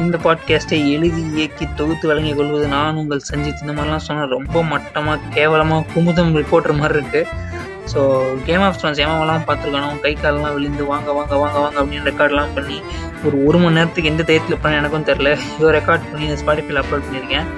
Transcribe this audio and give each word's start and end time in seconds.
இந்த 0.00 0.18
பாட்காஸ்ட்டை 0.18 0.88
எழுதி 0.90 1.22
இயக்கி 1.32 1.66
தொகுத்து 1.76 2.08
வழங்கிக் 2.08 2.36
கொள்வது 2.36 2.68
நான் 2.68 2.96
உங்கள் 2.96 3.20
சஞ்சித். 3.30 3.60
இந்த 3.60 3.72
மாதிரிலாம் 3.72 3.96
சொன்னால் 3.96 4.28
ரொம்ப 4.28 4.62
மட்டமாக 4.62 5.18
கேவலமாக 5.34 5.86
குமுதம் 5.94 6.36
ரிப்போர்ட்டர் 6.36 6.72
மாதிரி 6.72 6.98
இருக்குது 6.98 7.50
ஸோ 7.86 8.00
கேம் 8.44 8.60
ஆஃப் 8.60 8.78
த்ரோன்ஸ் 8.80 8.98
ஏமாவெல்லாம் 8.98 9.46
பார்த்துருக்கானோ 9.46 10.00
கை 10.00 10.14
காலெல்லாம் 10.14 10.54
விழுந்து 10.54 10.84
வாங்க 10.84 11.12
வாங்க 11.12 11.36
வாங்க 11.36 11.58
வாங்க 11.58 11.80
அப்படின்னு 11.80 12.10
ரெக்கார்ட்லாம் 12.10 12.54
பண்ணி 12.54 12.82
ஒரு 13.24 13.46
ஒரு 13.46 13.58
மணி 13.58 13.74
நேரத்துக்கு 13.74 14.10
எந்த 14.10 14.22
தைரியத்தில் 14.22 14.60
பண்ண 14.62 14.76
எனக்கும் 14.76 15.04
தெரில 15.04 15.38
இதோ 15.58 15.70
ரெக்கார்ட் 15.70 16.10
பண்ணி 16.12 16.28
ஸ்பாட்டிஃபைல 16.36 16.82
அப்லோட் 16.82 17.06
பண்ணியிருக்கேன். 17.06 17.48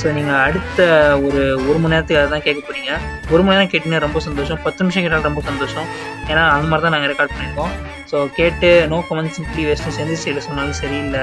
ஸோ 0.00 0.06
நீங்கள் 0.16 0.40
அடுத்த 0.46 0.78
ஒரு 1.26 1.42
ஒரு 1.68 1.76
மணி 1.82 1.92
நேரத்துக்கு 1.94 2.20
அதை 2.20 2.30
தான் 2.32 2.44
கேட்க 2.46 2.60
போகிறீங்க 2.68 2.92
ஒரு 3.32 3.42
மணி 3.44 3.54
நேரம் 3.56 3.70
கேட்டீங்கன்னா 3.72 4.00
ரொம்ப 4.06 4.20
சந்தோஷம். 4.26 4.58
பத்து 4.64 4.82
நிமிஷம் 4.84 5.04
கேட்டால் 5.04 5.28
ரொம்ப 5.28 5.42
சந்தோஷம். 5.50 5.86
ஏன்னா 6.30 6.42
அந்த 6.54 6.66
மாதிரி 6.70 6.84
தான் 6.86 6.94
நாங்கள் 6.94 7.10
ரெக்கார்ட் 7.12 7.34
பண்ணியிருக்கோம். 7.34 7.72
ஸோ 8.10 8.16
கேட்டு 8.38 8.70
நோ 8.92 8.98
கமெண்ட்ஸ் 9.10 9.36
சிம்பிளி 9.38 9.62
வேஸ்ட்டு 9.68 9.94
செஞ்சு 9.98 10.16
சைடில் 10.24 10.46
சொன்னாலும் 10.48 10.78
சரி 10.80 10.98
இல்லை 11.04 11.22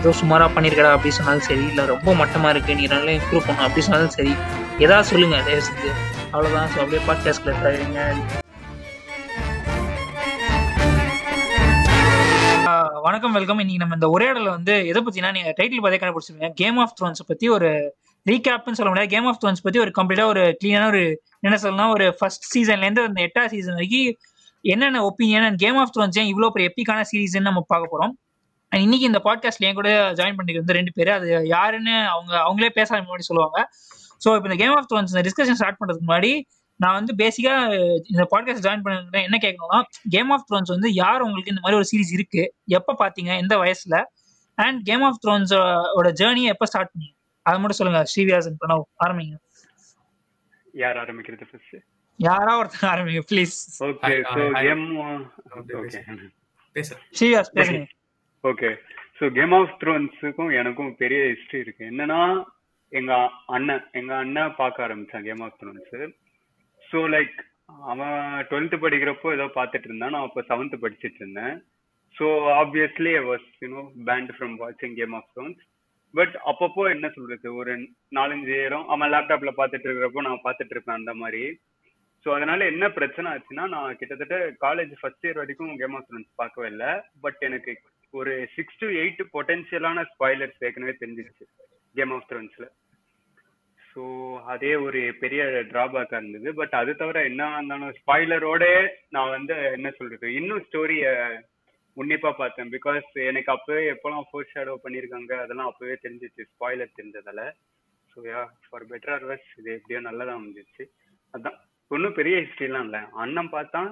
ஏதோ 0.00 0.12
சுமாராக 0.20 0.50
பண்ணியிருக்கடா 0.56 0.94
அப்படி 0.96 1.12
சொன்னாலும் 1.18 1.46
சரி 1.50 1.64
இல்லை 1.72 1.84
ரொம்ப 1.92 2.14
மட்டமாக 2.22 2.54
இருக்குது 2.54 2.78
நீ 2.80 2.86
நல்லா 2.94 3.12
இம்ப்ரூவ் 3.18 3.46
பண்ணணும் 3.48 3.66
அப்படி 3.68 3.84
சொன்னாலும் 3.88 4.16
சரி 4.16 4.32
ஏதாவது 4.86 5.10
சொல்லுங்கள் 5.12 5.46
தயவு 5.50 5.68
செஞ்சு. 5.68 5.92
அவ்வளோதான் 6.32 6.72
ஸோ 6.74 6.80
அப்படியே 6.84 7.02
பாட்காஸ்ட்டில் 7.10 7.62
தருவீங்க 7.66 8.00
வணக்கம் 13.06 13.34
வெல்கம். 13.36 13.60
இன்னைக்கு 13.62 13.82
நம்ம 13.82 13.96
இந்த 13.98 14.08
உரையாடல 14.14 14.48
வந்து 14.56 14.74
எதை 14.90 15.00
பத்தினா 15.06 15.28
நீங்க 15.36 15.50
டைட்டில் 15.58 15.82
பார்த்தே 15.82 15.98
கண்டுபிடிச்சிருக்கீங்க 16.00 16.50
கேம் 16.60 16.78
ஆஃப் 16.82 16.94
த்ரோன்ஸ் 16.98 17.28
பத்தி 17.30 17.46
ஒரு 17.56 17.68
ரீகேப்னு 18.26 18.76
சொல்ல 18.78 18.90
முடியாது. 18.92 19.10
கேம் 19.14 19.26
ஆஃப் 19.30 19.40
தோன்ஸ் 19.42 19.64
பத்தி 19.66 19.78
ஒரு 19.78 19.90
கம்ப்ளீட்டா 19.98 20.24
ஒரு 20.32 20.42
கிளீனான 20.60 20.86
ஒரு 20.92 21.02
என்ன 21.40 21.56
சொல்லலாம் 21.64 21.92
ஒரு 21.96 22.06
ஃபர்ஸ்ட் 22.18 22.46
சீசன்ல 22.54 22.86
இருந்து 22.86 23.02
அந்த 23.08 23.20
எட்டாவது 23.26 23.52
சீசன் 23.54 23.74
வரைக்கும் 23.74 24.16
என்னென்ன 24.64 25.02
opinion 25.08 25.44
and 25.48 25.58
Game 25.64 25.76
of 25.76 25.92
Thrones 25.96 26.18
ஏன் 26.20 26.30
இவ்வளோ 26.32 26.48
பெரிய 26.54 26.70
எப்பிக்கான 26.70 27.04
சீரீஸ்ன்னு 27.10 27.48
நம்ம 27.50 27.60
பார்க்க 27.72 27.92
போறோம். 27.92 28.12
இன்னைக்கு 28.72 29.06
இந்த 29.06 29.20
பாட்காஸ்ட்ல 29.26 29.66
என் 29.68 29.78
கூட 29.80 29.90
ஜாயின் 30.18 30.36
பண்ணிட்டு 30.38 30.62
வந்து 30.62 30.76
ரெண்டு 30.78 30.92
பேர். 30.96 31.10
அது 31.18 31.26
யாருன்னு 31.46 31.94
அவங்க 32.14 32.32
அவங்களே 32.46 32.70
பேச 32.78 32.88
முன்னாடி 33.00 33.26
சொல்லுவாங்க. 33.30 33.58
ஸோ 34.24 34.28
இப்போ 34.36 34.48
இந்த 34.50 34.58
கேம் 34.62 34.74
ஆஃப் 34.78 34.88
தோன்ஸ் 34.92 35.12
இந்த 35.14 35.22
டிஸ்கஷன் 35.28 35.58
ஸ்டார்ட் 35.60 35.78
பண்றதுக்கு 35.80 36.08
முன்னாடி 36.08 36.32
நான் 36.80 36.96
வந்து 36.98 37.12
பேசிக்கா 37.22 37.52
இந்த 38.12 38.24
பாட்காஸ்ட் 38.32 38.64
ஜாயின் 38.66 38.82
பண்ண 38.86 39.20
என்ன 39.28 39.38
கேட்கணும்னா 39.44 39.78
கேம் 40.14 40.30
ஆஃப் 40.30 40.46
த்ரோன்ஸ் 40.48 40.72
வந்து 40.74 40.88
யார் 40.94 41.20
உங்களுக்கு 41.20 41.52
இந்த 41.54 41.62
மாதிரி 41.64 41.78
ஒரு 41.80 41.88
சீரிஸ் 41.92 42.12
இருக்கு? 42.12 42.42
எப்போ 42.78 42.92
பார்த்தீங்க 43.02 43.30
எந்த 43.42 43.56
வயசுல? 43.56 43.98
அண்ட் 44.58 44.78
கேம் 44.84 45.02
ஆஃப் 45.02 45.20
த்ரோன்ஸோட 45.24 46.10
ஜேர்னியை 46.20 46.50
எப்போ 46.54 46.66
ஸ்டார்ட் 46.66 46.92
பண்ணீங்க? 46.92 47.15
அதை 47.46 47.56
மட்டும் 47.60 47.78
சொல்லுங்க 47.80 48.00
ஸ்ரீவியாசன் 48.12 48.58
பிரணவ் 48.60 48.84
ஆரம்பிங்க. 49.04 49.36
யார் 50.82 50.98
ஆரம்பிக்கிறது 51.02 51.46
ஃபர்ஸ்ட் 51.50 51.76
யாரா 52.18 52.52
ஒருத்தர் 52.60 52.90
ஆரம்பிங்க 52.92 53.22
please 53.30 53.56
okay 53.88 54.12
so. 54.34 54.42
Game 54.64 54.84
okay 55.80 56.00
பேச 56.76 56.88
ஸ்ரீவியாஸ் 57.18 57.54
பேசுங்க. 57.58 57.82
ஓகே 58.44 58.70
சோ 59.18 59.26
கேம் 59.38 59.54
ஆஃப் 59.58 59.74
த்ரோன்ஸுக்கும் 59.82 60.52
எனக்கும் 60.60 60.90
பெரிய 61.02 61.20
ஹிஸ்டரி 61.32 61.60
இருக்கு. 61.64 61.84
என்னன்னா 61.92 62.20
எங்க 62.92 63.12
அண்ணன் 63.56 63.84
எங்க 64.00 64.12
அண்ணன் 64.24 64.56
பார்க்க 64.60 64.86
ஆரம்பிச்சான் 64.86 65.26
Game 65.28 65.44
of 65.46 65.58
Thrones 65.62 65.94
so 66.90 67.00
like 67.14 67.36
அவன் 67.92 68.18
டுவெல்த் 68.50 68.76
படிக்கிறப்போ 68.82 69.28
ஏதோ 69.36 69.46
பார்த்துட்டு 69.56 69.88
இருந்தான். 69.90 70.14
நான் 70.14 70.26
அப்போ 70.26 70.42
செவன்த் 70.50 70.82
படிச்சிட்டு 70.82 71.20
இருந்தேன். 71.22 71.56
So 72.16 72.26
obviously 72.60 73.12
I 73.20 73.24
was 73.30 73.48
you know 73.62 73.82
banned 74.10 74.30
from 74.36 74.54
வாட்சிங் 74.62 74.94
கேம் 75.00 75.16
ஆஃப் 75.18 75.30
த்ரோன்ஸ் 75.34 75.62
பட் 76.16 76.34
அப்பப்போ 76.50 76.82
என்ன 76.94 77.06
சொல்றது? 77.16 77.48
ஒரு 77.60 77.72
நாலஞ்சு 78.18 78.52
நேரம் 78.58 78.86
அவன் 78.94 79.12
லேப்டாப்ல 79.14 79.52
பார்த்துட்டு 79.58 79.88
இருக்கிறப்போ 79.88 80.22
நான் 80.28 80.44
பாத்துட்டு 80.44 80.74
இருப்பேன் 80.74 80.98
அந்த 81.00 81.14
மாதிரி. 81.22 81.42
ஸோ 82.26 82.30
அதனால 82.36 82.60
என்ன 82.72 82.84
பிரச்சனை 82.98 83.26
ஆச்சுன்னா 83.32 83.64
நான் 83.74 83.98
கிட்டத்தட்ட 83.98 84.36
காலேஜ் 84.64 84.94
ஃபர்ஸ்ட் 85.00 85.26
இயர் 85.26 85.40
வரைக்கும் 85.42 85.76
கேம் 85.82 85.96
ஆஃப் 85.98 86.08
த்ரோன்ஸ் 86.08 86.30
பார்க்கவே 86.40 86.68
இல்லை. 86.72 86.90
பட் 87.24 87.40
எனக்கு 87.48 87.74
ஒரு 88.14 88.32
சிக்ஸ் 88.56 88.80
டு 88.82 88.88
எயிட் 89.02 89.22
பொட்டன்ஷியலான 89.34 90.04
ஸ்பாய்லர்ஸ் 90.12 90.64
ஏற்கனவே 90.66 90.94
தெரிஞ்சிருச்சு 91.02 91.46
கேம் 91.94 92.14
ஆஃப் 92.16 92.28
த்ரோன்ஸ்ல 92.30 92.66
ஸோ 93.90 94.04
அதே 94.52 94.72
ஒரு 94.86 95.00
பெரிய 95.20 95.42
டிராபேக்கா 95.72 96.16
இருந்தது. 96.20 96.48
பட் 96.58 96.74
அது 96.80 96.92
தவிர 97.02 97.18
என்ன 97.30 97.44
இருந்தாலும் 97.54 97.94
ஸ்பாய்லரோட 98.00 98.64
நான் 99.14 99.34
வந்து 99.36 99.54
என்ன 99.76 99.88
சொல்றது? 99.98 100.26
இன்னும் 100.40 100.64
ஸ்டோரியை 100.66 101.12
உன்னிப்பா 101.96 102.30
பார்த்தேன். 102.40 102.70
பிகாஸ் 102.76 103.08
எனக்கு 103.30 103.50
அப்பவே 103.54 103.82
எப்பெல்லாம் 103.92 104.26
ஃபோர் 104.28 104.50
ஷேடோ 104.52 104.74
பண்ணியிருக்காங்க 104.84 105.32
அதெல்லாம் 105.44 105.70
அப்பவே 105.70 105.94
தெரிஞ்சிச்சு. 106.04 106.42
ஸ்பாய்லர் 106.52 106.96
தெரிஞ்சதால. 106.98 107.42
ஸோ 108.10 108.24
யா 108.30 108.42
ஃபார் 108.66 108.86
பெட்டர் 108.90 109.14
ஆர்வஸ் 109.16 109.48
இது 109.60 109.70
எப்படியோ 109.78 110.00
நல்லதா 110.08 110.34
வந்துச்சு 110.40 110.84
அதான் 111.34 111.56
ஒன்றும் 111.90 112.16
பெரிய 112.18 112.36
ஹிஸ்ட்ரிலாம் 112.42 112.86
இல்லை. 112.88 113.02
அண்ணன் 113.22 113.52
பார்த்தான் 113.56 113.90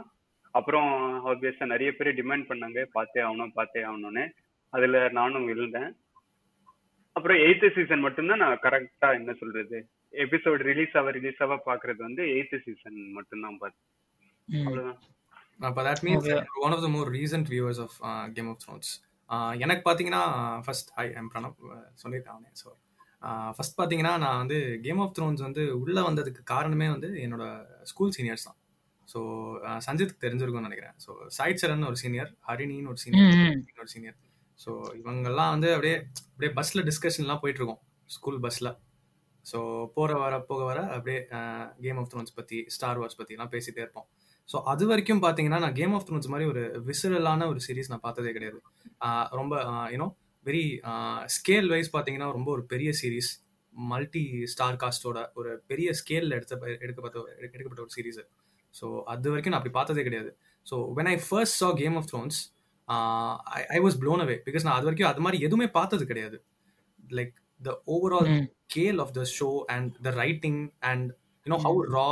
அப்புறம் 0.58 0.90
ஆப்வியஸா 1.30 1.66
நிறைய 1.74 1.90
பேர் 1.98 2.18
டிமாண்ட் 2.20 2.48
பண்ணாங்க. 2.50 2.80
பார்த்தே 2.96 3.22
ஆகணும் 3.26 3.56
பார்த்தே 3.58 3.82
ஆகணும்னு. 3.90 4.24
அதுல 4.72 5.00
நானும் 5.18 5.48
விழுந்தேன் 5.50 5.90
அப்புறம் 7.16 7.40
எயித்து 7.46 7.68
சீசன் 7.74 8.04
மட்டும்தான் 8.04 8.42
நான் 8.44 8.62
கரெக்டா 8.66 9.08
என்ன 9.18 9.32
சொல்றது? 9.40 9.78
எபிசோட் 10.24 10.62
ரிலீஸ் 10.70 10.94
ஆக 11.00 11.10
ரிலீஸ் 11.16 11.42
ஆக 11.44 11.54
பாக்குறது 11.68 12.00
வந்து 12.06 12.22
எயித்து 12.34 12.58
சீசன் 12.64 12.98
மட்டும்தான் 13.18 13.58
பார்த்தேன். 13.62 13.90
அவ்வளவுதான் 15.60 15.70
அப்போ 15.70 15.82
that 15.88 16.04
means 16.06 16.28
Okay. 16.28 16.38
One 16.64 16.74
of 16.76 16.84
the 16.84 16.88
more 16.94 17.10
recent 17.16 17.50
viewers 17.52 17.80
of 17.84 17.96
Game 18.36 18.48
of 18.52 18.60
Thrones 18.64 18.90
எனக்கு 19.64 19.82
பார்த்தீங்கன்னா 19.86 20.22
ஃபர்ஸ்ட் 20.64 20.90
ஐ 20.96 21.04
எம் 21.20 21.30
பிரணப் 21.32 21.60
சொல்லியிருக்காங்க 22.02 22.46
ஸோ 22.62 22.68
ஃபர்ஸ்ட் 23.56 23.76
பார்த்தீங்கன்னா 23.78 24.14
நான் 24.24 24.40
வந்து 24.42 24.56
கேம் 24.84 25.00
ஆஃப் 25.04 25.14
த்ரோன்ஸ் 25.16 25.42
வந்து 25.46 25.62
உள்ளே 25.82 26.02
வந்ததுக்கு 26.08 26.42
காரணமே 26.52 26.88
வந்து 26.94 27.08
என்னோட 27.24 27.44
ஸ்கூல் 27.84 28.12
சீனியர்ஸ் 28.16 28.46
தான். 28.48 28.58
ஸோ 29.08 29.18
சஞ்சித்துக்கு 29.86 30.24
தெரிஞ்சிருக்கும்னு 30.24 30.68
நினைக்கிறேன். 30.68 30.96
ஸோ 31.04 31.10
சாயிட் 31.38 31.60
சரன் 31.62 31.88
ஒரு 31.90 31.98
சீனியர் 32.02 32.30
ஹரிணின்னு 32.48 32.90
ஒரு 32.92 33.00
சீனியர். 33.04 33.32
ஒரு 33.80 33.90
சீனியர் 33.94 34.16
ஸோ 34.60 34.70
இவங்கெல்லாம் 35.00 35.52
வந்து 35.54 35.68
அப்படியே 35.74 35.96
அப்படியே 36.28 36.50
பஸ்ஸில் 36.52 36.86
டிஸ்கஷன்லாம் 36.88 37.40
போயிட்டு 37.42 37.60
இருக்கோம் 37.60 37.80
ஸ்கூல் 38.08 38.40
பஸ்ஸில் 38.44 38.70
ஸோ 39.46 39.58
போகிற 39.94 40.18
வர 40.18 40.34
போக 40.50 40.60
வர 40.64 40.80
அப்படியே 40.94 41.18
கேம் 41.80 41.98
ஆஃப் 42.02 42.10
த்ரோன்ஸ் 42.12 42.36
பற்றி 42.36 42.58
ஸ்டார் 42.76 43.00
வார்ஸ் 43.00 43.18
பற்றிலாம் 43.20 43.52
பேசிட்டே 43.54 43.82
இருப்போம். 43.84 44.06
ஸோ 44.48 44.62
அது 44.64 44.86
வரைக்கும் 44.86 45.22
பார்த்தீங்கன்னா 45.22 45.58
நான் 45.58 45.72
கேம் 45.72 45.92
ஆஃப் 45.92 46.06
த்ரோன்ஸ் 46.08 46.26
மாதிரி 46.26 46.48
ஒரு 46.48 46.82
விசரலான 46.84 47.48
ஒரு 47.48 47.60
சீரிஸ் 47.66 47.88
நான் 47.88 48.00
பார்த்ததே 48.00 48.32
கிடையாது. 48.32 48.58
ரொம்ப 49.30 49.54
யூனோ 49.90 50.08
வெரி 50.46 50.64
ஸ்கேல் 51.34 51.68
வைஸ் 51.68 51.96
பார்த்தீங்கன்னா 51.96 52.32
ரொம்ப 52.32 52.50
ஒரு 52.50 52.64
பெரிய 52.64 52.92
சீரிஸ் 53.02 53.30
மல்டி 53.74 54.22
ஸ்டார் 54.44 54.76
காஸ்டோட 54.76 55.30
ஒரு 55.34 55.62
பெரிய 55.66 55.92
ஸ்கேலில் 56.00 56.30
எடுத்த 56.30 56.58
எடுக்கப்பட்ட 56.80 57.18
ஒரு- 57.18 57.38
எடுக்கப்பட்ட 57.38 57.82
ஒரு 57.82 57.90
சீரிஸ் 57.96 58.20
ஸோ 58.74 59.02
அது 59.04 59.28
வரைக்கும் 59.28 59.52
நான் 59.52 59.60
அப்படி 59.60 59.74
பார்த்ததே 59.74 60.02
கிடையாது. 60.02 60.30
So 60.66 60.92
when 60.96 61.08
I 61.08 61.16
first 61.28 61.64
saw 61.64 61.74
Game 61.76 61.96
of 61.96 62.08
Thrones 62.12 62.38
I 63.68 63.80
was 63.80 63.98
blown 64.00 64.20
away 64.20 64.38
because 64.46 64.62
நான் 64.62 64.74
அது 64.74 64.84
வரைக்கும் 64.84 65.08
அது 65.08 65.20
மாதிரி 65.20 65.42
எதுவுமே 65.42 65.68
பார்த்தது 65.68 66.06
கிடையாது. 66.06 66.36
Like 67.10 67.34
the 67.62 67.82
overall 67.86 68.30
hmm. 68.34 68.46
scale 68.66 68.98
of 68.98 69.10
the 69.14 69.24
show 69.30 69.64
and 69.68 69.92
the 70.04 70.10
writing 70.10 70.56
and 70.82 71.04
you 71.46 71.50
know 71.52 71.58
how 71.58 71.74
raw 71.88 72.10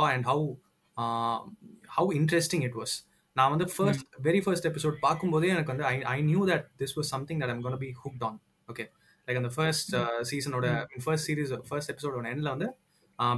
how 1.95 2.05
interesting 2.19 2.63
it 2.69 2.75
was. 2.81 2.93
நான் 3.35 3.51
வந்து 3.51 3.65
ஃபர்ஸ்ட் 3.75 4.07
வெரி 4.25 4.39
ஃபர்ஸ்ட் 4.45 4.67
எபிசோட் 4.69 4.95
பார்க்கும்போதே 5.05 5.47
எனக்கு 5.53 5.71
வந்து 5.73 5.85
I 5.91 5.95
I 6.15 6.17
knew 6.27 6.41
that 6.49 6.65
this 6.81 6.93
was 6.97 7.09
something 7.13 7.39
that 7.41 7.51
I'm 7.53 7.63
gonna 7.65 7.77
be 7.83 7.89
hooked 8.03 8.23
on 8.27 8.37
okay 8.71 8.85
like 9.27 9.39
அந்த 9.41 9.51
first 9.55 9.93
சீசனோட 10.31 10.67
first 11.05 11.25
series 11.29 11.53
first 11.69 11.91
எபிசோடோட 11.93 12.25
எண்ட்ல 12.33 12.51
வந்து 12.55 12.67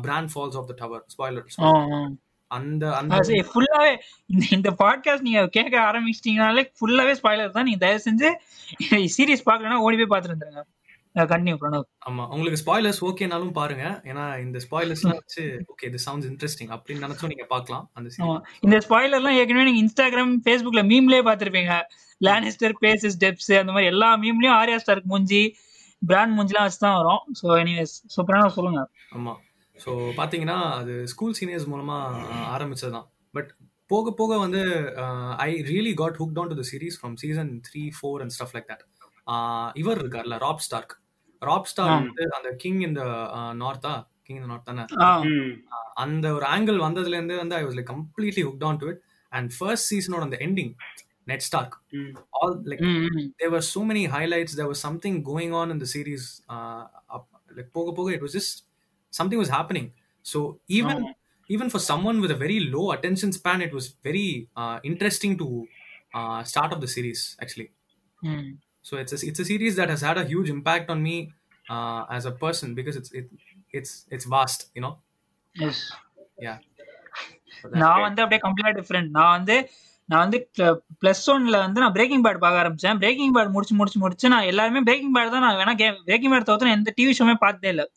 Bran 0.05 0.31
falls 0.33 0.57
off 0.59 0.67
the 0.71 0.75
tower 0.81 1.03
spoiler. 1.15 1.47
அந்த 2.51 2.83
அந்த 2.97 3.19
ஃபுல்லாவே 3.51 3.91
இந்த 4.55 4.69
பாட்காஸ்ட் 4.83 5.25
நீங்க 5.27 5.41
கேட்க 5.55 5.75
ஆரம்பிச்சிட்டீங்கனாலே 5.89 6.63
ஃபுல்லாவே 6.79 7.13
ஸ்பாய்லர் 7.21 7.55
தான். 7.55 7.67
நீங்க 7.69 7.81
தயவு 7.85 8.05
செஞ்சு 8.07 8.29
சீரிஸ் 9.15 9.47
பார்க்கலன்னா 9.49 9.79
ஓடி 9.85 9.95
போய் 10.01 10.11
பார்த்துட்டு 10.13 10.35
வந்துருங்க. 10.35 10.63
கண்டினியூ 11.31 11.57
பிரணவ் 11.61 11.85
ஆமா 12.09 12.23
உங்களுக்கு 12.33 12.59
ஸ்பாய்லர்ஸ் 12.61 13.01
ஓகேனாலும் 13.09 13.53
பாருங்க. 13.59 13.83
ஏன்னா 14.09 14.23
இந்த 14.45 14.57
ஸ்பாய்லர்ஸ்லாம் 14.65 15.19
வச்சு 15.21 15.43
ஓகே 15.73 15.87
இது 15.89 15.99
சவுண்ட்ஸ் 16.05 16.29
இன்ட்ரெஸ்டிங் 16.31 16.71
அப்படின்னு 16.75 17.05
நினைச்சும் 17.05 17.31
நீங்க 17.33 17.45
பார்க்கலாம் 17.53 17.85
அந்த. 17.97 18.09
இந்த 18.65 18.79
ஸ்பாய்லர்லாம் 18.85 19.37
ஏற்கனவே 19.41 19.67
நீங்க 19.69 19.81
இன்ஸ்டாகிராம் 19.85 20.33
ஃபேஸ்புக்ல 20.45 20.83
மீம்லயே 20.91 21.23
பார்த்திருப்பீங்க. 21.29 21.75
லானிஸ்டர் 22.21 22.75
பேசஸ் 22.85 23.19
டெப்ஸ் 23.23 23.51
அந்த 23.61 23.71
மாதிரி 23.75 23.91
எல்லா 23.93 24.09
மீம்லயும் 24.23 24.57
ஆர்யா 24.59 24.79
ஸ்டார்க் 24.83 25.11
மூஞ்சி 25.13 25.43
பிராண்ட் 26.01 26.35
மூஞ்சிலாம் 26.37 26.67
வச்சு 26.67 26.81
தான் 26.85 26.97
வரும். 26.99 27.23
ஸோ 27.39 27.45
எனிவேஸ் 27.63 27.95
பிரணவ் 28.29 28.55
சொல்லுங்க. 28.57 28.81
ஆமா. 29.17 29.35
ஸோ 29.77 29.91
பார்த்தீங்கன்னா 30.19 30.57
அது 30.81 30.93
ஸ்கூல் 31.13 31.37
சீனியர்ஸ் 31.39 31.69
மூலமா 31.71 31.95
ஆரம்பிச்சது 32.55 32.91
தான் 32.97 33.07
பட் 33.37 33.49
போக 33.91 34.11
போக 34.19 34.37
வந்து 34.43 34.61
I 35.45 35.49
really 35.71 35.91
got 36.01 36.19
hooked 36.21 36.35
down 36.37 36.51
to 36.51 36.57
the 36.59 36.63
series 36.69 36.99
from 36.99 37.15
season 37.23 37.51
three 37.67 37.81
four 37.97 38.21
and 38.23 38.33
stuff 38.35 38.53
like 38.55 38.69
that 38.71 38.85
இவர் 39.81 39.99
இருக்கார்ல 40.01 40.37
ராப் 40.45 40.63
ஸ்டார்க் 40.65 40.93
ராப் 41.39 41.65
ஸ்டார். 41.65 41.89
வந்து 41.89 42.23
அந்த 42.37 42.49
கிங் 42.55 42.79
இந்த 42.79 43.01
நார்த்தா 43.63 44.07
கிங் 44.23 44.35
இந்த 44.35 44.47
நார்த் 44.47 44.63
தானே 44.63 44.83
அந்த 45.93 46.33
ஒரு 46.33 46.45
ஆங்கிள் 46.45 46.79
வந்ததுல 46.87 47.13
இருந்து 47.13 47.37
வந்து 47.37 47.55
I 47.55 47.63
was 47.65 47.77
like 47.79 47.89
completely 47.95 48.43
hooked 48.43 48.57
down 48.57 48.77
to 48.77 48.87
it 48.87 49.01
and 49.31 49.51
first 49.57 49.93
சீசனோட 49.93 50.19
அந்த 50.19 50.37
ending 50.37 50.73
Ned 51.23 51.39
Stark 51.39 51.75
all 52.29 52.61
like 52.63 52.81
hmm, 52.81 53.05
hmm. 53.15 53.29
there 53.41 53.49
were 53.49 53.61
so 53.61 53.83
many 53.83 54.05
highlights 54.05 54.55
there 54.55 54.67
was 54.67 54.79
something 54.87 55.23
going 55.23 55.53
on 55.53 55.71
in 55.71 55.79
the 55.79 55.85
series 55.85 56.41
uh, 56.49 56.83
up, 57.15 57.25
like 57.57 57.69
poga 57.73 57.93
poga 57.93 58.11
it 58.11 58.21
was 58.21 58.33
just 58.33 58.53
something 59.13 59.39
was 59.39 59.49
happening 59.49 59.87
so 60.25 60.59
even 60.67 60.97
even 61.49 61.69
for 61.69 61.79
someone 61.79 62.21
with 62.21 62.31
a 62.31 62.35
very 62.35 62.59
low 62.75 62.91
attention 62.91 63.31
span 63.31 63.61
it 63.61 63.73
was 63.73 63.95
very 64.03 64.49
uh, 64.55 64.79
interesting 64.83 65.33
hmm. 68.85 68.91
So 68.91 68.99
it's 68.99 69.25
it's 69.25 69.43
a 69.43 69.45
series 69.45 69.75
that 69.75 69.89
has 69.89 70.01
had 70.01 70.17
a 70.17 70.25
huge 70.31 70.49
impact 70.49 70.89
on 70.89 71.01
me 71.07 71.17
uh, 71.69 72.01
as 72.09 72.25
a 72.25 72.33
person 72.43 72.75
because 72.75 72.95
it's 72.99 73.11
it, 73.11 73.27
it's 73.73 74.07
it's 74.09 74.25
vast 74.35 74.61
you 74.75 74.83
know? 74.85 74.93
Yes 75.55 75.83
yeah. 76.37 76.57
நான் 77.71 78.01
வந்து 78.01 78.21
அப்படியே 78.21 78.41
கம்ப்ளீட்டா 78.43 78.71
different 78.79 79.09
நான் 79.09 79.33
வந்து 79.37 79.69
நான் 80.05 80.29
வந்து 80.29 80.49
plus 81.01 81.21
ஒன்ல 81.33 81.57
வந்து 81.57 81.81
நான் 81.81 81.91
பிரேக்கிங் 81.91 82.23
பேட் 82.23 82.37
பார்க்க 82.37 82.63
ஆரம்பிச்சேன். 82.63 82.97
பிரேக்கிங் 82.97 83.33
பேட் 83.35 83.51
முடிச்சு 83.51 83.75
முடிச்சு 83.75 83.99
முடிச்சு 83.99 84.29
நான் 84.29 84.43
எல்லாருமே 84.43 84.79
பிரேக்கிங் 84.79 85.15
பேட் 85.15 85.29
தான் 85.29 85.41
நான் 85.41 85.55
வேணா 85.55 85.75
கேம் 85.75 85.97
பிரேக்கிங் 86.05 86.31
பேட் 86.31 86.43
தவிர்த்து 86.43 86.69
எந்த 86.69 86.93
டிவி 87.01 87.13
ஷோமே 87.19 87.35
பார்த்ததே 87.35 87.69
இல்லை. 87.69 87.91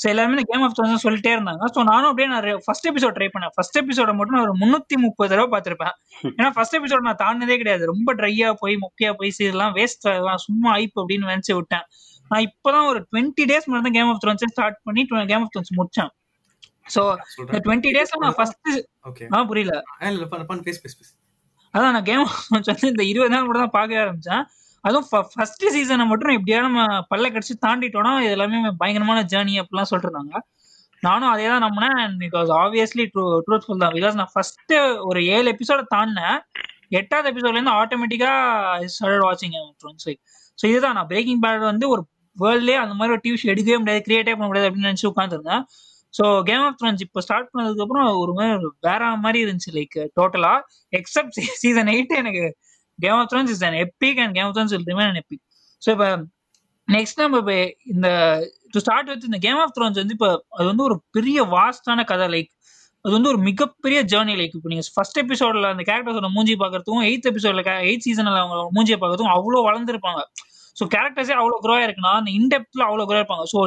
ஸோ 0.00 0.04
எல்லாருமே 0.12 0.34
இந்த 0.36 0.44
கேம் 0.50 0.64
ஆஃப் 0.66 0.74
த்ரோன்ஸ் 0.76 1.04
சொல்லிட்டே 1.06 1.32
இருந்தாங்க. 1.36 1.64
ஸோ 1.74 1.80
நானும் 1.90 2.08
அப்படியே 2.10 2.28
நான் 2.32 2.62
ஃபர்ஸ்ட் 2.64 2.88
எபிசோட் 2.90 3.14
ட்ரை 3.18 3.28
பண்ணேன். 3.34 3.52
ஃபர்ஸ்ட் 3.56 3.78
எபிசோட 3.82 4.10
மட்டும் 4.18 4.36
நான் 4.36 4.46
ஒரு 4.48 4.56
முந்நூத்தி 4.62 4.96
முப்பது 5.04 5.30
தடவை 5.32 5.48
பார்த்திருப்பேன். 5.54 5.94
ஏன்னா 6.38 6.50
ஃபர்ஸ்ட் 6.56 6.76
எபிசோட் 6.78 7.06
நான் 7.08 7.20
தாண்டினதே 7.22 7.56
கிடையாது. 7.62 7.84
ரொம்ப 7.92 8.14
ட்ரையா 8.20 8.48
போய் 8.62 8.76
மொக்கையா 8.84 9.12
போய் 9.20 9.32
இதெல்லாம் 9.44 9.74
வேஸ்ட் 9.78 10.08
சும்மா 10.46 10.72
ஐப் 10.80 10.98
அப்படின்னு 11.02 11.30
நினைச்சு 11.32 11.54
விட்டேன். 11.60 11.86
நான் 12.30 12.44
இப்பதான் 12.48 12.88
ஒரு 12.90 13.00
டுவெண்ட்டி 13.10 13.44
டேஸ் 13.50 13.66
முன்னாடி 13.68 13.86
தான் 13.88 13.96
கேம் 13.98 14.10
ஆஃப் 14.12 14.20
த்ரோன்ஸ் 14.24 14.44
ஸ்டார்ட் 14.54 14.78
பண்ணி 14.88 15.04
கேம் 15.32 15.42
ஆஃப் 15.44 15.52
த்ரோன்ஸ் 15.54 15.72
முடிச்சேன். 15.80 16.10
ஸோ 16.94 17.02
இந்த 17.44 17.60
டுவெண்ட்டி 17.66 17.90
டேஸ்ல 17.96 18.20
நான் 18.24 18.36
ஃபர்ஸ்ட் 18.38 18.70
ஓகே 19.10 19.26
ஆ 19.34 19.44
புரியல. 19.50 19.74
அதான் 21.74 21.94
நான் 21.96 22.08
கேம் 22.08 22.24
வந்து 22.56 22.88
இந்த 22.92 23.04
இருபது 23.12 23.32
நாள் 23.34 23.48
கூட 23.50 23.58
தான் 23.62 23.76
பார்க்க 23.78 24.02
ஆரம்பிச்சேன். 24.04 24.44
அதுவும் 24.84 25.06
ஃபர்ஸ்ட் 25.32 25.64
சீசனை 25.74 26.04
மட்டும் 26.08 26.34
எப்படியாவது 26.36 26.66
நம்ம 26.68 26.82
பல்ல 27.12 27.28
கடிச்சு 27.30 27.54
தாண்டிட்டோம்னா 27.64 28.12
இது 28.24 28.34
எல்லாமே 28.36 28.58
பயங்கரமான 28.82 29.20
ஜேர்னி 29.32 29.54
அப்படிலாம் 29.62 29.90
சொல்லிருந்தாங்க 29.92 30.34
நானும் 31.02 31.30
அதே 31.32 31.46
தான் 31.52 31.64
நம்பினேன் 31.66 32.20
it 32.26 32.36
was 32.38 32.52
obviously 32.60 33.04
true 33.14 33.24
truthful 33.46 33.82
தான். 33.82 33.94
பிகாஸ் 33.96 34.18
நான் 34.20 34.32
ஃபர்ஸ்ட் 34.34 34.74
ஒரு 35.08 35.20
ஏழு 35.34 35.46
எபிசோட 35.54 35.82
தாண்டினேன். 35.94 36.38
எட்டாவது 36.98 37.28
எபிசோட்ல 37.32 37.58
இருந்து 37.58 37.76
ஆட்டோமேட்டிக்கா 37.80 38.32
வாட்சிங் 39.24 39.56
வாட்சிங் 39.82 40.20
ஸோ 40.58 40.64
இதுதான். 40.70 40.96
நான் 40.98 41.10
பிரேக்கிங் 41.12 41.42
பேட் 41.44 41.70
வந்து 41.72 41.86
ஒரு 41.94 42.02
வேர்ல்ட்லேயே 42.36 42.78
அந்த 42.84 42.94
மாதிரி 42.94 43.12
ஒரு 43.14 43.22
டிவி 43.24 43.38
ஷோ 43.40 43.48
எடுக்கவே 43.52 43.78
முடியாது 43.80 44.00
கிரியேட்டே 44.06 44.32
பண்ண 44.32 44.46
முடியாது 44.48 44.68
அப்படின்னு 44.68 44.90
நினச்சி 44.90 45.06
உட்காந்துருந்தேன் 45.10 45.62
ஸோ 46.14 46.24
கேம் 46.48 46.64
ஆஃப் 46.66 46.78
த்ரோன்ஸ் 46.80 47.02
இப்போ 47.04 47.20
ஸ்டார்ட் 47.26 47.50
பண்ணதுக்கப்புறம் 47.52 48.08
ஒரு 48.22 48.32
மாதிரி 48.32 48.68
வேற 48.88 49.02
மாதிரி 49.24 49.38
இருந்துச்சு 49.44 49.72
லைக் 49.76 49.96
டோட்டலா 50.18 50.52
எக்ஸப்ட் 50.92 51.38
சீசன் 51.62 51.90
எயிட் 51.94 52.14
எனக்கு 52.20 52.44
Game 52.98 53.18
of 53.20 53.30
Thrones 53.32 53.52
is 53.54 53.64
an 53.68 53.78
epic 53.82 54.20
and 54.24 54.34
Game 54.36 54.48
of 54.48 54.56
Thrones 54.56 54.74
will 54.74 54.88
remain 54.92 55.10
an 55.10 55.20
epic 55.22 55.42
so 55.82 55.90
இப்போ 55.94 56.08
நெக்ஸ்ட் 56.88 57.20
நம்ம 57.22 57.38
இப்போ 57.42 57.56
இந்த 57.92 58.08
டு 58.72 58.80
ஸ்டார்ட் 58.80 59.10
வித் 59.10 59.24
இந்த 59.24 59.38
கேம் 59.46 59.60
ஆஃப் 59.62 59.74
த்ரோன்ஸ் 59.76 60.00
வந்து 60.02 60.16
இப்போ 60.18 60.28
அது 60.56 60.66
வந்து 60.72 60.84
ஒரு 60.88 60.96
பெரிய 61.10 61.38
வாஸ்டான 61.54 62.04
கதை. 62.04 62.26
லைக் 62.34 62.50
அது 63.04 63.12
வந்து 63.16 63.30
ஒரு 63.32 63.40
மிகப்பெரிய 63.48 63.98
ஜேர்னி 64.12 64.34
லைக் 64.40 64.54
இப்போ 64.58 64.70
நீங்கள் 64.72 64.90
ஃபர்ஸ்ட் 64.94 65.18
எபிசோட்ல 65.22 65.70
அந்த 65.74 65.82
கேரக்டர்ஸோட 65.88 66.28
மூஞ்சி 66.36 66.54
பார்க்கறதுக்கும் 66.62 67.06
எயித் 67.08 67.28
எபிசோட்ல 67.30 67.62
எயிட் 67.88 68.04
சீசனில் 68.06 68.40
அவங்க 68.42 68.58
மூஞ்சியை 68.76 68.98
பார்க்கறதுக்கும் 68.98 69.34
அவ்வளோ 69.36 69.60
வளர்ந்துருப்பாங்க. 69.68 70.20
ஸோ 70.76 70.84
கேரக்டர்ஸே 70.94 71.34
அவ்வளோ 71.40 71.58
க்ரோ 71.64 71.74
இருக்குன்னா 71.84 72.12
அந்த 72.20 72.30
இன்டெப்த்ல 72.38 72.82
அவ்வளோ 72.88 73.06
க்ரோ 73.08 73.18
இருப்பாங்க 73.20 73.44
ஸோ 73.52 73.58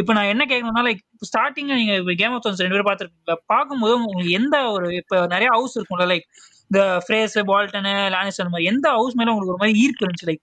இப்போ 0.00 0.12
நான் 0.18 0.30
என்ன 0.32 0.42
கேட்கணும்னா 0.50 0.84
லைக் 0.88 1.00
ஸ்டார்டிங்ல 1.30 1.78
நீங்க 1.80 2.14
கேம் 2.22 2.34
ஆஃப் 2.34 2.42
த்ரோன்ஸ் 2.44 2.62
ரெண்டு 2.64 2.76
பேரும் 2.76 2.90
பார்த்துருப்பீங்க 2.90 3.36
பார்க்கும்போது 3.54 3.94
உங்களுக்கு 4.00 4.36
எந்த 4.40 4.58
ஒரு 4.74 4.88
இப்போ 5.00 5.18
நிறைய 5.34 5.48
ஹவுஸ் 5.56 5.76
இருக்கும்ல 5.78 6.06
லைக் 6.12 6.26
இந்த 6.70 6.80
ஃப்ரேஸ் 7.04 7.36
பால்டனு 7.50 7.94
லானிஸ்டர் 8.14 8.52
மாதிரி 8.52 8.68
எந்த 8.72 8.86
ஹவுஸ் 8.98 9.16
மேல 9.18 9.32
உங்களுக்கு 9.32 9.54
ஒரு 9.54 9.62
மாதிரி 9.62 9.80
ஈர்ப்பு 9.82 10.04
இருந்துச்சு? 10.04 10.28
லைக் 10.30 10.42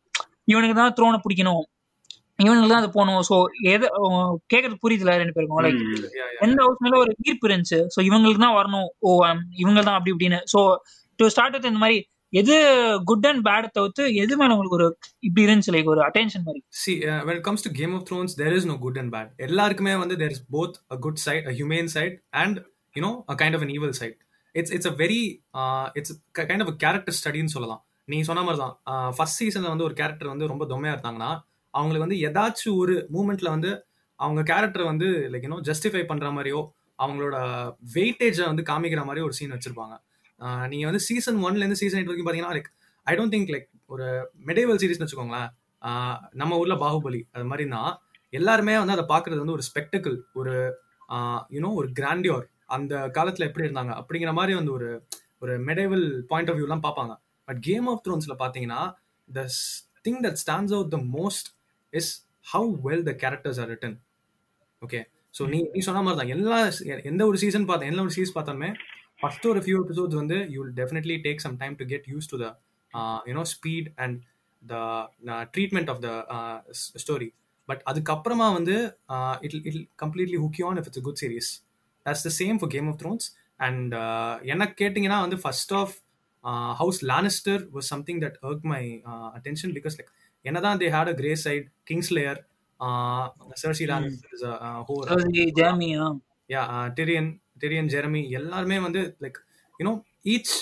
இவனுக்கு 0.51 0.75
தான் 0.79 0.93
த்ரோனை 0.97 1.19
பிடிக்கணும். 1.23 1.63
இவனுக்கு 2.39 2.69
தான் 2.71 2.81
அது 2.81 2.89
போகணும். 2.95 3.21
ஸோ 3.29 3.35
எது 3.73 3.85
கேட்கறது 4.53 4.77
புரியுதுல 4.83 5.17
ரெண்டு 5.21 5.35
பேருக்கும்? 5.35 5.61
லைக். 5.65 5.81
எந்த 6.45 6.59
ஹவுஸ் 6.65 6.81
மேல 6.85 6.97
ஒரு 7.03 7.11
ஈர்ப்பு 7.27 7.47
இருந்துச்சு? 7.49 7.79
ஸோ 7.95 7.99
இவங்களுக்கு 8.09 8.43
தான் 8.45 8.57
வரணும். 8.59 8.87
ஓ 9.01 9.09
இவங்க 9.63 9.79
தான் 9.87 9.97
அப்படி 9.97 10.13
இப்படின்னு. 10.15 10.39
ஸோ 10.53 10.61
டு 11.19 11.27
ஸ்டார்ட் 11.33 11.55
வித் 11.57 11.69
இந்த 11.71 11.81
மாதிரி 11.83 11.97
எது 12.33 12.55
குட் 13.05 13.25
அண்ட் 13.25 13.45
பேட் 13.47 13.67
தவிர்த்து 13.69 14.03
எது 14.15 14.37
மேல 14.37 14.53
உங்களுக்கு 14.55 14.77
ஒரு 14.79 14.87
இப்படி 15.19 15.45
இருந்துச்சு 15.45 15.73
லைக் 15.75 15.91
ஒரு 15.93 16.01
அட்டென்ஷன் 16.01 16.45
மாதிரி? 16.45 16.61
See 16.81 16.93
when 17.27 17.41
comes 17.41 17.65
to 17.65 17.71
Game 17.71 17.93
of 17.93 18.05
Thrones 18.09 18.35
there 18.35 18.55
is 18.55 18.65
no 18.65 18.75
good 18.77 18.97
and 18.97 19.13
bad 19.13 19.31
எல்லாருக்குமே 19.47 19.95
வந்து 19.95 20.17
there 20.17 20.31
is 20.31 20.43
both 20.51 20.77
a 20.91 20.97
good 20.97 21.21
side 21.25 21.45
a 21.45 21.53
humane 21.59 21.89
side 21.95 22.15
and 22.41 22.57
you know 22.95 23.11
a 23.31 23.35
kind 23.41 23.55
of 23.55 23.63
an 23.65 23.73
evil 23.75 23.95
side 24.01 24.17
it's 24.55 24.71
it's 24.71 24.89
a 24.91 24.95
very 24.97 25.21
it's 25.93 26.13
kind 26.39 26.63
of 26.63 26.71
a 26.71 26.91
uh, 26.91 27.35
ki- 27.35 27.45
சொல்லலாம். 27.45 27.81
நீ 28.05 28.21
சொன்ன 28.21 28.41
மாதிரி 28.41 28.61
தான் 28.63 28.73
first 29.15 29.43
uh, 29.43 29.45
சீசன்ல 29.45 29.71
வந்து 29.73 29.83
ஒரு 29.83 29.93
கேரக்டர் 29.93 30.27
வந்து 30.27 30.47
ரொம்ப 30.47 30.65
தொம்மையா 30.65 30.93
இருந்தாங்கன்னா 30.95 31.31
அவங்களுக்கு 31.73 32.07
வந்து 32.07 32.19
ஏதாச்சும் 32.27 32.77
ஒரு 32.77 32.95
மூமெண்ட்ல 33.13 33.49
வந்து 33.49 33.71
அவங்க 34.19 34.43
கேரக்டர் 34.43 34.83
வந்து 34.83 35.07
லைக் 35.31 35.45
யூனோ 35.45 35.59
ஜஸ்டிஃபை 35.61 36.03
பண்ற 36.03 36.27
மாதிரியோ 36.29 36.59
அவங்களோட 37.03 37.35
வெயிட்டேஜை 37.93 38.45
வந்து 38.45 38.63
காமிக்கிற 38.63 39.01
மாதிரி 39.05 39.23
ஒரு 39.23 39.33
சீன் 39.33 39.51
வச்சிருப்பாங்க. 39.51 39.95
நீங்கள் 40.71 40.89
வந்து 40.89 41.03
சீசன் 41.09 41.37
ஒன்லேருந்து 41.47 41.79
சீசன் 41.81 41.99
எயிட் 41.99 42.09
வரைக்கும் 42.09 42.27
பார்த்தீங்கன்னா 42.27 42.55
like 42.57 42.69
I 43.07 43.13
don't 43.17 43.33
think 43.35 43.51
like 43.55 43.67
ஒரு 43.93 44.05
மெடேவல் 44.49 44.79
சீரிஸ்னு 44.81 45.05
வச்சுக்கோங்களேன். 45.05 45.49
நம்ம 46.41 46.57
ஊரில் 46.61 46.81
பாகுபலி 46.83 47.21
அது 47.35 47.45
மாதிரினா 47.51 47.81
எல்லாருமே 48.33 48.75
வந்து 48.81 48.95
அதை 48.95 49.05
பார்க்குறது 49.11 49.41
வந்து 49.43 49.55
ஒரு 49.57 49.65
ஸ்பெக்டக்கிள் 49.69 50.17
ஒரு 50.41 50.53
யூனோ 51.55 51.69
ஒரு 51.79 51.87
கிராண்டியோர் 51.99 52.45
அந்த 52.75 52.93
காலத்தில் 53.17 53.47
எப்படி 53.49 53.65
இருந்தாங்க? 53.67 53.93
அப்படிங்கிற 54.01 54.31
மாதிரி 54.39 54.53
வந்து 54.59 54.73
ஒரு 54.77 54.89
ஒரு 55.43 55.53
மெடேவல் 55.69 56.05
பாயிண்ட் 56.31 56.49
ஆஃப் 56.51 56.57
வியூலாம் 56.59 56.85
பார்ப்பாங்க. 56.87 57.13
பட் 57.47 57.59
கேம் 57.67 57.87
ஆஃப் 57.91 58.03
த்ரோன்ஸில் 58.05 58.41
பார்த்தீங்கன்னா 58.43 58.81
the 59.27 59.41
thing 60.07 60.21
that 60.25 60.39
stands 60.43 60.75
out 60.77 60.91
the 60.95 60.99
most 61.17 61.49
is 61.93 62.11
how 62.45 62.71
well 62.87 63.05
the 63.09 63.13
characters 63.23 63.59
are 63.63 63.69
written 63.73 63.97
okay 64.81 64.99
so 65.37 65.43
நீ 65.51 65.59
நீ 65.73 65.79
சொன்ன 65.87 66.01
மாதிரி 66.05 66.19
தான் 66.21 66.31
எல்லா 66.35 66.57
எந்த 67.11 67.21
ஒரு 67.29 67.37
சீசன் 67.43 67.67
பார்த்தா 67.69 67.89
எந்த 67.91 68.01
ஒரு 68.05 68.13
சீஸ் 68.17 68.35
பார்த்தாலுமே 68.37 68.69
ஃபர்ஸ்ட் 69.23 69.45
ஒரு 69.45 69.59
ஃபியூ 69.63 69.77
எபிசோட்ஸ் 69.83 70.17
வந்து 70.21 70.37
you 70.53 70.57
will 70.61 70.75
definitely 70.79 71.15
take 71.25 71.43
some 71.45 71.55
time 71.61 71.75
to 71.81 71.85
get 71.91 72.07
used 72.13 72.29
to 72.31 72.37
the 72.43 72.47
you know 73.29 73.43
speed 73.53 73.87
and 73.97 74.17
the 74.61 74.75
treatment 75.55 75.91
of 75.93 76.01
the 76.05 76.09
story 77.03 77.29
but 77.69 77.81
அதுக்கப்புறமா 77.91 78.47
வந்து 78.53 78.75
it 79.41 79.55
it 79.69 79.79
completely 80.03 80.39
hook 80.45 80.59
on 80.69 80.79
if 80.81 80.89
it's 80.89 81.05
good 81.07 81.21
series 81.23 81.51
that's 82.05 82.25
the 82.27 82.31
same 82.41 82.57
for 82.59 82.71
Game 82.71 82.89
of 82.91 82.99
Thrones 83.03 83.27
and 83.59 83.93
எனக்கு 84.45 84.75
கேட்டிங்கன்னா 84.83 85.19
வந்து 85.21 85.39
first 85.43 85.73
of 85.73 85.93
house 86.81 86.99
Lannister 87.11 87.61
was 87.75 87.89
something 87.93 88.19
that 88.25 88.37
work 88.43 88.65
my 88.73 88.81
attention 89.37 89.73
because 89.79 89.95
like 89.99 90.11
என்னதான் 90.45 90.81
they 90.81 90.89
had 90.95 91.11
a 91.13 91.15
grey 91.21 91.31
side 91.45 91.67
Kingslayer 91.91 92.39
Cersei 93.63 93.87
Lannister 93.93 94.33
is 94.33 94.45
ஹோர் 94.89 95.11
Jamia 95.61 96.05
yeah 96.49 96.63
Tyrion 96.95 97.31
Tyrion 97.61 97.89
Jeremy 97.95 98.21
எல்லாருமே 98.39 98.77
வந்து 98.87 99.01
like 99.25 99.39
you know 99.79 99.93
each 100.33 100.53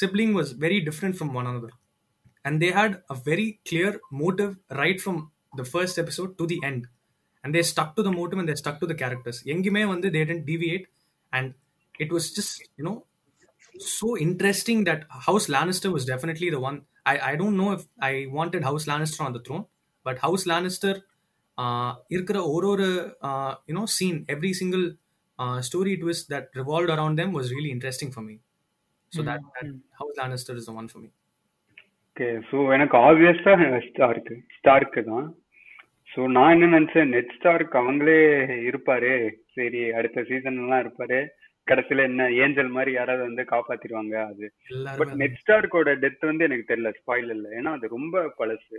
sibling 0.00 0.32
was 0.38 0.48
very 0.62 0.78
different 0.86 1.14
from 1.18 1.28
one 1.40 1.46
another 1.50 1.72
and 2.44 2.60
they 2.62 2.70
had 2.78 2.92
a 3.14 3.16
very 3.28 3.60
clear 3.68 3.90
motive 4.22 4.52
right 4.80 4.98
from 5.04 5.16
the 5.58 5.66
first 5.74 5.98
episode 6.02 6.30
to 6.38 6.46
the 6.52 6.58
end 6.70 6.82
and 7.42 7.54
they 7.54 7.62
stuck 7.62 7.90
to 7.98 8.02
the 8.06 8.14
motive 8.18 8.38
and 8.40 8.48
they 8.50 8.56
stuck 8.62 8.78
to 8.82 8.88
the 8.92 8.96
characters 9.02 9.38
எங்குமே 9.54 9.82
வந்து 9.92 10.08
they 10.14 10.22
didn't 10.28 10.46
deviate 10.52 10.86
and 11.36 11.46
it 12.04 12.10
was 12.16 12.24
just 12.38 12.54
you 12.78 12.84
know 12.88 12.96
so 13.96 14.08
interesting 14.26 14.80
that 14.88 15.00
house 15.28 15.46
lannister 15.54 15.90
was 15.96 16.04
definitely 16.12 16.48
the 16.56 16.62
one 16.68 16.78
i 17.12 17.16
i 17.30 17.34
don't 17.40 17.56
know 17.60 17.70
if 17.78 17.82
i 18.10 18.26
wanted 18.38 18.62
house 18.70 18.86
lannister 18.90 19.22
on 19.28 19.32
the 19.36 19.42
throne 19.46 19.64
but 20.06 20.18
house 20.26 20.44
lannister 20.52 20.94
uh, 21.62 21.92
இருக்கிற 22.14 22.38
ஒரு 22.54 22.68
ஒரு 22.74 22.88
you 23.68 23.74
know 23.76 23.86
scene 23.96 24.18
every 24.34 24.52
single 24.60 24.86
uh, 25.38 25.60
story 25.60 25.96
twist 25.96 26.28
that 26.28 26.46
revolved 26.54 26.90
around 26.90 27.16
them 27.20 27.32
was 27.32 27.52
really 27.52 27.70
interesting 27.76 28.10
for 28.10 28.22
me. 28.22 28.36
So 29.12 29.22
that, 29.22 29.40
that 29.56 29.70
house 30.00 30.16
lannister 30.20 30.56
is 30.56 30.66
the 30.66 30.76
one 30.80 30.88
for 30.94 31.02
me. 31.04 31.10
Okay 32.16 32.26
so 32.48 32.56
எனக்கு 32.74 32.96
ஆப்வியஸா 33.06 33.52
Stark 33.86 34.34
Stark 34.56 35.00
தான். 35.08 35.24
So 36.10 36.20
நான் 36.34 36.52
என்ன 36.54 36.66
நினைச்சேன் 36.74 37.10
net 37.14 37.32
Stark 37.36 37.72
அவங்களே 37.80 38.20
இருப்பாரு. 38.68 39.10
சரி 39.56 39.80
அடுத்த 39.98 40.22
சீசன் 40.28 40.60
எல்லாம் 40.64 40.82
இருப்பாரு. 40.84 41.18
கடைசியில 41.70 42.04
என்ன 42.10 42.28
ஏஞ்சல் 42.44 42.70
மாதிரி 42.76 42.92
யாராவது 42.98 43.22
வந்து 43.28 43.44
காப்பாத்திடுவாங்க 43.52 44.14
அது. 44.30 44.46
பட் 45.00 45.14
நெட் 45.22 45.40
ஸ்டார்க்கோட 45.42 45.94
டெத் 46.04 46.28
வந்து 46.30 46.46
எனக்கு 46.48 46.68
தெரியல 46.70 46.92
ஸ்பாயில் 47.00 47.32
இல்லை. 47.36 47.50
ஏன்னா 47.58 47.72
அது 47.78 47.94
ரொம்ப 47.96 48.22
பழசு. 48.40 48.78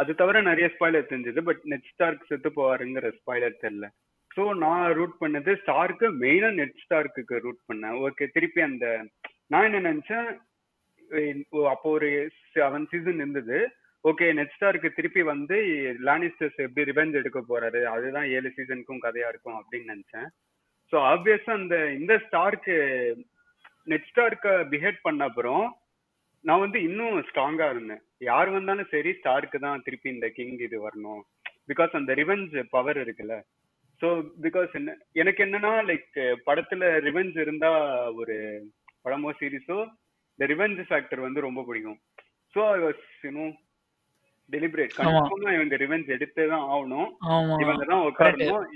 அது 0.00 0.14
தவிர 0.20 0.42
நிறைய 0.50 0.68
ஸ்பாய்லர் 0.74 1.10
தெரிஞ்சது 1.12 1.42
பட் 1.48 1.64
நெட் 1.72 1.90
ஸ்டார்க் 1.92 2.28
செத்து 2.30 2.52
போவாருங்கிற 2.58 3.10
ஸ்பாய்லர் 3.20 3.62
தெரியல. 3.64 3.88
ஸோ 4.36 4.42
நான் 4.62 4.84
ரூட் 4.98 5.14
பண்ணது 5.20 5.50
ஸ்டார்க்கு 5.60 6.06
மெயினா 6.22 6.50
நெட் 6.58 6.82
ஸ்டார்க்கு 6.82 7.38
ரூட் 7.44 7.62
பண்ணேன். 7.68 7.96
ஓகே 8.06 8.24
திருப்பி 8.34 8.60
அந்த 8.68 8.86
நான் 9.52 9.66
என்ன 9.68 9.80
நினைச்சேன் 9.88 10.28
ஓ, 11.50 11.58
அப்போ 11.72 11.88
ஒரு 11.96 12.08
செவன் 12.54 12.88
சீசன் 12.92 13.20
இருந்தது. 13.22 13.58
ஓகே 14.04 14.26
நெட் 14.38 14.54
ஸ்டார்க்கு 14.56 14.88
திருப்பி 14.96 15.22
வந்து 15.30 15.56
லானிஸ்டர்ஸ் 16.08 16.58
எப்படி 16.64 16.86
ரிவெஞ்ச் 16.90 17.18
எடுக்க 17.20 17.40
போறாரு 17.50 17.80
அதுதான் 17.92 18.28
ஏழு 18.36 18.50
சீசனுக்கும் 18.56 19.04
கதையா 19.04 19.28
இருக்கும் 19.32 19.58
அப்படின்னு 19.60 19.92
நினைச்சேன். 19.94 20.28
ஸோ 20.92 20.96
ஆப்வியஸா 21.12 21.52
அந்த 21.60 21.76
இந்த 22.00 22.14
ஸ்டார்க்கு 22.26 22.76
நெட் 23.88 24.08
ஸ்டார்க்க 24.10 24.52
பிஹேவ் 24.72 25.04
பண்ண 25.06 25.28
அப்புறம் 25.30 25.64
நான் 26.44 26.64
வந்து 26.64 26.78
இன்னும் 26.88 27.16
ஸ்ட்ராங்கா 27.28 27.66
இருந்தேன். 27.72 28.02
யார் 28.30 28.50
வந்தாலும் 28.56 28.92
சரி 28.94 29.12
ஸ்டார்க்கு 29.20 29.58
தான் 29.64 29.84
திருப்பி 29.86 30.08
இந்த 30.14 30.28
கிங் 30.36 30.58
இது 30.66 30.78
வரணும். 30.86 31.22
பிகாஸ் 31.70 31.98
அந்த 32.00 32.12
ரிவெஞ்ச் 32.20 32.54
பவர் 32.74 33.00
இருக்குல்ல. 33.04 33.36
ஸோ 34.00 34.08
பிகாஸ் 34.44 34.72
என்ன 34.80 34.94
எனக்கு 35.20 35.40
என்னன்னா 35.46 35.72
லைக் 35.90 36.16
படத்துல 36.48 36.88
ரிவெஞ்ச் 37.06 37.36
இருந்தா 37.44 37.70
ஒரு 38.20 38.34
படமோ 39.04 39.30
சீரிஸோ 39.40 39.78
இந்த 40.38 40.46
ரிவெஞ்ச் 40.52 40.80
ஃபேக்டர் 40.88 41.26
வந்து 41.26 41.46
ரொம்ப 41.46 41.60
பிடிக்கும். 41.68 41.98
So 42.54 42.60
I 42.74 42.78
was 42.84 43.04
you know 43.26 43.46
deliberate. 44.52 44.92
கன்ஃபார்மா 44.98 45.52
இவங்க 45.56 45.76
ரிவெஞ்ச் 45.84 46.08
எடுத்தே 46.16 46.44
தான் 46.52 46.66
ஆகணும். 46.72 47.08
இவங்க 47.64 47.84
தான் 47.92 48.04
உட்காரணும். 48.08 48.66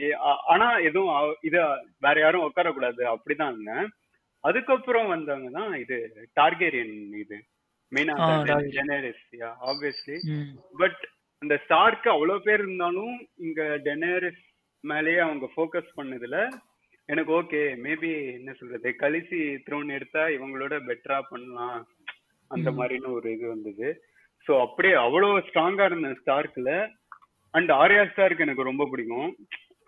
ஆனா 0.52 0.68
எதுவும் 0.88 1.10
இத 1.48 1.56
வேற 2.06 2.16
யாரும் 2.24 2.46
உட்கார 2.48 2.68
கூடாது 2.76 3.02
அப்படிதான் 3.14 3.52
இருந்தேன் 3.54 3.86
அதுக்கப்புறம் 4.44 5.08
வந்தவங்க 5.14 5.50
தான் 5.58 5.72
இது 5.82 5.96
டார்கேரியன் 6.40 6.94
இது. 7.22 7.38
மெயினா. 7.92 8.14
Daenerys 8.76 9.24
obviously. 9.70 10.16
பட் 10.82 11.00
அந்த 11.42 11.54
ஸ்டார்க்கு 11.64 12.08
அவ்வளவு 12.14 12.44
பேர் 12.46 12.62
இருந்தாலும் 12.64 13.14
இங்க 13.46 13.60
டெனரிஸ் 13.88 14.44
மேலேயே 14.80 15.18
அவங்க 15.18 15.46
ஃபோக்கஸ் 15.56 15.96
பண்ணதுல 15.96 16.36
எனக்கு 17.06 17.32
ஓகே 17.42 17.60
மேபி 17.84 18.10
என்ன 18.32 18.52
சொல்றது 18.52 18.94
கலிசி 18.98 19.38
த்ரோன் 19.66 19.88
எடுத்தா 19.92 20.26
இவங்களோட 20.26 20.74
பெட்டரா 20.88 21.20
பண்ணலாம். 21.28 21.86
அந்த. 22.50 22.70
மாதிரின்னு 22.70 23.12
ஒரு 23.12 23.32
இது 23.32 23.48
வந்தது. 23.48 23.88
சோ 24.46 24.60
அப்படியே 24.60 24.94
அவ்வளவு 24.94 25.38
ஸ்ட்ராங்கா 25.38 25.84
இருந்த 25.84 26.08
ஸ்டார்க்ல 26.08 26.70
அண்ட் 27.54 27.70
ஆர்யா 27.70 28.02
ஸ்டார்க் 28.10 28.38
எனக்கு 28.38 28.62
ரொம்ப 28.62 28.86
பிடிக்கும். 28.90 29.36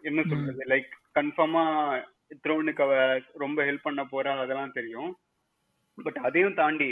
என்ன 0.01 0.23
சொல்றது 0.23 0.65
லைக் 0.69 0.91
கன்ஃபார்மா 1.19 1.65
த்ரோனுக்கு 2.43 2.83
அவ 2.83 3.21
ரொம்ப 3.35 3.65
ஹெல்ப் 3.65 3.87
பண்ண 3.89 4.03
போறா 4.13 4.33
அதெல்லாம் 4.39 4.73
தெரியும். 4.73 5.19
பட் 5.99 6.17
அதையும் 6.17 6.55
தாண்டி 6.55 6.91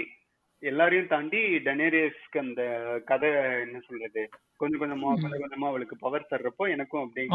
எல்லாரையும் 0.62 1.07
தாண்டி 1.07 1.38
டெனேரியஸ்க்கு 1.67 2.38
அந்த 2.43 2.62
கதை 3.07 3.29
என்ன 3.62 3.79
சொல்றது? 3.85 4.23
கொஞ்சம் 4.61 4.81
கொஞ்சமா 4.83 5.11
கொஞ்சம் 5.14 5.43
கொஞ்சமா 5.45 5.69
அவளுக்கு 5.71 5.97
பவர் 6.02 6.31
தர்றப்போ 6.33 6.64
எனக்கும் 6.75 7.02
அப்படியே 7.05 7.26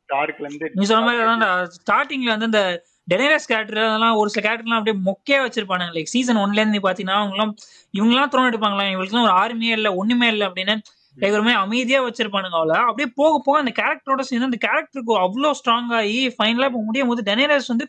ஸ்டார்க்ல 0.00 0.46
இருந்து 0.46 0.68
நீ 0.76 0.84
சொன்ன 0.90 1.06
மாதிரி 1.06 1.24
அதான் 1.24 1.42
ஸ்டார்டிங்ல 1.78 2.34
வந்து 2.34 2.48
இந்த 2.50 2.62
டெனரஸ் 3.08 3.48
கேரக்டர் 3.50 3.82
அதெல்லாம் 3.84 4.18
ஒரு 4.20 4.30
சில 4.30 4.42
கேரக்டர்லாம் 4.46 4.80
அப்படியே 4.80 4.96
மொக்கையா 5.06 5.38
வச்சிருப்பானுங்க. 5.44 5.92
லைக் 5.96 6.12
சீசன் 6.14 6.40
ஒன்ல 6.42 6.62
இருந்து 6.62 6.80
பாத்தீங்கன்னா 6.86 7.18
அவங்கலாம் 7.20 7.52
இவங்கலாம் 7.94 8.30
த்ரோன் 8.32 8.48
எடுப்பாங்களா? 8.50 8.86
இவங்களுக்குலாம் 8.88 9.28
ஒரு 9.28 9.36
ஆர்மியே 9.42 9.74
இல்ல 9.78 9.90
ஒண்ணுமே 10.00 10.28
இல்ல 10.34 10.48
அப்படின்னு 10.48 10.74
லைக் 11.16 11.36
ஒரு 11.36 11.44
மாதிரி 11.44 11.60
அமைதியா 11.62 12.00
வச்சிருப்பானுங்க 12.04 12.58
அவள. 12.58 12.74
அப்படியே 12.88 13.08
போக 13.16 13.40
போக 13.46 13.56
அந்த 13.62 13.72
கேரக்டரோட 13.78 14.24
சேர்ந்து 14.28 14.50
அந்த 14.50 14.60
கேரக்டருக்கு 14.66 15.14
அவ்வளவு 15.24 15.58
ஸ்ட்ராங் 15.60 15.90
ஆகி 15.98 16.18
ஃபைனலா 16.36 16.68
இப்போ 16.70 16.82
முடியும் 16.84 17.10
போது 17.12 17.24
டெனரஸ் 17.30 17.72
வந்து 17.72 17.86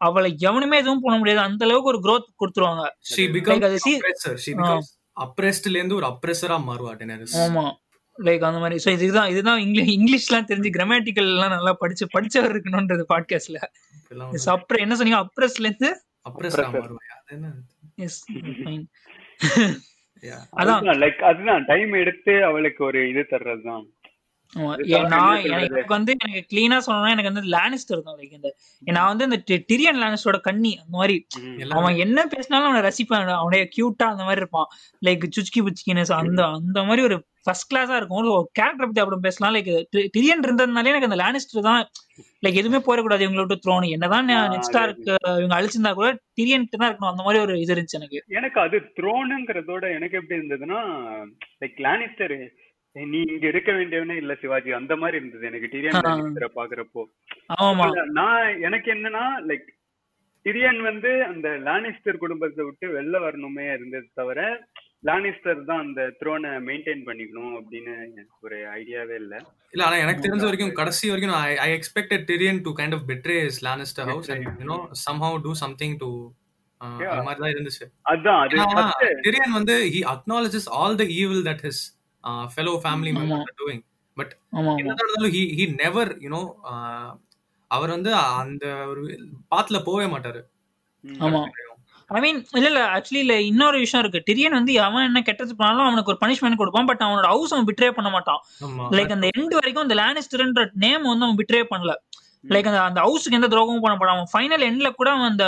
அவளை 0.00 0.36
எவனுமே 0.38 0.76
எதுவும் 0.76 1.00
பண்ண 1.00 1.18
முடியாது. 1.18 1.40
அந்த 1.40 1.64
அளவுக்கு 1.64 1.88
ஒரு 1.88 2.00
growth 2.06 2.28
கொடுத்துருவாங்க. 2.40 2.84
She 3.10 3.22
become 3.34 3.64
oppressor 3.68 4.36
she 4.36 4.52
becomes 4.52 4.90
அப்ரெஸ்ட்ல 5.16 5.70
இருந்து 5.70 5.94
ஒரு 5.94 6.06
அப்ரெசரா 6.06 6.58
மாறுவா 6.68 6.92
டெனரிஸ் 7.00 7.34
ஆமா. 7.36 7.64
லைக் 8.18 8.40
அந்த 8.40 8.58
மாதிரி. 8.58 8.76
ஸோ 8.84 8.90
இதுதான் 8.98 9.28
இதுதான் 9.28 9.60
இங்கிலீஷ் 9.60 9.92
இங்கிலீஷ்லாம் 9.96 10.48
தெரிஞ்சு 10.50 10.70
கிராமட்டிக்கல் 10.70 11.30
எல்லாம் 11.34 11.50
நல்லா 11.50 11.72
படிச்சு 11.72 12.06
படிச்சவர் 12.16 12.52
இருக்கணும்ன்றது 12.54 13.04
பாட்காஸ்ட்ல 13.12 13.60
அப்ர 14.54 14.76
என்ன 14.78 14.96
சொன்னீங்க? 14.96 15.20
அப்ரஸ்ல 15.24 15.68
இருந்து. 15.70 15.90
அதான். 20.60 20.84
லைக் 21.02 21.22
அதுதான். 21.30 21.64
டைம் 21.64 21.92
எடுத்து 21.92 22.44
அவளுக்கு 22.44 22.84
ஒரு 22.84 23.08
இது 23.08 23.26
தர்றதுதான். 23.32 23.84
நான்? 25.12 25.44
எனக்கு 25.54 25.94
வந்து 25.94 26.12
எனக்கு 26.24 26.42
கிளீனா 26.52 26.78
சொல்லணும்னா 26.86 27.12
எனக்கு 27.14 27.32
வந்து 27.32 27.52
லானிஸ்டர் 27.56 28.04
தான் 28.08 28.18
லைக் 28.20 28.34
இந்த 28.38 28.50
நான் 28.96 29.10
வந்து 29.10 29.28
இந்த 29.28 29.58
டிரியன் 29.70 30.00
லானிஸ்டரோட 30.02 30.40
கண்ணி 30.48 30.72
அந்த 30.80 30.94
மாதிரி. 31.00 31.16
அவன் 31.78 32.00
என்ன 32.06 32.26
பேசினாலும் 32.34 32.68
அவனை 32.68 32.82
ரசிப்பான். 32.88 33.30
அவனுடைய 33.40 33.64
கியூட்டா 33.76 34.08
அந்த 34.14 34.24
மாதிரி 34.28 34.42
இருப்பான். 34.44 34.68
லைக் 35.06 35.24
சுச்கி 35.38 35.62
புச்கினஸ் 35.68 36.12
அந்த 36.18 36.42
அந்த 36.58 36.82
மாதிரி 36.90 37.04
ஒரு 37.08 37.18
ஃபர்ஸ்ட் 37.46 37.68
கிளாஸா 37.70 37.96
இருக்கும். 37.98 38.20
ஒரு 38.20 38.32
கேரக்டர் 38.58 38.86
பத்தி 38.88 39.02
அப்புறம் 39.02 39.24
பேசலாம். 39.26 39.54
லைக் 39.56 39.72
டிரியன் 40.16 40.44
இருந்ததுனாலே 40.46 40.92
எனக்கு 40.92 41.08
அந்த 41.10 41.18
லானிஸ்டர் 41.22 41.68
தான் 41.70 41.82
லைக் 42.44 42.60
எதுவுமே 42.60 42.80
போயிடக்கூடாது 42.86 43.24
இவங்களை 43.26 43.42
விட்டு 43.44 43.64
த்ரோன் 43.64 43.86
என்னதான் 43.96 44.30
நெக்ஸ்டா 44.54 44.82
இருக்கு 44.88 45.12
இவங்க 45.40 45.54
அழிச்சிருந்தா 45.58 45.92
கூட 46.00 46.08
டிரியன்ட்டு 46.38 46.80
தான் 46.80 46.90
இருக்கணும். 46.90 47.12
அந்த 47.12 47.24
மாதிரி 47.26 47.42
ஒரு 47.44 47.54
இது 47.60 47.74
இருந்துச்சு 47.74 47.98
எனக்கு. 48.00 48.20
எனக்கு 48.38 48.60
அது 48.66 48.78
த்ரோனுங்கிறதோட 48.98 49.84
எனக்கு 49.98 50.18
எப்படி 50.20 50.38
இருந்ததுன்னா 50.40 50.80
லைக் 51.62 51.80
லானிஸ்டர் 51.88 52.36
நீ 52.96 53.20
இங்க 53.26 53.46
இருக்க 53.48 53.70
வேண்டியவனே 53.72 54.16
இல்ல 54.16 54.32
சிவாஜி. 54.34 54.70
அந்த 54.72 54.94
மாதிரி 54.96 55.16
இருந்தது 55.16 55.46
எனக்கு. 55.46 55.70
டிரியன் 55.72 56.00
பாக்குறப்போ 56.56 57.02
நான் 58.12 58.36
எனக்கு 58.66 58.88
என்னன்னா 58.94 59.24
லைக் 59.48 59.66
டிரியன் 60.46 60.80
வந்து 60.82 61.10
அந்த 61.26 61.48
லானிஸ்டர் 61.66 62.22
குடும்பத்தை 62.22 62.64
விட்டு 62.64 62.86
வெளில 62.96 63.20
வரணுமே 63.24 63.66
இருந்தது 63.74 64.08
தவிர 64.14 64.40
லானிஸ்டர் 65.08 65.60
தான் 65.64 65.82
அந்த 65.84 66.02
த்ரோனை 66.20 66.50
மெயின்டைன் 66.66 67.02
பண்ணிக்கணும் 67.06 67.54
அப்படின்னு 67.58 67.94
ஒரு 68.42 68.56
ஐடியாவே 68.74 69.16
இல்ல. 69.22 69.34
இல்ல 69.74 69.82
ஆனா 69.86 69.96
எனக்கு 70.04 70.24
தெரிஞ்ச 70.26 70.44
வரைக்கும் 70.44 70.76
கடைசி 70.78 71.10
வரைக்கும் 71.10 71.34
I 71.42 71.52
I 71.64 71.70
expected 71.76 72.24
Tyrion 72.30 72.62
to 72.66 72.72
kind 72.78 72.96
of 72.98 73.06
betray 73.10 73.36
is 73.48 73.60
Lannister 73.66 74.08
house 74.12 74.30
and 74.32 74.46
you 74.52 74.68
know 74.72 74.78
somehow 75.04 75.36
to 75.46 75.52
something 75.62 75.96
to. 75.96 76.10
அந்த 76.80 77.22
மாதிரி 77.26 77.40
தான் 77.42 77.52
இருந்துச்சு. 77.54 77.84
அதான் 78.12 78.40
அது 78.40 79.10
டிரியன் 79.26 79.54
வந்து 79.58 79.76
he 79.88 80.00
acknowledges 80.14 80.64
all 80.78 80.94
the 80.96 81.08
evil 81.18 81.40
that 81.44 81.60
his 81.60 81.78
uh, 82.24 82.44
fellow 82.56 82.74
family 82.86 83.12
members 83.18 83.36
ஆமா. 83.36 83.46
are 83.50 83.58
doing. 83.62 83.80
But 84.16 84.30
ஆமா 84.52 84.70
ஆமா. 84.70 84.78
என்னதான் 84.80 85.06
இருந்தாலும் 85.06 85.34
he 85.36 85.42
he 85.58 85.64
never 85.82 86.06
you 86.24 86.30
know 86.34 86.42
uh, 86.72 87.10
அவர் 87.70 87.94
வந்து 87.96 88.10
அந்த 88.40 88.64
ஒரு 88.90 89.02
பாத்துல 89.52 89.78
போவே 89.86 90.06
மாட்டாரு. 90.14 90.40
ஆமா. 91.26 91.40
ஐ 92.10 92.20
மீன் 92.24 92.38
இல்ல 92.58 92.66
இல்ல 92.70 92.80
ஆக்சுவலி 92.94 93.20
இல்ல 93.24 93.34
இன்னொரு 93.50 93.76
விஷயம் 93.84 94.02
இருக்கு. 94.02 94.20
டிரியன் 94.28 94.56
வந்து 94.58 94.72
அவன் 94.86 95.06
என்ன 95.08 95.20
கெட்டது 95.28 95.52
பண்ணாலும் 95.60 95.86
அவனுக்கு 95.88 96.12
ஒரு 96.12 96.20
பனிஷ்மெண்ட் 96.22 96.60
கொடுப்பான் 96.60 96.88
பட் 96.90 97.04
அவனோட 97.06 97.26
ஹவுஸ் 97.32 97.54
அவன் 97.54 97.68
பிட்ரே 97.70 97.88
பண்ண 97.98 98.10
மாட்டான். 98.16 98.40
லைக் 98.96 99.14
அந்த 99.16 99.28
எண்ட் 99.36 99.54
வரைக்கும் 99.58 99.84
அந்த 99.84 99.96
லானிஸ்டர்ன்ற 100.02 100.64
நேம் 100.84 101.08
வந்து 101.12 101.26
அவன் 101.26 101.38
பிட்ரே 101.40 101.62
பண்ணல. 101.72 101.94
லைக் 102.54 102.68
அந்த 102.70 102.80
அந்த 102.88 103.00
ஹவுஸுக்கு 103.06 103.38
எந்த 103.38 103.48
துரோகமும் 103.54 103.84
பண்ண 103.84 103.94
போறான் 104.00 104.16
அவன் 104.16 104.30
ஃபைனல் 104.32 104.64
எண்ட்ல 104.68 104.88
கூட 104.98 105.10
அவன் 105.16 105.30
அந்த 105.32 105.44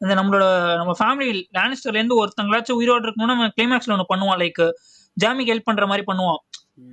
அந்த 0.00 0.12
நம்மளோட 0.18 0.44
நம்ம 0.80 0.92
ஃபேமிலி 1.00 1.30
லானிஸ்டர்ல 1.58 1.98
இருந்து 2.00 2.18
ஒருத்தங்களாச்சும் 2.22 2.78
உயிரோடு 2.80 3.06
இருக்கணும்னு 3.06 3.36
அவன் 3.38 3.54
கிளைமேக்ஸ்ல 3.56 3.94
ஒன்று 3.96 4.10
பண்ணுவான் 4.12 4.40
லைக் 4.44 4.60
ஜாமிக்கு 5.16 5.52
ஹெல்ப் 5.52 5.68
பண்ற 5.70 5.86
மாதிரி 5.90 6.04
பண்ணுவான். 6.10 6.40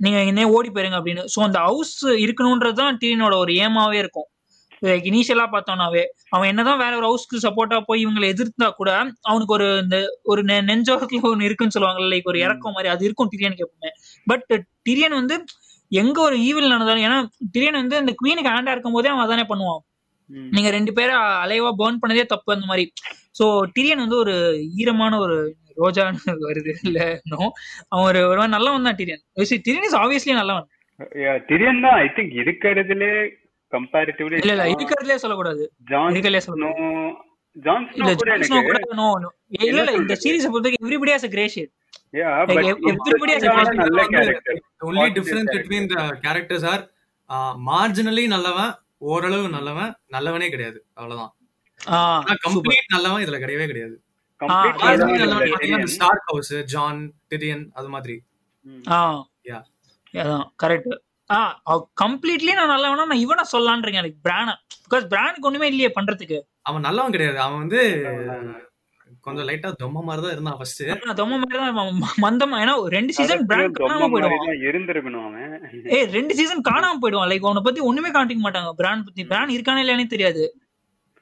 நீங்க 0.04 0.18
இன்னே 0.30 0.44
ஓடி 0.56 0.68
போயிருங்க 0.74 0.98
அப்படின்னு. 1.00 1.22
ஸோ 1.34 1.38
அந்த 1.46 1.58
ஹவுஸ் 1.68 1.94
இருக்கணும்ன்றது 2.24 2.78
தான் 2.82 2.98
டீனோட 3.02 3.34
ஒரு 3.44 3.52
ஏமாவே 3.66 3.98
இருக்கும். 4.04 4.28
இனிஷியலா 5.08 5.44
பார்த்தோம்னாவே 5.52 6.02
அவன் 6.34 6.48
என்னதான் 6.50 6.80
வேற 6.82 6.92
ஒரு 6.98 7.06
ஹவுஸ்க்கு 7.10 7.44
சப்போர்ட்டா 7.44 7.78
போய் 7.86 8.02
இவங்களை 8.04 8.26
எதிர்த்தா 8.32 8.66
கூட 8.80 8.90
அவனுக்கு 9.30 9.54
ஒரு 9.56 9.66
இந்த 9.84 9.96
ஒரு 10.30 10.40
நெஞ்சோரத்துல 10.70 11.30
ஒன்று 11.30 11.48
இருக்குன்னு 11.48 11.74
சொல்லுவாங்கல்ல 11.76 12.10
லைக் 12.12 12.30
ஒரு 12.32 12.40
இறக்கம் 12.44 12.76
மாதிரி 12.76 12.90
அது 12.94 13.06
இருக்கும் 13.08 13.30
டிரியனுக்கு 13.32 13.64
எப்பவுமே. 13.66 13.90
பட் 14.30 14.46
டிரியன் 14.88 15.16
வந்து 15.20 15.36
எங்க 15.92 16.16
ஒரு 16.28 16.36
ஈவில் 16.48 16.72
நடந்தாலும் 16.74 17.06
ஏன்னா 17.08 17.18
டிரியன் 17.54 17.80
வந்து 17.82 17.96
அந்த 18.02 18.12
குவீனுக்கு 18.20 18.52
ஹேண்டா 18.54 18.74
இருக்கும் 18.74 18.96
போதே 18.96 19.10
அவன் 19.12 19.24
அதானே 19.26 19.46
பண்ணுவான். 19.52 19.82
நீங்க 20.54 20.70
ரெண்டு 20.76 20.92
பேரை 20.98 21.14
அலைவா 21.44 21.70
பேர்ன் 21.80 22.00
பண்ணதே 22.02 22.24
தப்பு 22.34 22.54
அந்த 22.56 22.66
மாதிரி. 22.70 22.84
சோ 23.38 23.44
டிரியன் 23.76 24.02
வந்து 24.04 24.18
ஒரு 24.24 24.34
ஈரமான 24.82 25.18
ஒரு 25.24 25.36
ரோஜான்னு 25.80 26.34
வருது. 26.48 26.72
இல்ல 26.88 26.98
நோ 27.32 27.40
அவன் 27.92 28.06
ஒரு 28.08 28.20
ஒரு 28.30 28.38
மாதிரி 28.40 28.54
நல்லவன் 28.56 28.88
தான் 28.88 28.98
டிரியன் 29.00 29.22
டிரியன் 29.66 29.86
இஸ் 29.88 29.98
ஆப்வியஸ்லி 30.02 30.34
நல்லவன். 30.40 30.66
Yeah, 31.24 31.36
டிரியன் 31.50 31.80
தான் 31.86 31.96
ஐ 32.04 32.06
திங்க் 32.18 32.34
இருக்கிறதுலே 32.42 33.12
கம்பேரிட்டிவ்லி 33.72 34.38
இல்ல 34.42 34.52
இல்ல 34.56 34.66
இருக்கிறதுலே 34.74 35.18
சொல்லக்கூடாது. 35.24 35.64
இருக்கிறதுலே 36.14 36.42
சொல்லக்கூடாது. 36.46 37.16
ஜான் 37.56 37.86
இல்ல 37.98 38.10
ஸ்னோ 38.48 38.58
கூட 38.68 38.78
இந்த 40.00 40.14
சீரிஸ் 40.22 40.50
பொறுத்தவரைக்கும் 40.52 40.86
எவ்ரிபடி 40.86 41.12
ஹஸ் 41.14 41.32
கிரே 41.34 41.44
ஷேட் 41.54 41.72
யா 42.18 42.28
நல்ல 43.80 44.02
character 44.14 44.58
the 44.80 44.86
only 44.90 45.08
difference 45.18 45.50
between 45.56 45.84
the 45.92 46.02
characters 46.26 46.64
are 46.72 46.82
marginally 47.70 48.24
நல்லவன் 48.34 48.70
ஓரளவு 49.12 49.46
நல்லவன் 49.56 49.90
நல்லவனே 50.14 50.46
கிடையாது. 50.52 50.78
அவ்வளவுதான். 50.98 51.32
கம்ப்ளீட் 52.44 52.94
நல்லவன் 52.94 53.22
இதுல 53.24 53.38
கிடையவே 53.42 53.66
கிடையாது. 53.70 53.96
ஸ்டார்க் 55.88 56.26
ஹவுஸ் 56.26 56.54
ஜான் 56.66 57.00
டிரியன் 57.30 57.64
அது 57.74 57.88
மாதிரி. 57.88 58.16
ஆ. 58.90 59.00
கரெக்ட் 60.62 60.94
ஆ 61.30 61.38
கம்ப்ளீட்லி 62.02 62.52
நான் 62.54 62.68
நல்லவனா 62.68 63.04
நான் 63.04 63.18
இவனை 63.18 63.44
சொல்லலான்னு 63.52 63.84
இருக்கேன் 63.84 64.06
லைக் 64.06 64.22
பிரான 64.28 64.54
பிகாஸ் 64.84 65.08
பிரானுக்கு 65.12 65.48
ஒண்ணுமே 65.50 65.66
இல்லையே 65.66 65.90
பண்றதுக்கு. 65.96 66.38
அவன் 66.62 66.82
நல்லவன் 66.82 67.12
கிடையாது. 67.12 67.38
அவன் 67.40 67.58
வந்து 67.58 67.80
கொஞ்சம் 69.20 69.46
லைட்டா 69.48 69.68
தொம்ம 69.82 70.02
மாதிரி 70.02 70.22
தான் 70.22 70.32
இருந்தான் 70.32 70.56
ஃபர்ஸ்ட் 70.58 70.82
தொம்ம 71.20 71.38
மாதிரி 71.40 71.58
தான் 71.58 71.76
மந்தமா 72.24 72.56
ஏன்னா 72.62 72.74
ரெண்டு 72.88 73.12
சீசன் 73.12 73.44
பிராண்ட் 73.46 73.78
காணாம 73.80 74.08
போயிடுவான். 74.12 74.62
இருந்திருக்கணும் 74.68 75.26
அவன். 75.26 75.84
ஏய் 75.96 76.06
ரெண்டு 76.16 76.34
சீசன் 76.34 76.66
காணாம 76.70 76.98
போயிடுவான். 77.00 77.30
லைக் 77.32 77.46
அவனை 77.48 77.62
பத்தி 77.62 77.80
ஒண்ணுமே 77.80 78.10
காட்டிக்க 78.10 78.42
மாட்டாங்க. 78.46 78.72
பிராண்ட் 78.72 79.04
பத்தி 79.04 79.24
பிராண்ட் 79.24 79.54
இருக்கானே 79.56 79.82
இல்லையானே 79.84 80.06
தெரியாது. 80.06 80.44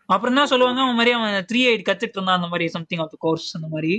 அப்புறம் 0.09 0.39
தான் 0.41 0.51
சொல்லுவாங்க? 0.51 0.81
அவன் 0.81 0.99
மாதிரி 0.99 1.13
அவன் 1.17 1.47
த்ரீ 1.51 1.61
எயிட் 1.69 1.89
கத்துட்டு 1.89 2.17
இருந்தான் 2.19 2.39
அந்த 2.41 2.51
மாதிரி 2.53 2.67
சம்திங் 2.69 3.03
ஆஃப் 3.05 3.17
கோர்ஸ் 3.19 3.49
அந்த 3.57 3.69
மாதிரி. 3.69 3.93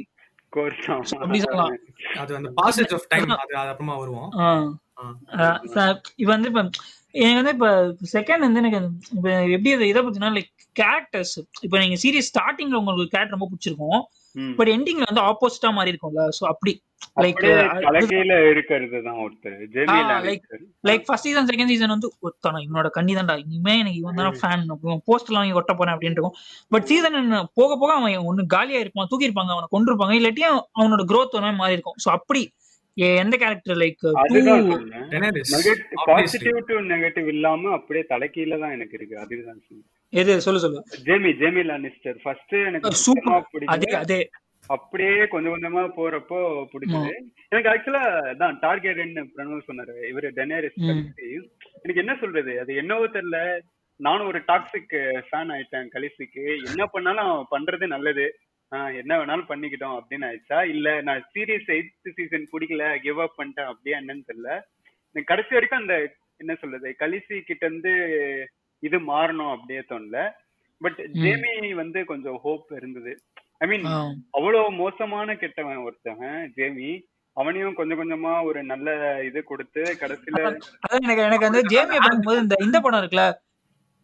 கோர்ஸ் 0.53 0.85
அப்படி 1.15 1.39
சொல்லலாம். 1.39 1.73
அது 2.17 2.31
அந்த 2.35 2.49
பாசேஜ் 2.59 2.93
ஆஃப் 2.93 3.07
டைம் 3.07 3.31
அது 3.37 3.55
அப்புறமா 3.71 3.95
வருவோம். 3.97 4.29
இப்ப 6.21 6.29
வந்து 6.33 6.49
இப்ப 6.51 6.61
எனக்கு 7.19 7.39
வந்து 7.39 7.53
இப்ப 7.55 7.67
செகண்ட் 8.13 8.45
வந்து 8.45 8.61
எனக்கு 8.61 8.79
இப்ப 9.17 9.27
எப்படி 9.55 9.69
இதை 9.89 10.01
பத்தினா 10.01 10.31
லைக் 10.37 10.51
கேரக்டர்ஸ் 10.75 11.35
இப்ப 11.61 11.75
நீங்க 11.79 11.97
சீரியஸ் 12.03 12.29
ஸ்டார்டிங்ல 12.31 12.79
உங்களுக்கு 12.81 13.13
கேரக்டர் 13.15 13.37
ரொம்ப 13.37 13.49
பிடிச்சிருக்கும். 13.51 14.01
பட் 14.57 14.69
எண்டிங்ல 14.69 15.09
வந்து 15.09 15.23
ஆப்போசிட்டா 15.23 15.71
மாறி 15.73 15.91
இருக்கும்ல. 15.91 16.23
சோ 16.37 16.45
அப்படி 16.45 16.73
லைக் 17.23 17.41
கலக்கையில 17.85 18.33
இருக்கிறது 18.49 18.99
தான் 19.03 19.19
ஒருத்தர் 19.23 19.57
like- 20.27 20.45
like 20.83 21.03
first 21.05 21.27
season 21.27 21.49
second 21.49 21.71
season 21.73 21.93
வந்து 21.93 22.09
ஒத்தானா 22.21 22.59
இவனோட 22.65 22.89
கண்ணி 22.89 23.13
தான்டா. 23.15 23.35
இனிமே 23.43 23.73
எனக்கு 23.79 23.99
இவன் 23.99 24.19
தான் 24.21 24.39
ஃபேன் 24.41 24.63
போஸ்ட் 25.05 25.29
எல்லாம் 25.29 25.41
வாங்கி 25.41 25.57
ஒட்ட 25.59 25.73
போறேன் 25.73 25.95
அப்படின்னு 25.95 26.17
இருக்கும். 26.17 26.37
பட் 26.71 26.85
சீசன் 26.85 27.17
போக 27.53 27.71
போக 27.77 27.91
அவன் 27.93 28.27
ஒண்ணு 28.29 28.45
காலியா 28.47 28.79
இருப்பான் 28.79 29.09
தூக்கி 29.09 29.29
இருப்பாங்க 29.29 29.53
அவனை 29.55 29.69
கொண்டிருப்பாங்க 29.71 30.15
இல்லாட்டி 30.19 30.45
அவனோட 30.77 31.05
growth 31.11 31.33
ஒரு 31.33 31.43
மாதிரி 31.43 31.57
மாறி 31.57 31.73
இருக்கும் 31.73 31.99
சோ 32.05 32.09
அப்படி 32.11 32.43
எந்த 32.97 33.37
character 33.37 33.77
like. 33.77 34.05
Positive 36.05 36.57
to 36.65 36.75
negative 36.91 37.27
இல்லாம 37.27 37.71
அப்படியே 37.71 38.05
தலைக்கீழ 38.09 38.59
தான் 38.59 38.71
எனக்கு 38.71 38.97
இருக்கு. 38.97 39.19
அதுதான். 39.19 39.61
எது 40.09 40.41
சொல்லு 40.41 40.59
சொல்லு. 40.59 40.83
ஜேமி 41.05 41.31
ஜேமி 41.33 41.61
லானிஸ்டர் 41.61 42.17
ஃபர்ஸ்ட் 42.23 42.55
எனக்கு 42.55 42.91
சுத்தமா 42.91 43.37
சூப்பர் 43.39 43.71
அதே 43.75 43.91
அதே. 43.91 44.29
அப்படியே 44.67 45.27
கொஞ்சம் 45.27 45.53
கொஞ்சமா 45.53 45.83
போறப்போ 45.97 46.39
பிடிச்சது. 46.73 47.11
எனக்கு 47.49 47.69
ஆக்சுவலா 47.73 48.35
தான் 48.35 48.59
டார்கெட்னு 48.61 49.23
பிரணவ் 49.35 49.67
சொன்னாரு. 49.69 49.95
இவரு 50.11 50.29
டெனேரிஸ். 50.39 50.79
எனக்கு 51.83 52.03
என்ன 52.03 52.17
சொல்றது? 52.21 52.59
அது 52.59 52.75
என்னவோ 52.75 53.07
தெரியல. 53.07 53.59
நானும் 53.95 54.27
ஒரு 54.27 54.39
டாக்ஸிக் 54.47 54.95
ஃபேன் 55.29 55.51
ஆயிட்டேன். 55.55 55.87
கலிசிக்கு 55.93 56.43
என்ன 56.65 56.85
பண்ணாலும் 56.85 57.45
பண்றது 57.51 57.87
நல்லது. 57.87 58.25
என்ன 59.01 59.11
வேணாலும் 59.19 59.49
பண்ணிக்கிட்டோம் 59.49 59.97
அப்படின்னு 59.99 60.27
ஆயிடுச்சா? 60.29 60.59
இல்ல 60.73 60.87
நான் 61.07 61.21
சீரியஸ் 61.33 61.69
எயித் 61.75 62.15
சீசன் 62.17 62.49
பிடிக்கல 62.53 62.85
கிவ் 63.05 63.21
அப் 63.25 63.37
பண்ணிட்டேன் 63.39 63.69
அப்படியே 63.71 63.95
என்னன்னு 63.99 64.27
தெரியல. 64.29 64.51
கடைசி 65.31 65.55
வரைக்கும் 65.55 65.81
அந்த 65.81 65.95
என்ன 66.41 66.53
சொல்றது 66.61 66.89
கலிசி 67.01 67.35
கிட்ட 67.41 67.63
இருந்து 67.65 67.93
இது 68.83 68.97
மாறணும் 69.11 69.53
அப்படியே 69.53 69.81
தோணல. 69.91 70.17
பட் 70.81 70.99
ஜேமி 71.21 71.53
வந்து 71.81 71.99
கொஞ்சம் 72.11 72.39
ஹோப் 72.43 72.73
இருந்தது. 72.79 73.13
ஐ 73.63 73.67
மீன். 73.69 73.85
அவ்வளவு 74.37 74.67
மோசமான 74.81 75.35
கெட்டவன் 75.43 75.85
ஒருத்தவன் 75.87 76.41
ஜேமி. 76.57 76.89
அவனையும் 77.37 77.77
கொஞ்சம் 77.79 77.99
கொஞ்சமா 78.01 78.31
ஒரு 78.49 78.59
நல்ல 78.69 78.89
இது 79.29 79.39
கொடுத்து 79.43 79.81
கடைசியில 80.01 80.39
எனக்கு 80.99 81.25
எனக்கு 81.27 81.47
வந்து 81.49 81.61
ஜேமியை 81.73 81.99
பார்க்கும்போது 81.99 82.43
இந்த 82.43 82.55
இந்த 82.65 82.77
படம் 82.79 83.01
இருக்குல்ல 83.01 83.25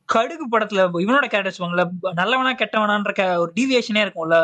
கடுகு 0.10 0.46
படத்துல 0.54 0.82
இவனோட 1.04 1.26
கேரக்டர் 1.32 1.56
சொல்லுவாங்கல்ல 1.58 1.86
நல்லவனா 2.20 2.52
கெட்டவனான்ற 2.62 3.12
ஒரு 3.44 3.52
டீவியேஷனே 3.58 4.02
இருக்கும்ல. 4.06 4.38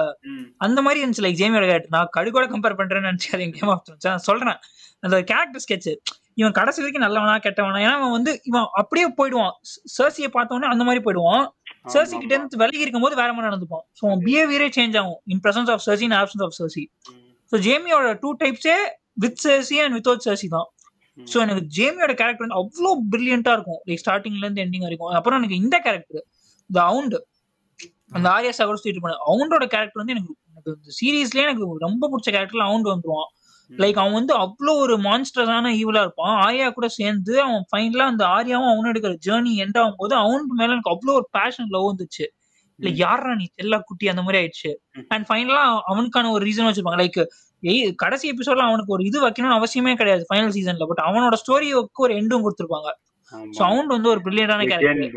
அந்த 0.66 0.80
மாதிரி 0.86 1.02
இருந்துச்சு 1.02 1.26
லைக் 1.26 1.40
ஜேமியோட 1.42 1.66
கேரக்டர் 1.72 1.96
நான் 1.98 2.14
கடுகோட 2.18 2.46
கம்பேர் 2.54 2.80
பண்றேன்னு 2.80 3.10
நினைச்சாரு 3.12 3.48
கேம் 3.58 3.72
ஆஃப் 3.76 3.92
நான் 4.08 4.26
சொல்றேன் 4.30 4.60
அந்த 5.06 5.18
கேரக்டர் 5.32 5.64
ஸ்கெட்ச் 5.66 5.92
இவன் 6.40 6.56
கடைசி 6.58 6.80
வரைக்கும் 6.82 7.04
நல்லவனா 7.06 7.36
கெட்டவனா 7.46 7.80
ஏன்னா 7.86 7.96
அவன் 8.00 8.14
வந்து 8.18 8.32
இவன் 8.50 8.68
அப்படியே 8.82 9.08
போயிடுவான். 9.20 9.54
சர்சியை 9.98 10.30
பார்த்தோன்னே 10.36 10.68
அந்த 10.74 10.84
மாதிரி 10.88 11.02
போயிடுவான். 11.06 11.44
சர்சி 11.94 12.16
கிட்ட 12.22 12.34
இருந்து 12.36 12.60
விலகி 12.62 12.86
இருக்கும்போது 12.86 13.16
வேற 13.22 13.30
மாதிரி 13.34 13.50
நடந்துப்பான். 13.50 13.84
ஸோ 14.00 14.14
பிஹேவியரே 14.26 14.68
சேஞ்ச் 14.78 14.96
ஆகும். 15.02 15.20
In 15.34 15.42
presence 15.46 15.72
of 15.74 15.84
Cersei 15.88 16.06
in 16.10 16.18
absence 16.22 16.44
of 16.48 16.56
Cersei 16.60 16.84
so 17.52 17.58
ஜேமியோட 17.68 18.10
two 18.24 18.32
டைப்ஸே 18.44 18.78
with 19.24 19.40
Cersei 19.46 19.78
and 19.84 19.96
without 19.98 20.26
Cersei 20.28 20.50
தான். 20.56 20.68
ஸோ 21.20 21.38
எனக்கு 21.40 21.64
ஜேமியோட 21.78 22.14
கேரக்டர் 22.14 22.46
வந்து 22.46 22.60
அவ்வளோ 22.62 22.92
பிரில்லியண்டா 23.12 23.54
இருக்கும். 23.58 23.82
லைக் 23.88 24.02
ஸ்டார்டிங்ல 24.04 24.46
இருந்து 24.46 24.64
எண்டிங் 24.66 24.86
வரைக்கும். 24.88 25.12
அப்புறம் 25.20 25.40
எனக்கு 25.40 25.56
இந்த 25.56 25.76
கேரக்டர் 25.80 26.24
இந்த 26.70 26.80
அவுண்ட் 26.82 27.18
அந்த 28.12 28.28
ஆரியா 28.30 28.54
சகோட 28.60 28.74
ஸ்ட்ரீட் 28.74 29.02
பண்ண 29.02 29.18
அவுண்டோட 29.32 29.66
கேரக்டர் 29.66 30.02
வந்து 30.02 30.16
எனக்கு 30.16 30.32
எனக்கு 30.52 30.72
இந்த 30.78 30.94
சீரீஸ்லயே 31.00 31.46
எனக்கு 31.48 31.66
ரொம்ப 31.80 32.10
பிடிச்ச 32.12 32.30
கேரக்டர்ல 32.36 32.66
அவுண்ட் 32.70 32.88
வந்துருவான். 32.88 33.30
லைக் 33.72 33.96
அவன் 33.96 34.14
வந்து 34.14 34.34
அவ்வளோ 34.36 34.74
ஒரு 34.84 34.96
மான்ஸ்டர்ஸான 34.98 35.72
ஈவலா 35.82 36.02
இருப்பான். 36.02 36.36
ஆர்யா 36.46 36.68
கூட 36.70 36.88
சேர்ந்து 36.88 37.42
அவன் 37.42 37.66
ஃபைனலா 37.72 38.06
அந்த 38.06 38.24
ஆர்யாவும் 38.26 38.72
அவனும் 38.72 38.92
எடுக்கிற 38.94 39.16
ஜேர்னி 39.28 39.52
எண்ட் 39.64 39.80
ஆகும்போது 39.80 40.14
அவனுக்கு 40.14 40.54
மேல 40.54 40.72
எனக்கு 40.72 40.94
அவ்வளோ 40.96 41.14
ஒரு 41.14 41.28
பேஷன் 41.32 41.70
லவ் 41.70 41.90
வந்துச்சு. 41.92 42.26
லைக் 42.80 42.96
யாரா 42.96 43.36
நீ? 43.36 43.46
செல்லா 43.56 43.78
குட்டி 43.80 44.08
அந்த 44.08 44.22
மாதிரி 44.22 44.40
ஆயிடுச்சு. 44.42 44.72
அண்ட் 45.08 45.26
ஃபைனலா 45.30 45.64
அவனுக்கான 45.86 46.32
ஒரு 46.32 46.46
ரீசன் 46.46 46.68
வச்சிருப்பாங்க. 46.68 47.02
லைக் 47.06 47.20
கடைசி 47.96 48.32
எபிசோட்ல 48.32 48.68
அவனுக்கு 48.68 48.94
ஒரு 48.94 49.04
இது 49.04 49.28
வைக்கணும்னு 49.28 49.60
அவசியமே 49.60 49.96
கிடையாது 49.96 50.26
ஃபைனல் 50.34 50.54
சீசன்ல 50.58 50.88
பட் 50.88 51.04
அவனோட 51.08 51.34
ஸ்டோரிக்கு 51.42 51.92
ஒரு 51.94 52.14
எண்டும் 52.14 52.44
கொடுத்துருப்பாங்க. 52.46 52.90
அவன் 53.58 53.88
வந்து 53.88 54.10
ஒரு 54.10 54.20
பிரில்லியண்டான 54.20 54.64
Again 54.64 55.12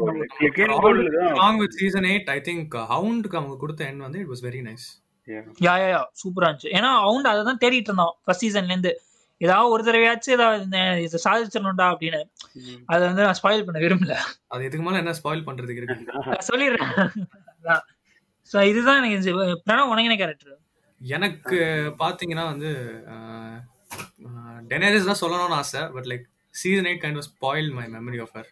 character 0.54 1.76
season 1.80 2.04
8 2.04 2.30
i 2.30 2.40
think 2.40 2.74
uh, 2.74 2.86
houndக்கு 2.86 3.36
அவங்க 3.36 3.56
கொடுத்த 3.56 3.84
எண்ட் 3.84 3.96
வந்து 3.96 4.18
it 4.18 4.28
was 4.28 4.42
very 4.42 4.62
nice 4.68 4.88
Yeah. 5.28 5.42
Yeah 5.60 5.74
yeah 5.80 5.88
yeah 5.92 5.98
சூப்பரா 6.20 6.46
இருந்துச்சு. 6.48 6.70
ஏன்னா 6.72 6.88
அவன் 7.00 7.24
அதை 7.24 7.44
தான் 7.44 7.58
தேடிட்டு 7.60 7.90
இருந்தான் 7.90 8.18
ஃபர்ஸ்ட் 8.24 8.44
சீசன்ல 8.44 8.64
இருந்து. 8.64 9.00
ஏதாவது 9.36 9.70
ஒரு 9.70 9.82
தடவையாச்சும் 9.84 10.30
ஏதாவது 10.30 10.80
சாதிச்சிடணும்டா 11.24 11.86
அப்படின்னு. 11.92 12.20
அதை 12.86 13.06
வந்து 13.06 13.22
நான் 13.22 13.38
ஸ்பாயில் 13.42 13.64
பண்ண 13.64 13.80
விரும்பல. 13.80 14.14
அது 14.46 14.64
எதுக்கு 14.64 14.86
மேல 14.86 14.98
என்ன 14.98 15.10
ஸ்பாயில் 15.10 15.46
பண்றதுக்கு 15.46 15.76
இருக்கு? 15.76 16.04
நான் 16.24 16.46
சொல்லிடுறேன். 16.52 16.92
இதுதான் 18.70 19.04
எனக்கு 19.04 19.32
பிரணவ் 19.66 19.92
உனங்கின 19.92 20.16
கேரக்டர் 20.16 20.58
எனக்கு 21.02 21.58
பாத்தீங்கன்னா 21.98 22.44
வந்து 22.52 22.70
டெனரிஸ் 24.70 25.08
தான் 25.10 25.22
சொல்லணும்னு 25.22 25.56
ஆசை 25.56 25.82
but 25.94 26.08
like 26.12 26.24
season 26.54 26.88
eight 26.90 27.02
kind 27.04 27.20
of 27.22 27.28
spoil 27.30 27.70
my 27.78 27.86
memory 27.96 28.20
of 28.24 28.34
her 28.38 28.50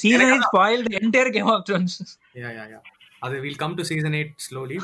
season 0.00 0.44
spoiled 0.48 0.92
entire 1.00 1.32
Game 1.36 1.50
of 1.54 1.64
Thrones 1.68 1.96
yeah 2.42 2.50
yeah 2.58 2.64
yeah 2.72 2.80
அது 3.22 3.34
will 3.40 3.60
come 3.64 3.74
to 3.74 3.84
season 3.90 4.16
eight 4.20 4.32
slowly 4.46 4.76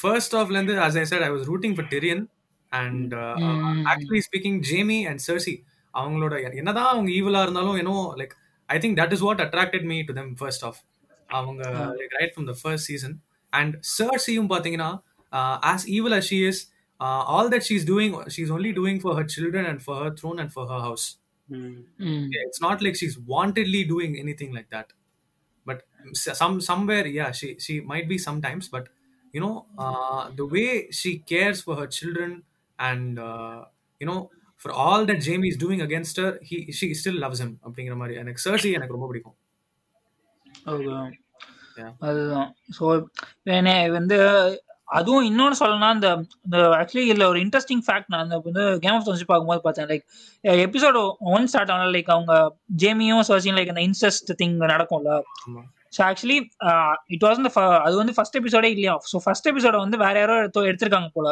first 0.00 0.36
ஆஃப்ல 0.40 0.56
இருந்து 0.56 0.76
as 0.80 0.94
i 0.96 1.06
said 1.10 1.22
i 1.22 1.32
was 1.36 1.44
rooting 1.46 1.74
for 1.78 1.86
tyrion 1.94 2.20
and 2.72 3.10
uh, 3.14 3.34
Mm. 3.40 3.80
actually 3.86 4.20
speaking 4.20 4.56
jamie 4.62 5.02
and 5.10 5.20
cersei 5.28 5.56
அவங்களோட 5.94 6.34
என்னதான் 6.60 6.90
அவங்க 6.90 7.10
ஈவலா 7.10 7.40
இருந்தாலும் 7.42 7.78
ஏனோ 7.78 7.94
like 8.18 8.34
I 8.68 8.76
think 8.78 8.96
that 9.00 9.12
is 9.12 9.24
what 9.26 9.40
attracted 9.46 9.86
me 9.92 9.96
to 10.02 10.12
them 10.12 10.30
first 10.40 10.64
of 10.68 10.78
அவங்க 11.30 11.62
right 12.18 12.32
from 12.34 12.46
the 12.50 12.54
first 12.60 12.86
season 12.90 13.14
and 13.52 13.74
சர்சியும் 13.96 14.50
பாத்தீங்கன்னா 14.52 14.90
As 15.71 15.85
evil 15.97 16.15
as 16.19 16.25
she 16.31 16.39
is 16.49 16.57
uh, 16.99 17.23
all 17.33 17.47
that 17.53 17.63
she's 17.67 17.85
doing 17.93 18.11
she's 18.35 18.51
only 18.57 18.71
doing 18.81 18.97
for 18.99 19.13
her 19.19 19.25
children 19.35 19.65
and 19.71 19.79
for 19.87 19.95
her 20.03 20.11
throne 20.19 20.39
and 20.43 20.51
for 20.57 20.65
her 20.71 20.81
house 20.87 21.05
ம். 21.49 21.79
it's 22.45 22.61
not 22.61 22.77
like 22.85 22.95
she's 23.01 23.17
wantedly 23.31 23.81
doing 23.93 24.13
anything 24.23 24.51
like 24.57 24.69
that 24.75 24.87
but 25.65 25.79
s- 26.21 26.37
some 26.41 26.55
somewhere 26.69 27.05
yeah 27.19 27.31
she 27.39 27.49
she 27.65 27.81
might 27.91 28.07
be 28.13 28.17
sometimes 28.27 28.65
but 28.75 28.85
you 29.33 29.41
know 29.43 29.55
uh, 29.77 30.23
the 30.39 30.47
way 30.55 30.69
she 30.99 31.11
cares 31.33 31.59
for 31.61 31.75
her 31.75 31.87
children 31.97 32.31
and 32.79 33.19
uh, 33.29 33.59
you 34.01 34.07
know 34.09 34.19
for 34.63 34.71
all 34.83 35.05
that 35.09 35.19
Jamie 35.27 35.49
is 35.53 35.57
doing 35.65 35.81
against 35.81 36.15
her 36.17 36.31
he 36.49 36.57
she 36.71 36.87
still 37.01 37.17
loves 37.25 37.39
him 37.43 37.51
அப்படிங்கிற 37.65 37.95
மாதிரி 38.01 38.15
எனக்கு 38.23 38.41
Cersei 38.49 38.71
எனக்கு 38.71 38.95
ரொம்ப 38.97 39.07
பிடிக்கும் 39.07 39.37
Yeah. 41.77 41.91
அதுதான் 42.07 42.49
so 42.77 42.85
வந்து 43.97 44.17
அதுவும் 44.98 45.24
இன்னொன்னு 45.28 45.58
சொல்லணும்னா 45.60 45.90
இந்த 45.96 46.08
இந்த 46.46 46.58
ஆக்சுவலி 46.78 47.04
இதுல 47.10 47.26
ஒரு 47.32 47.40
இன்ட்ரெஸ்டிங் 47.44 47.82
ஃபேக்ட் 47.86 48.08
நான் 48.12 48.24
அந்த 48.24 48.36
வந்து 48.46 48.64
கேம் 48.84 48.96
ஆஃப் 48.96 49.04
த்ரோன்ஸ் 49.06 49.26
பார்க்கும்போது 49.32 49.62
பார்த்தேன். 49.66 49.88
லைக் 49.90 50.04
எபிசோட் 50.66 50.96
ஒன் 51.34 51.46
ஸ்டார்ட் 51.52 51.72
ஆகல 51.74 51.90
லைக் 51.96 52.10
அவங்க 52.16 52.34
ஜேமியும் 52.82 53.26
சர்ச்சியும் 53.30 53.58
லைக் 53.60 53.72
அந்த 53.74 53.84
இன்ட்ரெஸ்ட் 53.88 54.32
திங் 54.40 54.56
நடக்கும்ல. 54.74 55.12
ஸோ 55.96 56.00
ஆக்சுவலி 56.08 56.38
இட் 57.14 57.24
வாஸ் 57.26 57.40
அது 57.86 57.94
வந்து 58.00 58.14
ஃபர்ஸ்ட் 58.16 58.36
எபிசோடே 58.40 58.68
இல்லையா? 58.74 58.94
ஸோ 59.12 59.18
ஃபர்ஸ்ட் 59.24 59.48
எபிசோட 59.52 59.76
வந்து 59.84 59.96
வேற 60.04 60.14
யாரோ 60.22 60.34
எடுத்து 60.42 60.68
எடுத்திருக்காங்க 60.70 61.10
போல. 61.16 61.28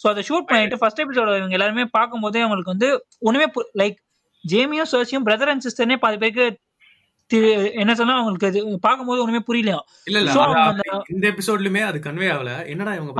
ஸோ 0.00 0.06
அதை 0.12 0.22
ஷூட் 0.28 0.48
பண்ணிட்டு 0.50 0.80
ஃபர்ஸ்ட் 0.82 1.02
எபிசோட 1.04 1.36
இவங்க 1.40 1.56
எல்லாருமே 1.58 1.86
பார்க்கும்போதே 1.98 2.42
அவங்களுக்கு 2.46 2.74
வந்து 2.74 2.90
ஒண்ணுமே 3.28 3.46
லைக் 3.82 3.98
ஜேமியும் 4.44 4.90
சர்ச்சியும் 4.92 5.26
பிரதர் 5.28 5.50
அண்ட் 5.52 5.64
சிஸ்டர்னே 5.66 5.96
பாதி 6.04 6.18
பேருக்கு 6.22 6.46
என்ன 7.72 7.94
சொன்னா 7.94 8.14
அவங்களுக்கு 8.14 8.46
அது 8.46 8.78
பார்க்கும்போது 8.78 9.22
ஒண்ணுமே 9.22 9.42
புரியலையா? 9.46 9.78
இல்ல 10.04 10.18
இல்ல 10.18 11.02
இந்த 11.08 11.30
எபிசோட்லயுமே 11.30 11.84
அது 11.84 11.98
கன்வே 11.98 12.28
ஆகல. 12.34 12.66
என்னடா 12.66 12.94
இவங்க. 12.94 13.12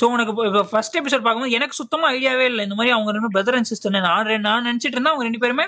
சோ 0.00 0.04
உனக்கு 0.04 0.64
ஃபர்ஸ்ட் 0.70 0.98
எபிசோட் 0.98 1.22
பார்க்கும்போது 1.22 1.50
எனக்கு 1.50 1.74
சுத்தமா 1.74 2.12
ஐடியாவே 2.12 2.44
இல்லை. 2.44 2.64
இந்த 2.64 2.74
மாதிரி 2.74 2.94
அவங்க 2.94 3.12
ரெண்டு 3.12 3.40
பிரதர் 3.40 3.54
அண்ட் 3.54 3.64
சிஸ்டர் 3.64 4.38
நான் 4.40 4.66
நினைச்சிட்டு 4.66 4.96
இருந்தேன். 4.96 5.04
அவங்க 5.04 5.22
ரெண்டு 5.22 5.38
பேருமே 5.38 5.66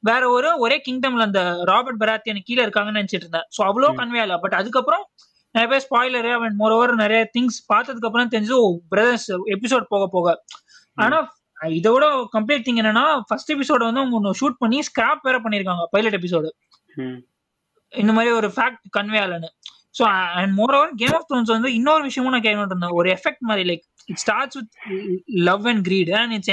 வேற 0.00 0.28
ஒரு 0.28 0.58
ஒரே 0.58 0.82
கிங்டம்ல 0.88 1.20
அந்த 1.20 1.58
ராபர்ட் 1.64 2.00
பராத்தியன் 2.00 2.42
கீழே 2.44 2.64
இருக்காங்கன்னு 2.64 3.00
நினைச்சிட்டு 3.00 3.24
இருந்தேன். 3.26 3.46
சோ 3.58 3.64
அவ்வளோ 3.64 3.94
ம். 3.94 3.98
கன்வே 3.98 4.20
ஆகல. 4.22 4.38
பட் 4.40 4.54
அதுக்கப்புறம் 4.54 5.08
நிறைய 5.50 5.68
பேர் 5.72 5.86
ஸ்பாய்லர் 5.90 6.32
அண்ட் 6.40 6.56
மோர் 6.56 6.72
ஓவர் 6.72 6.94
நிறைய 6.94 7.30
திங்ஸ் 7.38 7.72
பார்த்ததுக்கு 7.74 8.08
அப்புறம் 8.08 8.28
தெரிஞ்சு 8.30 8.78
பிரதர்ஸ் 8.88 9.32
எபிசோட் 9.32 9.84
போக 9.88 10.06
போக. 10.06 10.44
ஆனா 10.94 11.35
இதோட 11.60 12.04
கம்ப்ளீட் 12.32 12.66
திங் 12.66 12.80
என்னன்னா 12.82 13.04
ஃபர்ஸ்ட் 13.28 13.52
எபிசோட 13.54 13.82
வந்து 13.84 14.02
அவங்க 14.02 14.32
ஷூட் 14.40 14.58
பண்ணி 14.58 14.78
ஸ்கிராப் 14.88 15.24
வேற 15.24 15.38
பண்ணிருக்காங்க 15.44 15.84
பைலட் 15.92 16.16
எபிசோடு 16.18 16.48
ம். 16.96 17.18
இந்த 17.92 18.12
மாதிரி 18.12 18.30
ஒரு 18.32 18.48
fact 18.54 18.86
convey 18.96 19.18
ஆகலன்னு. 19.20 19.50
So 19.94 20.04
and 20.38 20.52
moreover 20.74 20.94
Game 20.96 21.14
of 21.14 21.26
Thrones 21.28 21.52
வந்து 21.52 21.68
இன்னொரு 21.74 22.02
விஷயமும் 22.04 22.34
நான் 22.34 22.44
கேட்க 22.46 22.64
இருந்தேன் 22.64 22.96
ஒரு 22.98 23.08
எஃபெக்ட் 23.14 23.44
மாதிரி 23.48 23.64
like 23.70 23.84
it 24.08 24.20
starts 24.22 24.58
with 24.58 24.72
love 25.46 25.66
and 25.66 25.82
greed 25.84 26.10
and 26.18 26.34
it's 26.36 26.52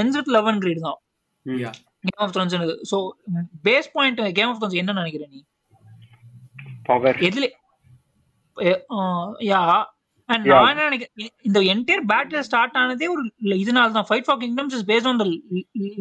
ends 0.00 0.16
with 0.16 0.30
love 0.30 0.48
and 0.48 0.62
greed 0.62 0.82
தான். 0.82 0.98
Game 2.04 2.22
of 2.24 2.34
Thrones 2.34 2.54
so 2.90 2.98
base 3.64 3.88
point 3.94 4.20
Game 4.36 4.50
of 4.50 4.60
Thrones 4.60 4.80
என்ன 4.82 4.92
நினைக்கிற 4.92 5.24
நீ? 5.30 5.40
பவர் 6.84 7.18
எதுல 7.26 7.46
யா 9.48 9.60
அண்ட். 10.32 10.46
நான் 10.54 10.80
நினைக்கிறேன் 10.82 11.30
இந்த 11.48 11.58
என்டையர் 11.72 12.02
பேட்டில் 12.12 12.46
ஸ்டார்ட் 12.48 12.78
ஆனதே 12.82 13.08
ஒரு 13.14 13.22
இதனால 13.62 13.94
தான். 13.98 14.08
Fight 14.10 14.26
for 14.28 14.40
kingdoms 14.44 14.74
is 14.78 14.86
based 14.90 15.08
on 15.10 15.20
the 15.22 15.26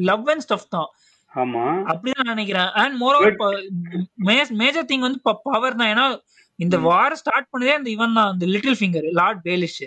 love 0.10 0.30
and 0.34 0.46
stuff 0.48 0.68
தான். 0.76 0.90
ஆமா. 1.32 1.64
அப்படிதான் 1.92 2.22
நான் 2.24 2.34
நினைக்கிறேன். 2.36 2.70
அண்ட் 2.82 2.96
மோர் 3.02 3.18
மேஜர் 4.62 4.90
திங் 4.92 5.06
வந்து 5.08 5.20
பவர் 5.50 5.80
தான். 5.82 5.92
ஏன்னா 5.94 6.06
இந்த. 6.60 6.78
வார் 6.90 7.20
ஸ்டார்ட் 7.22 7.50
பண்ணதே 7.52 7.74
அந்த 7.80 7.90
இவன் 7.96 8.18
தான் 8.20 8.30
அந்த 8.34 8.46
லிட்டில் 8.54 8.78
ஃபிங்கர் 8.80 9.08
லார்ட் 9.20 9.42
பேலிஷ். 9.48 9.84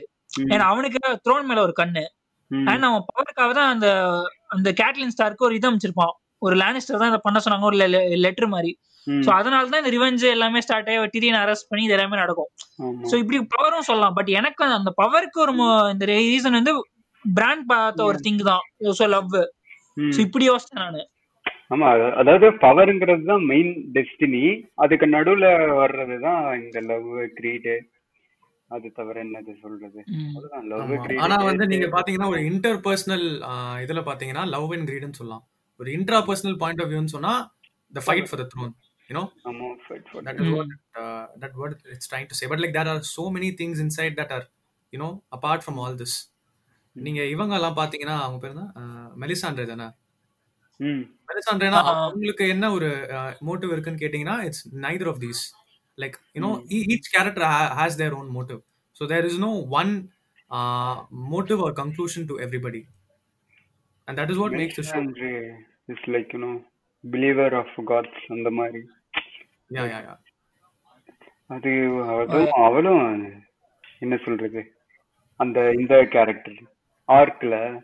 ஏன்னா 0.53 0.67
அவனுக்கு 0.73 0.99
த்ரோன் 1.27 1.49
மேல 1.49 1.63
ஒரு 1.67 1.75
கண்ணு. 1.81 2.05
அண்ட் 2.71 2.87
அவன் 2.89 3.07
பவருக்காக 3.11 3.51
தான் 3.59 3.71
அந்த 3.75 3.89
அந்த 4.55 4.69
கேட்லின் 4.81 5.15
ஸ்டாருக்கு 5.15 5.47
ஒரு 5.49 5.57
இது 5.59 5.69
அமைச்சிருப்பான். 5.71 6.15
ஒரு 6.47 6.55
லேனிஸ்டர் 6.63 7.01
தான் 7.03 7.11
இதை 7.13 7.21
பண்ண 7.27 7.39
சொன்னாங்க 7.45 7.69
ஒரு 7.71 7.79
லெட்டர் 8.25 8.53
மாதிரி. 8.55 8.73
சோ 9.23 9.31
அதனால 9.33 9.69
தான் 9.69 9.83
இந்த 9.83 9.93
ரிவெஞ்ச் 9.95 10.25
எல்லாமே 10.31 10.61
ஸ்டார்ட் 10.61 10.91
ஆகி 10.91 11.13
டிரியன் 11.15 11.41
அரெஸ்ட் 11.41 11.69
பண்ணி 11.69 11.85
இது 11.85 11.93
எல்லாமே 11.93 12.17
நடக்கும். 12.17 12.51
சோ 13.05 13.15
இப்படி 13.17 13.39
பவரும் 13.55 13.89
சொல்லலாம். 13.89 14.15
பட் 14.15 14.31
எனக்கு 14.33 14.65
அந்த 14.73 14.93
பவருக்கு 15.03 15.39
ஒரு 15.39 15.55
இந்த 15.93 16.07
ரீசன் 16.13 16.59
வந்து 16.59 16.75
பிராண்ட் 17.25 17.67
பார்த்த 17.67 18.05
ஒரு 18.05 18.19
திங் 18.23 18.43
தான். 18.45 18.65
So 18.93 19.09
love. 19.09 19.35
சோ 20.11 20.21
இப்படி 20.21 20.47
யோசிச்சேன் 20.49 20.83
நானு. 20.83 21.03
ஆமா 21.71 21.87
அத- 21.91 22.15
அதாவது 22.17 22.47
பவர்ங்கிறது 22.61 23.25
தான் 23.25 23.45
மெயின் 23.45 23.71
டெஸ்டினி 23.95 24.43
அதுக்கு 24.77 25.07
நடுவுல 25.09 25.47
வர்றது 25.79 26.17
தான் 26.21 26.41
இந்த 26.61 26.81
லவ் 26.89 27.07
கிரீடு 27.35 27.75
அது 28.71 28.93
தவிர 28.93 29.17
என்னது 29.23 29.53
சொல்றது? 29.61 29.99
ம். 30.13 30.29
அதுதான் 30.37 30.67
லவ் 30.67 30.83
ஆமா. 30.85 30.99
கிரீட் 31.03 31.19
ஆனா 31.19 31.37
வந்து 31.43 31.67
நீங்க 31.67 31.87
பாத்தீங்கன்னா 31.89 32.29
ஒரு 32.29 32.43
இன்டர் 32.45 32.79
பர்சனல் 32.81 33.27
இதுல 33.83 34.03
பாத்தீங்கன்னா 34.07 34.45
லவ் 34.49 34.73
அண்ட் 34.73 34.89
கிரீட்னு 34.91 35.13
சொல்லலாம். 35.13 35.45
ஒரு 35.81 35.91
இன்ட்ரா 35.93 36.21
பர்சனல் 36.23 36.57
பாயிண்ட் 36.57 36.83
ஆஃப் 36.83 36.91
வியூன்னு 36.91 37.15
சொன்னா 37.15 37.33
the 37.95 38.03
fight 38.07 38.29
for 38.29 38.43
the 38.43 38.49
throne 38.53 38.73
you know 39.13 39.25
ஆமா 39.51 39.69
fight 39.87 40.05
for 40.13 40.21
that 40.27 40.37
is 40.43 40.51
what 40.57 40.69
uh, 41.03 41.25
that 41.43 41.55
what 41.61 41.73
it's 41.95 42.09
trying 42.13 42.29
to 42.33 42.37
say. 42.41 42.47
But 42.53 42.61
like 42.65 42.75
there 42.79 42.91
are 42.93 43.01
so 43.17 43.25
many 43.37 43.51
things 43.61 43.79
inside 43.87 44.15
that 44.21 44.31
are 44.37 44.45
you 44.93 45.01
know 45.03 45.11
apart 45.37 45.61
from 45.67 45.77
all 45.85 45.95
this. 46.03 46.15
நீங்க 46.97 47.21
இவங்க 47.35 47.55
எல்லாம் 47.59 47.77
பாத்தீங்கன்னா 47.79 48.17
அவங்க 48.25 48.39
பேர் 48.41 48.55
என்ன? 48.55 48.65
மெலிசாண்ட்ரே 49.23 49.65
தானே? 49.71 49.87
ம் 50.81 51.03
மெலிசாண்ட்ரேனா. 51.29 51.81
அவங்களுக்கு 51.93 52.45
என்ன 52.55 52.67
ஒரு 52.77 52.89
மோட்டிவ் 53.49 53.73
இருக்குன்னு 53.75 54.03
கேட்டீங்கன்னா 54.03 54.37
it's 54.49 54.65
neither 54.87 55.11
of 55.13 55.21
these 55.25 55.43
like 55.99 56.17
you know 56.37 56.51
each 56.95 57.09
character 57.17 57.47
has 57.81 57.99
their 58.03 58.17
own 58.21 58.31
motive 58.39 58.61
so 59.01 59.07
there 59.13 59.29
is 59.31 59.41
no 59.47 59.53
one 59.81 59.93
motive 61.35 61.63
or 61.67 61.77
conclusion 61.83 62.27
to 62.31 62.37
everybody 62.47 62.83
and 64.09 64.19
that 64.21 64.33
is 64.35 64.43
what 64.45 64.57
makes 64.63 64.93
like 66.15 66.29
you 66.35 66.41
know 66.43 66.55
believer 67.05 67.49
of 67.61 67.71
gods 67.93 68.19
அந்த 68.35 68.51
மாதிரி. 68.59 68.83
யா 69.73 69.85
yeah 69.85 70.05
yeah 70.07 70.19
அது 71.47 71.71
அதுவும் 72.07 72.51
அவளும் 72.51 73.33
என்ன 73.99 74.17
சொல்றது? 74.25 74.73
அந்த 75.37 75.71
இந்த 75.71 76.07
character 76.11 76.63
ஆர்க்ல 77.09 77.79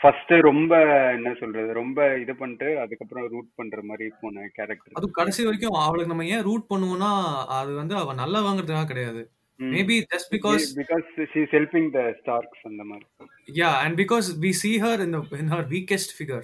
first 0.00 0.30
ரொம்ப 0.30 0.76
என்ன 1.12 1.34
சொல்றது? 1.40 1.72
ரொம்ப 1.72 2.18
இது 2.18 2.36
பண்ணிட்டு 2.36 2.80
அதுக்கப்புறம் 2.80 3.28
ரூட் 3.30 3.54
பண்ற 3.54 3.82
மாதிரி 3.82 4.10
போன 4.20 4.40
கேரக்டர் 4.52 4.92
அது 4.92 5.10
கடைசி 5.10 5.42
வரைக்கும் 5.42 5.80
அவளுக்கு 5.80 6.06
நம்ம 6.06 6.26
ஏன் 6.26 6.42
ரூட் 6.42 6.66
பண்ணுவோம்னா 6.74 7.44
அது 7.46 7.74
வந்து 7.74 7.96
அவ 7.96 8.14
நல்லா 8.14 8.42
வாங்குறதுக்காக 8.42 8.84
கிடையாது. 8.84 9.30
Maybe 9.58 10.04
just 10.14 10.34
because 10.34 10.60
because 10.76 11.02
she 11.16 11.42
is 11.42 11.50
helping 11.50 11.90
the 11.90 11.98
Starks 11.98 12.66
அந்த 12.66 12.84
மாதிரி. 12.84 13.06
Yeah 13.46 13.74
and 13.74 13.98
because 13.98 14.24
we 14.40 14.52
see 14.62 14.80
her 14.80 15.00
in 15.00 15.12
the 15.12 15.38
in 15.38 15.52
her 15.52 15.66
weakest 15.66 16.22
figure. 16.22 16.42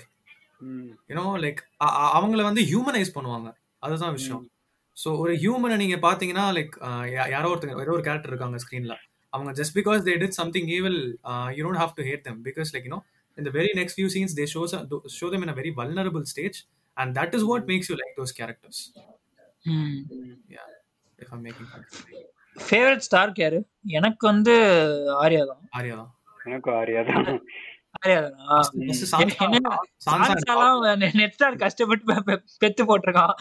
ம். 0.58 0.90
You 1.08 1.12
know 1.12 1.40
like 1.40 1.56
அ- 1.84 2.14
அ- 2.14 2.20
அவங்கள 2.20 2.42
வந்து 2.42 2.62
ஹியூமனைஸ் 2.62 3.18
பண்ணுவாங்க. 3.20 3.52
அதுதான் 3.78 4.12
விஷயம். 4.12 4.48
ஸோ 4.96 5.08
ஒரு 5.22 5.32
ஹியூமனை 5.40 5.76
நீங்க 5.82 5.96
பாத்தீங்கன்னா 6.04 6.44
லைக் 6.56 6.74
யாரோ 7.32 7.48
ஒருத்தங்க 7.50 7.82
ஏதோ 7.82 7.94
ஒரு 7.96 8.04
கேரக்டர் 8.06 8.32
இருக்காங்க 8.32 8.58
ஸ்க்ரீன்ல 8.62 8.94
அவங்க 9.32 9.50
just 9.58 9.74
because 9.78 10.00
they 10.06 10.14
did 10.22 10.38
something 10.40 10.68
evil 10.76 11.00
you 11.56 11.62
don't 11.66 11.82
have 11.82 11.92
to 11.98 12.04
hate 12.08 12.24
them 12.28 12.38
because 12.48 12.72
like 12.74 12.88
you know 12.88 13.00
in 13.38 13.44
the 13.44 13.52
very 13.52 13.72
next 13.74 13.94
few 13.94 14.08
scenes 14.08 14.30
they 14.32 14.44
show 14.46 14.62
some- 14.66 14.86
show 15.16 15.28
them 15.32 15.42
in 15.42 15.50
a 15.50 15.56
very 15.58 15.70
vulnerable 15.72 16.22
stage 16.26 16.58
and 16.96 17.08
that 17.18 17.32
is 17.34 17.42
what 17.44 17.62
makes 17.66 17.86
you 17.90 17.96
like 17.96 18.14
those 18.16 18.32
characters 18.32 18.76
ம். 19.64 19.98
yeah 20.54 20.68
if 21.18 21.28
i'm 21.30 21.42
making 21.42 21.66
sense 21.72 21.96
favourite 22.56 23.02
Stark 23.06 23.38
யாரு 23.42 23.58
எனக்கு 23.96 24.24
வந்து 24.26 24.54
ஆர்யா 25.22 25.42
தான் 25.50 25.60
ஆரியா 25.78 25.96
தான் 25.96 26.10
எனக்கும் 26.46 26.76
ஆரியா 26.78 27.02
தான் 27.08 27.26
கஷ்டப்பட்டு 31.58 32.14
பெத்து 32.58 32.84
போட்டிருக்கான். 32.84 33.34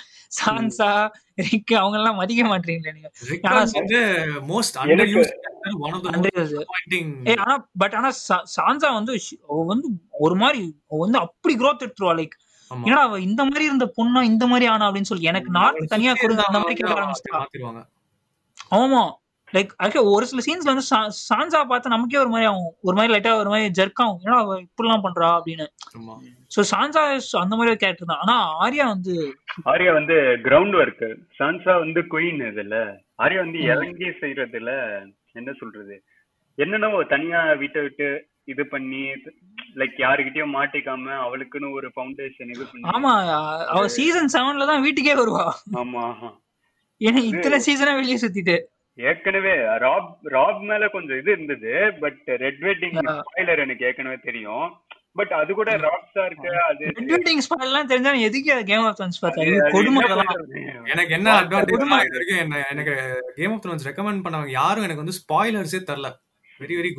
சான்சா 0.46 1.10
ரிக் 1.36 1.74
அவங்க 1.74 1.98
எல்லாம் 1.98 2.15
மதிக்க 2.15 2.44
மாட்டீங்களே 2.44 2.94
நீங்க. 2.94 3.12
ஆனா 7.38 7.68
பட் 7.78 7.94
ஆனா 7.94 8.12
சான்சா 8.56 8.94
வந்து 8.94 9.20
ஒரு 10.12 10.36
மாதிரி 10.36 10.76
வந்து 10.88 11.18
அப்படி 11.18 11.56
growth 11.56 11.82
எடுத்துருவா 11.82 12.15
லைக் 12.15 12.36
ஏன்னா 12.72 13.02
அவ 13.08 13.20
இந்த 13.20 13.44
மாதிரி 13.44 13.65
இருந்த 13.65 13.94
பொண்ணா 13.98 14.22
இந்த 14.22 14.48
மாதிரி 14.48 14.65
ஆனா 14.65 14.91
அப்படின்னு 14.91 15.02
சொல்லி 15.02 15.24
எனக்கு 15.24 15.50
நார்த் 15.52 15.88
தனியா 15.88 16.13
கொடுங்க 16.13 16.44
அந்த 16.46 16.60
மாதிரி 16.60 16.82
கேட்க 16.82 17.02
ஆரம்பிச்சிட்டா 17.02 17.39
மாத்திடுவாங்க. 17.39 17.88
ஆமா. 18.72 19.12
லைக் 19.53 19.71
ஆக்சுவலி 19.79 20.12
ஒரு 20.12 20.25
சில 20.25 20.41
சீன்ஸ்ல 20.41 20.71
வந்து 20.71 20.88
சா- 20.89 21.12
சான்சா 21.27 21.60
பார்த்தா 21.63 21.88
நமக்கே 21.88 22.17
ஒரு 22.17 22.29
மாதிரி 22.29 22.47
ஆகும். 22.47 22.73
ஒரு 22.81 22.95
மாதிரி 22.95 23.13
லைட்டா 23.13 23.31
ஒரு 23.36 23.49
மாதிரி 23.49 23.71
ஜெர்க் 23.71 24.01
ஆகும். 24.01 24.19
ஏன்னா 24.23 24.38
அவ 24.38 24.55
இப்படிலாம் 24.62 25.03
பண்றா 25.03 25.27
அப்படின்னு. 25.36 25.65
சோ 26.51 26.62
சான்சா 26.71 27.01
is 27.15 27.27
அந்த 27.36 27.55
மாதிரி 27.55 27.71
ஒரு 27.71 27.77
கேரக்டர் 27.77 28.05
தான். 28.05 28.21
ஆனா 28.21 28.36
ஆர்யா 28.60 28.86
வந்து 28.88 29.13
ஆரியா 29.65 29.93
வந்து 29.93 30.15
கிரவுண்ட் 30.43 30.75
ஒர்க் 30.75 31.05
சான்சா 31.39 31.79
வந்து 31.79 32.01
குயின் 32.12 32.43
இதுல. 32.47 32.75
ஆரியா 33.19 33.38
வந்து 33.38 33.60
இறங்கி 33.71 34.10
செய்யறதுல 34.21 34.71
என்ன 35.34 35.53
சொல்றது? 35.53 35.95
என்னென்னவோ 36.58 37.03
தனியா 37.05 37.53
வீட்டை 37.53 37.81
விட்டு 37.81 38.08
இது 38.45 38.67
பண்ணி 38.67 39.01
லைக் 39.75 39.97
யாருகிட்டயும் 39.99 40.55
மாட்டிக்காம 40.55 41.13
அவளுக்குன்னு 41.21 41.73
ஒரு 41.73 41.88
ஃபவுண்டேஷன் 41.88 42.51
இது 42.51 42.65
பண்ணி 42.65 42.86
ஆமா. 42.91 43.13
அவ 43.69 43.88
சீசன் 43.89 44.34
செவன்ல 44.34 44.65
தான் 44.65 44.81
வீட்டுக்கே 44.81 45.15
வருவா. 45.15 45.45
ஆமா. 45.77 46.03
ஏன்னா 47.01 47.21
இத்தனை 47.29 47.60
சீசனா 47.60 47.93
வெளியே 47.95 48.17
சுத்திட்டு. 48.17 48.58
ஏற்கனவே 48.97 49.53
ராப் 49.81 50.12
ராப் 50.34 50.62
மேல 50.63 50.88
கொஞ்சம் 50.89 51.17
இது 51.17 51.31
இருந்தது 51.31 51.71
பட் 52.01 52.19
ரெட் 52.41 52.62
வெட்டிங் 52.63 52.97
ஸ்பாயிலர் 53.17 53.63
எனக்கு 53.63 53.88
ஏற்கனவே 53.88 54.17
தெரியும். 54.23 54.67
பட் 55.15 55.34
அது 55.34 55.51
கூட 55.53 55.71
ராக் 55.84 56.08
ஸ்டாருக்கு 56.08 56.49
அது 56.65 56.84
ரெட் 56.89 57.12
வெட்டிங் 57.12 57.41
ஸ்பாயில் 57.43 57.67
எல்லாம் 57.67 57.88
தெரிஞ்சா 57.88 58.12
எதுக்கு 58.23 58.55
கேம் 58.65 58.86
ஆஃப் 58.86 58.97
த்ரோன்ஸ் 58.97 59.19
பார்த்தா? 59.21 59.43
கொடுமை? 59.75 60.01
எனக்கு 60.93 61.13
என்ன 61.13 61.29
அட்வான்டேஜ் 61.41 61.75
இது 62.01 62.15
வரைக்கும் 62.15 62.41
என்ன 62.41 62.63
எனக்கு 62.73 62.95
கேம் 63.36 63.53
ஆஃப் 63.53 63.63
த்ரோன்ஸ் 63.65 63.88
ரெக்கமெண்ட் 63.89 64.23
பண்ணவங்க 64.25 64.53
யாரும் 64.55 64.84
எனக்கு 64.84 65.03
வந்து 65.03 65.17
ஸ்பாயிலர்ஸே 65.19 65.81
தரல. 65.86 66.10
வெரி 66.62 66.75
வெரி 66.75 66.89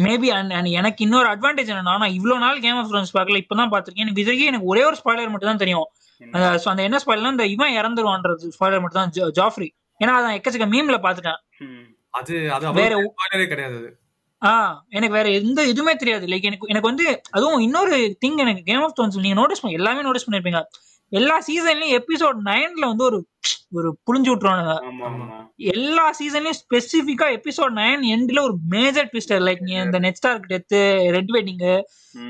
மேபி 0.00 0.28
எனக்கு 0.74 1.00
இன்னொரு 1.02 1.28
அட்வான்டேஜ் 1.28 1.72
என்னன்னா 1.72 1.96
நான் 1.98 2.14
இவ்வளவு 2.14 2.40
நாள் 2.40 2.62
கேம் 2.62 2.78
ஆஃப் 2.78 2.90
த்ரோன்ஸ் 2.90 3.16
பார்க்கல 3.16 3.42
இப்பதான் 3.42 3.72
பாத்திருக்கேன் 3.72 4.04
எனக்கு 4.04 4.22
இது 4.22 4.30
வரைக்கும் 4.30 4.50
எனக்கு 4.50 4.66
ஒரே 4.66 4.82
ஒரு 4.84 4.96
ஸ்பாயிலர் 4.96 5.32
மட்டும் 5.32 5.50
தான் 5.50 5.62
தெரியும் 5.62 5.86
அந்த 6.66 6.82
என்ன 6.82 7.00
ஸ்பாயிலர்னா 7.02 7.32
இந்த 7.32 7.46
இவன் 7.48 7.76
இறந்துருவான்றது 7.76 8.50
ஸ்பாயிலர் 8.56 8.82
மட்டும் 8.82 9.02
தான் 9.02 9.14
ஜா- 9.18 9.32
ஜாஃப்ரி 9.38 9.68
ஏன்னா 10.00 10.12
அதான் 10.18 10.36
எக்கச்சக்க 10.36 10.68
மீம்ல 10.74 10.98
பாத்துட்டேன். 11.06 11.40
அது 12.10 12.52
அது 12.52 12.72
வேற 12.72 12.92
கிடையாது 13.46 13.76
அது. 13.76 13.90
ஆ 14.42 14.52
எனக்கு 14.88 15.14
வேற 15.14 15.28
எந்த 15.30 15.60
இதுவுமே 15.62 15.94
தெரியாது. 15.96 16.26
லைக் 16.26 16.42
எனக்கு 16.42 16.68
எனக்கு 16.68 16.88
வந்து 16.88 17.06
அதுவும் 17.30 17.60
இன்னொரு 17.60 17.96
திங் 18.24 18.38
எனக்கு 18.38 18.62
கேம் 18.62 18.82
ஆஃப் 18.82 18.94
த்ரோன்ஸ் 19.00 19.20
நீங்க 19.20 19.38
நோட்டீஸ் 19.40 19.60
பண்ணி 19.60 19.76
எல்லாமே 19.76 20.02
நோட்டீஸ் 20.02 20.26
பண்ணிருப்பீங்க. 20.28 20.60
எல்லா 21.12 21.36
சீசன்லயும் 21.38 21.94
எபிசோட் 21.98 22.38
நைன்ல 22.44 22.84
வந்து 22.86 23.04
ஒரு 23.04 23.18
ஒரு 23.72 23.88
புளிஞ்சு 24.06 24.30
விட்டுருவானுங்க. 24.30 24.74
ஆமா 24.88 25.06
ஆமா. 25.08 25.26
எல்லா 25.56 26.04
சீசன்லயும் 26.10 26.58
ஸ்பெசிபிக்கா 26.60 27.26
எபிசோட் 27.36 27.74
நைன் 27.74 28.02
எண்ட்ல 28.14 28.40
ஒரு 28.40 28.56
மேஜர் 28.68 29.10
ட்விஸ்டர் 29.12 29.44
லைக் 29.48 29.60
நீ 29.60 29.72
இந்த 29.72 29.98
Ned 29.98 30.18
Stark 30.20 30.48
death 30.48 30.80
Red 31.10 31.32
Wedding. 31.32 31.64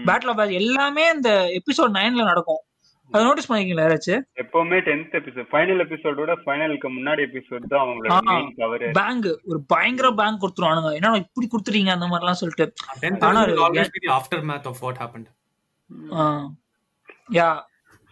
Battle 0.09 0.33
of 0.35 0.43
எல்லாமே 0.63 1.05
இந்த 1.15 1.31
எபிசோட் 1.59 1.97
நைன்ல 1.99 2.25
நடக்கும். 2.25 2.63
அதை 3.11 3.23
நோட்டீஸ் 3.25 3.49
பண்ணிருக்கீங்களா 3.49 3.85
யாராச்சும் 3.85 4.23
எப்பவுமே 4.41 4.79
டென்த் 4.87 5.15
எபிசோட் 5.19 5.49
ஃபைனல் 5.51 5.83
எபிசோடோட 5.85 6.35
ஃபைனலுக்கு 6.43 6.89
முன்னாடி 6.97 7.23
எபிசோட் 7.29 7.65
தான் 7.67 7.83
அவங்களோட 7.85 8.13
ஆ. 8.15 8.21
மெயின் 8.29 8.51
கவர் 8.59 8.85
பேங்க் 8.99 9.29
ஒரு 9.51 9.59
பயங்கர 9.73 10.11
பேங்க் 10.19 10.43
கொடுத்துருவானுங்க. 10.43 10.93
ஏன்னா 10.99 11.11
இப்படி 11.23 11.49
கொடுத்துறீங்க 11.49 11.93
அந்த 11.93 12.09
மாதிரிலாம் 12.09 12.41
சொல்லிட்டு. 12.41 12.67
ஆனா 13.29 13.43
aftermath 14.51 14.69
of 14.71 14.83
what 14.83 15.01
happened 15.03 15.29
yeah 17.31 17.49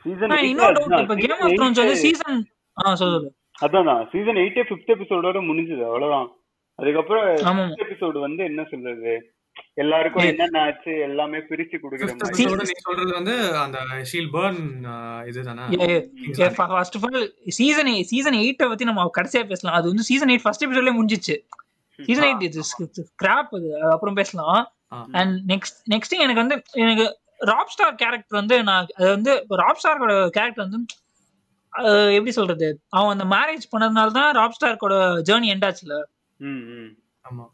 season 0.07 0.35
இன்னொரு 0.49 0.75
டவுட் 0.79 1.03
இப்ப 1.03 1.17
கேம் 1.23 1.41
ஆஃப் 1.41 1.57
த்ரோன்ஸ் 1.57 1.83
வந்து 1.83 1.97
சீசன் 2.03 2.41
ஆ 2.77 2.95
சொல்லு 2.97 3.31
அதான் 3.63 3.89
சீசன் 4.13 4.41
எயிட் 4.43 4.61
ஃபிஃப்த் 4.69 4.93
எபிசோடோட 4.95 5.39
முடிஞ்சது 5.47 5.83
அவ்வளவுதான். 5.87 6.29
அதுக்கப்புறம் 6.79 7.25
எபிசோடு 7.85 8.19
வந்து 8.21 8.43
என்ன 8.45 8.63
சொல்றது? 8.71 9.13
எல்லாருக்கும் 9.75 10.25
என்னென்ன 10.25 10.61
ஆச்சு 10.61 10.93
எல்லாமே 11.01 11.39
பிரிச்சு 11.39 11.77
கொடுக்குற 11.83 12.09
நீ 12.39 12.73
சொல்றது 12.81 13.13
வந்து 13.13 13.35
அந்த 13.57 13.79
ஷீல் 14.13 14.29
பர்ன் 14.33 14.61
இதுதானே? 15.27 16.51
First 16.57 16.97
of 16.97 17.15
all 17.15 17.33
season 17.59 17.93
season 18.03 18.35
எயிட்ட 18.35 18.69
பத்தி 18.69 18.85
நம்ம 18.85 19.11
கடைசியா 19.19 19.45
பேசலாம். 19.53 19.77
அது 19.79 19.87
வந்து 19.87 20.03
சீசன் 20.03 20.29
எயிட் 20.29 20.43
ஃபர்ஸ்ட் 20.43 20.65
எபிசோட்லயே 20.65 20.95
முடிஞ்சிச்சு. 21.01 21.37
சீசன் 21.99 22.29
எயிட் 22.29 22.43
இது 22.43 22.63
கிராப் 23.23 23.55
அது. 23.59 23.69
அப்புறம் 23.91 24.15
பேசலாம். 24.15 24.73
அண்ட் 25.13 25.51
நெக்ஸ்ட் 25.51 25.79
நெக்ஸ்ட் 25.91 26.23
எனக்கு 26.25 26.43
வந்து 26.45 26.63
எனக்கு 26.73 27.07
ராப் 27.39 27.69
ஸ்டார் 27.69 27.95
கேரக்டர் 27.95 28.39
வந்து 28.41 28.63
நான் 28.63 28.87
அது 28.97 29.09
வந்து 29.09 29.33
ராப் 29.49 29.81
ஸ்டாரோட 29.83 30.15
கேரக்டர் 30.29 30.69
வந்து 30.69 30.79
எப்படி 32.15 32.31
சொல்றது? 32.31 32.69
அவன் 32.89 33.19
அந்த 33.19 33.27
மேரேஜ் 33.37 33.67
பண்ணதுனால 33.75 34.11
தான் 34.11 34.33
ராப் 34.33 34.57
ஸ்டார்க்கோட 34.59 34.95
ஜேர்னி 35.29 35.49
எண்ட் 35.55 35.67
ஆச்சுல. 35.69 35.95
ம், 36.37 36.63
ம். 36.77 36.91
ஆமா. 37.29 37.45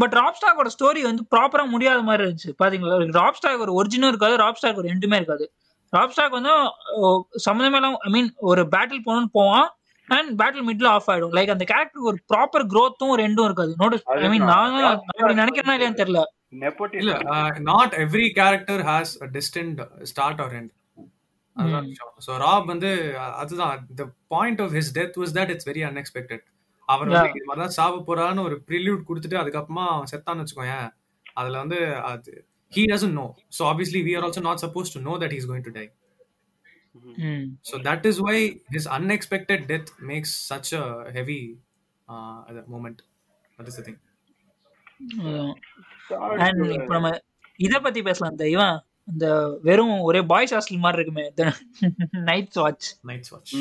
பட் 0.00 0.14
ராப் 0.18 0.38
ஸ்டார்க்கோட 0.38 0.70
ஸ்டோரி 0.74 1.00
வந்து 1.02 1.22
ப்ராப்பரா 1.30 1.64
முடியாத 1.70 2.00
மாதிரி 2.02 2.24
இருந்துச்சு. 2.24 2.50
பாத்தீங்களா? 2.58 2.96
ராப் 3.18 3.38
ஸ்டார்க் 3.38 3.64
ஒரு 3.64 3.74
ஒரிஜினல் 3.78 4.10
இருக்காது 4.10 4.34
ராப் 4.42 4.58
ஸ்டார்க் 4.58 4.80
ஒரு 4.80 4.90
ரெண்டுமே 4.90 5.16
இருக்காது. 5.16 5.46
ராப் 5.92 6.12
ஸ்டார்க் 6.12 6.36
வந்து 6.38 6.52
அஹ், 6.98 7.22
சம்மந்தமே 7.44 7.78
இல்லாம 7.80 7.98
ஐ 8.02 8.12
மீன் 8.12 8.28
ஒரு 8.50 8.62
பேட்டில் 8.72 9.06
போகணும்னு 9.06 9.32
போவான் 9.34 9.66
அண்ட் 10.08 10.30
பேட்டில் 10.38 10.66
மிட்ல 10.68 10.86
ஆஃப் 10.92 11.08
ஆயிடும். 11.10 11.34
லைக் 11.36 11.52
அந்த 11.54 11.64
கேரக்டருக்கு 11.66 12.10
ஒரு 12.10 12.18
ப்ராப்பர் 12.30 12.64
growth-உம் 12.72 13.16
ரெண்டும் 13.20 13.46
இருக்காது. 13.48 13.72
நோட்டீஸ் 13.80 14.04
ஐ 14.18 14.28
மீன் 14.28 14.46
நான் 14.50 14.76
அப்படி 14.90 15.40
நினைக்கிறேன்னா 15.40 15.76
இல்லையான்னு 15.76 16.00
தெரியல. 16.00 16.22
Nepotism. 16.62 17.00
இல்ல 17.02 17.12
not 17.68 17.94
every 18.02 18.26
character 18.34 18.82
has 18.88 19.12
a 19.22 19.30
distant 19.36 19.78
start 20.10 20.40
or 20.44 20.54
end 20.58 20.72
so 22.20 22.32
Robb 22.42 22.66
வந்து 22.68 22.90
அதுதான் 23.40 23.72
the 23.96 24.02
point 24.30 24.60
of 24.60 24.74
his 24.76 24.92
death 24.96 25.16
was 25.20 25.32
that 25.38 25.50
it's 25.50 25.68
very 25.68 25.82
unexpected 25.88 26.44
our 26.92 27.08
Yeah. 27.08 27.18
வந்து 27.18 27.38
இது 27.38 27.48
மாதிரி 27.48 27.62
தான் 27.64 27.76
சாவ 27.76 27.98
போறான்னு 28.08 28.44
ஒரு 28.48 28.56
ப்ரில்யூட் 28.68 29.06
கொடுத்துட்டு 29.08 29.40
அதுக்கப்புறமா 29.40 29.84
அவன் 29.92 30.10
செத்தான்னு 30.12 30.44
வச்சுக்கோயேன். 30.44 30.88
அதுல 31.36 31.56
வந்து 31.62 31.78
அது 32.10 32.32
he 32.72 32.82
doesn't 32.92 33.18
know 33.18 33.26
so 33.56 33.62
obviously 33.70 34.00
we 34.06 34.14
are 34.16 34.24
also 34.26 34.42
not 34.48 34.62
suppose 34.64 34.94
to 34.94 35.02
know 35.08 35.14
that 35.22 35.34
is 35.38 35.48
going 35.50 35.66
to 35.68 35.74
die. 35.78 35.86
So 37.68 37.74
that 37.86 38.06
is 38.10 38.20
why 38.26 38.36
his 38.74 38.88
unexpected 38.96 39.64
death 39.70 39.90
makes 40.10 40.34
such 40.48 40.72
a 40.80 40.84
heavy 41.18 41.40
moment 42.72 43.00
that 43.58 43.70
is 43.72 43.80
thing 43.82 44.00
இப்ப 46.76 46.92
நம்ம 46.96 47.10
இத 47.60 47.74
பத்தி 47.86 48.00
பேசலாம் 48.08 48.40
இவன் 48.54 48.74
இந்த 49.08 49.26
வெறும் 49.64 49.96
ஒரே 50.08 50.20
boys 50.30 50.52
hostel 50.54 50.84
மாதிரி 50.84 50.98
இருக்குமே. 50.98 51.24
Night's 52.28 52.58
Watch 52.62 52.88
Night's 53.10 53.32
Watch 53.32 53.52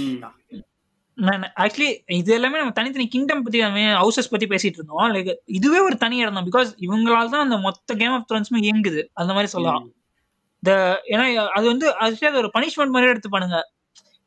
actually 1.18 1.88
இது 2.08 2.34
எல்லாமே 2.34 2.58
நம்ம 2.58 2.72
தனித்தனி 2.72 3.08
கிங்டம் 3.08 3.42
பத்தி 3.44 3.62
ஹவுசஸ் 3.62 4.30
பத்தி 4.30 4.46
பேசிட்டு 4.46 4.78
இருந்தோம். 4.78 4.98
லைக் 4.98 5.34
இதுவே 5.46 5.80
ஒரு 5.80 5.98
தனி 5.98 6.18
இடம் 6.18 6.34
தான் 6.34 6.46
பிகாஸ் 6.46 6.70
இவங்களால 6.80 7.30
தான் 7.30 7.44
அந்த 7.44 7.58
மொத்த 7.58 7.96
கேம் 7.96 8.12
ஆஃப் 8.12 8.28
த்ரோன்ஸுமே 8.32 8.60
இயங்குது. 8.60 9.02
அந்த 9.14 9.32
மாதிரி 9.34 9.48
சொல்லலாம். 9.48 9.86
இந்த 10.64 10.72
ஏன்னா 11.08 11.26
அது 11.48 11.66
வந்து 11.68 11.90
actually 12.00 12.26
அது 12.26 12.38
ஒரு 12.38 12.52
பனிஷ்மெண்ட் 12.54 12.96
மாதிரி 12.96 13.10
எடுத்து 13.10 13.30
பண்ணுங்க. 13.30 13.60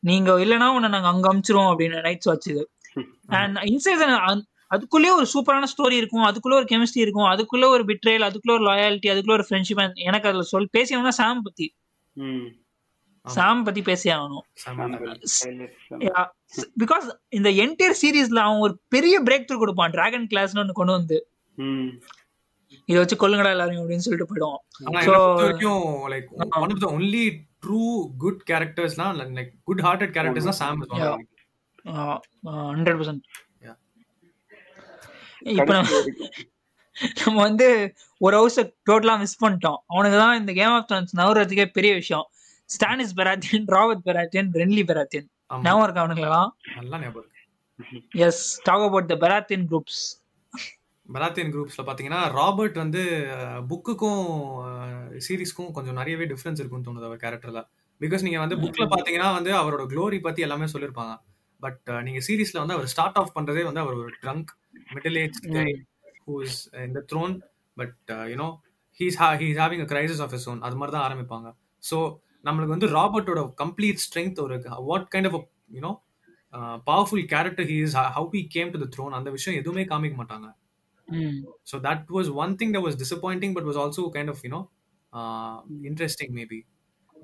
நீங்க 0.02 0.38
இல்லைன்னா 0.38 0.66
உன்னை 0.74 0.88
நாங்க 0.88 1.08
அங்க 1.08 1.34
அமிச்சிருவோம் 1.34 1.70
அப்படின்னு 1.72 2.04
நைட்ஸ் 2.06 2.28
வாட்ச் 2.28 2.48
இது. 2.48 2.64
அண்ட் 3.38 3.56
இன்சைட் 3.56 4.42
அதுக்குள்ளேயே 4.70 5.14
ஒரு 5.14 5.26
சூப்பரான 5.34 5.64
ஸ்டோரி 5.72 5.92
இருக்கும். 5.92 6.24
அதுக்குள்ள 6.24 6.54
ஒரு 6.54 6.66
கெமிஸ்ட்ரி 6.70 7.02
இருக்கும். 7.04 7.24
அதுக்குள்ள 7.24 7.66
ஒரு 7.66 7.84
பிட்ரேல் 7.84 8.24
அதுக்குள்ள 8.28 8.50
ஒரு 8.50 8.64
லாயாலிட்டி 8.66 9.08
அதுக்குள்ள 9.14 9.30
ஒரு 9.30 9.44
ஃப்ரெண்ட்ஷிப் 9.48 9.94
எனக்கு 9.94 10.28
அதுல 10.28 10.42
சொல் 10.42 10.68
பேசியவனா 10.78 11.08
சாம் 11.08 11.42
பத்தி. 11.42 11.66
சாம் 13.24 13.62
பத்தி 13.62 13.82
பேசி 13.82 14.10
ஆகணும். 14.10 14.46
பிகாஸ் 16.82 17.06
இந்த 17.38 17.48
என்டையர் 17.64 17.96
சீரீஸ்ல 18.02 18.42
அவன் 18.46 18.64
ஒரு 18.66 18.74
பெரிய 18.94 19.14
பிரேக் 19.28 19.46
த்ரூ 19.48 19.58
கொடுப்பான் 19.62 19.94
டிராகன் 19.96 20.28
கிளாஸ்னு 20.32 20.62
ஒன்று 20.62 20.78
கொண்டு 20.80 20.96
வந்து. 20.98 21.18
இதை 22.88 22.98
வச்சு 23.00 23.16
கொல்லுங்கடா 23.20 23.54
எல்லாரும் 23.56 23.82
அப்படின்னு 23.82 24.04
சொல்லிட்டு 24.06 24.26
like. 26.14 26.28
One 26.64 26.72
of 26.74 26.82
the 26.84 26.88
only 26.96 27.24
true 27.64 27.84
good 28.24 28.42
கேரக்டர்ஸ்னா 28.50 29.06
like 29.20 29.52
good 29.70 29.82
hearted 29.86 30.14
கேரக்டர்ஸ்னா 30.16 30.54
சாம். 30.62 30.82
Hundred 32.76 32.98
percent. 33.00 33.24
இப்ப 35.58 35.72
நம்ம 37.20 37.36
வந்து 37.46 37.68
ஒரு 38.20 38.34
ஹவுஸ 38.40 38.62
டோட்டலா 38.88 39.14
மிஸ் 39.22 39.40
பண்ணிட்டோம் 39.44 39.78
அவனுக்கு 39.92 40.18
தான் 40.22 40.38
இந்த 40.40 40.52
கேம் 40.58 40.74
ஆஃப் 40.76 40.86
த்ரோன்ஸ் 40.90 41.14
நவறதுக்கே 41.20 41.66
பெரிய 41.78 41.92
விஷயம் 42.00 42.26
Stannis 42.70 43.14
Baratheon 43.20 43.66
Robert 43.76 44.04
Baratheon 44.08 44.50
Renly 44.60 44.84
Baratheon 44.90 45.28
ஞாபகம் 45.62 45.86
இருக்கா 45.86 46.02
அவனுங்களெல்லாம் 46.04 46.50
நல்லா 46.76 46.98
ஞாபகம். 46.98 47.30
S 48.26 48.42
talk 48.64 48.84
about 48.86 49.08
the 49.12 49.16
Baratheon 49.24 49.66
groups 49.70 50.02
Baratheon 51.06 51.52
குரூப்ஸ்ல 51.54 51.82
பாத்தீங்கன்னா 51.86 52.20
ராபர்ட் 52.36 52.76
வந்து 52.82 53.00
புக்குக்கும் 53.70 54.22
சீரிஸ்க்கும் 55.26 55.72
கொஞ்சம் 55.72 55.98
நிறையவே 56.00 56.26
டிஃபரன்ஸ் 56.30 56.60
இருக்கும்னு 56.60 56.86
தோணுது 56.86 57.08
அவர் 57.08 57.22
கேரக்டர்ல 57.24 57.62
பிகாஸ் 58.00 58.24
நீங்க 58.26 58.38
வந்து 58.38 58.56
புக்ல 58.62 58.84
பாத்தீங்கன்னா 58.92 59.30
வந்து 59.34 59.50
அவரோட 59.58 59.84
க்ளோரி 59.92 60.20
பத்தி 60.20 60.42
எல்லாமே 60.42 60.68
சொல்லிருப்பாங்க 60.74 61.14
பட் 61.62 61.90
நீங்க 62.02 62.20
சீரிஸ்ல 62.20 62.62
வந்து 62.62 62.76
அவர் 62.76 62.90
ஸ்டார்ட் 62.92 63.18
ஆஃப் 63.20 63.34
பண்றதே 63.36 63.62
வந்து 63.62 63.80
அவர் 63.80 63.98
ஒரு 64.00 64.12
drunk 64.22 64.50
middle 64.88 65.18
age 65.20 65.38
guy 65.54 65.68
who 66.26 66.34
is 66.40 66.58
இந்த 66.86 67.02
throne 67.12 67.34
but 67.76 67.94
you know 68.32 68.48
he's 69.00 69.18
he's 69.42 69.60
having 69.60 69.84
a 69.84 69.88
crisis 69.92 70.20
of 70.20 70.34
his 70.34 70.48
own 70.48 70.60
அது 70.60 70.76
மாதிரி 70.76 70.94
தான் 70.96 71.06
ஆரம்பிப்பாங்க. 71.08 71.48
ஸோ 71.82 71.98
நம்மளுக்கு 72.44 72.76
வந்து 72.76 72.86
ராபர்ட்டோட 72.86 73.52
கம்ப்ளீட் 73.64 73.96
ஸ்ட்ரென்த் 74.04 74.40
ஒரு 74.40 74.62
what 74.78 75.08
kind 75.14 75.32
of 75.32 75.48
you know 75.74 75.92
powerful 76.86 77.24
character 77.26 77.66
he 77.66 77.82
is 77.82 77.96
how 77.96 78.28
he 78.32 78.46
came 78.48 78.70
to 78.70 78.78
the 78.84 78.88
throne 78.96 79.10
அந்த 79.10 79.30
விஷயம் 79.30 79.60
எதுவுமே 79.60 79.84
காமிக்க 79.84 80.16
மாட்டாங்க. 80.20 80.50
one 82.28 82.56
thing 82.56 82.72
that 82.74 82.82
was 82.82 82.94
disappointing 82.94 83.52
but 83.54 83.64
was 83.64 83.76
also 83.76 84.10
kind 84.12 84.28
of 84.28 84.38
you 84.42 84.50
know 84.50 84.70
uh, 85.12 85.56
interesting 85.82 86.30
maybe. 86.30 86.66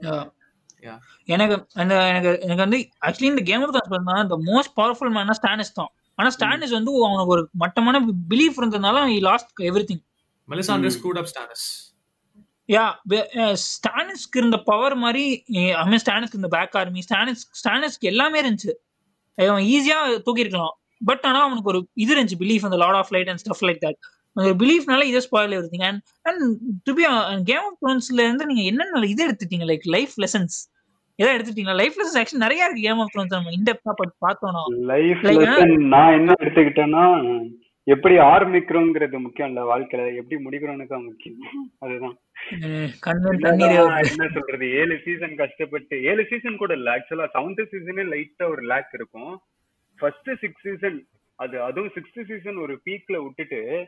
Yeah. 0.03 0.99
எனக்கு 1.25 1.67
அந்த 1.73 2.09
எனக்கு 2.09 2.41
எனக்கு 2.41 2.57
வந்து 2.57 2.89
ஆக்சுவலி 3.07 3.23
இந்த 3.23 3.43
கேம் 3.43 3.63
ஆஃப் 3.63 3.75
த்ரோன்ஸ் 3.75 4.05
தான் 4.05 4.29
the 4.31 4.37
மோஸ்ட் 4.37 4.73
பவர்ஃபுல் 4.77 5.15
மேனா 5.17 5.31
ஸ்டானிஸ் 5.43 5.73
தான். 5.75 5.91
ஆனா 6.15 6.29
ஸ்டானிஸ் 6.29 6.71
வந்து 6.71 6.93
அவனுக்கு 7.05 7.27
ஒரு 7.27 7.49
மட்டமான 7.53 8.01
பிலீஃப் 8.29 8.59
இருந்ததுனால 8.61 9.09
he 9.13 9.21
lost 9.21 9.61
everything 9.93 10.03
melisandre 10.49 10.91
Hmm. 10.91 10.97
screwed 10.97 11.19
up 11.19 11.27
stannis. 11.33 11.90
யா 12.71 12.85
ஸ்டானிஸ்க்கு 13.71 14.39
இருந்த 14.41 14.59
பவர் 14.71 14.95
மாதிரி 14.95 15.25
ஐ 15.81 15.85
மீன் 15.91 16.03
ஸ்டானிஸ்க்கு 16.05 16.41
இந்த 16.41 16.51
பேக் 16.57 16.77
ஆர்மி 16.77 17.03
ஸ்டானிஸ் 17.09 17.43
ஸ்டானிஸ்க்கு 17.61 18.11
எல்லாமே 18.13 18.39
இருந்துச்சு. 18.43 18.73
அவன் 19.39 19.67
ஈஸியா 19.75 19.99
தூக்கியிருக்கலாம் 20.27 20.75
பட் 21.05 21.25
ஆனா 21.29 21.39
அவனுக்கு 21.43 21.71
ஒரு 21.73 21.81
இது 21.95 22.15
இருந்துச்சு 22.15 22.41
பிலீஃப் 22.45 22.67
அந்த 22.69 22.79
Lord 22.83 22.99
of 23.03 23.13
Light 23.17 23.31
and 23.33 23.43
stuff 23.45 23.65
like 23.69 23.81
that 23.85 23.99
அந்த 24.37 24.51
பிலீஃப்னால 24.63 25.05
இதே 25.05 25.23
spoil 25.27 25.55
everything 25.59 25.87
and 25.89 26.01
and 26.23 26.43
to 26.85 26.93
be 26.95 27.05
Game 27.45 27.65
of 27.69 27.79
த்ரோன்ஸ்ல 27.81 28.21
இருந்து 28.27 28.47
நீங்க 28.47 28.63
என்னென்ன 28.63 29.07
இது 29.07 29.23
எடுத்துட்டீங்க? 29.29 29.67
லைக் 29.73 29.87
லைஃப் 29.97 30.15
லெசன்ஸ் 30.25 30.59
எதாவது 31.19 31.37
எடுத்துட்டீங்களா? 31.39 31.75
லைஃப் 31.83 31.97
லெசன்ஸ் 32.01 32.19
ஆக்சுவலி 32.21 32.45
நிறைய 32.45 32.67
இருக்கு 32.67 32.87
கேம் 32.89 33.01
ஆஃப் 33.05 33.11
த்ரோன்ஸ் 33.15 33.35
நம்ம 33.37 33.55
இன்டெப்தா 33.59 33.95
பார்த்தோம்னா 34.27 34.63
லைஃப் 34.93 35.25
நான் 35.95 36.15
என்ன 36.19 36.37
எடுத்துக்கிட்டேன்னா 36.43 37.05
எப்படி 37.85 38.15
ஆரம்பிக்கிறோங்கிறது 38.15 39.19
முக்கியம் 39.19 39.51
இல்ல 39.51 39.77
வாழ்க்கையில. 39.77 40.17
எப்படி 40.17 40.45
முடிக்கிறோம்னு 40.45 40.87
தான் 40.87 41.05
முக்கியம். 41.05 41.39
அதுதான். 41.79 42.19
என்ன 44.03 44.29
சொல்றது? 44.33 44.71
ஏழு 44.71 45.01
சீசன் 45.05 45.37
கஷ்டப்பட்டு 45.37 46.03
ஏழு 46.05 46.27
சீசன் 46.31 46.57
கூட 46.57 46.75
இல்ல. 46.75 46.99
ஆக்சுவலா 46.99 47.27
செவன்த் 47.35 47.67
சீசனே 47.73 48.03
லைட்டா 48.03 48.49
ஒரு 48.49 48.63
லேக் 48.63 48.89
இருக்கும். 48.93 49.41
ஃபர்ஸ்ட் 49.97 50.29
சிக்ஸ் 50.41 50.61
சீசன் 50.63 51.07
அது 51.35 51.63
அதுவும் 51.63 51.91
சிக்ஸ்த் 51.95 52.25
சீசன் 52.25 52.57
ஒரு 52.57 52.81
பீக்ல 52.87 53.23
விட்டுட்டு 53.23 53.87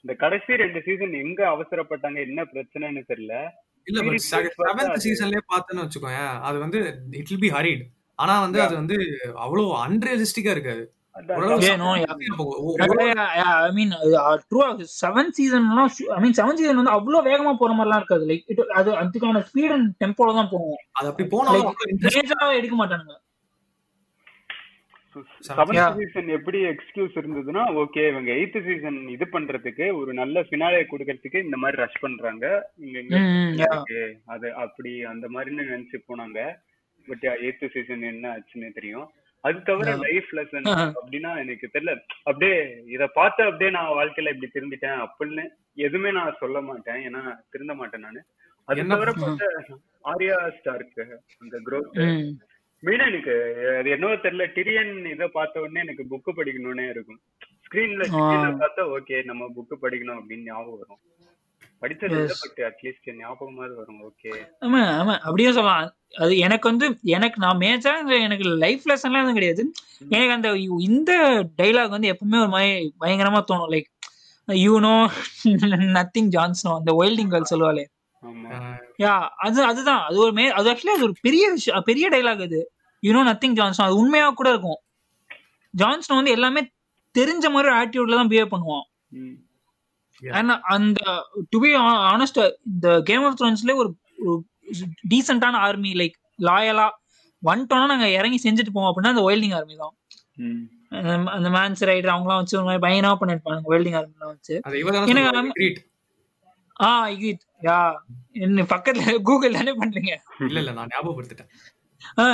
இந்த 0.00 0.14
கடைசி 0.18 0.56
ரெண்டு 0.56 0.82
சீசன் 0.82 1.12
எங்க 1.12 1.48
அவசரப்பட்டாங்க 1.48 2.16
என்ன 2.16 2.44
பிரச்சனைன்னு 2.44 3.02
தெரியல. 3.08 3.48
இல்ல 3.84 4.02
செவன்த் 4.02 4.88
அது- 4.88 4.98
சீசன்லயே 5.04 5.38
பார்த்தேன்னு 5.56 5.88
வச்சுக்கோயேன். 5.88 6.40
அது 6.40 6.58
வந்து 6.58 6.98
இட் 7.10 7.28
வில் 7.28 7.38
பி 7.40 7.50
ஹரிட் 7.50 7.82
ஆனா 8.14 8.40
வந்து 8.40 8.60
அது 8.60 8.74
வந்து 8.74 8.96
அவ்வளவு 9.34 9.86
அன்ரியலிஸ்டிக்கா 9.86 10.50
இருக்காது. 10.50 10.92
அதான் 11.16 11.36
ஓரளவு 11.38 11.64
Yeah, 11.64 11.76
no, 11.76 11.90
yeah. 11.94 12.08
சம- 12.12 12.44
ஒ- 12.44 12.56
ஒ- 12.62 12.74
ஐ 13.58 13.70
மீன் 13.72 13.92
ட்ரூ 14.46 14.62
செவன் 14.96 15.30
சீசன்லாம் 15.36 15.84
ஐ 16.12 16.20
மீன் 16.20 16.36
செவன் 16.36 16.58
சீசன் 16.58 16.80
வந்து 16.80 16.96
அவ்வளோ 16.96 17.20
வேகமா 17.26 17.52
போற 17.56 17.72
மாதிரிலாம் 17.74 18.00
இருக்காது 18.00 18.26
லைக் 18.26 18.50
அது 18.74 18.90
அதுக்கான 19.00 19.42
ஸ்பீட் 19.48 19.74
அண்ட் 19.74 19.88
டெம்போல 20.00 20.34
தான் 20.34 20.50
போகும் 20.50 20.80
அது 20.96 21.08
அப்படி. 21.70 21.94
மேஜரா 22.08 22.48
எடுக்க 22.56 22.76
மாட்டானுங்க 22.76 23.16
செவன்த். 25.46 25.52
சீசன் 25.98 26.28
எப்படி 26.34 26.58
எக்ஸ்கியூஸ் 26.70 27.14
இருந்ததுன்னா 27.16 27.62
ஓகே 27.82 28.02
இவங்க 28.08 28.30
எயித்து 28.32 28.60
சீசன் 28.64 28.98
இது 29.08 29.26
பண்றதுக்கு 29.32 29.86
ஒரு 29.96 30.12
நல்ல 30.14 30.40
ஃபினாலே 30.42 30.80
கொடுக்கறதுக்கு 30.90 31.38
இந்த 31.42 31.56
மாதிரி 31.56 31.82
ரஷ் 31.82 32.00
பண்றாங்க 32.00 32.46
இங்க. 32.88 33.66
அது 34.28 34.48
அப்படி 34.64 34.92
அந்த 35.04 35.28
மாதிரின்னு 35.28 35.70
நினைச்சு 35.70 36.00
போனாங்க 36.08 36.40
பட் 37.08 37.24
எயித்து 37.36 37.68
சீசன் 37.72 38.10
என்ன 38.10 38.34
ஆச்சுன்னு 38.34 38.70
தெரியும் 38.72 39.06
அது 39.44 39.58
தவிர. 39.62 39.90
Life 40.02 40.30
lesson. 40.36 40.66
அப்படின்னா 40.94 41.30
எனக்கு 41.42 41.66
தெரியல 41.68 41.92
அப்படியே 42.24 42.54
இத 42.94 43.04
பார்த்து 43.14 43.42
அப்படியே 43.44 43.70
நான் 43.74 43.96
வாழ்க்கையில 43.96 44.32
இப்படி 44.32 44.48
திருந்திட்டேன் 44.50 45.02
அப்படின்னு 45.04 45.44
எதுவுமே 45.78 46.12
நான் 46.16 46.40
சொல்ல 46.40 46.60
மாட்டேன் 46.66 47.00
ஏன்னா 47.06 47.22
திருந்த 47.52 47.74
மாட்டேன் 47.76 48.04
நானு 48.06 48.22
அது 48.68 48.84
தவிர 48.92 49.10
பார்த்த 49.16 49.50
ஆர்யா 50.04 50.38
ஸ்டார்க்கு 50.56 51.04
அந்த 51.42 51.56
ம். 52.04 52.28
மெயினா 52.82 53.04
எனக்கு 53.06 53.34
அது 53.74 53.88
என்னவோ 53.92 54.16
தெரியல 54.24 54.46
டிரியன் 54.54 54.92
இத 55.12 55.26
பார்த்த 55.30 55.62
உடனே 55.62 55.84
எனக்கு 55.84 56.04
புக்கு 56.10 56.30
படிக்கணும்னே 56.34 56.86
இருக்கும் 56.90 57.20
ஸ்கிரீன்ல. 57.66 58.04
பார்த்தா 58.60 58.82
ஓகே 58.96 59.16
நம்ம 59.26 59.48
புக்கு 59.54 59.76
படிக்கணும் 59.84 60.18
அப்படின்னு 60.18 60.48
ஞாபகம் 60.48 60.80
வரும் 60.82 61.00
படிச்சது 61.82 62.14
இல்ல 62.14 62.28
Yes. 62.28 62.40
பட் 62.42 62.60
அட்லீஸ்ட் 62.68 63.08
ஞாபகமாவது 63.20 63.74
வரும். 63.74 64.00
ஓகே 64.08 64.30
ஆமா 64.60 64.80
ஆமா. 65.00 65.14
அப்படியே 65.18 65.48
சொல்லலாம். 65.52 65.90
அது 66.18 66.38
எனக்கு 66.38 66.68
வந்து 66.68 66.86
எனக்கு 67.14 67.38
நான் 67.40 67.58
மேஜா 67.58 67.92
எனக்கு 68.20 68.44
லைஃப் 68.64 68.84
லெசன்லாம் 68.88 69.22
எதுவும் 69.22 69.34
கிடையாது. 69.34 69.62
எனக்கு 70.08 70.32
அந்த 70.32 70.50
இந்த 70.88 71.12
டைலாக் 71.56 71.88
வந்து 71.88 72.10
எப்பவுமே 72.12 72.40
ஒரு 72.40 72.48
மாதிரி 72.48 72.70
பயங்கரமா 73.00 73.42
தோணும். 73.50 73.70
Like 73.74 73.90
you 74.48 74.80
know 74.80 74.94
nothing 75.98 76.30
Jon Snow 76.36 76.72
அந்த 76.78 76.92
வைல்டிங் 76.92 77.32
கேர்ள் 77.32 77.50
சொல்லுவாளே. 77.50 77.84
யா 78.98 79.14
அது 79.38 79.64
அதுதான். 79.64 80.02
அது 80.02 80.18
ஒரு 80.18 80.32
மே 80.32 80.44
அது 80.50 80.70
ஆக்சுவலி 80.72 80.94
அது 80.96 81.02
ஒரு 81.02 81.16
பெரிய 81.20 81.50
விஷயம் 81.50 81.82
பெரிய 81.82 82.08
டைலாக் 82.08 82.42
அது. 82.42 82.60
யூனோ 83.02 83.22
நத்திங் 83.30 83.52
ஜான்சன் 83.52 83.86
அது 83.86 83.96
உண்மையா 83.96 84.28
கூட 84.30 84.48
இருக்கும். 84.50 84.80
ஜான்சன் 85.74 86.16
வந்து 86.16 86.30
எல்லாமே 86.30 86.62
தெரிஞ்ச 87.14 87.50
மாதிரி 87.50 87.70
ஆட்டிடியூட்ல 87.74 88.18
தான் 88.20 88.28
பிஹேவ் 88.28 88.52
பண்ணுவான். 88.54 88.86
அண்ட் 90.32 90.50
அந்த 90.50 91.00
டு 91.50 91.60
பி 91.60 91.74
ஆனஸ்ட் 92.12 92.50
இந்த 92.66 93.02
கேம் 93.02 93.24
ஆஃப் 93.24 93.40
த்ரோன்ஸ்ல 93.40 93.74
ஒரு 93.74 93.96
டீசென்டான 95.08 95.52
ஆர்மி 95.64 95.92
லைக் 95.92 96.16
லாயலா 96.40 96.86
வந்துட்டோம்னா 97.44 97.86
நாங்க 97.86 98.10
இறங்கி 98.10 98.50
செஞ்சுட்டு 98.50 98.70
போவோம் 98.72 98.94
அப்படின்னா 98.94 99.06
அந்த 99.06 99.20
வைல்டிங் 99.22 99.54
ஆர்மி 99.54 99.76
தான். 99.76 99.94
அந்த- 101.26 101.48
மேன்ஸ் 101.48 101.88
ரைடர் 101.88 102.14
அவங்களாம் 102.14 102.36
வச்சு 102.36 102.62
ஒரு 102.62 102.66
மாதிரி 102.66 102.86
பயங்கரமா 102.86 103.16
பண்ணிருப்பாங்க 103.20 103.60
வைல்டிங் 103.68 103.98
ஆர்மிலாம் 103.98 104.26
வச்சு. 104.26 104.60
எனக்கு. 105.08 105.84
ஆ 106.80 107.08
இது 107.08 107.38
யா 107.62 107.94
என்ன 108.32 108.62
பக்கத்துல 108.62 109.22
கூகுள் 109.22 109.52
தானே 109.52 109.78
பண்றீங்க? 109.78 110.16
இல்ல 110.40 110.58
இல்ல 110.58 110.72
நான் 110.72 110.88
ஞாபகப்படுத்திட்டேன். 111.00 111.48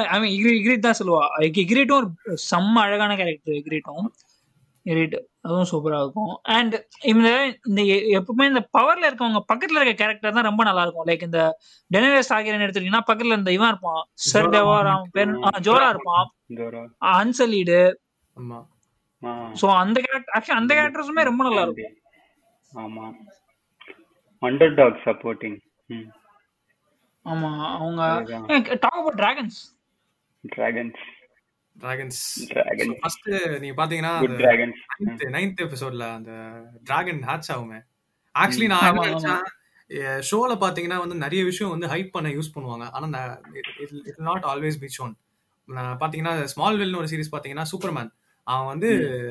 ஐ 0.07 0.21
மீன் 0.21 0.45
இக்ரிட் 0.45 0.79
தான் 0.79 0.95
சொல்லுவா. 0.99 1.27
இக்ரிட்டும் 1.41 1.93
ஒரு 1.93 2.11
செம்ம 2.51 2.73
அழகான 2.73 3.17
கேரக்டர் 3.17 3.55
இக்ரிட்டும் 3.55 4.07
இக்ரிட் 4.85 5.17
அதுவும் 5.45 5.69
சூப்பரா 5.71 5.99
இருக்கும். 6.03 6.33
அண்ட் 6.57 6.75
இந்த 7.13 7.29
எப்பவுமே 8.19 8.45
இந்த 8.51 8.63
பவர்ல 8.77 9.09
இருக்கவங்க 9.09 9.41
பக்கத்துல 9.51 9.81
இருக்க 9.81 9.95
கேரக்டர் 10.03 10.37
தான் 10.37 10.49
ரொம்ப 10.49 10.63
நல்லா 10.69 10.83
இருக்கும். 10.85 11.07
லைக் 11.11 11.27
இந்த 11.29 11.41
டெனரஸ் 11.91 12.33
ஆகிரன் 12.37 12.65
எடுத்துட்டீங்கன்னா 12.67 13.07
பக்கத்துல 13.09 13.39
இந்த 13.41 13.53
இவன் 13.57 13.71
இருப்பான். 13.73 14.03
சர் 14.29 14.51
டெவார் 14.55 14.91
அவன் 14.93 15.13
பேர் 15.17 15.33
ஜோரா 15.69 15.89
இருப்பான். 15.95 16.27
அன்சலீடு 17.19 17.81
சோ 19.61 19.67
அந்த 19.83 19.99
கேரக்டர் 20.05 20.35
ஆக்சுவலி 20.37 20.61
அந்த 20.61 20.73
கேரக்டர்ஸுமே 20.77 21.25
ரொம்ப 21.31 21.43
நல்லா 21.49 21.65
இருக்கும். 21.67 21.97
ஆமா. 22.73 23.07
அண்டர் 24.43 24.77
டாக் 24.79 25.03
சப்போர்ட்டிங் 25.07 25.59
ஆமா 27.27 27.51
அவங்க. 27.75 28.03
Talk 28.85 28.97
about 29.01 29.19
dragons 29.23 29.59
dragons 30.45 31.03
dragons 31.77 32.21
Dragons. 32.53 32.95
First 33.03 33.29
நீங்க 33.63 33.75
பாத்தீங்கன்னா 33.81 34.13
டிராகன்ஸ் 34.43 34.81
நைன்த் 35.37 35.63
எபிசோட்ல 35.67 36.07
அந்த 36.19 36.33
டிராகன் 36.89 37.21
ஹேட்ச் 37.31 37.51
ஆகுமே 37.55 37.81
ஆக்சுவலி 38.35 38.69
நான் 38.75 39.51
ஷோல 40.29 40.53
பாத்தீங்கன்னா 40.65 40.99
வந்து 41.03 41.17
நிறைய 41.23 41.43
விஷயம் 41.49 41.73
வந்து 41.75 41.89
ஹைப் 41.93 42.13
பண்ண 42.15 42.29
யூஸ் 42.37 42.53
பண்ணுவாங்க. 42.55 42.85
ஆனா 42.97 43.23
it 44.11 44.23
not 44.29 44.45
always 44.53 44.79
be 44.83 44.89
shown 44.97 45.15
பாத்தீங்கன்னா 46.03 46.35
ஸ்மால் 46.53 46.79
வெல்னு 46.81 47.01
ஒரு 47.01 47.11
சீரிஸ் 47.13 47.33
பாத்தீங்கன்னா 47.35 47.67
சூப்பர்மேன் 47.73 48.11
அவன் 48.47 48.69
வந்து 48.73 48.89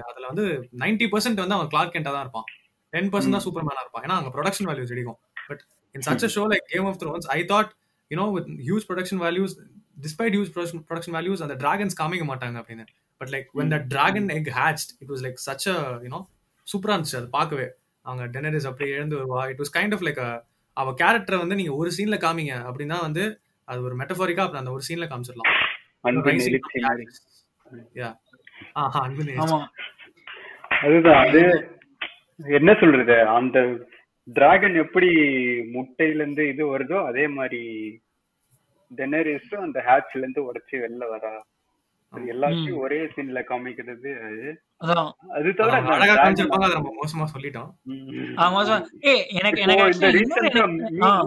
அதுல 0.10 0.26
வந்து 0.32 0.46
90% 0.84 1.08
பர்சன்ட் 1.14 1.42
வந்து 1.44 1.58
அவன் 1.58 1.72
கிளார்க் 1.72 1.96
கெண்டா 1.96 2.12
தான் 2.16 2.26
இருப்பான். 2.26 2.48
டென் 2.94 3.10
பர்சன்ட் 3.14 3.36
தான் 3.38 3.46
சூப்பர்மேனா 3.46 3.82
இருப்பான். 3.84 4.04
ஏன்னா 4.06 4.18
அங்க 4.20 4.30
ப்ரொடக்ஷன் 4.36 4.68
வேல்யூஸ் 4.70 4.94
அடிக்கும் 4.96 5.20
but 5.50 5.64
in 5.96 6.06
such 6.08 6.26
show 6.36 6.44
like 6.54 6.66
Game 6.74 6.88
of 6.92 7.00
Thrones 7.02 7.28
I 7.38 7.40
thought 7.54 7.72
you know 8.12 8.28
with 8.36 8.50
huge 8.68 8.86
production 8.90 9.22
values 9.26 9.56
despite 10.04 10.36
huge 10.38 10.52
production 10.90 11.16
values 11.18 11.44
அந்த 11.46 11.56
டிராகன்ஸ் 11.64 12.00
காமிக்க 12.02 12.26
மாட்டாங்க 12.32 12.58
அப்படின்னு. 12.62 12.86
But 13.22 13.32
like 13.34 13.50
when 13.60 13.74
the 13.76 13.80
dragon 13.94 14.30
egg 14.38 14.50
hatched 14.60 14.92
it 15.02 15.12
was 15.14 15.24
like 15.26 15.40
such 15.48 15.68
a 15.74 15.78
you know 16.06 16.22
சூப்பரா 16.68 16.94
இருந்துச்சு 16.96 17.20
அது 17.22 17.30
பார்க்கவே. 17.38 17.68
அவங்க 18.06 18.24
Daenerys 18.36 18.68
அப்படியே 18.70 18.96
எழுந்து 18.98 19.16
வருவா. 19.20 19.42
It 19.52 19.62
was 19.64 19.74
kind 19.78 19.96
of 19.98 20.06
like 20.08 20.22
அவ 20.78 20.94
கேரக்டர் 21.02 21.42
வந்து 21.44 21.58
நீங்க 21.60 21.74
ஒரு 21.82 21.90
சீன்ல 21.98 22.18
காமிங்க 22.26 22.54
அப்படின்னா 22.70 22.98
வந்து 23.08 23.24
அது 23.68 23.80
ஒரு 23.88 23.96
மெட்டஃபாரிக்கா 24.00 24.44
அப்புறம் 24.46 24.64
அந்த 24.64 24.74
ஒரு 24.78 24.84
சீன்ல 24.88 25.08
காமிச்சிடலாம். 25.12 25.52
அதுதான் 30.86 31.20
அது 31.26 31.42
என்ன 32.40 32.72
சொல்றது? 32.82 33.18
அந்த 33.38 33.58
டிராகன் 34.28 34.76
எப்படி 34.84 35.10
முட்டையில 35.76 36.22
இருந்து 36.24 36.44
இது 36.52 36.64
வருதோ 36.74 36.98
அதே 37.10 37.26
மாதிரி 37.38 37.62
டெனரிஸும் 38.96 39.66
அந்த 39.68 39.84
ஹேட்ச்ல 39.88 40.18
இருந்து 40.18 40.52
உடைச்சு 40.52 40.72
வெளில 40.72 41.06
வரா. 41.16 41.34
அது 42.14 42.34
எல்லாத்தையும் 42.34 42.78
ஒரே 42.78 43.06
சீன்ல 43.06 43.44
காமிக்கிறது 43.50 44.10
அது. 44.28 44.48
தவிர 45.54 45.78
அழகா 45.78 46.14
காமிச்சிருப்பாங்க 46.14 46.66
அதை 46.68 46.74
நம்ம 46.74 46.92
மோசமா 47.02 47.26
சொல்லிட்டோம். 47.36 47.70
ம். 47.84 48.34
ஆமா 48.38 48.62
சார் 48.64 48.84
ஏ 49.06 49.28
எனக்கு 49.30 49.62
எனக்கு 49.62 49.84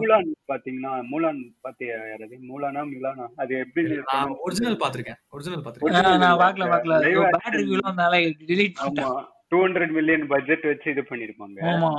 மூலான் 0.00 0.28
பாத்தீங்கன்னா 0.48 0.92
மூலான் 1.12 1.40
பாத்தியா 1.60 1.96
யாரது? 1.96 2.36
மூலானா 2.50 2.82
மிலானா? 2.94 3.26
அது 3.36 3.58
எப்படி 3.58 3.96
நான் 4.12 4.36
ஒரிஜினல் 4.38 4.76
பாத்திருக்கேன். 4.76 5.18
ஒரிஜினல் 5.30 5.62
பாத்திருக்கேன். 5.62 6.18
நான் 6.18 6.38
பார்க்கல 6.38 6.66
பார்க்கல 6.74 6.98
பேட் 7.02 7.38
action. 7.40 7.60
ரிவ்யூல 7.60 7.84
வந்தால 7.84 8.14
delete 8.50 8.74
ஆமா. 8.76 8.84
பண்ணிட்டேன். 8.84 9.26
டூ 9.48 9.66
ஹண்ட்ரட் 9.66 9.90
மில்லியன் 9.90 10.26
பட்ஜெட் 10.26 10.64
வச்சு 10.64 10.90
இது 10.90 11.02
பண்ணிருப்பாங்க. 11.02 11.58
ஆமா. 11.62 11.92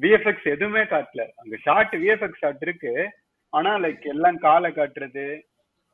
விஎஃப்எக்ஸ் 0.00 0.44
எதுவுமே 0.44 0.80
காட்டல. 0.80 1.22
அங்க 1.36 1.56
ஷார்ட் 1.62 1.94
விஎஃப்எக்ஸ் 1.94 2.40
ஷாட் 2.40 2.56
இருக்கு. 2.60 2.92
ஆனா 3.52 3.70
லைக் 3.84 4.06
எல்லாம் 4.12 4.38
காலை 4.44 4.70
காட்டுறது 4.72 5.24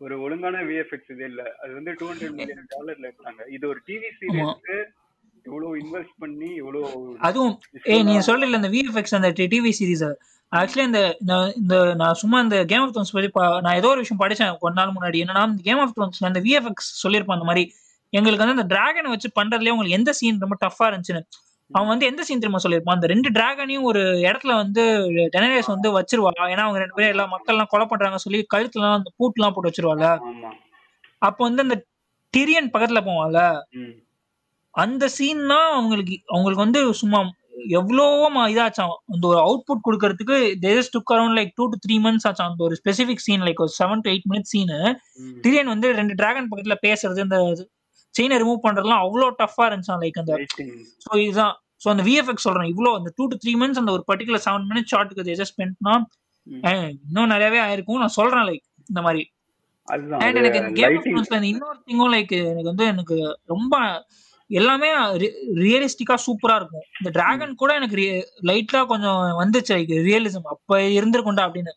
ஒரு 0.01 0.14
ஒழுங்கான 0.25 0.62
விஎஃப்எக்ஸ் 0.69 1.11
இது 1.14 1.25
இல்ல. 1.31 1.43
அது 1.62 1.73
வந்து 1.79 1.93
டூ 1.99 2.07
ஹண்ட்ரட் 2.11 2.37
மில்லியன் 2.38 2.71
டாலர்ல 2.73 3.07
இருக்காங்க 3.09 3.43
இது 3.57 3.64
ஒரு 3.73 3.81
டிவி 3.88 4.09
சீரியஸ்க்கு 4.21 4.77
இவ்வளவு 5.45 5.73
இன்வெஸ்ட் 5.83 6.17
பண்ணி 6.23 6.49
இவ்வளவு 6.61 6.88
அதுவும் 7.29 7.55
ஏ 7.88 7.97
நீ 8.09 8.14
சொல்றீல 8.29 8.61
இந்த 8.61 8.71
விஎஃப்எக்ஸ் 8.75 9.17
அந்த 9.19 9.31
டிவி 9.53 9.73
சீரிஸ் 9.79 10.07
ஆக்சுவலி 10.53 10.85
இந்த 10.88 11.01
இந்த 11.61 11.77
நான் 12.01 12.19
சும்மா 12.23 12.38
இந்த 12.45 12.57
கேம் 12.71 12.83
ஆஃப் 12.83 12.93
த்ரோன்ஸ் 12.95 13.14
பத்தி 13.14 13.31
நான் 13.64 13.79
ஏதோ 13.81 13.88
ஒரு 13.95 14.03
விஷயம் 14.03 14.23
படிச்சேன் 14.23 14.53
கொஞ்ச 14.62 14.75
நாள் 14.81 14.95
முன்னாடி. 14.97 15.19
என்னன்னா 15.25 15.43
இந்த 15.51 15.64
கேம் 15.69 15.81
ஆஃப் 15.85 15.95
த்ரோன்ஸ்ல 15.97 16.31
அந்த 16.31 16.40
விஎஃப்எக்ஸ் 16.47 16.90
சொல்லியிருப்பான் 17.03 17.38
அந்த 17.38 17.49
மாதிரி. 17.51 17.64
எங்களுக்கு 18.12 18.45
வந்து 18.45 18.57
அந்த 18.59 18.67
டிராகனை 18.73 19.09
வச்சு 19.12 19.29
பண்றதுலயே 19.38 19.73
உங்களுக்கு 19.75 19.99
எந்த 19.99 20.11
சீன் 20.19 20.43
ரொம்ப 20.45 20.57
டஃபா 20.64 20.87
இருந்துச்சுன்னு. 20.90 21.23
அவன் 21.70 21.90
வந்து 21.92 22.07
எந்த 22.07 22.22
சீன் 22.24 22.42
தெரியுமா 22.42 22.62
சொல்லியிருப்பான்? 22.64 22.98
அந்த 22.98 23.07
ரெண்டு 23.07 23.29
டிராகனையும் 23.31 23.87
ஒரு 23.90 24.00
இடத்துல 24.27 24.55
வந்து 24.55 24.83
டெனரேஸ் 25.35 25.70
வந்து 25.74 25.88
வச்சிருவா. 25.98 26.33
ஏன்னா 26.53 26.64
அவங்க 26.66 26.81
ரெண்டு 26.83 26.96
பேரும் 26.98 27.14
எல்லா 27.14 27.27
மக்கள்லாம் 27.35 27.70
கொலை 27.72 27.87
பண்றாங்க 27.87 28.18
சொல்லி 28.24 28.40
கழுத்துலாம் 28.55 28.98
அந்த 28.98 29.11
போட்டு 29.16 29.68
வச்சிருவாங்க 29.68 30.07
ஆமா. 30.31 30.50
அப்போ 31.18 31.40
வந்து 31.44 31.64
அந்த 31.66 31.77
டிரியன் 32.35 32.72
பக்கத்துல 32.74 33.00
போவான்ல. 33.09 33.40
அந்த 34.74 35.05
சீன் 35.09 35.42
தான் 35.46 35.68
அவங்களுக்கு 35.72 36.14
அவங்களுக்கு 36.29 36.64
வந்து 36.66 36.81
சும்மா 37.03 37.18
எவ்வளவோ 37.79 38.40
இதாச்சாம் 38.53 38.94
அந்த 39.12 39.24
ஒரு 39.27 39.38
அவுட்புட் 39.38 39.85
கொடுக்கறதுக்கு 39.87 40.37
they 40.64 40.90
took 40.94 41.12
around 41.14 41.37
like 41.38 41.53
two 41.55 41.66
to 41.66 41.77
three 41.85 41.96
months 42.07 42.27
ஆச்சாம் 42.31 42.50
அந்த 42.50 42.62
ஒரு 42.64 42.77
ஸ்பெசிபிக் 42.81 43.22
சீன் 43.27 43.44
லைக் 43.46 43.62
ஒரு 43.64 43.72
seven 43.81 44.03
to 44.05 44.11
eight 44.11 44.27
minutes 44.31 44.53
scene. 44.55 44.79
Tyrion 45.44 45.70
வந்து 45.74 45.90
ரெண்டு 46.00 46.14
டிராகன் 46.14 46.48
பக்கத்துல 46.50 46.77
பேசுறது 46.87 47.22
இந்த 47.27 47.38
செயினை 48.14 48.37
ரிமூவ் 48.38 48.64
பண்றதுலாம் 48.64 49.03
அவ்வளோ 49.05 49.29
டஃபா 49.38 49.64
இருந்துச்சாம் 49.68 50.03
லைக் 50.03 50.18
அந்த. 50.18 50.35
ஸோ 51.05 51.18
இதுதான். 51.20 51.55
ஸோ 51.85 51.88
அந்த 51.90 52.03
விஎஃப்எக்ஸ் 52.03 52.46
சொல்றேன் 52.48 52.70
இவ்வளோ 52.72 52.90
அந்த 52.94 53.11
டூ 53.16 53.24
டு 53.27 53.37
த்ரீ 53.37 53.53
மந்த்ஸ் 53.55 53.79
அந்த 53.79 53.92
ஒரு 53.92 54.05
பர்டிகுலர் 54.07 54.44
செவன் 54.44 54.66
மினிட்ஸ் 54.70 54.92
ஷார்ட்டுக்கு 54.94 55.35
எஜஸ்ட் 55.35 55.55
ஸ்பெண்ட்னா 55.55 55.94
ம். 56.46 56.61
இன்னும் 57.05 57.27
நிறையவே 57.27 57.61
ஆயிருக்கும். 57.61 57.98
நான் 57.98 58.16
சொல்றேன் 58.18 58.46
லைக் 58.46 58.64
இந்த 58.88 59.00
மாதிரி. 59.00 59.22
அண்ட் 59.88 60.38
எனக்கு 60.38 60.61
இந்த 60.61 60.70
கேம் 60.72 60.94
இன்னொரு 61.44 61.79
திங்கும் 61.87 62.12
லைக் 62.12 62.33
எனக்கு 62.44 62.70
வந்து 62.70 62.85
எனக்கு 62.85 63.16
ரொம்ப 63.46 63.74
எல்லாமே 64.50 64.88
ரியலிஸ்டிக்கா 65.62 66.16
சூப்பரா 66.27 66.55
இருக்கும். 66.57 66.87
இந்த 67.00 67.11
டிராகன் 67.11 67.55
கூட 67.55 67.70
எனக்கு 67.74 67.96
லைட்டா 68.42 68.87
கொஞ்சம் 68.87 69.22
வந்துச்சு 69.40 69.72
லைக் 69.74 69.92
ரியலிசம் 70.09 70.48
அப்ப 70.48 70.81
இருந்திருக்கும்டா 70.98 71.46
அப்படின்னு. 71.48 71.72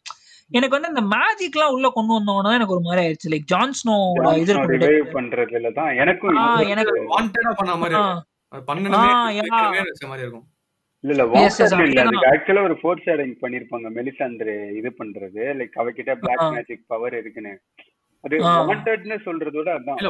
எனக்கு 0.51 0.75
வந்து 0.79 0.91
இந்த 0.93 1.03
மேஜிக்லாம் 1.15 1.73
உள்ள 1.75 1.87
கொண்டு 1.89 2.11
வந்தோம்னா 2.17 2.51
எனக்கு 2.57 2.75
ஒரு 2.75 2.83
மாதிரி 2.83 3.01
ஆயிடுச்சு. 3.05 3.31
லைக் 3.33 3.47
ஜான்ஸ்னோட 3.53 4.37
இது 4.43 4.53
ரிவைவ் 4.53 4.83
இருக்கும் 4.83 5.17
பண்றதுல 5.17 5.71
தான் 5.73 5.91
எனக்கும் 6.03 6.37
எனக்கு 6.73 6.93
வாண்டடா 7.15 7.51
பண்ண 7.61 7.73
மாதிரி 7.81 7.95
இருக்கும். 10.25 10.47
இல்ல 11.03 11.23
வாண்டட் 11.25 12.29
ஆக்சுவலா 12.31 12.63
ஒரு 12.67 12.77
ஃபோர் 12.81 13.03
ஷேடிங் 13.05 13.35
பண்ணிருப்பாங்க. 13.41 13.87
மெலிசாந்திர 13.97 14.47
இது 14.79 14.89
பண்றது. 15.01 15.41
லைக் 15.59 15.75
அவகிட்ட 15.81 16.15
பிளாக். 16.23 16.45
மேஜிக் 16.55 16.87
பவர் 16.87 17.15
இருக்குன்னு. 17.19 17.53
அது. 18.23 18.35
வாண்டட்னு 18.69 19.17
சொல்றதோட 19.27 19.69
அதான். 19.77 19.99
இல்ல 20.01 20.09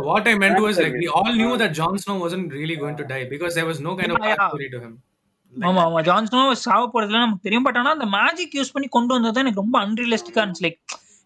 we 0.66 0.74
service. 0.80 1.12
all 1.20 1.34
knew 1.42 1.54
that 1.64 1.74
Jon 1.80 1.96
Snow 2.04 2.18
wasn't 2.26 2.48
really 2.58 2.78
going 2.84 2.98
to 3.02 3.06
die 3.14 3.26
because 3.34 3.56
there 3.60 3.70
was 3.72 3.80
no 3.88 3.94
kind 4.02 4.14
of 4.14 4.20
ஆமா 5.54 5.82
ஆமா. 5.84 6.00
ஜான்ஸ்னோ 6.02 6.52
சாவ 6.52 6.90
போறதுல 6.94 7.20
நமக்கு 7.20 7.42
தெரியும். 7.42 7.64
பட் 7.64 7.78
ஆனா 7.78 7.92
அந்த 7.92 8.06
மேஜிக் 8.06 8.56
யூஸ் 8.56 8.74
பண்ணி 8.74 8.88
கொண்டு 8.88 9.14
வந்தது 9.14 9.40
எனக்கு 9.40 9.62
ரொம்ப 9.62 9.86
அன்ரியலிஸ்டிக்கா 9.86 10.42
இருந்துச்சு. 10.44 10.62
லைக் 10.62 10.80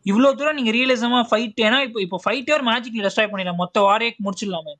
இவ்வளவு 0.05 0.35
தூரம் 0.35 0.55
நீங்க 0.55 0.71
ரியலிசமா 0.71 1.23
ஃபைட் 1.31 1.59
ஏன்னா 1.61 1.83
இப்போ 1.83 2.01
இப்போ 2.01 2.21
ஃபைட்டே 2.25 2.53
ஒரு 2.53 2.63
மேஜிக்ல 2.63 3.07
டெஸ்ட்ராய் 3.07 3.29
பண்ணிடலாம். 3.31 3.55
மொத்த 3.55 3.81
வாரே 3.81 4.11
முடிச்சிடலாமே. 4.25 4.73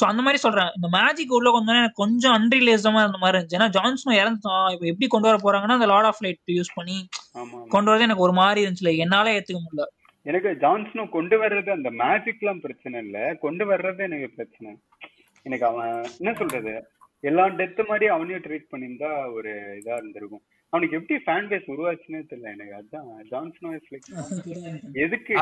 சோ 0.00 0.04
அந்த 0.04 0.22
மாதிரி 0.22 0.36
சொல்றேன். 0.36 0.70
இந்த 0.74 0.98
மேஜிக் 0.98 1.32
உள்ள 1.32 1.50
கொண்டு 1.50 1.70
வந்தா 1.70 1.82
எனக்கு 1.82 2.02
கொஞ்சம் 2.04 2.32
அன்ரியலிசமா 2.32 3.00
இருந்த 3.00 3.18
மாதிரி 3.18 3.38
இருந்துச்சு. 3.38 3.58
ஏன்னா 3.58 3.68
ஜான்ஸ்னோ 3.68 4.14
இறந்துட்டான் 4.22 4.72
இப்போ 4.72 4.86
எப்படி 4.86 5.06
கொண்டு 5.06 5.28
வர 5.28 5.36
போறாங்கன்னா 5.36 5.76
அந்த 5.78 5.86
லார்ட் 5.86 6.06
ஆஃப் 6.06 6.20
லைட் 6.20 6.40
யூஸ் 6.46 6.74
பண்ணி. 6.74 7.08
கொண்டு 7.68 7.90
வரது 7.90 8.00
எனக்கு 8.00 8.22
ஒரு 8.22 8.32
மாதிரி 8.32 8.66
இருந்துச்சு. 8.66 8.96
என்னால 8.96 9.32
ஏத்துக்க 9.32 9.60
முடியல. 9.60 9.86
எனக்கு 10.22 10.48
ஜான்ஸ்னோ 10.48 11.08
கொண்டு 11.08 11.42
வர்றது 11.42 11.70
அந்த 11.70 11.90
மேஜிக்லாம் 11.90 12.60
பிரச்சனை 12.60 13.04
இல்ல. 13.04 13.34
கொண்டு 13.34 13.76
வர்றது 13.76 13.98
எனக்கு 13.98 14.30
பிரச்சனை. 14.36 14.76
எனக்கு 15.42 15.66
அவன் 15.66 16.02
என்ன 16.18 16.32
சொல்றது? 16.32 16.88
எல்லா 17.24 17.44
டெத் 17.58 17.80
மாதிரி 17.90 18.06
அவனையும் 18.14 18.44
ட்ரீட் 18.46 18.70
பண்ணியிருந்தா 18.72 19.10
ஒரு 19.36 19.50
இதா 19.80 19.94
இருந்திருக்கும். 20.00 20.44
அவனுக்கு 20.72 20.96
எப்படி 20.98 21.16
ஃபேன் 21.26 21.46
பேஸ் 21.50 21.68
உருவாச்சுன்னே 21.74 22.18
தெரியல 22.30 22.48
எனக்கு. 22.54 22.74
அதான் 22.80 23.46
இஸ் 23.76 23.90
லைக் 23.92 24.08
எதுக்கு 25.04 25.34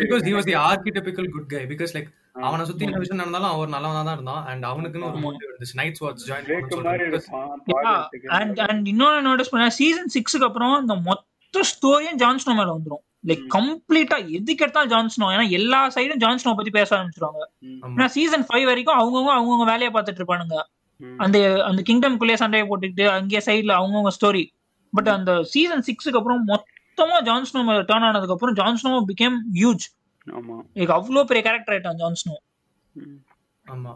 because 0.00 0.24
he 0.28 0.32
was 0.38 0.46
the 0.50 0.56
archetypical 0.68 1.26
good 1.34 1.46
guy. 1.52 1.62
Because 1.72 1.92
like 1.96 2.08
அவனை 2.46 2.64
சுத்தி 2.68 2.84
என்ன 2.86 2.98
விஷயம் 3.02 3.20
நடந்தாலும் 3.22 3.52
அவர் 3.54 3.72
நல்லவனா 3.74 4.02
தான் 4.08 4.16
இருந்தான். 4.18 4.42
And 4.50 4.62
அவனுக்குன்னு 4.70 5.08
ஒரு 5.10 5.20
motive 5.24 5.48
இருந்துச்சு. 5.48 5.76
நைட்ஸ் 5.80 6.02
வாட்ச் 6.04 6.24
ஜாயின் 6.30 6.48
இருப்பான் 7.08 7.50
அண்ட் 8.38 8.60
அண்ட் 8.68 8.88
இன்னொன்னு 8.92 9.26
நோட்டீஸ் 9.28 9.52
பண்ண 9.52 9.68
சீசன் 9.80 10.12
சிக்ஸுக்கு 10.16 10.48
அப்புறம் 10.48 10.74
இந்த 10.84 10.96
மொத்த 11.08 11.62
ஸ்டோரியும் 11.72 12.18
ஜான்ஸ்னோ 12.22 12.54
மேல 12.58 12.70
வந்துரும். 12.76 13.02
லைக் 13.28 13.44
கம்ப்ளீட்டா 13.56 14.18
எதுக்கு 14.38 14.64
எடுத்தாலும் 14.64 14.92
ஜான்ஸ்னோ 14.94 15.28
ஏன்னா 15.34 15.46
எல்லா 15.58 15.80
சைடும் 15.96 16.22
ஜான்ஸ்னோ 16.24 16.54
பத்தி 16.58 16.72
பேச 16.78 16.90
ஆரம்பிச்சிருவாங்க. 16.98 17.42
ஏன்னா 17.94 18.08
சீசன் 18.16 18.46
ஃபைவ் 18.50 18.66
வரைக்கும் 18.70 18.98
அவங்கவுங்க 19.00 19.32
அவங்கவுங்க 19.36 19.66
வேலையை 19.72 19.92
பார்த்துட்டு 19.96 20.22
இருப்பானுங்க. 20.22 20.58
அந்த 21.20 21.38
அந்த 21.64 21.80
கிங்டம்குள்ளேயே 21.82 22.40
சண்டையை 22.42 22.64
போட்டுக்கிட்டு 22.66 23.06
அங்கேயே 23.12 23.42
சைடுல 23.46 23.76
அவங்கவுங்க 23.78 24.12
ஸ்டோரி 24.16 24.44
பட் 24.92 25.10
அந்த 25.14 25.30
சீசன் 25.52 25.86
சிக்ஸுக்கு 25.88 26.20
அப்புறம் 26.20 26.42
மொத்தமா 26.50 27.16
ஜான்ஸ்னோ 27.26 27.62
மேல 27.66 27.80
டேர்ன் 27.90 28.06
ஆனதுக்கு 28.06 28.36
அப்புறம் 28.36 28.58
ஜான்ஸ்னோ 28.58 28.92
பிகேம் 29.10 29.38
ஹியூஜ் 29.56 29.86
ஆமா. 30.26 30.56
லைக் 30.78 30.92
அவ்வளோ 30.96 31.22
பெரிய 31.28 31.42
கேரக்டர் 31.44 31.74
ஆயிட்டான் 31.74 32.00
ஜான்ஸ்னோ. 32.00 32.34
ஆமா. 33.68 33.92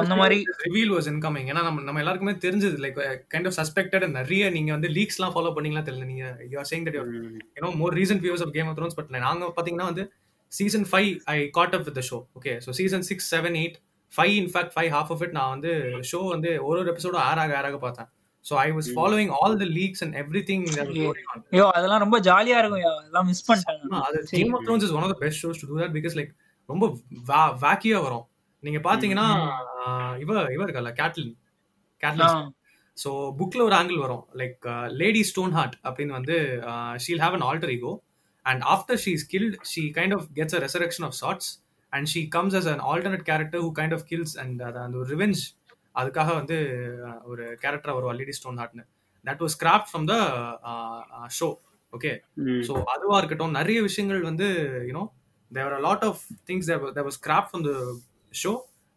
அந்த 0.00 0.14
மாதிரி 0.14 0.36
ரிவீல் 0.64 0.92
வாஸ் 0.92 1.08
இன்கமிங் 1.12 1.48
ஏன்னா 1.50 1.62
நம்ம 1.62 1.82
நம்ம 1.82 2.00
எல்லாருக்குமே 2.02 2.34
தெரிஞ்சது 2.44 2.76
லைக் 2.84 2.98
கைண்ட் 3.32 3.48
ஆஃப் 3.50 3.56
சஸ்பெக்டட் 3.58 4.04
நிறைய 4.12 4.50
நீங்க 4.50 4.70
வந்து 4.72 4.88
லீக்ஸ்லாம் 4.90 5.18
எல்லாம் 5.18 5.34
ஃபாலோ 5.36 5.52
பண்ணீங்களா 5.56 5.82
தெரியல 5.88 6.06
நீங்க. 6.10 6.26
You 6.50 6.58
are 6.58 6.68
saying 6.70 6.86
that 6.88 6.98
you. 6.98 7.04
You know 7.56 7.70
more 7.80 7.96
recent 8.00 8.22
views 8.26 8.44
of 8.46 8.54
Game 8.54 8.68
of 8.68 8.78
Thrones 8.78 8.98
but 8.98 9.10
நாங்க 9.18 9.50
பாத்தீங்கன்னா 9.56 9.88
வந்து 9.90 10.04
season 10.52 10.86
five 10.90 11.10
I 11.28 11.38
got 11.58 11.74
up 11.74 11.86
with 11.88 12.00
show 12.10 12.18
okay 12.38 12.54
so 12.66 12.72
season 12.80 13.06
six 13.08 13.28
seven 13.34 13.56
eight 13.62 13.78
five 14.12 14.34
in fact 14.40 14.74
five 14.74 14.90
half 14.90 15.10
of 15.14 15.22
it 15.22 15.34
நான் 15.38 15.52
வந்து 15.54 15.72
show 16.10 16.20
வந்து 16.32 16.50
ஒரு 16.66 16.78
ஒரு 16.82 16.90
எபிசோடும் 16.92 17.24
ஆறாக 17.28 17.56
ஆறாக 17.58 17.78
பார்த்தேன். 17.78 18.08
So 18.44 18.54
I 18.62 18.68
was 18.72 18.88
following 18.96 19.32
all 19.38 19.56
the 19.62 19.66
leaks 19.76 20.02
and 20.04 20.16
everything 20.50 20.64
ஐயோ 21.52 21.64
அதெல்லாம் 21.76 22.02
ரொம்ப 22.04 22.18
ஜாலியா 22.28 22.58
இருக்கும் 22.60 22.84
அதெல்லாம் 22.94 23.28
மிஸ் 23.30 23.46
பண்ணிட்டாங்க 23.48 24.02
அது 24.08 24.18
சரி. 24.22 24.36
Game 24.36 24.54
of 24.56 24.64
Thrones 24.66 24.86
is 24.86 24.94
one 24.96 25.04
of 25.06 25.14
the 25.14 25.18
best 25.24 25.42
shows 25.44 25.60
to 25.62 25.68
do 25.70 25.78
that 25.82 25.96
because 25.98 26.16
like 26.18 26.32
ரொம்ப 26.68 26.84
வேக்கியா 27.64 27.98
வரும். 28.06 28.24
நீங்க 28.62 28.78
பாத்தீங்கன்னா 28.86 29.26
இவ 30.22 30.30
இவ 30.54 30.60
இருக்கல 30.64 30.92
கேட்லின் 31.00 31.34
கேட்லின் 32.02 32.46
ஸோ 32.96 33.10
புக்ல 33.38 33.60
ஒரு 33.62 33.74
ஆங்கிள் 33.78 34.02
வரும். 34.04 34.24
லைக் 34.40 34.66
லேடி 35.00 35.22
ஸ்டோன் 35.30 35.52
ஹார்ட் 35.52 35.76
அப்படின்னு 35.84 36.16
வந்து 36.18 36.36
she'll 37.04 37.22
have 37.24 37.36
an 37.38 37.46
alter 37.48 37.72
ego 37.74 37.92
and 38.44 38.62
after 38.74 39.00
she 39.04 39.12
is 39.18 39.26
killed 39.32 39.56
she 39.72 39.82
kind 39.98 40.14
of 40.16 40.26
gets 40.38 40.56
a 40.58 40.62
resurrection 40.64 41.06
of 41.08 41.16
sorts 41.20 41.48
and 41.92 42.08
she 42.12 42.20
comes 42.28 42.54
as 42.54 42.68
an 42.72 42.82
alternate 42.90 43.26
character 43.30 43.60
who 43.60 43.70
kind 43.78 43.94
of 43.94 44.04
kills 44.04 44.34
and 44.38 44.62
அந்த 44.62 44.96
ஒரு 44.98 45.08
revenge 45.14 45.42
அதுக்காக 45.94 46.30
வந்து 46.34 46.56
ஒரு 47.24 47.44
character 47.60 47.94
வரும் 47.94 48.18
Lady 48.20 48.32
Stone 48.32 48.58
ஹார்ட்னு 48.58 48.84
that 49.24 49.42
was 49.44 49.56
cropped 49.62 49.90
from 49.90 50.06
the 50.06 50.16
show 51.38 51.48
okay 51.92 52.12
so 52.60 52.72
அதுவா 52.94 53.18
இருக்கட்டும் 53.18 53.50
நிறைய 53.50 53.78
விஷயங்கள் 53.82 54.20
வந்து 54.22 54.48
you know 54.88 55.04
there 55.52 55.78
lot 55.80 56.04
of 56.04 56.22
things 56.46 56.68
there 56.96 57.06
was 57.06 57.20
cropped 57.28 57.50
from 57.50 57.66
the 57.68 57.72
show 58.32 58.52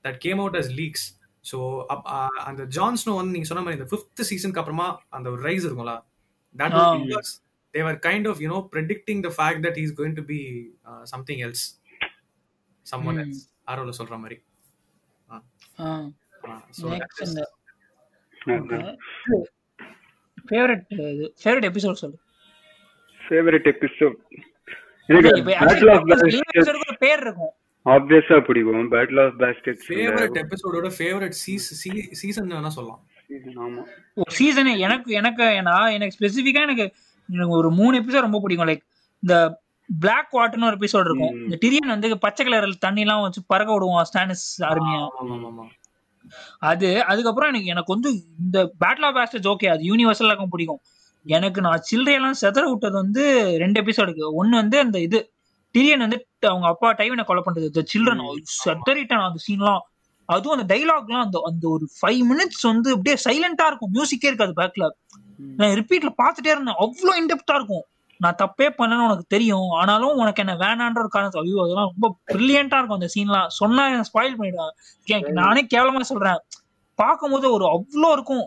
that 0.06 0.18
game 0.18 0.40
out 0.40 0.58
as 0.58 0.72
leaks 0.72 1.06
so 1.46 1.58
அந்த 2.46 2.64
ஜான் 2.78 3.00
ஸ்னோ 3.04 3.14
வந்து 3.16 3.36
நீங்க 3.36 3.48
சொன்ன 3.48 3.64
மாதிரி 3.64 3.80
இந்த 3.80 3.90
ஃபிஃப்த் 3.92 4.24
சீசனுக்கு 4.30 4.62
அப்புறமா 4.62 4.88
அந்த 5.10 5.28
ஒரு 5.30 5.42
ரைஸ் 5.42 5.66
இருக்கும்ல 5.66 5.96
that 6.56 6.76
they were 7.74 7.98
kind 8.00 8.28
of 8.28 8.40
you know 8.40 8.60
predicting 8.74 9.22
the 9.22 9.32
fact 9.38 9.64
that 9.66 9.80
is 9.80 9.94
going 10.00 10.16
to 10.16 10.24
be 10.24 10.40
something 11.04 11.42
else 11.48 11.66
someone 13.06 13.18
Hmm. 13.18 13.24
Else 13.26 13.44
ஆரோல 13.72 13.92
சொல்ற 14.00 14.16
மாதிரி. 14.22 14.38
ஃபேவரட் 20.50 20.84
இது 21.12 21.26
ஃபேவரட் 21.44 21.68
எபிசோட் 21.70 22.00
சொல்லு. 22.02 22.18
ஃபேவரட் 23.22 23.68
எபிசோட் 23.74 24.18
எனக்கு 25.10 25.42
பேட்டில் 25.50 25.92
ஆஃப் 25.94 27.00
பேர் 27.00 27.22
இருக்கும். 27.26 27.54
ஆப்வியஸா 27.86 28.38
பிடிக்கும். 28.46 28.92
பேட்டில் 28.92 29.22
ஆஃப் 29.26 29.38
பேஸ்கெட்ஸ் 29.42 29.86
ஃபேவரட் 29.88 30.40
எபிசோடோட 30.44 30.88
favourite 30.98 31.36
season 32.20 32.52
வேணா 32.52 32.72
சொல்லலாம். 32.78 33.02
ஆமா. 33.64 33.82
சீசனே 34.38 34.74
எனக்கு 34.78 35.10
எனக்கு 35.12 35.46
நான் 35.62 35.92
எனக்கு 35.92 36.16
ஸ்பெசிஃபிக்கா 36.18 36.62
எனக்கு 36.68 36.86
எனக்கு 37.30 37.56
ஒரு 37.60 37.70
மூணு 37.72 37.94
எபிசோட் 38.02 38.28
ரொம்ப 38.28 38.40
பிடிக்கும். 38.40 38.68
லைக் 38.68 38.84
இந்த 39.24 39.36
பிளாக் 39.90 40.36
வாட்டர்னு 40.38 40.68
ஒரு 40.70 40.78
எபிசோட் 40.78 41.08
இருக்கும். 41.10 41.34
இந்த 41.46 41.58
டிரியன் 41.62 41.88
வந்து 41.88 42.18
பச்சை 42.18 42.46
கலர் 42.46 42.68
தண்ணி 42.80 43.02
எல்லாம் 43.02 43.22
வச்சு 43.22 43.42
பறக்க 43.48 43.70
விடுவான் 43.74 44.08
ஸ்டானிஸ் 44.12 44.46
ஆமா 44.64 45.66
அது 46.60 46.88
அதுக்கப்புறம் 47.04 47.50
எனக்கு 47.50 47.66
எனக்கு 47.66 47.94
வந்து 47.94 48.10
இந்த 48.40 48.58
பேட்டில் 48.82 49.06
ஆஃப் 49.06 49.18
பேஸ்டர்ஸ் 49.18 49.50
ஓகே 49.54 49.68
அது 49.68 49.84
யூனிவர்சல் 49.92 50.30
இருக்கும் 50.30 50.54
பிடிக்கும். 50.54 50.82
எனக்கு 51.26 51.62
நான் 51.62 51.86
சில்லறையெல்லாம் 51.92 52.40
செதற 52.42 52.64
விட்டது 52.70 52.96
வந்து 52.96 53.24
ரெண்டு 53.58 53.82
எபிசோடுக்கு 53.82 54.26
ஒன்னு 54.34 54.56
வந்து 54.56 54.80
அந்த 54.80 55.00
இது 55.00 55.20
டிரியன் 55.76 55.98
வந்து 55.98 56.18
அவங்க 56.42 56.68
அப்பா 56.68 56.90
டைவனை 56.92 57.24
கொலை 57.24 57.44
பண்றது 57.46 57.84
சில்ட்ரன் 57.94 58.22
செதறிட்டான் 58.66 59.26
அந்த 59.28 59.42
சீன்லாம் 59.48 59.82
அதுவும் 60.30 60.56
அந்த 60.56 60.76
டைலாக்லாம் 60.76 61.26
அந்த 61.26 61.38
அந்த 61.46 61.68
ஒரு 61.70 61.86
ஃபைவ் 61.98 62.22
மினிட்ஸ் 62.32 62.66
வந்து 62.72 62.90
அப்படியே 62.92 63.16
சைலண்டா 63.26 63.66
இருக்கும். 63.68 63.94
மியூசிக்கே 63.94 64.30
இருக்காது 64.32 64.54
பேக்ல 64.62 64.88
நான் 65.40 65.76
ரிப்பீட்ல 65.80 66.12
பார்த்துட்டே 66.22 66.52
இருந்தேன். 66.56 66.80
அவ்வளோ 66.80 67.14
இன்டெப்தா 67.22 67.56
இருக்கும். 67.56 67.86
நான் 68.24 68.40
தப்பே 68.42 68.68
பண்ணேன்னு 68.78 69.06
உனக்கு 69.08 69.26
தெரியும். 69.28 69.68
ஆனாலும் 69.80 70.18
உனக்கு 70.22 70.42
என்ன 70.44 70.54
வேணான்ற 70.64 71.00
ஒரு 71.04 71.12
காரணம் 71.14 71.44
ஐயோ 71.44 71.62
அதெல்லாம் 71.66 71.92
ரொம்ப 71.92 72.08
பிரில்லியண்டா 72.32 72.80
இருக்கும் 72.80 73.00
அந்த 73.00 73.10
சீன்லாம் 73.16 73.52
சொன்னா 73.60 73.84
ஸ்பாயில் 74.10 74.40
பண்ணிடுவேன் 74.40 75.30
நானே 75.42 75.62
கேவலமா 75.76 76.02
சொல்றேன். 76.12 76.42
பார்க்கும்போது 77.00 77.48
ஒரு 77.56 77.66
அவ்வளோ 77.76 78.08
இருக்கும். 78.16 78.44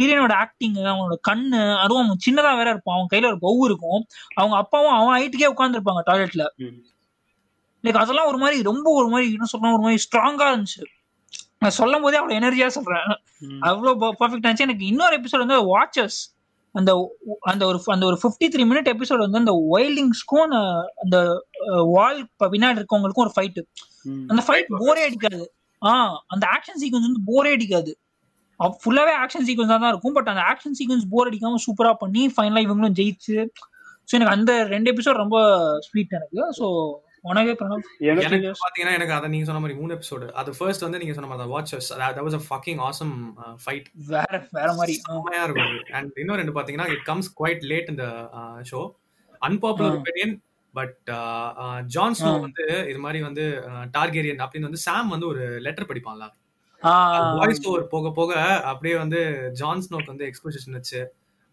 டீரியனோட 0.00 0.32
ஆக்டிங் 0.44 0.78
அவனோட 0.92 1.16
கண்ணு 1.28 1.60
அதுவும் 1.82 2.02
அவன் 2.02 2.24
சின்னதா 2.26 2.52
வேற 2.60 2.68
இருப்பான். 2.70 2.96
அவன் 2.96 3.12
கையில 3.12 3.30
ஒரு 3.32 3.38
பவு 3.46 3.62
இருக்கும். 3.70 4.00
அவங்க 4.34 4.56
அப்பாவும் 4.56 4.96
அவன் 4.98 5.16
ஹைட்டுக்கே 5.18 5.52
உட்காந்துருப்பாங்க 5.54 6.02
டாய்லெட்ல. 6.10 6.46
லைக் 7.84 8.02
அதெல்லாம் 8.02 8.28
ஒரு 8.30 8.38
மாதிரி 8.38 8.58
ரொம்ப 8.70 8.86
ஒரு 8.98 9.08
மாதிரி 9.08 9.26
என்ன 9.36 9.48
சொல்றேன் 9.52 9.76
ஒரு 9.76 9.84
மாதிரி 9.86 10.02
ஸ்ட்ராங்கா 10.06 10.46
இருந்துச்சு. 10.52 10.84
நான் 11.58 11.78
சொல்லும் 11.80 12.04
போதே 12.04 12.18
அவ்வளவு 12.20 12.38
எனர்ஜியா 12.40 12.68
சொல்றேன். 12.78 13.08
அவ்வளோ 13.68 13.92
பர்ஃபெக்ட் 14.20 14.48
ஆச்சு 14.48 14.66
எனக்கு 14.68 14.86
இன்னொரு 14.86 15.16
எபிசோட் 15.18 15.44
வந்து 15.46 15.60
வாட்சஸ் 15.72 16.18
அந்த 16.74 16.92
அந்த 17.50 17.62
ஒரு 17.70 17.78
அந்த 17.94 18.04
ஒரு 18.10 18.16
ஃபிஃப்டி 18.22 18.46
த்ரீ 18.52 18.64
மினிட் 18.70 18.88
எபிசோட் 18.92 19.24
வந்து 19.24 19.42
அந்த 19.42 19.52
வைல்டிங்ஸ்க்கும் 19.72 20.54
அந்த 21.04 21.16
வால் 21.96 22.20
பின்னாடி 22.54 22.80
இருக்கவங்களுக்கும் 22.80 23.26
ஒரு 23.26 23.34
ஃபைட்டு 23.36 23.62
அந்த 24.30 24.40
ஃபைட் 24.46 24.72
போரே 24.80 25.04
அடிக்காது. 25.08 25.44
ஆ 25.82 25.92
அந்த 26.34 26.44
ஆக்ஷன் 26.56 26.80
சீக்வன்ஸ் 26.82 27.08
வந்து 27.08 27.22
போரே 27.30 27.52
அடிக்காது. 27.56 27.92
ஃபுல்லாவே 28.82 29.14
ஆக்ஷன் 29.22 29.46
சீக்வன்ஸா 29.46 29.76
தான் 29.84 29.92
இருக்கும். 29.92 30.16
பட் 30.18 30.28
அந்த 30.32 30.42
ஆக்ஷன் 30.50 30.76
சீக்வன்ஸ் 30.78 31.06
போர் 31.12 31.28
அடிக்காம 31.30 31.60
சூப்பரா 31.66 31.92
பண்ணி 32.02 32.22
ஃபைனலா 32.34 32.62
இவங்களும் 32.66 32.96
ஜெயிச்சு. 33.00 33.36
ஸோ 34.08 34.12
எனக்கு 34.18 34.34
அந்த 34.36 34.52
ரெண்டு 34.74 34.90
எபிசோட் 34.92 35.22
ரொம்ப 35.22 35.38
ஸ்வீட் 35.86 36.16
எனக்கு. 36.18 36.40
ஸோ 36.58 36.66
உனக்கே 37.24 37.52
பிரணவ் 37.52 37.84
எனக்கு 38.22 38.48
பாத்தீங்கன்னா 38.58 38.94
எனக்கு 38.94 39.14
அதை 39.14 39.28
நீங்க 39.28 39.46
சொன்ன 39.46 39.60
மாதிரி 39.60 39.78
மூணு 39.78 39.94
எபிசோடு 39.94 40.26
அது 40.34 40.50
ஃபர்ஸ்ட் 40.58 40.82
வந்து 40.82 40.98
நீங்க 40.98 41.14
சொன்ன 41.14 41.30
மாதிரி 41.30 41.52
watches 41.52 41.88
that 42.00 42.24
was 42.26 42.36
a 42.36 42.44
fucking 42.48 42.80
awesome 42.82 43.14
fight 43.62 43.86
வேற 44.08 44.32
வேற 44.52 44.68
மாதிரி. 44.72 44.94
ஆ. 45.00 45.06
செம்மையா 45.08 45.44
இருக்கும் 45.44 45.70
அண்ட் 45.92 46.12
இன்னும் 46.16 46.36
ரெண்டு 46.36 46.54
பாத்தீங்கன்னா 46.54 46.88
இட் 46.90 47.04
கம்ஸ் 47.04 47.30
குவைட் 47.38 47.64
லேட் 47.64 47.90
இந்த 47.90 48.06
show 48.70 48.82
unpopular 49.42 49.92
ah. 49.92 49.98
Opinion 49.98 50.34
but 50.74 50.96
Jon 51.88 52.16
Snow. 52.18 52.30
வந்து 52.40 52.64
இது 52.88 52.98
மாதிரி 52.98 53.20
வந்து 53.22 53.44
டார்கேரியன் 53.94 54.42
அப்படின்னு 54.44 54.62
வந்து 54.62 54.84
சாம் 54.84 55.08
வந்து 55.08 55.26
ஒரு 55.26 55.44
லெட்டர் 55.60 55.90
படிப்பான்ல. 55.90 56.24
ஆ, 56.82 56.92
வாய்ஸ் 57.36 57.66
ஓவர் 57.66 57.84
போக 57.88 58.10
போக 58.12 58.32
அப்படியே 58.64 58.96
வந்து 58.96 59.20
ஜான் 59.52 59.84
ஸ்னோக்கு 59.84 60.12
வந்து 60.12 60.26
எக்ஸ்போசிஷன் 60.26 60.72
வச்சு 60.72 61.00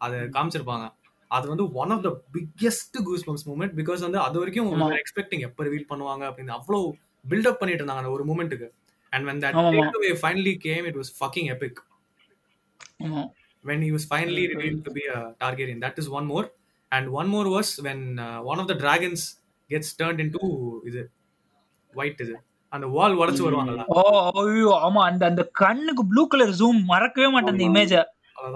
அதை 0.02 0.20
காமிச்சிருப்பாங்க. 0.34 0.86
அது 1.32 1.46
வந்து 1.48 1.66
one 1.82 1.92
of 1.96 2.04
the 2.06 2.12
biggest 2.36 2.98
goose 3.08 3.26
bumps 3.28 3.46
moment 3.50 3.74
because 3.80 4.02
வந்து 4.06 4.20
அது 4.24 4.38
வரைக்கும். 4.42 4.70
எக்ஸ்பெக்டிங் 5.02 5.44
எப்போ 5.48 5.64
ரிவீல் 5.68 5.90
பண்ணுவாங்க 5.92 6.24
அப்படின்னு 6.30 6.54
அவ்வளோ 6.58 6.80
பில்டப் 7.26 7.60
பண்ணிட்டு 7.60 7.82
இருந்தாங்க 7.82 8.04
அந்த 8.04 8.14
ஒரு 8.16 8.26
மூமெண்ட்டுக்கு 8.30 8.68
அண்ட் 9.14 9.26
when 9.28 9.40
that 9.40 9.54
ஆமா, 9.54 9.70
ஆமா. 9.70 9.84
takeaway 9.86 10.12
finally 10.20 10.56
came 10.60 10.84
it 10.86 10.96
was 10.96 11.10
fucking 11.22 11.48
epic 11.50 11.76
ஆமா. 13.06 13.24
when 13.64 13.80
he 13.82 13.92
was 13.92 14.06
finally 14.06 14.44
revealed 14.52 14.82
to 14.86 14.92
be 14.92 15.04
a 15.12 15.22
Targaryen. 15.42 15.80
That 15.80 15.98
is 15.98 16.08
one 16.12 16.26
more. 16.26 16.46
And 16.92 17.06
one 17.14 17.28
more 17.28 17.48
was 17.50 17.70
when 17.80 18.00
uh, 18.20 18.40
one 18.44 18.60
of 18.60 18.68
the 18.68 18.76
dragons 18.76 19.22
gets 19.70 19.90
turned 19.94 20.20
into 20.20 20.40
இது 20.90 21.02
white 21.94 22.22
இது 22.26 22.36
அந்த 22.72 22.86
வால் 22.90 23.18
உடைச்சு 23.18 23.44
வருவாங்கல்ல 23.46 23.84
ஓ 23.94 24.02
ஐயோ 24.42 24.74
ஆமா 24.82 25.02
அந்த 25.10 25.24
அந்த 25.26 25.44
கண்ணுக்கு 25.60 26.04
ப்ளூ 26.12 26.24
கலர் 26.28 26.54
ஜூம் 26.60 26.80
மறக்கவே 26.86 27.30
மாட்டேன் 27.34 27.58
ஆமா. 27.58 27.68
இமேஜ. 27.70 27.94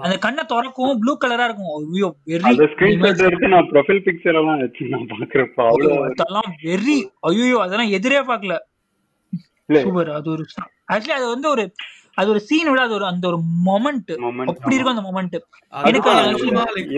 அந்த 0.04 0.14
கண்ணை 0.22 0.42
திறக்கும் 0.46 1.00
ப்ளூ 1.00 1.12
கலரா 1.16 1.44
இருக்கும். 1.48 1.72
ஐயோ 1.78 2.08
வெரி 2.28 2.44
அந்த 2.50 2.66
ஸ்கிரீன்ஷாட் 2.72 3.24
எடுத்து 3.26 3.52
நான் 3.52 3.68
ப்ரொஃபைல் 3.70 4.02
பிக்சர் 4.06 4.38
எல்லாம் 4.40 4.62
வச்சு 4.62 4.88
நான் 4.92 5.04
பாக்குறப்ப 5.12 5.60
அவ்வளவு 5.66 5.98
அதெல்லாம் 6.08 6.50
வெரி 6.64 6.96
ஐயோ 7.30 7.58
அதெல்லாம் 7.64 7.92
எதிரே 7.98 8.22
பார்க்கல. 8.30 8.56
சூப்பர் 9.78 10.10
அது 10.16 10.28
ஒரு 10.32 10.42
ஆக்சுவலி 10.90 11.16
அது 11.18 11.28
வந்து 11.30 11.48
ஒரு 11.48 11.62
அது 12.18 12.28
ஒரு 12.32 12.40
சீன் 12.44 12.68
விட 12.68 12.80
அது 12.84 12.94
ஒரு 12.98 13.06
அந்த 13.08 13.24
ஒரு 13.30 13.38
மொமெண்ட் 13.66 14.10
அப்படி 14.50 14.76
இருக்கும் 14.76 14.94
அந்த 14.94 15.04
மொமெண்ட் 15.06 15.34
எனக்கு 15.84 16.10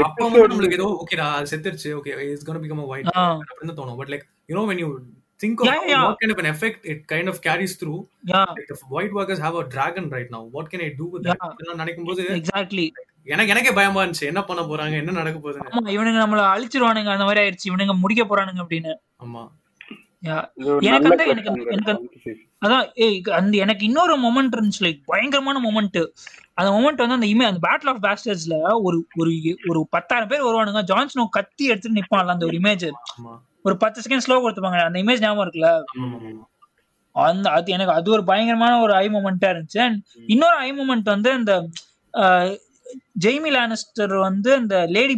அப்ப 0.04 0.18
வந்து 0.26 0.42
நம்மளுக்கு 0.44 0.78
ஏதோ 0.78 0.88
ஓகேடா 0.98 1.26
அது 1.36 1.50
செத்துருச்சு 1.52 1.90
okay 1.96 2.12
it's 2.26 2.46
gonna 2.46 2.60
become 2.64 2.82
a 2.84 2.90
white 2.90 3.08
ah. 3.14 3.24
அப்படின்னு 3.42 3.78
தோணும். 3.78 3.98
But 4.00 4.12
like 4.12 4.26
you 4.48 4.56
know 4.58 4.64
when 4.68 4.80
you 4.82 4.90
think 5.40 5.60
of 5.62 5.66
Yeah, 5.68 5.80
yeah. 5.90 6.04
what 6.06 6.16
kind 6.22 6.32
of 6.34 6.40
an 6.44 6.48
effect 6.52 6.86
it 6.92 7.00
kind 7.12 7.28
of 7.32 7.36
carries 7.46 7.74
through. 7.80 8.00
Yeah 8.32 8.40
like 8.56 8.70
the 8.72 8.78
white 8.94 9.12
workers 9.18 9.40
have 9.46 9.56
a 9.62 9.66
dragon 9.74 10.06
right 10.16 10.30
now 10.36 10.42
what 10.56 10.66
can 10.72 10.82
i 10.86 10.90
do 11.02 11.06
with 11.12 11.22
that? 11.28 11.38
Yeah. 11.42 11.52
இதெல்லாம் 11.54 11.80
நினைக்கும் 11.82 12.08
போது 12.10 12.24
exactly 12.38 12.86
எனக்கு 13.32 13.52
எனக்கே 13.54 13.72
பயமா 13.72 14.02
இருந்துச்சு. 14.02 14.28
என்ன 14.32 14.42
பண்ண 14.44 14.62
போறாங்க? 14.62 14.94
என்ன 15.02 15.16
நடக்க 15.20 15.38
போகுதுன்னு. 15.38 15.72
ஆமா 15.72 15.90
இவனுங்க 15.96 16.20
நம்மள 16.24 16.42
அழிச்சிருவானுங்க 16.54 17.12
அந்த 17.16 17.26
மாதிரி 17.28 17.42
ஆயிடுச்சு 17.44 17.70
இவனுங்க 17.70 17.96
முடிக்க 18.04 18.24
போறானுங்க 18.24 18.62
அப்படின்னு. 18.64 18.94
ஆமா. 19.24 19.44
Yeah. 20.22 20.44
எனக்கு 20.88 21.10
வந்து 21.10 21.26
எனக்கு. 21.28 21.90
அதான் 22.66 22.86
ஏய் 22.94 23.18
அந்த 23.36 23.54
எனக்கு 23.56 23.84
இன்னொரு 23.84 24.14
மொமெண்ட் 24.22 24.54
இருந்துச்சு. 24.56 24.82
லைக் 24.86 25.02
பயங்கரமான 25.04 25.60
மொமெண்ட் 25.66 26.00
அந்த 26.54 26.68
மொமெண்ட் 26.76 27.02
வந்து 27.02 27.18
அந்த 27.18 27.28
இமே 27.32 27.44
அந்த 27.50 27.60
பேட்டில் 27.66 27.90
ஆஃப் 27.92 28.02
பேஸ்டர்ஸ்ல 28.06 28.56
ஒரு 28.86 28.98
ஒரு 29.16 29.32
ஒரு 29.68 29.82
பத்தாயிரம் 29.90 30.30
பேர் 30.32 30.46
வருவானுங்க. 30.46 30.82
ஜான்சனோ 30.92 31.26
கத்தி 31.36 31.64
எடுத்துட்டு 31.64 32.00
நிப்பான்ல 32.00 32.36
அந்த 32.36 32.46
ஒரு 32.46 32.58
இமேஜ் 32.58 32.86
ஒரு 33.68 33.76
பத்து 33.76 34.00
செகண்ட் 34.00 34.24
ஸ்லோ 34.26 34.36
கொடுத்துப்பாங்க 34.40 34.82
அந்த 34.82 35.02
இமேஜ் 35.02 35.20
ஞாபகம் 35.20 35.46
இருக்குல்ல? 35.46 35.70
அந்த 37.14 37.50
அது 37.50 37.72
எனக்கு 37.72 37.92
அது 37.92 38.10
ஒரு 38.10 38.24
பயங்கரமான 38.24 38.80
ஒரு 38.80 38.94
ஐ 38.94 39.08
மூமெண்டா 39.08 39.48
இருந்துச்சு. 39.48 39.78
அண்ட் 39.78 40.02
இன்னொரு 40.26 40.56
ஐ 40.56 40.68
மூமெண்ட் 40.72 41.08
வந்து 41.14 41.34
இந்த 41.34 41.54
ஜெய்மி 43.24 43.50
லானிஸ்டர் 43.56 44.18
வந்து 44.20 44.54
அந்த 44.54 44.86
லேடி 44.86 45.16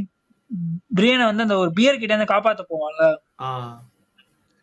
பிரியனை 0.95 1.25
வந்து 1.25 1.43
அந்த 1.43 1.57
ஒரு 1.57 1.73
பியர் 1.73 1.99
கிட்ட 1.99 2.15
இருந்து 2.15 2.35
காப்பாத்த 2.35 2.63
போவான்ல. 2.71 3.05
ஆ. 3.41 3.49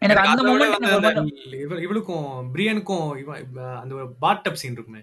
எனக்கு 0.02 0.30
அந்த 0.30 0.44
மூமெண்ட் 0.44 1.82
இவளுக்கும் 1.82 2.26
பிரியனுக்கும் 2.56 3.06
அந்த 3.80 3.96
ஒரு 3.96 4.08
பாட்டப் 4.22 4.54
சீன் 4.54 4.72
இருக்குமே. 4.72 5.02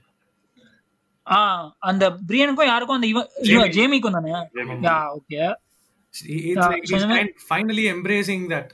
ஆ 1.31 1.39
அந்த 1.79 2.05
பிரியனுக்கும் 2.29 2.67
யாருக்கும் 2.67 2.97
அந்த 2.97 3.07
இவன் 3.07 3.29
ஜேமிக்கும் 3.71 4.11
தானே? 4.11 4.31
Jamie. 4.31 5.55
Yeah, 6.15 6.67
so 6.91 6.99
finally 7.45 7.85
embracing 7.93 8.45
that 8.51 8.71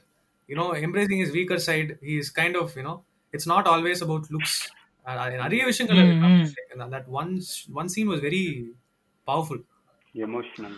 you know 0.49 0.66
embracing 0.82 1.22
is 1.24 1.32
weaker 1.36 1.62
side 1.66 1.93
he 2.03 2.14
is 2.22 2.32
kind 2.36 2.59
of 2.61 2.72
you know 2.78 2.95
it's 3.34 3.49
not 3.53 3.68
always 3.72 4.03
about 4.03 4.26
looks 4.34 4.59
நிறைய 5.41 5.62
விஷயங்கள் 5.68 6.01
ம். 6.01 6.43
இருக்கு. 6.43 6.88
That 6.95 7.09
one 7.20 7.30
one 7.74 7.91
scene 7.95 8.11
was 8.11 8.22
very 8.26 8.43
powerful 9.26 9.62
emotional 10.14 10.76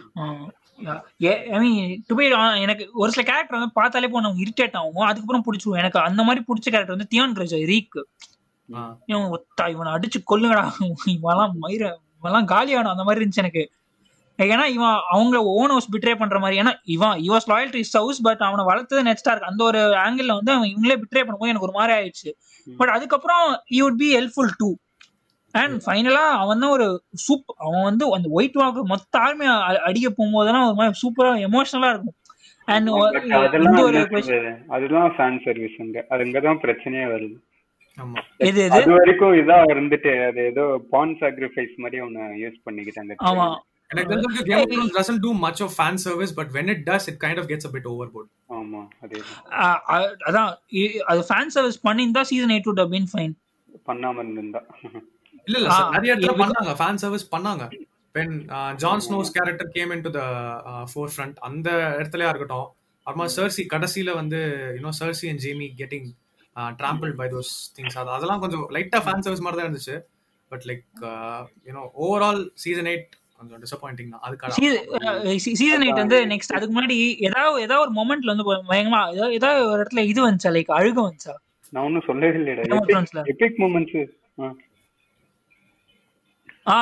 I 1.53 1.59
mean 1.63 1.81
to 2.09 2.15
be 2.15 2.27
எனக்கு 2.63 2.85
ஒரு 2.95 3.11
சில 3.13 3.25
character 3.25 3.59
வந்து 3.59 3.73
பார்த்தாலே 3.75 4.09
போ 4.09 4.21
நம்ம 4.21 4.43
இரிட்டேட் 4.45 4.79
ஆகும் 4.81 5.09
அதுக்கப்புறம் 5.09 5.45
பிடிச்சிரும் 5.47 5.81
எனக்கு 5.83 6.01
அந்த 6.07 6.23
மாதிரி 6.23 6.43
பிடிச்ச 6.49 6.67
கேரக்டர் 6.69 6.97
வந்து 6.97 7.11
தியான் 7.13 7.37
கிரேஜ் 7.37 7.57
ரீக் 7.71 7.99
இவன் 9.09 9.31
ஒத்தா 9.37 9.65
இவனை 9.69 9.93
அடிச்சு 9.95 10.19
கொல்லுங்கடா 10.31 10.65
இவெல்லாம் 11.15 11.55
மயிர 11.63 11.85
இவெல்லாம் 12.19 12.49
காலியானும் 12.51 12.95
அந்த 12.95 13.05
மாதிரி 13.05 13.21
இருந்துச்சு 13.21 13.45
எனக்கு. 13.45 13.65
ஏன்னா 14.47 14.67
இவன் 14.69 14.97
அவங்கள 15.13 15.37
ஓன் 15.53 15.69
ஹவுஸ் 15.69 15.89
பிட்ரே 15.95 16.15
பண்ற 16.15 16.39
மாதிரி 16.39 16.61
ஏன்னா 16.61 16.73
இவன் 16.87 17.21
he was 17.21 17.47
loyal 17.47 17.71
to 17.71 17.79
his 17.79 17.97
house 17.97 18.21
but 18.23 18.39
அவனை 18.39 18.65
வளர்த்தது 18.65 19.03
நெக்ஸ்டா 19.03 19.31
இருக்கு 19.31 19.51
அந்த 19.51 19.65
ஒரு 19.65 19.79
ஆங்கிள் 19.79 20.27
வந்து 20.33 20.53
அவன் 20.53 20.69
இவங்களே 20.69 20.97
பிட்ரே 21.03 21.23
பண்ணும்போது 21.23 21.53
எனக்கு 21.53 21.61
ஒரு 21.61 21.73
மாதிரி 21.73 21.93
ஆயிடுச்சு. 21.99 22.31
பட் 22.77 22.89
அதுக்கப்புறம் 22.89 23.45
you 23.69 23.89
would 23.89 23.97
be 23.97 24.17
helpful 24.17 24.51
too 24.57 24.69
and 25.55 25.83
ஃபைனலா 25.87 26.25
அவன் 26.37 26.59
தான் 26.59 26.71
ஒரு 26.71 26.87
சூப் 27.25 27.53
அவன் 27.57 27.83
வந்து 27.83 28.15
அந்த 28.15 28.29
ஒயிட் 28.31 28.55
வாக் 28.55 28.83
மொத்த 28.85 29.19
ஆர்மி 29.19 29.47
அடிக்க 29.85 30.09
போகும்போதெல்லாம் 30.11 30.67
ஒரு 30.67 30.75
மாதிரி 30.75 30.99
சூப்பரா 31.03 31.33
எமோஷனலா 31.49 31.89
இருக்கும். 31.89 32.17
அண்ட்? 32.69 32.89
அதுதான் 34.69 35.15
ஃபேன் 35.17 35.43
சர்வீஸ் 35.45 35.75
அங்க. 35.79 36.07
அது 36.09 36.25
இங்கதான் 36.25 36.63
பிரச்சனையே 36.63 37.07
வருது. 37.15 37.37
அது 38.71 38.91
வரைக்கும் 38.93 39.33
இதா 39.33 39.57
இருந்துட்டு 39.73 40.27
அது 40.27 40.45
ஏதோ 40.45 40.83
பான் 40.91 41.17
சாக்ரிஃபைஸ் 41.21 41.75
மாதிரி 41.77 42.03
ஒன்னு 42.03 42.21
யூஸ் 42.45 42.63
பண்ணிக்கிட்டாங்க. 42.67 43.13
ஆமா. 43.31 43.47
எனக்கு 43.93 44.11
தெரிஞ்சு 44.13 44.43
Game 44.49 44.61
of 44.63 44.71
Thrones 44.73 44.97
doesn't 44.99 45.23
do 45.27 45.33
much 45.45 45.61
of 45.65 45.71
fan 45.81 45.97
service 46.07 46.33
but 46.39 46.49
when 46.57 46.67
it 46.75 46.81
does 46.91 47.05
it 47.13 47.17
kind 47.25 47.39
of 47.43 47.47
gets 47.53 47.65
a 47.69 47.73
bit 47.77 47.87
overboard. 47.93 48.29
அதான் 50.29 50.51
அது 51.13 51.23
ஃபேன் 51.31 51.53
சர்வீஸ் 51.57 51.81
பண்ணியிருந்தா 51.89 52.23
season 52.31 52.53
eight 52.57 52.69
would 52.71 52.83
have 52.85 52.93
been 52.97 53.09
fine. 53.15 53.33
பண்ணாம 53.89 54.21
இருந்திருந்தா. 54.25 54.63
இல்ல 55.47 55.57
இல்ல 55.61 55.69
நிறைய 55.97 56.15
இடத்துல 56.15 56.35
பண்ணாங்க 56.43 56.73
ஃபேன் 56.81 57.01
சர்வீஸ் 57.05 57.27
பண்ணாங்க. 57.35 57.65
When 58.17 58.33
Jon 58.83 59.03
Snow's 59.07 59.35
character 59.37 59.71
came 59.77 59.93
in 59.97 60.05
to 60.07 60.11
the 60.19 60.23
forefront 61.15 61.37
அந்த 61.49 61.69
இடத்துலயா 62.01 62.31
இருக்கட்டும் 62.33 62.69
அப்புறமா 63.07 63.27
சர்சி 63.37 63.63
கடைசியில 63.75 64.11
வந்து 64.21 64.41
you know 64.79 64.93
Cersei 64.99 65.29
and 65.31 65.43
Jaime 65.45 65.69
getting 65.81 66.09
trample 66.81 67.13
by 67.21 67.27
those 67.35 67.53
things 67.77 67.97
அது 68.03 68.11
அதெல்லாம் 68.17 68.43
கொஞ்சம் 68.45 68.65
லைட்டா 68.77 69.01
ஃபேன் 69.07 69.25
சர்வீஸ் 69.27 69.45
மாதிரி 69.45 69.59
தான் 69.61 69.69
இருந்துச்சு. 69.69 69.97
But 70.51 70.65
like 70.71 70.85
you know 71.69 71.83
overall 72.05 72.43
season 72.65 72.91
eight 72.93 73.11
கொஞ்சம் 73.43 73.63
டிசப்பாயிண்டிங் 73.63 74.13
தான். 74.13 74.25
அதுக்காக 74.27 75.39
சீசன் 75.47 75.85
எயிட் 75.85 76.03
வந்து 76.03 76.19
நெக்ஸ்ட் 76.33 76.55
அதுக்கு 76.57 76.75
முன்னாடி 76.75 76.97
ஏதாவது 77.29 77.63
ஏதாவது 77.65 77.85
ஒரு 77.85 77.95
மொமெண்ட்ல 77.97 78.33
வந்து 78.33 78.47
பயங்கரமா 78.69 79.01
ஏதாவது 79.39 79.63
ஒரு 79.69 79.79
இடத்துல 79.79 80.05
இது 80.09 80.21
வந்துச்சா? 80.27 80.53
லைக் 80.57 80.77
அழுக 80.79 80.99
வந்துச்சா? 81.03 81.35
நான் 81.73 81.85
ஒன்னும் 81.85 82.07
சொல்லவே 82.07 82.57
Thronesல. 82.87 83.23
எபிக் 83.33 83.61
மூமெண்ட்ஸ் 83.63 84.01
ஆ. 84.43 84.49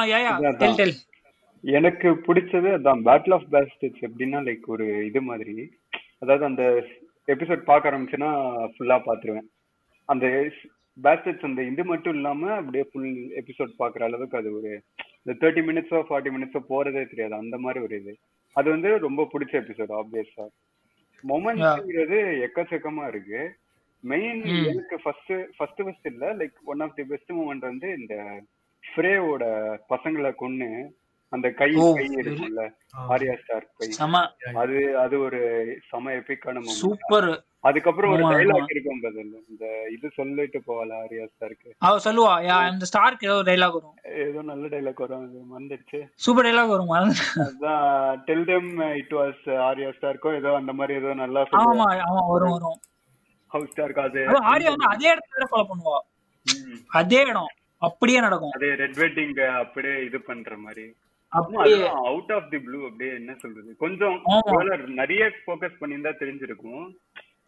Yeah 0.09 0.19
yeah 0.23 0.33
tell. 0.59 0.77
டெல் 0.81 0.97
எனக்கு 1.65 2.09
பிடிச்சது 2.27 2.69
அதான் 2.77 3.01
பேட்டில் 3.07 3.35
ஆஃப் 3.37 3.47
பேஸ்டர்ஸ் 3.53 4.03
எப்படின்னா 4.07 4.41
லைக் 4.47 4.67
ஒரு 4.75 4.87
இது 5.09 5.21
மாதிரி. 5.29 5.55
அதாவது 6.23 6.45
அந்த 6.49 6.63
எபிசோட் 7.29 7.63
பார்க்க 7.65 7.91
ஆரம்பிச்சேன்னா 7.91 8.31
ஃபுல்லா 8.73 8.97
பாத்துருவேன் 9.05 9.49
அந்த 10.09 10.27
பேஸ்டர்ஸ் 10.99 11.47
அந்த 11.49 11.63
இது 11.71 11.83
மட்டும் 11.91 12.15
இல்லாம 12.17 12.51
அப்படியே 12.57 12.85
ஃபுல் 12.89 13.11
எபிசோட் 13.41 13.73
பாக்குற 13.79 14.03
அளவுக்கு 14.09 14.41
அது 14.41 14.51
ஒரு 14.59 14.71
இந்த 15.23 15.47
தேர்ட்டி 15.47 15.65
மினிட்ஸோ 15.65 15.99
ஃபார்ட்டி 16.09 16.31
மினிட்ஸோ 16.37 16.61
போறதே 16.69 17.09
தெரியாது. 17.09 17.35
அந்த 17.35 17.59
மாதிரி 17.59 17.85
ஒரு 17.85 17.97
இது. 18.01 18.17
அது 18.53 18.71
வந்து 18.71 18.99
ரொம்ப 18.99 19.29
பிடிச்ச 19.33 19.53
எபிசோட் 19.53 20.03
ஆப்வியஸா 20.03 20.47
மொமெண்ட்ங்கிறது 21.29 22.19
எக்கச்சக்கமா 22.47 23.09
இருக்கு. 23.09 23.57
மெயின் 24.01 24.41
ம். 24.43 24.65
எனக்கு 24.65 25.01
ஃபர்ஸ்ட் 25.01 25.33
ஃபர்ஸ்ட் 25.57 25.83
ஃபர்ஸ்ட் 25.83 26.07
இல்ல. 26.07 26.35
Like 26.35 26.53
one 26.65 26.81
of 26.81 26.95
the 26.95 27.05
best 27.05 27.33
moment 27.33 27.67
வந்து 27.71 27.97
இந்த 27.99 28.15
ஃப்ரேவோட 28.85 29.45
பசங்களை 29.89 30.33
கொன்னு 30.41 30.71
அந்த 31.33 31.49
கை 31.59 31.69
கை 31.97 32.07
இருக்கும்ல 32.17 32.63
ஆரியா 33.15 33.35
ஸ்டார் 33.41 33.67
கை. 33.81 33.87
செம. 33.97 34.21
அது 34.63 34.79
அது 35.03 35.15
ஒரு 35.21 35.41
செம 35.91 36.13
எபிக்கான 36.19 36.57
மூமெண்ட் 36.59 36.81
சூப்பர். 36.81 37.29
அதுக்கப்புறம் 37.65 38.13
ஒரு 38.15 38.23
ஆமா. 38.27 38.37
இருக்கும் 38.73 39.01
பதில் 39.05 39.33
இந்த 39.51 39.65
இது 39.95 40.07
சொல்லிட்டு 40.17 40.59
போகல 40.69 40.93
ஆரியா 41.03 41.25
ஸ்டாருக்கு? 41.31 41.71
அவ 41.83 41.99
சொல்லுவா 42.07 42.33
யா 42.47 42.57
இந்த 42.71 42.87
ஸ்டார்க்கு 42.91 43.29
ஏதோ 43.29 43.39
டைலாக் 43.49 43.77
வரும். 43.79 43.97
ஏதோ 44.25 44.43
நல்ல 44.51 44.71
டைலாக் 44.75 45.03
வரும். 45.05 45.25
அது 45.27 45.43
வந்துடுச்சு 45.57 46.01
சூப்பர் 46.25 46.47
டைலாக் 46.49 46.73
வரும் 46.75 46.93
அதான் 47.45 47.85
tell 48.29 48.47
them 48.51 48.71
it 49.01 49.15
was 49.19 49.43
Arya 49.69 49.91
ஸ்டாருக்கோ 49.99 50.33
ஏதோ 50.41 50.55
அந்த 50.61 50.75
மாதிரி 50.79 50.97
ஏதோ 51.01 51.13
நல்லா 51.21 51.43
ஆமா 51.63 51.87
ஆமா 52.07 52.25
வரும் 52.33 52.55
வரும். 52.57 52.79
ஹவுஸ் 53.53 53.71
ஸ்டாருக்கு 53.73 54.05
அது 54.07 54.21
ஆரியா 54.53 54.73
வந்து 54.75 54.91
அதே 54.95 55.09
இடத்துல 55.15 55.47
ஃபாலோ 55.53 55.69
பண்ணுவா. 55.71 55.99
அதே 56.95 57.21
இடம் 57.25 57.53
அப்படியே 57.83 58.19
நடக்கும். 58.21 58.55
அதே 58.57 58.71
ரெட் 58.81 58.99
வெட்டிங் 59.01 59.33
அப்படியே 59.61 59.95
இது 60.09 60.19
பண்ற 60.23 60.57
மாதிரி. 60.65 60.85
அவுட் 61.33 62.33
ஆஃப் 62.33 62.51
தி 62.51 62.59
ப்ளூ 62.59 62.79
அப்படியே 62.87 63.13
என்ன 63.15 63.33
சொல்றது? 63.41 63.71
கொஞ்சம் 63.77 64.17
நிறைய 64.97 65.25
ஃபோக்கஸ் 65.41 65.81
பண்ணியிருந்தா 65.81 66.15
தெரிஞ்சிருக்கும். 66.21 66.87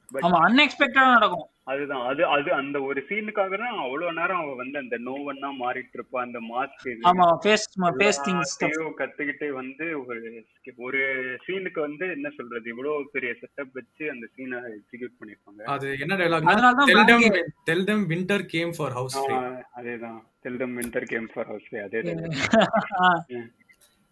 பட் 0.08 0.24
ஆமா 0.26 0.38
அன்எக்ஸ்பெக்டடா 0.46 1.04
நடக்கும். 1.12 1.46
அதுதான். 1.72 2.02
அது 2.06 2.22
அது 2.28 2.50
அந்த 2.52 2.76
ஒரு 2.82 3.00
சீனுக்காக 3.08 3.58
தான் 3.58 3.76
அவ்வளவு 3.82 4.16
நேரம் 4.16 4.40
அவ 4.40 4.54
வந்து 4.54 4.76
அந்த 4.78 4.96
நோவன்னா 5.04 5.48
மாறிட்டு 5.60 5.96
இருப்பா 5.98 6.18
அந்த 6.22 6.38
மாஸ்க் 6.48 6.88
ஆமா 7.10 7.26
ஃபேஸ் 7.42 7.64
ஃபேஸ் 7.96 8.20
திங்ஸ் 8.24 8.52
கத்துக்கிட்டு 8.98 9.48
வந்து 9.52 9.86
ஒரு 10.02 10.16
ஒரு 10.78 11.00
சீனுக்கு 11.46 11.80
வந்து 11.80 12.04
என்ன 12.16 12.30
சொல்றது? 12.30 12.66
இவ்வளவு 12.68 13.08
பெரிய 13.12 13.32
செட்டப் 13.40 13.72
வச்சு 13.74 14.04
அந்த 14.10 14.28
சீனை 14.34 14.58
எக்ஸிக்யூட் 14.72 15.16
பண்ணிருப்பாங்க 15.20 15.70
அது 15.74 15.88
என்ன 15.98 16.16
டைலாக் 16.16 16.50
அதனால 16.50 16.74
தான் 16.74 16.90
tell 16.90 17.02
Frank- 17.02 17.24
them 17.24 17.48
tell 17.64 17.86
them 17.88 18.02
winter 18.12 18.46
came 18.50 18.74
for 18.78 18.96
house 18.98 19.18
அதேதான். 19.76 20.20
Tell them 20.42 20.76
winter 20.78 21.08
came 21.10 21.30
for 21.32 21.48
house 21.48 21.70
அதே 21.82 22.02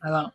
அதான். 0.02 0.28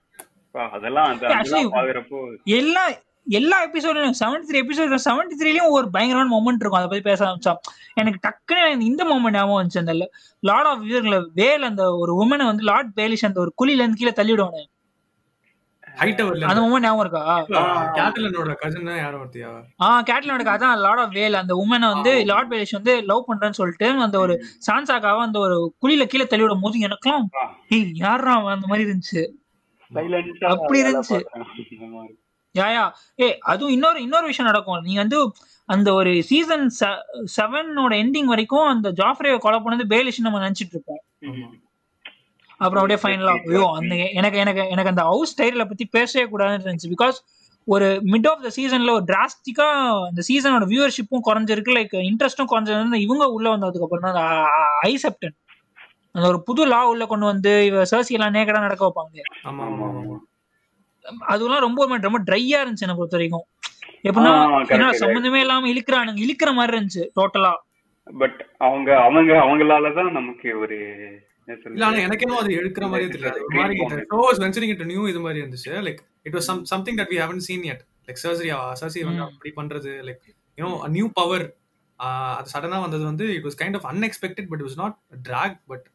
எல்லா 2.60 2.84
எல்லா 3.28 3.58
எபிசோடும் 3.66 4.18
செவன்டி 4.20 4.46
த்ரீ 4.50 4.58
எபிசோட் 4.64 5.00
செவன்டி 5.06 5.36
த்ரீலயும் 5.40 5.70
ஒரு 5.70 5.90
பயங்கரமான 5.90 6.30
மொமெண்ட் 6.34 6.62
இருக்கும். 6.64 6.80
அதை 6.82 6.88
பத்தி 6.88 7.02
பேச 7.02 7.26
ஆரம்பிச்சா. 7.26 7.54
எனக்கு 7.94 8.20
டக்குன்னு 8.28 8.80
இந்த 8.80 9.04
மொமெண்ட் 9.04 9.32
ஞாபகம் 9.32 9.58
வந்துச்சு 9.62 9.78
அந்த 9.78 9.94
லார்ட் 10.40 10.68
ஆஃப் 10.68 10.84
இவர்களை 10.84 11.20
வேல் 11.34 11.62
அந்த 11.62 11.96
ஒரு 11.96 12.14
உமனை 12.24 12.46
வந்து 12.46 12.64
லார்ட் 12.64 12.92
பேலிஷ் 12.96 13.26
அந்த 13.26 13.40
ஒரு 13.40 13.54
குழில 13.62 13.82
இருந்து 13.82 13.98
கீழே 13.98 14.14
தள்ளிவிடுவானு. 14.16 14.64
ஹைட் 16.00 16.22
அந்த 16.46 16.62
மொமெண்ட் 16.62 16.86
ஞாபகம் 16.86 17.00
இருக்கா? 17.00 17.22
கேட்டலனோட 17.98 18.54
கசின் 18.54 18.98
யாரோ 18.98 19.18
ஒருத்தியா? 19.18 19.50
ஆ 19.82 20.02
கேட்லனோட 20.02 20.46
அதான் 20.56 20.78
லார்ட் 20.78 21.00
ஆஃப் 21.00 21.12
வேல் 21.12 21.34
அந்த 21.34 21.54
உமனை 21.56 21.94
வந்து 21.94 22.26
லார்ட் 22.26 22.54
பேலிஷ் 22.54 22.78
வந்து 22.80 23.02
லவ் 23.02 23.26
பண்றேன்னு 23.28 23.60
சொல்லிட்டு 23.60 23.90
அந்த 24.00 24.20
ஒரு 24.20 24.36
சான்சாக்காவை 24.68 25.20
அந்த 25.20 25.40
ஒரு 25.40 25.58
குழியில 25.82 26.06
கீழே 26.06 26.24
தள்ளிவிடும் 26.24 26.62
போது 26.62 26.80
எனக்கெல்லாம் 26.80 27.26
ஏய் 27.70 27.92
யாரா 27.94 28.34
அந்த 28.46 28.68
மாதிரி 28.68 28.90
இருந்துச்சு. 28.90 29.24
அப்படி 30.54 30.80
இருந்துச்சு. 30.84 31.18
யாயா 32.56 32.84
ஏ 33.22 33.28
அதுவும் 33.52 33.74
இன்னொரு 33.76 34.00
இன்னொரு 34.06 34.28
விஷயம் 34.32 34.50
நடக்கும். 34.50 34.82
நீ 34.88 34.94
வந்து 35.02 35.18
அந்த 35.70 35.90
ஒரு 36.00 36.12
சீசன் 36.30 36.66
செவனோட 37.38 37.94
எண்டிங் 38.04 38.32
வரைக்கும் 38.34 38.68
அந்த 38.74 38.88
ஜாஃப்ரேவை 39.00 39.40
கொலை 39.46 39.60
பண்ணது 39.66 39.86
பேலிஷ் 39.94 40.26
நம்ம 40.26 40.42
நினைச்சிட்டு 40.46 40.76
இருப்போம். 40.76 41.02
அப்புறம் 42.64 42.82
அப்படியே 42.82 43.00
ஃபைனலா 43.04 43.34
ஐயோ 43.54 43.66
அந்த 43.80 43.96
எனக்கு 44.20 44.38
எனக்கு 44.44 44.62
எனக்கு 44.74 44.92
அந்த 44.94 45.04
ஹவுஸ் 45.12 45.34
ஸ்டைல 45.34 45.64
பத்தி 45.72 45.86
பேசவே 45.98 46.26
கூடாதுன்னு 46.34 46.66
இருந்துச்சு. 46.68 46.94
பிகாஸ் 46.96 47.18
ஒரு 47.68 47.88
மிட் 48.14 48.28
ஆஃப் 48.32 48.44
த 48.46 48.50
சீசன்ல 48.58 48.94
ஒரு 48.98 49.06
டிராஸ்டிக்கா 49.12 49.68
அந்த 50.10 50.22
சீசனோட 50.30 50.66
வியூவர்ஷிப்பும் 50.72 51.26
குறைஞ்சிருக்கு. 51.30 51.76
லைக் 51.78 51.96
இன்ட்ரெஸ்டும் 52.10 52.50
குறைஞ்சது 52.52 53.02
இவங்க 53.06 53.28
உள்ள 53.38 53.48
வந்ததுக்கு 53.56 53.88
அப்புறம் 53.88 54.08
தான் 54.08 54.48
ஐ 54.90 54.94
செப்டன் 55.04 55.36
அந்த 56.16 56.26
ஒரு 56.28 56.40
புது 56.44 56.64
லா 56.66 56.80
உள்ள 56.90 57.06
கொண்டு 57.06 57.26
வந்து 57.26 57.52
இவ 57.66 57.84
சர்சி 57.92 58.14
எல்லாம் 58.18 58.34
நேக்கடா 58.34 58.66
நடக்க 58.66 58.84
வைப்பாங்க. 58.88 59.18
ஆமா 59.50 59.64
ஆமா 59.70 59.88
ஆமா 59.92 60.16
அதெல்லாம் 61.32 61.64
ரொம்ப 61.66 61.82
மாதிரி 61.88 62.08
ரொம்ப 62.08 62.20
ட்ரையா 62.30 62.60
இருந்துச்சு 62.62 62.86
என்ன 62.88 62.96
பொறுத்த 62.96 63.18
வரைக்கும். 63.18 63.46
எப்படின்னா. 64.08 64.88
சம்மந்தமே 65.02 65.40
இல்லாம 65.44 65.70
இழுக்கிறானுங்க 65.74 66.22
இழுக்கிற 66.26 66.52
மாதிரி 66.54 66.74
இருந்துச்சு 66.76 67.04
டோட்டலா 67.20 67.54
பட் 68.08 68.40
அவங்க 68.58 68.90
அவங்க 69.04 69.32
அவங்களாலதான் 69.44 70.12
நமக்கு 70.12 70.50
ஒரு? 70.60 70.78
இல்ல 71.72 71.86
ஆனா 71.88 71.98
எனக்கு 72.06 72.26
என்ன 72.26 72.38
அது 72.44 72.54
எடுக்கிற 72.60 72.86
மாதிரியே 72.92 73.10
தெரியல. 73.12 73.40
மாதிரி 73.58 74.06
show 74.12 74.20
was 74.26 74.40
venturing 74.44 74.72
into 74.74 74.88
new 74.92 75.04
இது 75.12 75.20
மாதிரி 75.20 75.40
இருந்துச்சு. 75.44 75.72
Like 75.88 76.02
it 76.28 76.36
was 76.36 76.48
some 76.50 76.62
something 76.72 76.98
that 77.00 77.12
we 77.14 77.18
haven't 77.24 77.46
seen 77.48 77.66
yet. 77.70 77.82
Like 78.08 78.22
surgery 78.24 78.52
surgery 78.82 79.04
வந்து. 79.10 79.24
அப்படி 79.28 79.52
பண்றது 79.60 79.92
லைக் 80.08 80.22
யூனோ 80.58 80.72
நியூ 80.88 81.08
பவர் 81.14 81.46
அது 82.36 82.50
சடனா 82.54 82.80
வந்தது 82.86 83.04
வந்து 83.04 83.26
it 83.36 83.46
was 83.46 83.60
kind 83.62 83.78
of 83.80 83.88
unexpected 83.92 84.48
but 84.52 84.64
was 84.64 84.80
not 84.82 84.96
drag 85.30 85.58
but 85.68 85.86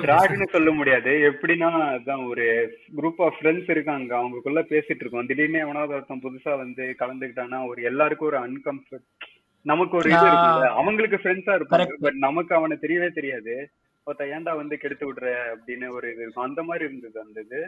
டிராக்னு 0.00 0.46
சொல்ல 0.52 0.70
முடியாது. 0.70 1.10
எப்படின்னா 1.30 1.68
அதான் 1.96 2.28
ஒரு 2.28 2.46
குரூப் 2.96 3.20
ஆஃப் 3.26 3.36
ஃப்ரெண்ட்ஸ் 3.40 3.70
இருக்காங்க. 3.70 4.10
அவங்களுக்குள்ள 4.16 4.62
பேசிட்டு 4.72 5.02
இருக்கோம். 5.02 5.26
திடீர்னு 5.26 5.58
எவனாவது 5.58 5.94
ஒருத்தன் 5.94 6.24
புதுசா 6.24 6.56
வந்து 6.56 6.96
கலந்துக்கிட்டானா 6.98 7.68
ஒரு 7.68 7.82
எல்லாருக்கும் 7.82 8.28
ஒரு 8.28 8.38
அன்கம்ஃபர்ட் 8.38 9.06
நமக்கு 9.66 9.96
ஒரு 9.96 10.08
இது 10.10 10.28
அவங்களுக்கு 10.80 11.16
ஃப்ரெண்ட்ஸா 11.16 11.54
இருப்பாங்க. 11.58 11.94
பட் 12.00 12.20
நமக்கு 12.26 12.54
அவனை 12.54 12.76
தெரியவே 12.80 13.08
தெரியாது. 13.08 13.54
ஒருத்த 14.06 14.22
ஏன்டா 14.36 14.56
வந்து 14.56 14.78
கெடுத்து 14.78 15.04
விடுற 15.08 15.26
அப்படின்னு 15.54 15.88
ஒரு 15.88 16.06
இது 16.12 16.22
இருக்கும். 16.22 16.44
அந்த 16.44 16.62
மாதிரி 16.62 16.84
இருந்தது 16.84 17.20
அந்த 17.20 17.40
இது. 17.40 17.60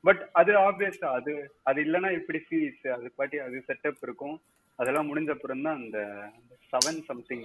பட் 0.00 0.28
அது 0.32 0.52
ஆப்வியஸா 0.52 1.08
அது 1.18 1.32
அது 1.62 1.78
இல்லைன்னா 1.84 2.10
இப்படி 2.12 2.38
சீரிஸ் 2.48 2.88
அது 2.88 3.12
பாட்டி 3.16 3.38
அது 3.38 3.64
செட்டப் 3.68 4.02
இருக்கும். 4.02 4.40
அதெல்லாம் 4.78 5.08
முடிஞ்ச 5.10 5.30
அப்புறம் 5.30 5.62
தான் 5.62 5.78
அந்த 5.82 5.98
செவன் 6.72 7.00
சம்திங். 7.04 7.44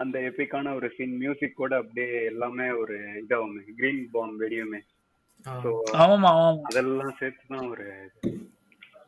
அந்த 0.00 0.16
எபிக்கான 0.28 0.72
ஒரு 0.76 0.88
சீன் 0.96 1.14
மியூசிக் 1.22 1.60
கூட 1.60 1.72
அப்படியே 1.80 2.10
எல்லாமே 2.30 2.66
ஒரு 2.82 2.96
இதாகும் 3.20 3.56
கிரீன் 3.78 4.02
பாம் 4.14 4.36
வெடியுமே. 4.42 4.80
அதெல்லாம் 6.68 7.14
சேர்த்து 7.20 7.44
தான் 7.52 7.66
ஒரு 7.72 7.86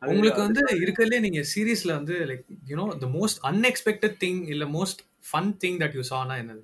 உங்களுக்கு 0.01 0.41
வந்து 0.45 0.61
இருக்கிறதுலே 0.79 1.19
நீங்க 1.25 1.41
சீரீஸ்ல 1.51 1.91
வந்து 1.97 2.15
like 2.29 2.41
you know 2.71 2.85
the 3.03 3.09
most 3.15 3.39
unexpected 3.49 4.15
thing 4.23 4.41
இல்ல 4.53 4.65
most 4.75 5.01
fun 5.29 5.51
thing 5.63 5.77
that 5.83 5.97
you 5.99 6.03
சானா 6.11 6.35
என்னது 6.43 6.61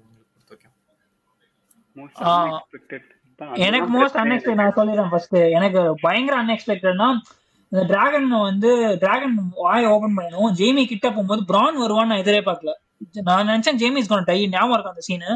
unexpected. 2.48 3.04
தான். 3.40 3.54
எனக்கு 3.66 3.88
மோஸ்ட் 3.94 4.18
அன்எக்ஸ்பெக்ட் 4.22 4.62
நான் 4.62 4.76
சொல்லிடுறேன் 4.78 5.12
ஃபர்ஸ்ட் 5.12 5.36
எனக்கு 5.58 5.80
பயங்கர 6.04 6.36
அன்எக்ஸ்பெக்டட்னா 6.42 7.08
இந்த 7.72 7.82
டிராகன் 7.92 8.28
வந்து 8.50 8.70
டிராகன் 9.02 9.34
வாய் 9.60 9.88
ஓபன் 9.94 10.16
பண்ணணும். 10.18 10.54
ஜேமி 10.60 10.84
கிட்ட 10.86 11.08
போகும்போது 11.10 11.42
பிரான் 11.52 11.82
வருவான்னு 11.84 12.12
நான் 12.12 12.24
எதிரே 12.24 12.42
பார்க்கல. 12.48 12.72
நான் 13.24 13.48
நினைச்சேன் 13.48 13.78
ஜேமி 13.78 13.96
இஸ் 13.96 14.08
கோன் 14.08 14.24
டை 14.24 14.48
ஞாபகம் 14.48 14.74
இருக்கும் 14.74 14.94
அந்த 14.94 15.02
சீனு 15.02 15.30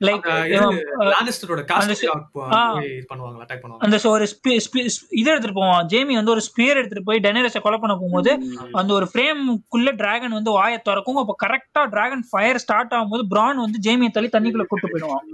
லைக் 0.00 0.26
லானிஸ்டரோட 1.10 1.60
அந்த 1.60 1.70
காஸ்ட் 1.70 2.00
சி- 2.00 2.10
ஆ. 2.52 2.60
இது 2.82 3.06
பண்ணுவாங்க 3.10 3.42
அட்டாக் 3.44 3.62
பண்ணுவாங்க 3.62 3.78
அந்த 3.78 3.98
so 3.98 4.10
ஒரு 4.10 4.26
இது 5.12 5.30
எடுத்துட்டு 5.30 5.52
போவான். 5.54 5.86
ஜேமி 5.86 6.14
வந்து 6.14 6.30
ஒரு 6.30 6.42
ஸ்பியர் 6.48 6.76
எடுத்துட்டு 6.76 7.04
போய் 7.04 7.20
டெனரஸை 7.20 7.60
கொலை 7.60 7.78
பண்ண 7.78 7.94
போகும்போது 7.94 8.32
அந்த 8.72 8.92
ஒரு 8.92 9.08
ஃப்ரேமுக்குள்ள 9.12 9.96
டிராகன் 9.96 10.30
வந்து 10.30 10.50
வாயை 10.50 10.78
திறக்கும். 10.80 11.16
அப்ப 11.16 11.36
கரெக்டா 11.44 11.88
டிராகன் 11.88 12.24
ஃபயர் 12.30 12.58
ஸ்டார்ட் 12.58 12.92
ஆகும்போது 12.92 13.22
பிரான் 13.28 13.56
வந்து 13.56 13.78
ஜேமியை 13.82 14.10
தள்ளி 14.10 14.28
தண்ணிக்குள்ள 14.28 14.66
கூட்டு 14.66 14.88
போயிடுவான். 14.88 15.26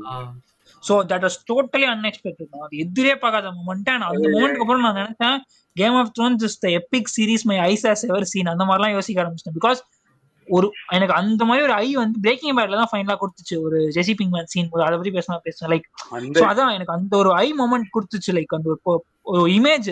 So 0.83 0.95
that 1.11 1.25
was 1.25 1.39
totally 1.51 1.87
unexpected 1.93 2.61
அது 2.61 2.77
எதிரே 2.79 3.17
பார்க்காத 3.17 3.53
மூமெண்ட் 3.59 3.89
அந்த 4.03 4.29
மூமெண்ட்க்கு 4.29 4.61
அப்புறம் 4.61 4.81
நான் 4.81 4.97
நினைச்சேன் 4.97 5.39
Game 5.77 5.95
of 5.95 6.13
Thrones 6.19 6.43
is 6.43 6.59
the 6.59 6.69
epic 6.79 7.11
series 7.17 7.45
my 7.45 7.59
eyes 7.65 7.87
has 7.87 8.05
ever 8.09 8.25
seen 8.25 8.47
அந்த 8.47 8.65
மாதிரிலாம் 8.65 8.91
யோசிக்க 8.91 9.23
ஆரம்பிச்சிட்டேன். 9.23 9.57
பிகாஸ் 9.59 9.81
ஒரு 10.49 10.67
எனக்கு 10.89 11.15
அந்த 11.15 11.45
மாதிரி 11.45 11.65
ஒரு 11.65 11.75
ஐ 11.77 11.95
வந்து 11.95 12.19
பிரேக்கிங் 12.21 12.57
பேட்ல 12.57 12.81
தான் 12.81 12.91
ஃபைனலா 12.93 13.17
கொடுத்துச்சு. 13.21 13.57
ஒரு 13.63 13.79
ஜெசி 13.95 14.15
பிங்மேன் 14.19 14.45
சீன் 14.45 14.69
அதை 14.81 14.97
பத்தி 14.97 15.11
பேசினா 15.11 15.39
பேசுறேன் 15.45 15.73
லைக் 15.73 15.87
அதான் 16.47 16.73
எனக்கு 16.73 16.93
அந்த 16.93 17.17
ஒரு 17.17 17.33
ஐ 17.37 17.49
மொமெண்ட் 17.55 17.89
கொடுத்துச்சு. 17.93 18.33
லைக் 18.33 18.57
அந்த 18.57 18.77
ஒரு 19.33 19.45
இமேஜ் 19.53 19.91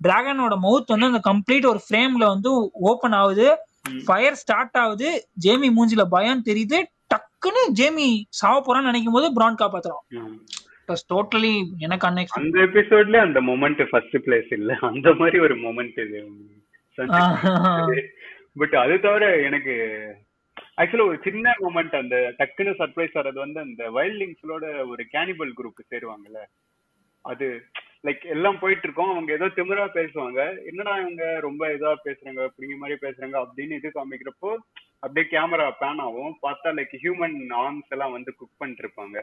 டிராகனோட 0.00 0.54
மவுத் 0.62 0.88
வந்து 0.88 1.06
அந்த 1.06 1.22
கம்ப்ளீட் 1.24 1.66
ஒரு 1.66 1.80
ஃப்ரேம்ல 1.84 2.24
வந்து 2.26 2.50
ஓபன் 2.90 3.12
ஆகுது. 3.12 3.48
ஃபயர் 4.04 4.34
ஸ்டார்ட் 4.34 4.76
ஆகுது. 4.76 5.10
ஜேமி 5.44 5.68
மூஞ்சில 5.76 6.02
பயம் 6.08 6.46
தெரியுது. 6.46 6.78
டக்குன்னு 7.14 7.62
ஜேமி 7.72 8.08
சாவ 8.38 8.56
போறான்னு 8.60 8.82
நினைக்கும் 8.82 9.12
போது 9.12 9.28
பிரான் 9.32 9.60
காப்பாத்துறான் 9.60 10.02
ஆ. 10.18 10.24
டோட்டலி 11.10 11.50
எனக்கு 11.78 12.06
அன்எக்ஸ்பெக்ட் 12.08 12.44
அந்த 12.44 12.58
எபிசோட்ல 12.68 13.18
அந்த 13.20 13.40
மொமெண்ட் 13.42 13.82
ஃபர்ஸ்ட் 13.90 14.16
பிளேஸ் 14.16 14.52
இல்ல. 14.52 14.70
அந்த 14.88 15.08
மாதிரி 15.14 15.38
ஒரு 15.38 15.54
மொமெண்ட் 15.56 15.98
இது. 16.04 16.20
பட் 18.56 18.74
அது 18.82 18.94
தவிர 19.06 19.24
எனக்கு 19.48 19.74
ஆக்சுவலா 20.80 21.08
ஒரு 21.10 21.18
சின்ன 21.26 21.52
மொமெண்ட் 21.64 21.94
அந்த 22.00 22.16
டக்குன்னு 22.38 22.72
சர்ப்ரைஸ் 22.80 23.16
வர்றது 23.18 23.38
வந்து 23.44 23.60
அந்த 23.66 23.82
வைல்ட் 23.96 24.18
லிங்க்ஸோட 24.22 24.66
ஒரு 24.92 25.02
கேனிபல் 25.14 25.52
குரூப் 25.58 25.82
சேருவாங்கல்ல. 25.92 26.40
அது 27.24 27.46
லைக் 28.06 28.22
எல்லாம் 28.34 28.58
போயிட்டு 28.60 28.86
இருக்கோம் 28.86 29.12
அவங்க 29.12 29.30
ஏதோ 29.38 29.46
திமிரா 29.56 29.86
பேசுவாங்க. 29.96 30.40
என்னடா 30.70 30.92
இவங்க 31.02 31.24
ரொம்ப 31.46 31.62
இதா 31.76 31.92
பேசுறாங்க 32.06 32.40
அப்படிங்க 32.48 32.76
மாதிரி 32.82 32.96
பேசுறாங்க 33.06 33.36
அப்படின்னு 33.44 33.78
இது 33.80 33.90
காமிக்கிறப்போ 33.96 34.50
அப்படியே 35.04 35.26
கேமரா 35.34 35.66
பேன் 35.82 36.02
ஆகும். 36.06 36.32
பார்த்தா 36.46 36.70
லைக் 36.78 36.94
ஹியூமன் 37.04 37.38
ஆர்ம்ஸ் 37.62 37.92
எல்லாம் 37.96 38.16
வந்து 38.16 38.32
குக் 38.40 38.58
பண்ணிட்டு 38.60 38.84
இருப்பாங்க 38.84 39.18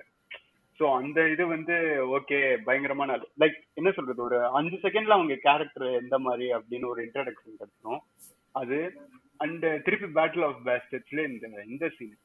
ஸோ 0.79 0.85
அந்த 0.99 1.19
இது 1.33 1.43
வந்து 1.55 1.75
ஓகே 2.17 2.39
பயங்கரமான 2.65 3.11
லைக் 3.41 3.59
என்ன 3.79 3.89
சொல்றது? 3.91 4.21
ஒரு 4.27 4.39
அஞ்சு 4.59 4.77
செகண்ட்ல 4.83 5.17
அவங்க 5.17 5.35
கேரக்டர் 5.47 5.87
எந்த 6.01 6.17
மாதிரி 6.25 6.47
அப்படின்னு 6.57 6.91
ஒரு 6.93 7.01
இன்ட்ரடக்ஷன் 7.07 7.59
கிடைச்சிடும் 7.61 8.01
அது 8.57 8.79
அண்ட் 9.39 9.65
திருப்பி 9.85 10.07
பேட்டில் 10.17 10.45
ஆஃப் 10.47 10.59
பேஸ்டர்ஸ்ல 10.67 11.23
இந்த 11.29 11.47
இந்த 11.67 11.87
சீன் 11.97 12.15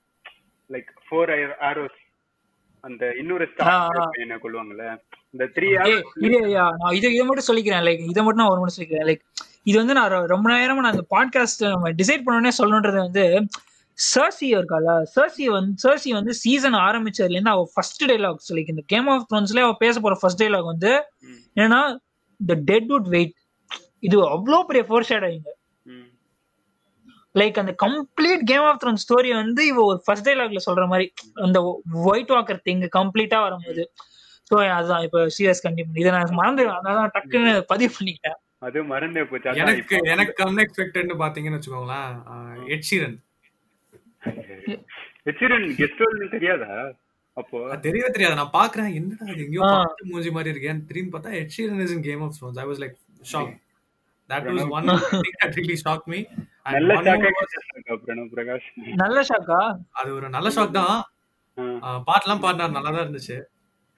லைக் 0.70 0.90
ஃபோர் 1.06 1.32
ஆரோஸ் 1.70 1.98
அந்த 2.84 3.02
இன்னொரு 3.18 3.46
என்ன 4.22 4.36
கொள்வாங்கல்ல 4.44 4.86
இந்த 5.34 5.44
த்ரீ 5.56 5.66
நான் 6.54 6.94
இதை 6.94 7.08
இதை 7.12 7.24
மட்டும் 7.26 7.48
சொல்லிக்கிறேன். 7.48 7.84
லைக் 7.88 8.00
இதை 8.08 8.22
மட்டும் 8.22 8.42
நான் 8.42 8.52
ஒரு 8.52 8.60
மட்டும் 8.60 8.76
சொல்லிக்கிறேன். 8.76 9.06
லைக் 9.10 9.22
இது 9.64 9.76
வந்து 9.78 9.94
நான் 9.94 10.14
ரொம்ப 10.26 10.46
நேரமா 10.52 10.82
நான் 10.84 10.94
அந்த 10.94 11.06
பாட்காஸ்ட் 11.10 11.62
நம்ம 11.66 11.90
டிசைட் 11.90 12.24
பண்ணோடனே 12.24 12.52
சொல்லணுன்றது 12.58 12.98
வந்து 12.98 13.24
சர்சி 13.98 14.46
இருக்கால 14.54 14.92
சர்சி 15.14 15.44
வந்து 15.48 15.74
சர்சி 15.82 16.10
வந்து 16.12 16.32
சீசன் 16.34 16.76
ஆரம்பிச்சதுல 16.86 17.36
இருந்து 17.36 17.50
அவ 17.50 17.64
ஃபர்ஸ்ட் 17.74 18.04
டைலாக்ஸ் 18.10 18.52
லைக் 18.56 18.72
இந்த 18.74 18.84
கேம் 18.86 19.08
ஆஃப் 19.08 19.26
த்ரோன்ஸ்ல 19.30 19.64
அவ 19.64 19.74
பேச 19.74 20.00
போற 20.00 20.16
ஃபர்ஸ்ட் 20.20 20.42
டைலாக் 20.42 20.72
வந்து 20.72 20.92
என்னன்னா 21.56 21.80
த 22.40 22.56
டெட் 22.64 22.88
வுட் 22.92 23.08
வெயிட் 23.08 23.34
இது 24.00 24.16
அவ்வளோ 24.28 24.60
பெரிய 24.62 24.84
ஃபோர் 24.88 25.08
ஷேடாயிங்க 25.10 25.50
லைக் 27.34 27.58
அந்த 27.58 27.72
complete 27.84 28.42
Game 28.44 28.66
of 28.70 28.80
Throne 28.82 29.02
story 29.04 29.30
வந்து 29.34 29.62
இவ 29.66 29.82
ஒரு 29.84 29.98
ஃபர்ஸ்ட் 30.04 30.26
டைலாக்ல 30.28 30.62
சொல்ற 30.66 30.84
மாதிரி 30.86 31.06
அந்த 31.46 31.58
ஒயிட் 32.10 32.32
வாக்கர் 32.34 32.64
திங் 32.66 32.82
கம்ப்ளீட்டா 32.98 33.38
வரும்போது. 33.42 33.84
ஸோ 34.50 34.54
அதுதான் 34.76 35.04
இப்போ 35.06 35.20
சீரியஸ் 35.36 35.66
கண்டிப்பா 35.66 36.00
இதை 36.02 36.10
நான் 36.14 36.38
மறந்து 36.40 36.64
அதான் 36.70 37.12
டக்குன்னு 37.16 37.52
பதிவு 37.70 37.92
பண்ணிக்கிட்டேன். 37.98 38.38
அது 38.60 38.78
மறந்தே 38.90 39.22
போச்சு. 39.24 39.54
எனக்கு 39.62 39.96
எனக்கு 40.14 40.42
அன்எக்ஸ்பெக்டட்னு 40.46 41.16
பாத்தீங்கன்னு 41.22 41.58
வச்சுக்கோங்களேன் 41.58 42.10
எட்ஷீரன் 42.76 43.16
வெச்சிரன் 45.26 45.66
கெஸ்ட் 45.78 46.02
தெரியாதா? 46.34 46.68
அப்போ? 47.36 47.58
தெரியவே 47.84 48.08
தெரியாது. 48.14 48.38
நான் 48.40 48.56
பாக்குறேன் 48.56 48.94
என்னடா 48.98 49.26
அது 49.32 49.44
எங்கேயோ 49.44 49.68
மூஞ்சி 50.10 50.30
மாதிரி 50.30 50.52
இருக்கேன் 50.54 50.80
திரும்பி 50.88 51.12
பார்த்தா 51.12 51.30
Ed Sheeran 51.40 51.82
is 51.84 51.94
in 51.96 52.06
Game 52.08 52.22
of 52.26 52.34
Thrones 52.38 52.60
I 52.62 52.66
was 52.70 52.80
like 52.82 52.96
shock 53.32 53.52
that 54.32 54.48
was 54.50 54.74
one 54.78 54.88
thing 55.24 55.38
that 55.42 55.56
really 55.60 55.78
shock 55.84 56.06
me 56.14 56.20
நல்ல 56.76 56.94
ஷாக்கா 57.06 57.30
பிரணவ் 58.04 58.28
பிரகாஷ். 58.34 58.68
நல்ல 59.02 59.18
ஷாக்கா 59.30 59.60
அது 60.00 60.10
ஒரு 60.18 60.28
நல்ல 60.36 60.48
ஷாக் 60.56 60.78
தான். 60.80 60.98
பாட்டுலாம் 62.08 62.44
பாடினார் 62.44 62.76
நல்லா 62.76 62.90
தான் 62.94 63.04
இருந்துச்சு. 63.06 63.38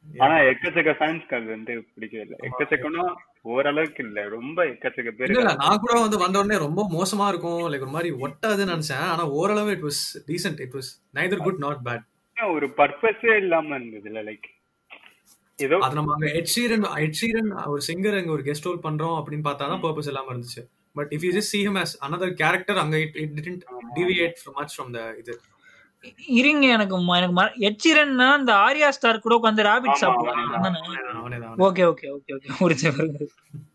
ஆனா 0.07 0.37
எக்கச்சக்க 0.51 0.93
ஃபேன்ஸ்க்கு 0.99 1.37
அது 1.37 1.47
வந்து 1.55 1.75
பிடிக்கவே 1.95 2.23
இல்லை. 2.25 2.39
எக்கச்சக்கம்னா 2.47 3.05
ஓரளவுக்கு 3.53 4.03
இல்ல. 4.07 4.19
ரொம்ப 4.35 4.59
எக்கச்சக்க 4.73 5.11
பேரு 5.19 5.35
இல்ல 5.35 5.53
நான் 5.63 5.81
கூட 5.85 5.95
வந்து 6.05 6.19
வந்த 6.23 6.41
உடனே 6.43 6.57
ரொம்ப 6.65 6.83
மோசமா 6.97 7.27
இருக்கும். 7.33 7.63
லைக் 7.73 7.87
ஒரு 7.87 7.95
மாதிரி 7.97 8.11
ஒட்டாதுன்னு 8.25 8.75
நினைச்சேன். 8.75 9.07
ஆனா 9.13 9.25
ஓரளவு 9.39 9.73
it 9.77 9.87
was 9.89 10.03
decent 10.31 10.61
it 10.67 10.77
was 10.79 10.91
neither 11.19 11.45
good 11.47 11.63
not 11.67 11.81
bad 11.89 12.05
ஒரு 12.57 12.69
பர்பஸே 12.79 13.35
இல்லாம 13.43 13.77
இருந்ததுல 13.79 14.23
லைக் 14.29 14.49
ஏதோ 15.59 15.77
அது 15.85 15.97
நம்ம 15.99 16.13
அங்க 16.15 16.29
எட்ஷீரன் 16.39 16.85
எட்ஷீரன் 17.05 17.51
ஒரு 17.73 17.83
சிங்கர் 17.89 18.17
அங்க 18.21 18.33
ஒரு 18.37 18.45
கெஸ்ட் 18.49 18.69
ரோல் 18.69 18.85
பண்றோம் 18.87 19.17
அப்படின்னு 19.19 19.47
பார்த்தா 19.49 19.69
தான் 19.73 19.83
பர்பஸ் 19.85 20.11
இல்லாம 20.13 20.31
இருந்துச்சு. 20.33 20.63
But 20.97 21.11
if 21.17 21.25
you 21.27 21.33
just 21.37 21.53
see 21.55 21.63
him 21.67 21.77
as 21.83 21.93
another 22.09 22.31
character 22.41 22.81
அங்க 22.83 22.97
it 23.05 23.19
it 23.23 23.35
didn't 23.39 23.63
deviate 23.97 24.39
from 24.43 24.55
much 24.61 24.73
from 24.79 24.89
the 24.97 25.05
இது. 25.23 25.35
இருங்க 26.39 26.65
எனக்கு 26.75 26.97
எனக்கு 27.19 27.45
எச்சிரன்னா 27.69 28.27
இந்த 28.41 28.53
ஆரியா 28.65 28.89
ஸ்டார் 28.97 29.23
கூட 29.25 29.35
உட்காந்து 29.39 29.63
ராபிட் 29.69 30.01
சாப்பிடுவாங்க. 30.03 30.81
ஓகே 31.69 31.85
ஓகே 31.93 32.09
ஓகே 32.17 32.33
ஓகே 32.37 32.51
புரிஞ்சு 32.59 32.91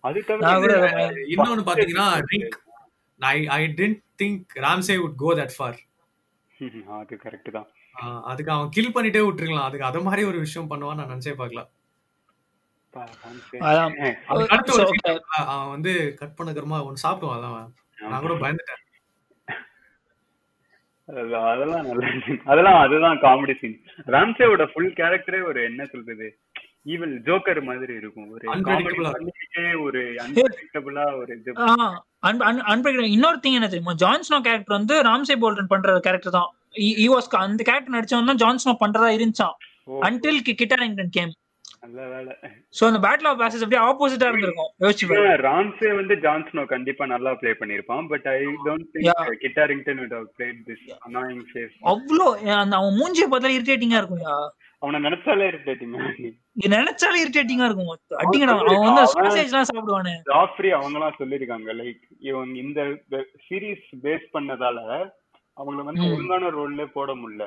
அது 0.09 0.19
இன்னொன்னு 1.33 1.65
பாத்தீங்கன்னா 1.69 2.07
ring 2.31 2.57
I 3.21 3.37
I 3.57 3.61
don't 3.79 4.01
think 4.21 4.59
Ramsay 4.65 4.97
would 5.01 5.17
go 5.25 5.31
that 5.41 5.53
far. 5.59 5.73
ம், 6.67 6.85
அது 6.95 7.15
கரெக்ட் 7.25 7.49
தான். 7.57 7.67
அதுக்கு 8.23 8.51
அவன் 8.51 8.69
கில் 8.69 8.95
பண்ணிட்டே 8.95 9.21
விட்டுருக்கலாம். 9.25 9.63
அதுக்கு 9.63 9.85
அத 9.85 9.99
மாதிரி 9.99 10.23
ஒரு 10.23 10.37
விஷயம் 10.37 10.69
பண்ணுவான்னு 10.69 10.95
நான் 10.95 11.09
நினைச்சே 11.09 11.33
பார்க்கல. 11.37 11.61
பா, 12.93 13.03
fancy. 13.23 13.57
அதான். 13.59 13.93
ஏ, 14.05 14.17
அதுக்கு 14.27 14.53
அடுத்து 14.53 14.73
ஒரு 14.73 14.83
So, 14.83 14.89
scene 14.89 15.09
இருக்குல்ல, 15.09 15.45
அவன் 15.45 15.69
வந்து 15.69 16.15
கட் 16.17 16.37
பண்ணக்கறமா 16.37 16.83
ஒன்னு 16.83 17.03
சாப்பிடுவான் 17.03 17.37
அதான் 17.37 17.51
அவன். 17.53 17.73
நான் 18.09 18.21
கூட 18.21 18.33
பயந்துட்டேன். 18.33 18.83
அதெல்லாம் 21.07 21.45
அதெல்லாம் 21.45 21.85
நல்ல. 21.85 22.07
அதெல்லாம் 22.45 22.79
அதுதான் 22.79 23.17
காமெடி 23.17 23.59
சீன் 23.59 23.77
ராம்சேவோட 24.07 24.65
ஃபுல் 24.73 24.93
கேரக்டரே 24.93 25.45
ஒரு 25.45 25.63
என்ன 25.63 25.85
சொல்றது? 25.85 26.27
ஈவல் 26.85 27.15
ஜோக்கர் 27.19 27.63
மாதிரி 27.63 27.93
இருக்கும். 27.93 28.29
ஒரு 28.29 28.47
ஒரு 29.79 30.01
அன்பிரடிக்டபிளா 30.19 31.05
ஒரு 31.15 31.33
இது. 31.33 31.53
இன்னொரு 33.07 33.37
திங் 33.37 33.57
என்ன 33.59 33.67
தெரியுமா? 33.67 33.93
ஜான்ஸ்னோ 33.93 34.41
கேரக்டர் 34.41 34.77
வந்து 34.77 35.01
ராம்சே 35.01 35.35
போல்டன் 35.41 35.67
பண்ற 35.67 35.99
கேரக்டர் 35.99 36.31
தான். 36.31 36.53
வாஸ் 37.15 37.29
அந்த 37.45 37.63
கேரக்டர் 37.69 37.97
நடிச்சவன் 37.97 38.31
தான் 38.31 38.41
ஜான்ஸ்னோ 38.45 38.75
பண்றதா 38.85 39.11
இருந்துச்சான் 39.17 39.57
அன்டில் 40.07 40.41
கிட்டாரிங்டன் 40.61 41.15
கேம் 41.19 41.35
நல்ல 41.83 42.05
வேலை. 42.13 42.33
சோ 42.77 42.81
அந்த 42.87 42.99
பேட்டில் 43.03 43.27
ஆஃப் 43.29 43.37
பேசஸ் 43.41 43.61
அப்படியே 43.65 43.81
ஆப்போசிட்டா 43.89 44.29
இருந்திருக்கும். 44.29 44.71
யோசிச்சு. 44.83 45.05
ராம்சே 45.45 45.89
வந்து 45.99 46.15
ஜான்ஸ்னோ 46.25 46.63
கண்டிப்பா 46.71 47.03
நல்லா 47.11 47.31
play 47.41 47.51
பண்ணிருப்பான். 47.59 48.07
But 48.11 48.25
I 48.33 48.39
don't. 48.65 48.87
Think 48.95 49.29
Kit Harington 49.43 49.99
would 50.01 50.15
have 50.17 50.27
played 50.39 50.57
this 50.69 50.81
annoying 51.07 51.43
face. 51.53 51.75
அவ்வளோ 51.91 52.27
அந்த 52.63 52.75
அவன் 52.79 52.97
மூஞ்சியை 53.01 53.27
பார்த்தாலே 53.33 53.57
இரிட்டேட்டிங்கா 53.59 54.01
இருக்கும்யா 54.01 54.35
அவனை 54.81 54.99
நினைச்சாலே 55.05 55.47
இது 55.51 56.73
நினைச்சாலே 56.75 57.23
இரிட்டேட்டிங்கா 57.23 57.69
இருக்கும் 57.69 57.93
அடிங்கடா. 58.23 58.57
அவன் 58.65 58.85
வந்து 58.87 59.03
அவன் 59.05 59.15
சாசேஜ் 59.15 59.49
எல்லாம் 59.51 59.69
சாப்பிடுவானு. 59.71 60.15
ஜாஃப்ரி 60.31 60.71
அவங்கலாம் 60.79 61.17
சொல்லிருக்காங்க 61.21 61.77
லைக் 61.81 62.03
இவங்க 62.29 62.59
இந்த 62.65 62.81
சீரிஸ் 63.47 63.89
பேஸ் 64.05 64.27
பண்ணதால 64.35 64.79
அவங்கள 65.59 65.81
வந்து. 65.83 66.03
ஒழுங்கான 66.09 66.51
ரோல்ல 66.55 66.83
போட 66.93 67.11
முடியல 67.15 67.45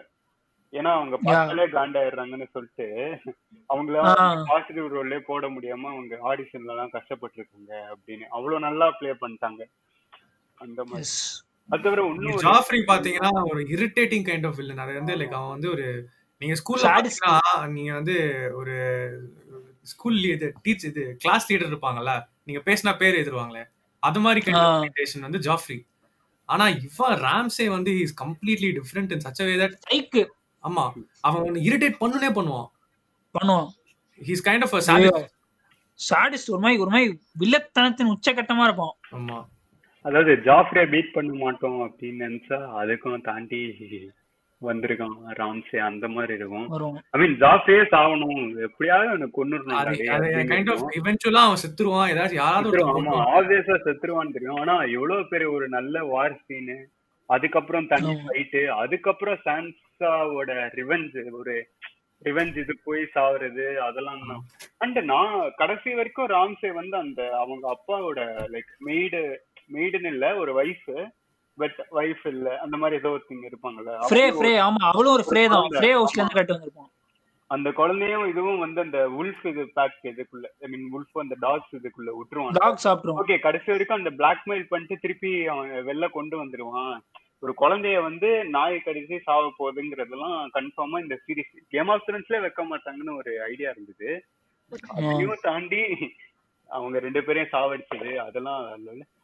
ஏன்னா 0.73 0.91
அவங்க 0.99 1.17
பார்த்தாலே 1.21 1.65
காண்டாயிடுறாங்கன்னு 1.73 2.47
சொல்லிட்டு 2.53 2.87
அவங்கள. 3.71 3.97
பாசிட்டிவ் 4.51 4.87
ரோல்லே 4.95 5.19
போட 5.27 5.47
முடியாம 5.55 5.91
அவங்க 5.93 6.17
ஆடிஷன்ல 6.31 6.75
எல்லாம் 6.75 6.95
கஷ்டப்பட்டு 6.95 7.39
இருக்காங்க 7.39 7.73
அப்படின்னு 7.93 8.27
அவ்வளவு 8.37 8.65
நல்லா 8.67 8.89
ப்ளே 8.99 9.13
பண்ணிட்டாங்க 9.23 9.63
அந்த 10.59 10.81
மாதிரி 10.85 11.09
அது 11.69 11.83
தவிர 11.83 12.03
இன்னும் 12.11 12.41
ஜாஃப்ரி 12.45 12.81
பாத்தீங்கன்னா 12.89 13.33
ஒரு 13.51 13.61
இரிட்டேட்டிங் 13.75 14.27
கைண்ட் 14.29 14.47
ஆஃப் 14.49 14.59
வில்லன் 14.59 14.83
அது 14.85 14.99
வந்து 14.99 15.15
லைக் 15.21 15.37
அவன் 15.39 15.55
வந்து 15.55 15.69
ஒரு 15.71 15.87
நீங்க 16.43 16.55
ஸ்கூல்ல. 16.61 16.87
பாத்தீங்கன்னா 16.89 17.35
நீங்க 17.75 17.93
வந்து 17.95 18.17
ஒரு 18.61 18.75
ஸ்கூல் 19.93 20.19
இது 20.31 20.49
டீச் 20.65 20.87
இது 20.89 21.05
கிளாஸ் 21.23 21.47
லீடர் 21.51 21.71
இருப்பாங்கல்ல 21.71 22.13
நீங்க 22.45 22.61
பேசினா 22.67 22.93
பேர் 22.99 23.19
எழுதுருவாங்களே 23.19 23.63
அது 24.03 24.21
மாதிரி 24.21 24.41
கைண்ட். 24.41 24.63
ஆஃப் 24.95 25.27
வந்து 25.27 25.41
ஜாஃப்ரி 25.47 25.79
ஆனா 26.49 26.65
இவன் 26.81 27.17
ராம்சே 27.25 27.67
வந்து 27.69 27.93
is 28.01 28.17
completely 28.23 28.71
different 28.79 29.13
in 29.13 29.25
such 29.27 29.43
way 29.43 29.55
that 29.63 29.77
சைக்கு 29.87 30.23
ஆமா 30.65 30.85
அவன் 31.21 31.45
வந்து 31.47 31.63
இரிட்டேட் 31.69 32.01
பண்ணுனே 32.03 32.31
பண்ணுவான். 32.39 32.69
பண்ணுவான். 33.35 33.69
He's 34.21 34.45
kind 34.49 34.65
of 34.67 34.75
a 34.75 34.83
sadist 36.01 36.53
ஒரு 36.53 36.63
மாதிரி 36.65 36.81
ஒரு 36.83 36.91
மாதிரி 36.91 37.09
வில்லத்தனத்தின் 37.41 38.13
உச்சகட்டமா 38.15 38.65
இருப்பான். 38.69 38.95
ஆமா. 39.13 39.39
அதாவது 40.05 40.33
ஜாஃப்ரியா 40.47 40.85
பீட் 40.91 41.13
பண்ண 41.13 41.33
மாட்டோம் 41.43 41.81
அப்படின்னு 41.81 42.25
நினைச்சா 42.27 42.59
அதுக்கும் 42.81 43.27
தாண்டி 43.29 43.61
வந்திருக்கான் 44.69 45.17
ராம்சே 45.41 45.79
அந்த 45.89 46.07
மாதிரி 46.15 46.33
இருக்கும். 46.39 46.67
ஐ 47.15 47.19
மீன் 47.23 47.37
ஜாஃப்ரியே 47.43 47.83
சாவணும் 47.95 48.41
எப்படியாவது 48.67 49.15
எனக்கு 49.17 49.39
கொண்டுடணும் 49.39 49.79
அவன் 51.45 51.63
செத்துருவான். 51.63 52.11
ஏதாச்சும் 52.13 52.43
யாராவது 52.43 52.83
ஆமா. 52.97 53.15
ஆப்வியஸா 53.37 53.77
செத்துருவான்னு 53.87 54.35
தெரியும். 54.37 54.61
ஆனா 54.63 54.77
எவ்வளவு 54.97 55.31
பெரிய 55.33 55.51
ஒரு 55.57 55.69
நல்ல 55.77 56.05
வார் 56.13 56.37
சீனு 56.47 56.79
அதுக்கப்புறம் 57.29 57.89
தனி. 57.93 58.13
ஃபைட்டு 58.25 58.63
அதுக்கப்புறம் 58.83 59.41
சான்சாவோட 59.47 60.51
ரிவெஞ்ச் 60.79 61.17
ஒரு 61.41 61.57
ரிவெஞ்ச் 62.23 62.59
இது 62.63 62.75
போய் 62.85 63.03
சாவுறது 63.15 63.65
அதெல்லாம் 63.87 64.21
தான். 64.31 64.43
அண்ட் 64.85 64.99
நான் 65.13 65.33
கடைசி 65.61 65.95
வரைக்கும் 65.99 66.31
ராம்சே 66.35 66.71
வந்து 66.81 66.97
அந்த 67.05 67.23
அவங்க 67.43 67.65
அப்பாவோட 67.77 68.21
லைக் 68.55 68.71
மெய்டு 68.89 69.23
மெய்டுன்னு 69.75 70.13
இல்ல 70.15 70.27
ஒரு 70.43 70.53
வைஃப் 70.61 70.89
பட் 71.59 71.79
வைஃப் 71.97 72.25
இல்ல 72.33 72.49
அந்த 72.65 72.77
மாதிரி 72.77 72.99
ஏதோ 73.01 73.11
ஒருத்தங்க 73.15 73.47
இருப்பாங்கல்ல. 73.51 73.95
ஃப்ரே 74.11 74.25
ஃப்ரே 74.37 74.53
ஆமா 74.67 74.83
அவளும் 74.91 75.15
ஒரு 75.19 75.25
ஃப்ரே 75.29 75.43
தான். 75.55 75.69
ஃப்ரே 75.77 75.91
ஹவுஸ்ல 75.97 76.21
இருந்து 76.21 76.39
கட்டு 76.39 76.55
வந்திருப்பான். 76.55 76.91
அந்த 77.51 77.69
குழந்தையும் 77.79 78.27
இதுவும் 78.31 78.63
வந்து 78.65 78.81
அந்த 78.85 78.99
உல்ஃப் 79.21 79.43
இது 79.51 79.63
பேக் 79.79 79.99
இதுக்குள்ள 80.11 80.47
ஐ 80.65 80.69
மீன் 80.73 80.87
உல்ஃப் 80.97 81.23
அந்த 81.25 81.37
டாக்ஸ் 81.41 81.75
இதுக்குள்ள 81.79 82.11
விட்டுருவாங்க. 82.19 82.57
டாக் 82.61 82.85
சாப்பிட்டுருவான் 82.85 83.23
ஓகே 83.23 83.37
கடைசி 83.47 83.69
வரைக்கும் 83.73 84.01
அந்த 84.01 84.13
பிளாக்மெயில் 84.21 84.71
பண்ணிட்டு 84.71 85.03
திருப்பி 85.05 85.33
அவன் 85.55 85.71
வெளில 85.91 86.09
கொண்டு 86.17 86.37
வந்துருவான். 86.43 86.95
ஒரு 87.43 87.53
குழந்தைய 87.61 88.01
வந்து 88.03 88.29
நாய் 88.57 88.77
கடிச்சு 88.85 89.17
சாவ 89.29 89.47
போகுதுங்கிறதெல்லாம் 89.59 90.37
கன்ஃபார்மா 90.57 90.99
இந்த 91.05 91.17
சீரிஸ் 91.25 91.55
கேம் 91.75 91.91
ஆஃப் 91.95 92.05
த்ரோன்ஸ்ல 92.09 92.41
வைக்க 92.45 92.63
மாட்டாங்கன்னு 92.73 93.19
ஒரு 93.21 93.33
ஐடியா 93.51 93.71
இருந்தது. 93.75 94.11
அதையும் 94.97 95.43
தாண்டி 95.47 95.81
அவங்க 96.71 96.99
ரெண்டு 97.07 97.21
பேரையும் 97.25 97.53
சாவடிச்சது 97.55 98.13
அதெல்லாம் 98.27 98.63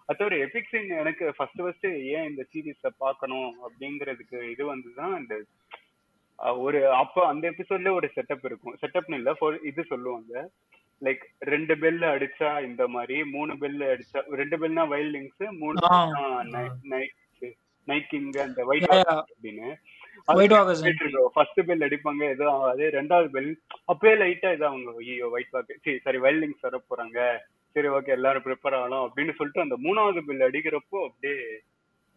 ஒரு 0.08 0.36
எபிக் 0.44 0.70
சீன் 0.70 0.90
எனக்கு 0.98 1.24
ஃபர்ஸ்ட் 1.36 1.60
ஃபர்ஸ்ட் 1.60 1.86
ஏன் 2.12 2.28
இந்த 2.28 2.42
சீரீஸ 2.50 2.90
பார்க்கணும் 2.98 3.50
அப்படிங்கிறதுக்கு 3.66 4.38
இது 4.52 4.62
வந்துதான் 4.70 5.14
இந்த 5.18 5.34
அஹ், 6.38 6.56
ஒரு 6.64 6.80
அப்ப 6.96 7.22
அந்த 7.28 7.44
எபிசோட்ல 7.50 7.92
ஒரு 7.94 8.08
செட்டப் 8.16 8.44
இருக்கும். 8.44 8.74
செட்டப்னு 8.82 9.18
இல்ல 9.18 9.30
இது 9.64 9.82
சொல்லுவாங்க. 9.84 10.34
லைக் 11.02 11.22
ரெண்டு 11.48 11.74
பெல் 11.78 12.02
அடிச்சா 12.10 12.50
இந்த 12.66 12.84
மாதிரி 12.88 13.16
மூணு 13.32 13.52
பெல் 13.58 13.80
அடிச்சா 13.88 14.20
ரெண்டு 14.34 14.56
பெல்னா 14.56 14.84
வைல்ட் 14.88 15.14
லிங்ஸ் 15.16 15.44
மூணு. 15.58 15.76
நைட் 16.92 17.16
நைட் 17.88 18.08
கிங் 18.10 18.28
அந்த 18.44 18.60
ஒயிட். 18.70 18.86
அப்படின்னு. 19.16 19.68
ஃபர்ஸ்ட் 21.34 21.60
பெல் 21.68 21.84
அடிப்பாங்க 21.86 22.22
ஏதோ 22.34 22.48
அதே 22.70 22.88
ரெண்டாவது 22.96 23.30
பெல் 23.36 23.50
அப்பவே 23.86 24.14
லைட்டா 24.22 24.50
இது 24.56 24.66
அவங்க 24.66 24.94
ஐயோ 25.04 25.28
ஒயிட் 25.34 25.52
வாக்கு 25.52 25.80
சரி 25.80 25.98
சரி 26.06 26.20
வைல்ட் 26.24 26.42
லிங்ஸ் 26.44 26.66
வர 26.66 26.80
போறாங்க 26.86 27.20
சரி 27.78 27.88
ஓகே 27.96 28.12
எல்லாரும் 28.12 28.44
ப்ரிப்பேர் 28.44 28.76
ஆகலாம் 28.76 29.04
அப்படின்னு 29.06 29.36
சொல்லிட்டு 29.36 29.60
அந்த 29.60 29.76
மூணாவது 29.82 30.20
பெல் 30.28 30.46
அடிக்கிறப்போ 30.46 30.98
அப்படியே 31.04 31.36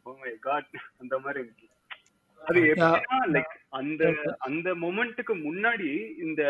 ஓ 0.06 0.16
மை 0.22 0.32
காட் 0.40 0.72
அந்த 1.02 1.16
மாதிரி 1.20 1.42
அது 2.42 2.60
எப்படின்னா 2.70 3.18
லைக் 3.34 3.52
அந்த 3.72 4.04
அந்த 4.40 4.70
மொமெண்ட்டுக்கு 4.76 5.34
முன்னாடி 5.44 5.90
இந்த 6.20 6.44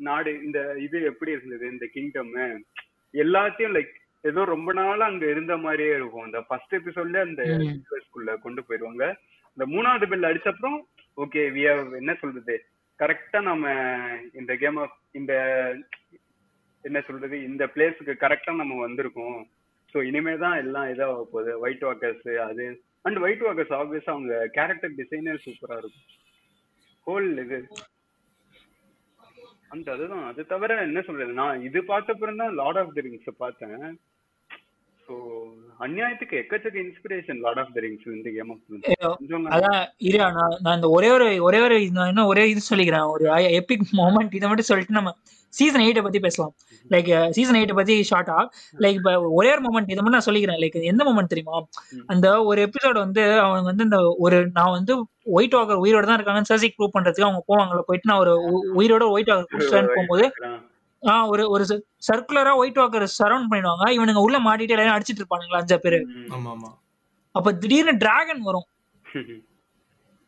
நாடு 0.00 0.32
இந்த 0.42 0.58
இது 0.78 1.02
எப்படி 1.02 1.32
இருந்தது 1.32 1.66
இந்த 1.66 1.86
கிங்டம் 1.86 2.30
எல்லாத்தையும் 3.14 3.74
லைக் 3.76 3.94
ஏதோ 4.24 4.44
ரொம்ப 4.44 4.70
நாளா 4.72 5.04
அங்க 5.06 5.24
இருந்த 5.26 5.56
மாதிரியே 5.56 5.94
இருக்கும். 5.94 6.24
அந்த 6.24 6.40
ஃபர்ஸ்ட் 6.40 6.74
எபிசோட்ல 6.74 7.20
அந்த. 7.20 7.42
ஸ்கூல்ல 8.04 8.34
கொண்டு 8.40 8.60
போயிருவாங்க 8.62 9.04
இந்த 9.56 9.64
மூணாவது 9.66 10.06
பெல் 10.06 10.28
அடிச்சப்புறம் 10.28 10.78
ஓகே 11.18 11.42
வி 11.54 11.62
என்ன 11.98 12.12
சொல்றது? 12.14 12.54
கரெக்டா 13.00 13.40
நம்ம 13.42 13.66
இந்த 14.34 14.52
கேம் 14.56 14.78
இந்த 15.12 15.32
என்ன 16.88 16.98
சொல்றது 17.08 17.36
இந்த 17.48 17.64
பிளேஸ்க்கு 17.74 18.14
கரெக்டா 18.24 18.52
நம்ம 18.60 18.78
வந்திருக்கோம். 18.86 19.38
ஸோ 19.92 19.98
இனிமே 20.08 20.34
தான் 20.44 20.56
எல்லாம் 20.64 20.90
இதாக 20.92 21.22
போகுது. 21.32 21.52
ஒயிட் 21.64 21.84
வாக்கர்ஸ் 21.88 22.28
அது 22.48 22.66
அண்ட் 23.06 23.18
ஒயிட் 23.24 23.44
வாக்கர்ஸ் 23.46 23.74
ஆப்வியஸா 23.78 24.12
அவங்க 24.16 24.34
கேரக்டர் 24.58 24.98
டிசைனர் 25.00 25.44
சூப்பரா 25.46 25.76
இருக்கும். 25.82 26.06
ஹோல் 27.06 27.28
இது. 27.44 27.58
அந்த 29.74 29.86
அதுதான் 29.94 30.24
அது 30.30 30.42
தவிர 30.52 30.72
என்ன 30.88 31.02
சொல்றது 31.08 31.32
நான் 31.42 31.62
இது 31.68 31.80
பார்த்த 31.90 32.14
அப்புறம் 32.14 32.40
தான் 32.42 32.56
லார்ட் 32.60 32.80
ஆஃப் 32.80 32.94
தி 32.96 33.04
ரிங்ஸ் 33.06 33.42
பார்த்தேன். 33.44 33.84
ஸோ 35.12 35.18
அநியாயத்துக்கு 35.80 36.34
எக்கச்சக்க 36.40 36.76
inspiration 36.82 37.38
Lord 37.44 37.60
of 37.62 37.70
the 37.74 37.80
Rings 37.84 38.04
இந்த 38.16 38.30
கேம் 38.34 38.50
ஆஃப் 38.52 39.54
அதான் 39.54 39.78
இரு 40.08 40.18
நான் 40.20 40.58
நான் 40.64 40.76
இந்த 40.78 40.88
ஒரே 40.96 41.08
ஒரு 41.16 41.26
ஒரே 41.46 41.60
ஒரு 41.66 41.76
இன்னும் 41.86 42.28
ஒரே 42.32 42.44
இது 42.52 42.60
சொல்லிக்கிறேன். 42.70 43.06
ஒரு 43.14 43.24
எபிக் 43.58 43.86
மொமெண்ட் 44.00 44.36
இதை 44.38 44.48
மட்டும் 44.48 44.70
சொல்லிட்டு 44.70 44.98
நம்ம 44.98 45.12
சீசன் 45.52 45.84
எயிட்டை 45.84 46.02
பத்தி 46.04 46.20
பேசலாம். 46.26 46.52
லைக் 46.86 47.08
சீசன் 47.36 47.58
எயிட்டை 47.58 47.76
பத்தி 47.78 47.94
ஷார்ட்டா 48.10 48.36
லைக் 48.78 48.98
இப்போ 49.00 49.12
ஒரே 49.38 49.50
ஒரு 49.54 49.62
மொமெண்ட் 49.66 49.92
இதை 49.92 50.00
மட்டும் 50.00 50.18
நான் 50.18 50.28
சொல்லிக்கிறேன். 50.28 50.60
லைக் 50.62 50.78
எந்த 50.92 51.02
மொமெண்ட் 51.08 51.32
தெரியுமா? 51.32 51.58
அந்த 52.12 52.28
ஒரு 52.50 52.60
எபிசோட் 52.66 53.04
வந்து 53.04 53.24
அவங்க 53.42 53.68
வந்து 53.70 53.86
இந்த 53.88 54.00
ஒரு 54.24 54.38
நான் 54.58 54.74
வந்து 54.78 54.94
ஒயிட் 55.32 55.56
வாக்கர் 55.58 55.82
உயிரோட 55.84 56.06
தான் 56.06 56.18
இருக்காங்கன்னு 56.18 56.52
சர்சிக் 56.52 56.76
ப்ரூவ் 56.78 56.96
பண்றதுக்கு 56.96 57.28
அவங்க 57.28 57.42
போவாங்கல்ல 57.50 57.84
போயிட்டு 57.88 58.10
நான் 58.12 58.22
ஒரு 58.24 58.34
உயிரோட 58.80 59.06
ஒயிட் 59.16 59.32
வாக்கர் 59.32 59.50
போகும்போது 59.96 60.26
ஆ 61.02 61.12
ஒரு 61.32 61.44
ஒரு 61.54 61.64
சர்க்குலரா 62.08 62.52
ஒயிட் 62.60 62.80
வாக்கர் 62.80 63.06
சரௌண்ட் 63.20 63.48
பண்ணிடுவாங்க. 63.50 63.86
இவனுங்க 63.96 64.20
உள்ள 64.26 64.38
மாட்டிட்டு 64.46 64.74
எல்லாரும் 64.74 64.96
அடிச்சிட்டு 64.96 65.22
இருப்பானுங்களா 65.22 65.62
அஞ்சா 65.62 65.78
பேரு. 65.84 65.98
அப்ப 67.34 67.52
திடீர்னு 67.62 67.94
டிராகன் 68.02 68.42
வரும். 68.48 68.68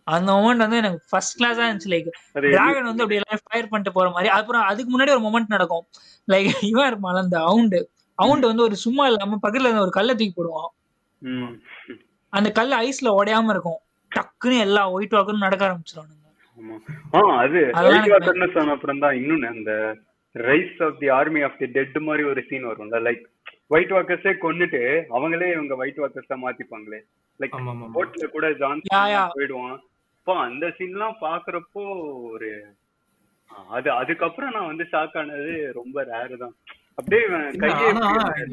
அந்த 0.07 0.29
மொமெண்ட் 0.37 0.65
வந்து 0.65 0.81
எனக்கு 0.81 0.99
ஃபர்ஸ்ட் 1.11 1.37
கிளாஸா 1.41 1.67
இருந்துச்சு 1.67 1.93
லைக் 1.93 2.09
டிராகன் 2.55 2.89
வந்து 2.89 3.03
அப்படி 3.05 3.19
எல்லாம் 3.21 3.43
ஃபயர் 3.45 3.69
பண்ணிட்டு 3.71 3.93
போற 3.99 4.09
மாதிரி. 4.17 4.31
அப்புறம் 4.39 4.65
அதுக்கு 4.71 4.91
முன்னாடி 4.95 5.13
ஒரு 5.17 5.23
மொமெண்ட் 5.27 5.55
நடக்கும். 5.57 5.85
லைக் 6.29 6.49
இவன் 6.71 6.89
இருப்பான் 6.91 7.21
அந்த 7.23 7.39
அவுண்டு 7.51 7.81
அவுண்டு 8.19 8.49
வந்து 8.51 8.67
ஒரு 8.67 8.77
சும்மா 8.85 9.05
இல்லாம 9.11 9.39
பக்கத்துல 9.45 9.69
இருந்த 9.69 9.87
ஒரு 9.87 9.95
கல்லை 9.99 10.15
தூக்கி 10.15 10.35
போடுவான். 10.35 10.73
அந்த 12.33 12.49
கல் 12.59 12.75
ஐஸ்ல 12.85 13.09
உடையாம 13.21 13.51
இருக்கும். 13.55 13.81
டக்குன்னு 14.13 14.59
எல்லா 14.67 14.83
ஒயிட் 14.97 15.17
வாக்கரும் 15.17 15.47
நடக்க 15.47 15.63
ஆரம்பிச்சிருவானுங்க. 15.69 16.21
ஆமா. 17.19 17.33
அது 17.43 17.61
சொன்ன 18.57 18.73
அப்புறம் 18.77 19.03
தான் 19.05 19.17
இன்னொன்னு 19.21 19.49
அந்த 19.55 19.73
rise 20.35 20.79
of 20.83 20.99
the 21.01 21.09
army 21.11 21.43
of 21.43 21.59
the 21.59 21.67
dead 21.77 21.99
மாதிரி 22.01 22.23
ஒரு 22.25 22.43
சீன் 22.49 22.69
வரும்ல 22.71 23.01
லைக் 23.09 23.25
ஒயிட் 23.71 23.93
வாக்கர்ஸே 23.93 24.33
கொன்னுட்டு 24.45 24.81
அவங்களே 25.17 25.49
இவங்க 25.53 25.75
ஒயிட் 25.77 26.01
வாக்கர்ஸா 26.03 26.37
மாத்திப்பாங்களே. 26.45 27.01
லைக். 27.41 27.55
போட்ல 27.97 28.27
கூட 28.31 28.47
ஜான்சன் 28.63 29.13
யா. 29.13 29.23
போயிடுவான். 29.37 29.77
அப்போ 30.19 30.35
அந்த 30.41 30.67
சீன்லாம் 30.79 31.17
பாக்குறப்போ 31.21 31.83
ஒரு 32.31 32.51
அது 33.73 33.89
அதுக்கப்புறம் 33.93 34.53
நான் 34.53 34.71
வந்து 34.71 34.85
ஷாக் 34.93 35.17
ஆனது 35.17 35.73
ரொம்ப 35.73 36.05
ரேரு 36.05 36.37
தான். 36.37 36.55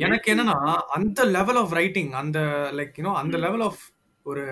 எனக்கு 0.06 0.32
என்னன்னா 0.34 0.58
அந்த 0.98 1.26
லெவல் 1.38 1.60
ஆஃப் 1.64 1.74
ரைட்டிங் 1.80 2.12
அந்த 2.22 2.40
லைக் 2.80 2.98
யூனோ 3.00 3.14
அந்த 3.22 3.38
லெவல் 3.38 3.64
ஆஃப் 3.68 3.82
ஒரு 4.26 4.44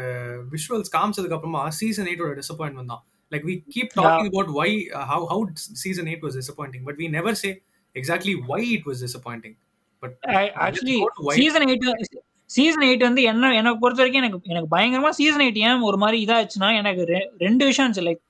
விஷுவல்ஸ் 0.52 0.94
காமிச்சதுக்கு 0.96 1.38
அப்புறமா 1.38 1.64
சீசன் 1.80 2.10
எயிட்டோட 2.12 2.34
டிசப்பாயின்மெண்ட் 2.40 2.94
தான். 2.94 3.04
Like 3.32 3.46
we 3.46 3.56
keep 3.76 3.92
talking 3.96 4.26
about 4.26 4.48
why 4.52 4.70
how 5.12 5.26
how 5.30 5.44
season 5.54 6.06
eight 6.06 6.22
was 6.22 6.38
disappointing 6.40 6.84
but 6.84 6.96
we 6.98 7.10
never 7.10 7.36
say 7.36 7.62
exactly 7.96 8.36
why 8.48 8.70
it 8.72 8.86
was 8.86 9.04
disappointing 9.06 9.58
but 10.00 10.18
actually 10.66 10.98
go 11.00 11.08
to 11.10 11.24
why- 11.24 11.36
season 11.36 11.68
eight 11.68 12.04
season 12.46 12.90
eight 12.90 13.00
வந்து 13.00 13.22
என்ன 13.22 13.56
எனக்கு 13.56 13.80
பொறுத்த 13.80 14.04
வரைக்கும் 14.04 14.24
எனக்கு 14.24 14.52
எனக்கு 14.52 14.78
பயங்கரமா 14.78 15.10
season 15.10 15.42
eight 15.42 15.58
ஏன் 15.58 15.80
ஒரு 15.80 15.98
மாதிரி 15.98 16.26
இதாச்சுன்னா 16.26 16.76
எனக்கு 16.78 17.04
ரெண்டு 17.38 17.66
விஷயம் 17.66 17.92
இருந்துச்சு. 17.92 17.96
லைக் 17.96 18.22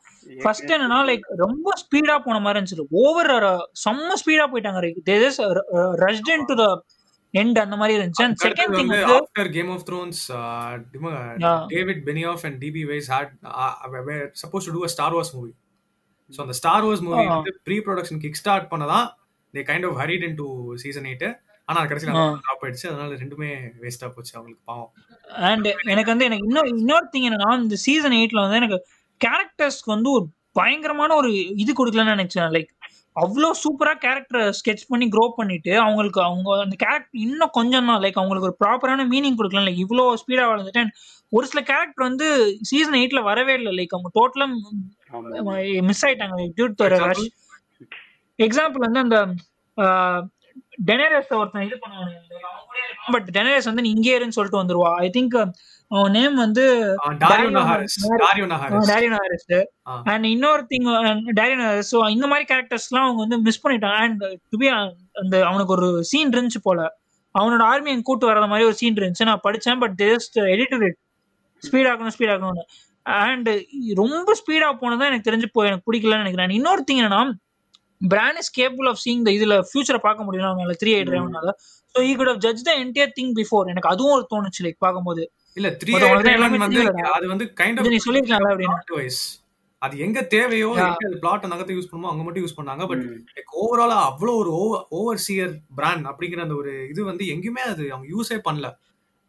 ஃபர்ஸ்ட் 0.43 0.71
என்னன்னா 0.71 0.97
லைக் 1.09 1.21
ரொம்ப 1.35 1.71
ஸ்பீடா 1.81 2.19
போன 2.19 2.39
மாதிரி 2.39 2.59
இருந்துச்சு. 2.59 2.85
ஓவர் 2.89 3.31
செம்ம 3.89 4.13
ஸ்பீடா 4.25 4.45
போயிட்டாங்க. 4.53 4.79
Rushed 5.95 6.29
in 6.29 6.45
to 6.45 6.55
the 6.55 6.65
end 7.33 7.57
அந்த 7.59 7.75
மாதிரி 7.75 7.93
இருந்துச்சு 7.97 8.25
and 8.25 8.37
second 8.45 8.75
thing 8.77 8.93
after 9.15 9.49
game 9.55 9.71
of 9.71 9.83
thrones. 9.89 10.21
David 11.73 12.01
Benioff 12.07 12.45
and 12.47 12.57
D B 12.63 12.83
Weiss 12.91 13.09
had 13.13 13.33
supposed 14.43 14.67
to 14.67 14.73
to 14.77 14.83
a 14.83 14.91
Star 14.95 15.15
Wars 15.17 15.33
movie 15.35 15.51
so 16.33 16.39
அந்த 16.41 16.55
ஸ்டார் 16.59 16.85
வார்ஸ் 16.87 17.03
மூவி. 17.05 17.25
வந்து 17.35 17.53
pre 17.67 17.77
production 17.85 18.21
kick 18.23 18.39
start 18.41 18.67
பண்ணதான் 18.71 19.07
they 19.53 19.63
kind 19.69 19.87
of 19.89 19.97
hurried 20.01 20.25
into 20.37 20.47
season 20.83 21.07
eight 21.11 21.27
ஆனா 21.67 21.79
கடைசியில். 21.89 22.15
Drop 22.43 22.63
ஆயிடுச்சு 22.63 22.87
அதனால 22.91 23.17
ரெண்டுமே 23.23 23.49
வேஸ்டா 23.81 24.07
போச்சு 24.13 24.33
அவங்களுக்கு 24.37 24.63
பாவம் 24.65 24.91
அண்ட் 25.47 25.67
எனக்கு 25.91 26.11
வந்து 26.13 26.27
எனக்கு 26.29 26.47
இன்னொரு 26.47 26.69
இன்னொரு 26.75 27.07
திங் 27.13 27.27
என்னன்னா 27.29 27.51
இந்த 27.59 27.77
சீசன் 27.85 28.17
எயிட்ல 28.19 28.43
வந்து 28.45 28.59
எனக்கு 28.61 28.79
கேரக்டர்ஸ்க்கு 29.21 29.93
வந்து 29.95 30.09
ஒரு 30.17 30.25
பயங்கரமான 30.55 31.15
ஒரு 31.15 31.29
இது 31.63 31.71
கொடுக்கலன்னு 31.73 32.15
நினைச்சேன் 32.15 32.49
லைக் 32.55 32.71
அவ்வளோ 33.15 33.47
சூப்பரா 33.61 33.93
கேரக்டர் 34.03 34.43
ஸ்கெட்ச் 34.57 34.89
பண்ணி 34.89 35.05
க்ரோ 35.13 35.23
பண்ணிட்டு 35.37 35.71
அவங்களுக்கு 35.83 36.19
அவங்க 36.25 36.49
அந்த 36.65 36.75
கேரக்டர் 36.83 37.21
இன்னும் 37.23 37.55
கொஞ்சம் 37.57 37.89
தான் 37.89 38.01
லைக் 38.03 38.19
அவங்களுக்கு 38.19 38.49
ஒரு 38.49 38.57
ப்ராப்பரான 38.61 39.05
மீனிங் 39.13 39.39
கொடுக்கலாம் 39.39 39.67
லைக் 39.67 39.81
இவ்வளோ 39.85 40.05
ஸ்பீடா 40.21 40.45
வளர்ந்துட்டு 40.49 40.83
and 40.83 40.93
ஒரு 41.31 41.45
சில 41.51 41.61
கேரக்டர் 41.69 42.07
வந்து 42.07 42.27
சீசன் 42.69 42.99
எயிட்ல 42.99 43.21
வரவே 43.29 43.55
இல்லை 43.59 43.73
லைக் 43.79 43.95
அவங்க 43.95 44.11
டோட்டலா 44.17 44.47
ஆமா. 45.39 45.53
மிஸ் 45.89 46.03
ஆயிட்டாங்க. 46.05 46.37
டியூட் 46.57 46.83
ரஷ் 46.95 47.25
எக்ஸாம்பிள் 48.39 48.85
வந்து 48.87 49.03
அந்த 49.05 49.17
டெனரஸ் 50.89 51.33
ஒருத்தன் 51.39 51.67
இது 51.67 51.77
பண்ணுவாங்க 51.83 52.15
பட் 53.13 53.27
டெனரஸ் 53.37 53.69
வந்து 53.69 53.83
நீ 53.85 53.91
இங்கே 53.97 54.15
இருன்னு 54.17 54.37
சொல்லிட்டு 54.37 54.61
வந்துருவா. 54.61 54.91
ஐ 55.05 55.09
திங்க் 55.17 55.35
அவன் 55.91 56.11
நேம் 56.11 56.35
வந்து 56.35 56.63
டாரியோ 57.21 57.61
டாரியோ. 58.89 59.61
அண்ட் 60.11 60.25
இன்னொரு 60.25 60.63
திங் 60.71 60.87
டேரியன் 61.39 61.63
ஹாரிஸ் 61.67 61.91
ஸோ 61.95 61.99
இந்த 62.09 62.27
மாதிரி 62.27 62.45
கேரக்டர்ஸ்லாம் 62.51 63.05
அவங்க 63.05 63.21
வந்து 63.25 63.39
மிஸ் 63.47 63.67
பண்ணிட்டாங்க. 63.67 63.99
அண்ட் 64.05 64.23
டு 64.51 64.69
அந்த 65.21 65.35
அவனுக்கு 65.49 65.75
ஒரு 65.77 65.89
சீன் 66.11 66.33
இருந்துச்சு 66.35 66.61
போல. 66.63 66.81
அவனோட 67.35 67.63
ஆர்மி 67.71 67.91
எங்க 67.91 68.01
கூட்டு 68.01 68.25
வர 68.25 68.45
மாதிரி 68.53 68.67
ஒரு 68.69 68.77
சீன் 68.81 68.99
இருந்துச்சு. 68.99 69.29
நான் 69.31 69.45
படிச்சேன் 69.47 69.81
but 69.83 69.95
just 70.05 70.37
editor 70.53 70.85
it 70.89 70.99
speed 71.63 71.89
ஆகணும் 71.91 72.15
ஸ்பீட் 72.15 72.33
ஆகணும்னு. 72.35 72.63
அண்ட் 73.05 73.49
ரொம்ப 73.93 74.35
ஸ்பீடா 74.41 74.69
போனதான் 74.81 75.09
எனக்கு 75.11 75.27
தெரிஞ்சு 75.29 75.47
போய் 75.53 75.67
எனக்கு 75.67 75.87
பிடிக்கலன்னு 75.89 76.23
நினைக்கிறேன். 76.23 76.49
இன்னொரு 76.49 76.83
திங் 76.89 77.01
என்னன்னா 77.01 77.21
Bran 78.01 78.37
is 78.37 78.51
capable 78.51 78.87
of 78.87 79.01
seeing 79.05 79.23
the 79.27 79.31
இதுல 79.31 79.55
ஃபியூச்சரை 79.69 79.97
பார்க்க 79.97 80.23
முடியும் 80.23 80.49
அவனால 80.49 80.75
three 80.83 80.91
eyed 80.97 81.13
ரேவனால 81.15 81.49
so 81.95 82.03
he 82.09 82.15
could 82.15 82.31
judge 82.37 82.61
the 82.61 82.71
entire 82.83 83.11
thing 83.19 83.33
before 83.39 83.71
எனக்கு 83.73 83.89
அதுவும் 83.89 84.15
ஒரு 84.17 84.25
தோணுச்சு 84.33 84.63
லைக் 84.65 84.79
பார்க்கும்போது. 84.79 85.23
இல்ல 85.57 85.69
த்ரீ 85.81 85.91
வந்து. 86.57 86.81
அது 87.17 87.27
வந்து 87.27 87.45
கைண்ட் 87.59 87.79
இது 87.81 87.89
நீ 87.89 87.95
ஆஃப் 87.95 88.07
சொல்லிருக்கலாம்ல 88.07 88.51
அப்படின்னு. 88.53 88.79
வைஸ் 88.95 89.21
அது 89.81 89.97
எங்க 89.97 90.19
தேவையோ. 90.27 90.69
எங்க 90.77 91.09
பிளாட் 91.21 91.45
நகத்தை 91.45 91.73
யூஸ் 91.75 91.89
பண்ணுமோ 91.91 92.11
அங்க 92.11 92.23
மட்டும் 92.23 92.43
யூஸ் 92.45 92.57
பண்ணாங்க. 92.57 92.83
பட். 92.87 93.03
லைக் 93.35 93.53
ஓவராலா 93.61 93.97
அவ்வளோ 94.09 94.33
ஒரு 94.35 94.51
ஓவர் 94.89 95.21
சியர் 95.27 95.53
பிராண்ட் 95.75 96.05
அப்படிங்கிற 96.07 96.41
அந்த 96.41 96.55
ஒரு 96.55 96.87
இது 96.89 97.03
வந்து 97.03 97.25
எங்கேயுமே 97.25 97.63
அது 97.73 97.93
அவங்க 97.93 98.07
யூஸே 98.15 98.39
பண்ணல. 98.49 98.69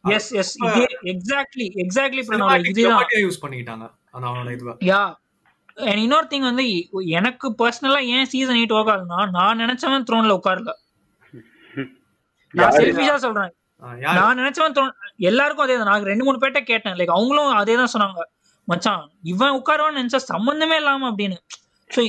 எஸ் 0.05 0.31
எஸ் 0.33 0.53
எக்ஸாக்ட்லி 1.05 1.67
எக்ஸாக்ட்லி 1.83 2.23
இதுதான். 2.65 3.07
யூஸ் 3.25 3.43
பண்ணிக்கிட்டாங்க. 3.43 3.87
அவனோட 4.15 4.53
இதுவா 4.53 4.75
யா 4.85 5.01
இன்னொரு 5.97 6.27
திங் 6.31 6.47
வந்து 6.51 6.65
எனக்கு 7.11 7.47
பர்சனலா 7.59 8.01
ஏன் 8.15 8.25
சீசன் 8.25 8.57
எயிட் 8.57 8.75
ஒர்க் 8.79 8.91
ஆகுதுன்னா 8.93 9.31
நான் 9.31 9.61
நினைச்சவன் 9.61 10.07
த்ரோன்ல 10.09 10.37
உட்காரல. 10.41 10.73
நான்? 12.55 12.73
செல்ஃபிஷா 12.79 13.15
சொல்றேன். 13.17 13.53
நான் 14.19 14.41
நினைச்சவன் 14.41 14.77
எல்லாருக்கும் 15.31 15.65
அதே 15.67 15.77
தான் 15.79 15.91
நான் 15.91 16.09
ரெண்டு 16.11 16.25
மூணு 16.27 16.41
பேர்ட்ட 16.43 16.61
கேட்டேன். 16.71 16.97
லைக் 16.99 17.17
அவங்களும் 17.17 17.53
அதே 17.61 17.75
தான் 17.81 17.93
சொன்னாங்க. 17.95 18.21
மச்சான் 18.69 19.05
இவன் 19.33 19.57
உட்காருவான்னு 19.59 20.01
நினைச்சா 20.01 20.21
சம்பந்தமே 20.33 20.77
இல்லாம 20.83 21.09
அப்படின்னு. 21.11 21.39
ஸோ 21.91 22.01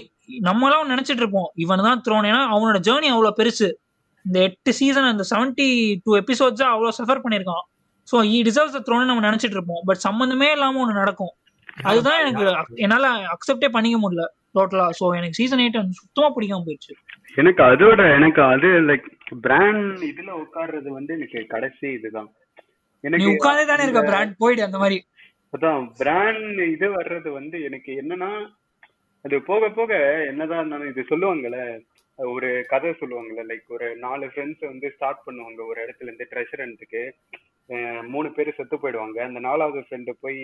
நம்மளாம் 0.47 0.91
நினைச்சிட்டு 0.93 1.21
இருப்போம். 1.23 1.49
இவன் 1.63 1.85
தான் 1.87 2.01
த்ரோன் 2.05 2.27
ஏன்னா 2.31 2.41
அவனோட 2.55 2.79
ஜேர்னி 2.87 3.09
அவ்வளவு 3.13 3.37
பெருசு. 3.39 3.69
இந்த 4.25 4.37
எட்டு 4.47 4.71
சீசன் 4.79 5.11
அந்த 5.11 5.23
செவன்டி 5.31 5.67
டூ 6.05 6.11
எபிசோட்ஸா 6.21 6.67
அவ்வளவு 6.73 6.97
சஃபர் 6.99 7.23
பண்ணியிருக்கான். 7.23 7.63
ஸோ 8.07 8.17
ஈ 8.33 8.37
டிசர்வ்ஸ் 8.49 8.85
த்ரோன் 8.87 9.09
நம்ம 9.11 9.23
நினைச்சிட்டு 9.29 9.57
இருப்போம். 9.57 9.81
பட் 9.89 10.03
சம்பந்தமே 10.07 10.49
இல்லாம 10.55 10.79
ஒன்று 10.83 11.01
நடக்கும். 11.01 11.33
அதுதான் 11.89 12.19
எனக்கு 12.23 12.45
என்னால 12.85 13.09
அக்செப்டே 13.35 13.69
பண்ணிக்க 13.75 13.97
முடியல. 14.03 14.25
டோட்டலா 14.57 14.85
சோ 14.99 15.05
எனக்கு 15.19 15.39
சீசன் 15.39 15.61
எயிட் 15.63 15.77
சுத்தமா 16.01 16.29
பிடிக்காம 16.35 16.63
போயிடுச்சு. 16.67 16.93
எனக்கு 17.37 17.61
அதோட 17.63 18.01
எனக்கு 18.15 18.41
அது 18.53 18.69
லைக் 18.87 19.07
பிராண்ட் 19.43 20.01
இதுல 20.09 20.31
உட்கார்றது 20.41 20.89
வந்து 20.95 21.11
எனக்கு 21.17 21.41
கடைசி 21.47 21.85
இதுதான். 21.97 22.29
எனக்கு 23.03 23.29
உட்கார்ந்தே 23.33 23.65
தானே 23.65 23.85
இருக்க 23.85 24.01
பிராண்ட் 24.09 24.33
போயிடு 24.37 24.65
அந்த 24.65 24.79
மாதிரி. 24.79 24.97
அதான் 25.53 25.85
பிராண்ட் 25.99 26.43
இது 26.73 26.87
வர்றது 26.97 27.29
வந்து 27.31 27.57
எனக்கு 27.67 27.91
என்னன்னா 28.01 28.31
அது 29.25 29.37
போக 29.47 29.69
போக 29.69 29.91
என்னதான் 30.29 30.61
இருந்தாலும் 30.61 30.91
இது 30.91 31.01
சொல்லுவாங்கல்ல 31.09 31.57
ஒரு 32.19 32.49
கதை 32.67 32.91
சொல்லுவாங்கல்ல 32.93 33.43
லைக் 33.49 33.67
ஒரு 33.69 33.87
நாலு 33.97 34.25
ஃப்ரெண்ட்ஸ் 34.31 34.63
வந்து 34.65 34.87
ஸ்டார்ட் 34.95 35.25
பண்ணுவாங்க 35.27 35.61
ஒரு 35.65 35.79
இடத்துல 35.83 36.09
இருந்து 36.09 36.29
ட்ரெஷரன்ட்டுக்கு 36.31 37.03
மூணு 38.09 38.29
பேர் 38.31 38.55
செத்து 38.55 38.77
போயிடுவாங்க. 38.77 39.17
அந்த 39.27 39.39
நாலாவது 39.39 39.81
ஃப்ரெண்டு 39.81 40.13
போய் 40.23 40.39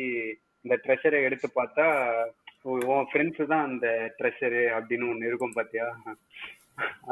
இந்த 0.65 0.75
ட்ரெஷரை 0.83 1.19
எடுத்து 1.23 1.47
பார்த்தா 1.51 1.85
உன் 2.89 3.07
ஃப்ரெண்ட்ஸ் 3.09 3.49
தான் 3.51 3.65
அந்த 3.69 3.87
ட்ரெஷரு 4.17 4.61
அப்படின்னு 4.77 5.09
ஒன்று 5.11 5.29
இருக்கும் 5.29 5.57
பாத்தியா? 5.57 5.87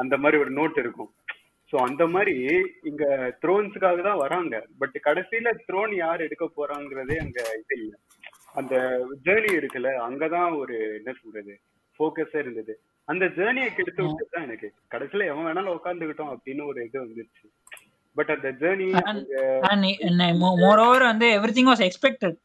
அந்த 0.00 0.14
மாதிரி 0.22 0.36
ஒரு 0.42 0.52
நோட் 0.58 0.78
இருக்கும். 0.82 1.10
ஸோ 1.70 1.76
அந்த 1.86 2.02
மாதிரி 2.14 2.34
இங்க 2.90 3.04
த்ரோன்ஸுக்காக 3.42 4.02
தான் 4.08 4.22
வராங்க. 4.24 4.56
பட் 4.80 4.96
கடைசியில 5.06 5.52
த்ரோன் 5.68 5.94
யார் 6.04 6.24
எடுக்க 6.26 6.44
போறாங்கிறதே 6.58 7.16
அங்க 7.24 7.38
இது 7.60 7.76
இல்லை. 7.84 7.98
அந்த 8.60 8.74
ஜேர்னி 9.24 9.50
இருக்குல்ல 9.60 9.90
அங்கதான் 10.08 10.52
ஒரு 10.60 10.76
என்ன 10.98 11.14
சொல்றது 11.22 11.54
ஃபோக்கஸே 12.00 12.38
இருந்தது. 12.44 12.74
அந்த 13.08 13.24
ஜேர்னியை 13.38 13.68
கெடுத்து 13.74 14.02
விட்டு 14.04 14.24
தான் 14.34 14.46
எனக்கு. 14.46 14.68
கடைசியில 14.94 15.26
எவன் 15.32 15.46
வேணாலும் 15.48 15.76
உட்காந்துக்கிட்டோம் 15.76 16.32
அப்படின்னு 16.34 16.62
ஒரு 16.70 16.78
இது 16.86 16.98
வந்துருச்சு. 17.04 17.44
பட் 18.16 18.32
அந்த 18.36 18.48
ஜேர்னி 18.62 18.86
ஓவர் 20.76 21.04
வந்து 21.12 21.26
எவ்ரி 21.38 21.54
திங் 21.56 21.70
வாஸ் 21.72 21.86
எக்ஸ்பெக்டட் 21.88 22.36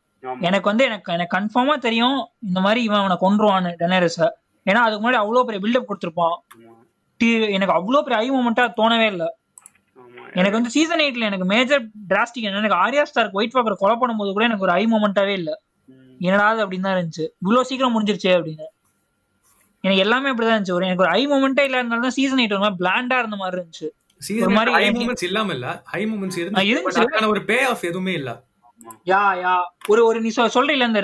எனக்கு 0.48 0.70
வந்து 0.72 0.86
எனக்கு 0.90 1.14
எனக்கு 1.16 1.36
கன்ஃபார்மா 1.38 1.76
தெரியும் 1.86 2.18
இந்த 2.48 2.60
மாதிரி 2.66 2.82
இவன் 2.88 3.02
அவனை 3.04 3.18
கொன்றுவான்னு 3.24 3.72
டெனரஸ. 3.82 4.20
ஏன்னா 4.66 4.82
அதுக்கு 4.86 5.02
முன்னாடி 5.04 5.22
அவ்வளோ 5.22 5.44
பெரிய 5.48 5.62
பில்டப் 5.64 5.88
கொடுத்துருப்பான். 5.90 6.36
எனக்கு 7.30 7.74
அவ்வளோ 7.74 8.02
பெரிய 8.02 8.16
ஐ 8.16 8.32
மூமெண்டா 8.32 8.72
தோணவே 8.78 9.06
இல்லை. 9.06 9.34
எனக்கு 10.34 10.52
வந்து 10.52 10.70
சீசன் 10.70 11.00
எயிட்ல 11.00 11.20
எனக்கு 11.20 11.46
மேஜர் 11.46 11.86
டிராஸ்டிக் 12.10 12.42
என்ன 12.42 12.58
எனக்கு 12.58 12.76
ஆரியா 12.76 13.04
ஸ்டார்க் 13.04 13.32
ஒயிட் 13.32 13.54
வாக்கர் 13.54 13.74
கொலை 13.74 13.96
பண்ணும்போது 13.96 14.32
கூட 14.32 14.44
எனக்கு 14.44 14.64
ஒரு 14.64 14.72
ஐ 14.72 14.86
மூமெண்டாவே 14.86 15.28
இல்லை. 15.28 15.60
என்னடா 16.20 16.48
அது 16.48 16.68
அப்படின்னு 16.68 16.80
தான் 16.80 16.96
இருந்துச்சு. 16.96 17.28
இவ்வளோ 17.46 17.62
சீக்கிரம் 17.62 18.04
முடிஞ்சிருச்சே 18.04 18.40
அப்படின்னு. 18.40 18.62
எனக்கு 19.82 20.02
எல்லாமே 20.02 20.30
அப்படிதான் 20.30 20.62
இருந்துச்சு. 20.62 20.72
ஒரு 20.72 20.86
எனக்கு 20.86 21.04
ஒரு 21.04 21.12
ஐ 21.12 21.28
மூமெண்டே 21.28 21.68
இல்லாதனால 21.68 22.00
தான் 22.00 22.10
சீசன் 22.10 22.38
எயிட் 22.38 22.60
ஒரு 22.60 22.60
மாதிரி 22.60 22.76
பிளாண்டா 22.80 23.18
இருந்த 23.18 23.36
மாதிரி 23.36 23.62
இருந்துச்சு. 23.62 23.90
சீசன் 24.18 24.54
மாதிரி 24.54 24.72
ஹை 24.72 24.90
எப்படி- 24.90 25.10
மூமெண்ட்ஸ் 25.10 25.24
இல்லாம 25.24 25.54
இல்ல. 25.54 25.82
ஹை 25.86 26.06
மூமெண்ட்ஸ் 26.06 26.36
இருந்துச்சு. 26.36 27.28
ஒரு 27.28 27.46
பே 27.46 27.64
ஆஃப் 27.64 27.84
எதுவுமே 27.84 28.14
இல்ல. 28.14 28.42
யா 29.06 29.20
யா. 29.44 29.58
ஒரு 29.88 30.06
ஒரு 30.06 30.22
நீ 30.22 30.32
சொல்றீல 30.36 30.88
இந்த 30.88 31.02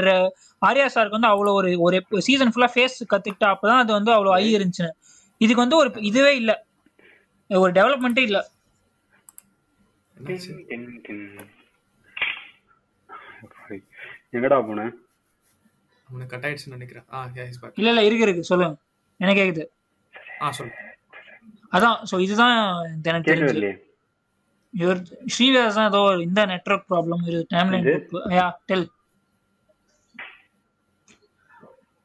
ஆர்யா 0.65 0.87
சாருக்கு 0.95 1.09
வந்து 1.09 1.27
அவ்வளோ 1.27 1.51
ஒரு 1.51 1.79
ஒரு 1.79 2.05
சீசன் 2.17 2.51
ஃபுல்லா 2.55 2.67
ஃபேஸ் 2.75 3.15
கத்துக்கிட்டா 3.15 3.53
அப்பதான் 3.53 3.77
அது 3.77 3.93
வந்து 3.93 4.11
அவ்வளோ 4.11 4.29
ஐ 4.29 4.55
இருந்துச்சுன்னு. 4.55 4.91
இதுக்கு 5.41 5.63
வந்து 5.63 5.77
ஒரு 5.77 5.89
இதுவே 6.01 6.31
இல்ல. 6.35 6.51
ஒரு 7.49 7.71
டெவலப்மெண்ட்டே 7.71 8.23
இல்ல? 8.23 8.39
எங்கடா 14.33 14.57
போன? 14.67 14.81
கட் 16.27 16.45
ஆயிடுச்சுன்னு 16.45 16.77
நினைக்கிறேன். 16.77 17.05
ஆ. 17.13 17.19
இல்ல 17.77 17.89
இல்ல 17.89 18.03
இருக்கு 18.03 18.25
இருக்கு. 18.27 18.43
சொல்லுங்க 18.43 18.75
எனக்கு 19.19 19.41
கேக்குது? 19.41 19.65
ஆ 20.41 20.51
சொல்லு. 20.51 20.73
அதான் 21.73 21.97
சோ 22.09 22.15
இதுதான் 22.19 22.55
எனக்கு 23.03 23.25
கேட்கவே 23.25 23.39
தெரிஞ்சு. 23.41 23.55
இல்லையே. 23.55 23.75
இவர் 24.73 24.99
ஸ்ரீவியாஸ் 25.33 25.77
தான் 25.79 25.89
ஏதோ 25.89 26.01
இந்த 26.21 26.41
நெட்வொர்க் 26.45 26.89
ப்ராப்ளம் 26.89 27.21
இது 27.27 27.39
டைம்லைன் 27.53 27.85
யா 28.33 28.47
டெல் 28.65 28.85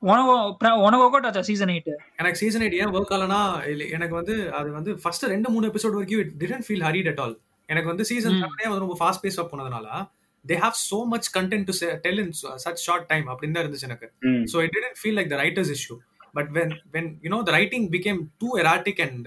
உனக்கு 0.02 0.32
உனக்கு 0.80 1.04
ஒர்க் 1.04 1.16
அவுட் 1.16 1.26
ஆச்சா 1.26 1.42
சீசன் 1.42 1.68
எயிட் 1.68 1.90
எனக்கு 2.18 2.38
சீசன் 2.38 2.62
எயிட் 2.62 2.76
ஏன் 2.80 2.92
ஒர்க் 2.96 3.12
ஆகலனா 3.12 3.40
இல்ல 3.66 3.84
எனக்கு 3.88 4.14
வந்து 4.14 4.34
அது 4.50 4.70
வந்து 4.70 4.92
ஃபர்ஸ்ட் 5.02 5.24
ரெண்டு 5.24 5.50
மூணு 5.50 5.68
எபிசோட் 5.70 5.94
வரைக்கும் 5.94 6.20
it 6.20 6.32
didn't 6.42 6.66
feel 6.68 6.84
hurried 6.88 7.10
at 7.12 7.20
all 7.20 7.36
எனக்கு 7.68 7.88
வந்து 7.88 8.04
சீசன். 8.04 8.36
செவனே 8.42 8.66
வந்து 8.68 8.84
ரொம்ப 8.86 8.96
ஃபாஸ்ட் 9.00 9.22
பேஸா 9.24 9.44
போனதுனால 9.50 9.86
they 10.44 10.56
have 10.60 10.78
so 10.82 11.06
much 11.06 11.28
content 11.36 11.68
to 11.70 11.74
tell 12.00 12.18
in 12.18 12.32
such 12.64 12.82
short 12.82 13.06
time 13.06 13.26
அப்படின்னு 13.28 13.52
தான் 13.52 13.64
இருந்துச்சு 13.64 13.82
எனக்கு 13.82 14.08
ம். 14.22 14.42
So 14.46 14.60
it 14.60 14.72
didn't 14.76 14.96
feel 14.96 15.14
like 15.14 15.30
the 15.30 15.36
writer's 15.36 15.70
issue. 15.70 15.98
But 16.34 16.46
when 16.52 16.70
when 16.92 17.06
you 17.22 17.30
know 17.30 17.42
the 17.42 17.52
writing 17.52 17.82
became 17.90 18.30
too 18.40 18.52
erratic 18.56 18.98
and 18.98 19.24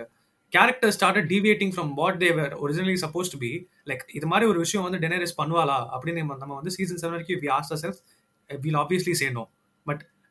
characters 0.53 0.93
started 0.93 1.27
deviating 1.27 1.71
from 1.71 1.95
what 1.95 2.19
they 2.19 2.31
were 2.31 2.51
originally 2.59 2.97
supposed 2.97 3.31
to 3.31 3.37
be, 3.37 3.51
like 3.85 4.03
இது 4.13 4.25
மாதிரி 4.25 4.49
ஒரு 4.49 4.59
விஷயம் 4.59 4.83
வந்து 4.83 4.99
டெனரிஸ் 4.99 5.37
பண்ணுவாளா 5.37 5.77
அப்படின்னு 5.93 6.23
நம்ம- 6.35 6.55
வந்து 6.55 6.71
season 6.71 7.01
seven 7.03 7.11
வரைக்கும் 7.11 7.41
we 7.41 7.51
asked 7.57 7.71
ourselves, 7.71 7.99
uh, 8.49 8.57
we'll 8.63 8.79
obviously 8.83 9.13
say 9.13 9.29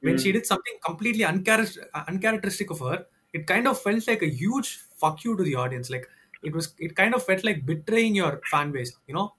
no. 0.05 0.13
But 0.13 0.15
when 0.15 0.19
she 0.19 0.33
did 0.33 0.47
something 0.47 0.75
completely 0.85 1.25
uncharac- 1.25 1.79
uncharacteristic 2.09 2.71
of 2.71 2.81
her, 2.81 3.07
it 3.33 3.47
kind 3.47 3.67
of 3.69 3.81
felt 3.81 4.07
like 4.07 4.23
a 4.23 4.29
huge 4.29 4.77
fuck 4.97 5.25
you 5.25 5.37
to 5.37 5.43
the 5.43 5.55
audience. 5.57 5.91
Like 5.91 6.09
it 6.43 6.55
was, 6.55 6.75
it 6.79 6.97
kind 6.97 7.15
of 7.15 7.25
felt 7.25 7.45
like 7.45 7.67
betraying 7.67 8.15
your 8.15 8.41
fan 8.51 8.73
base. 8.73 8.97
You 9.07 9.15
know, 9.15 9.35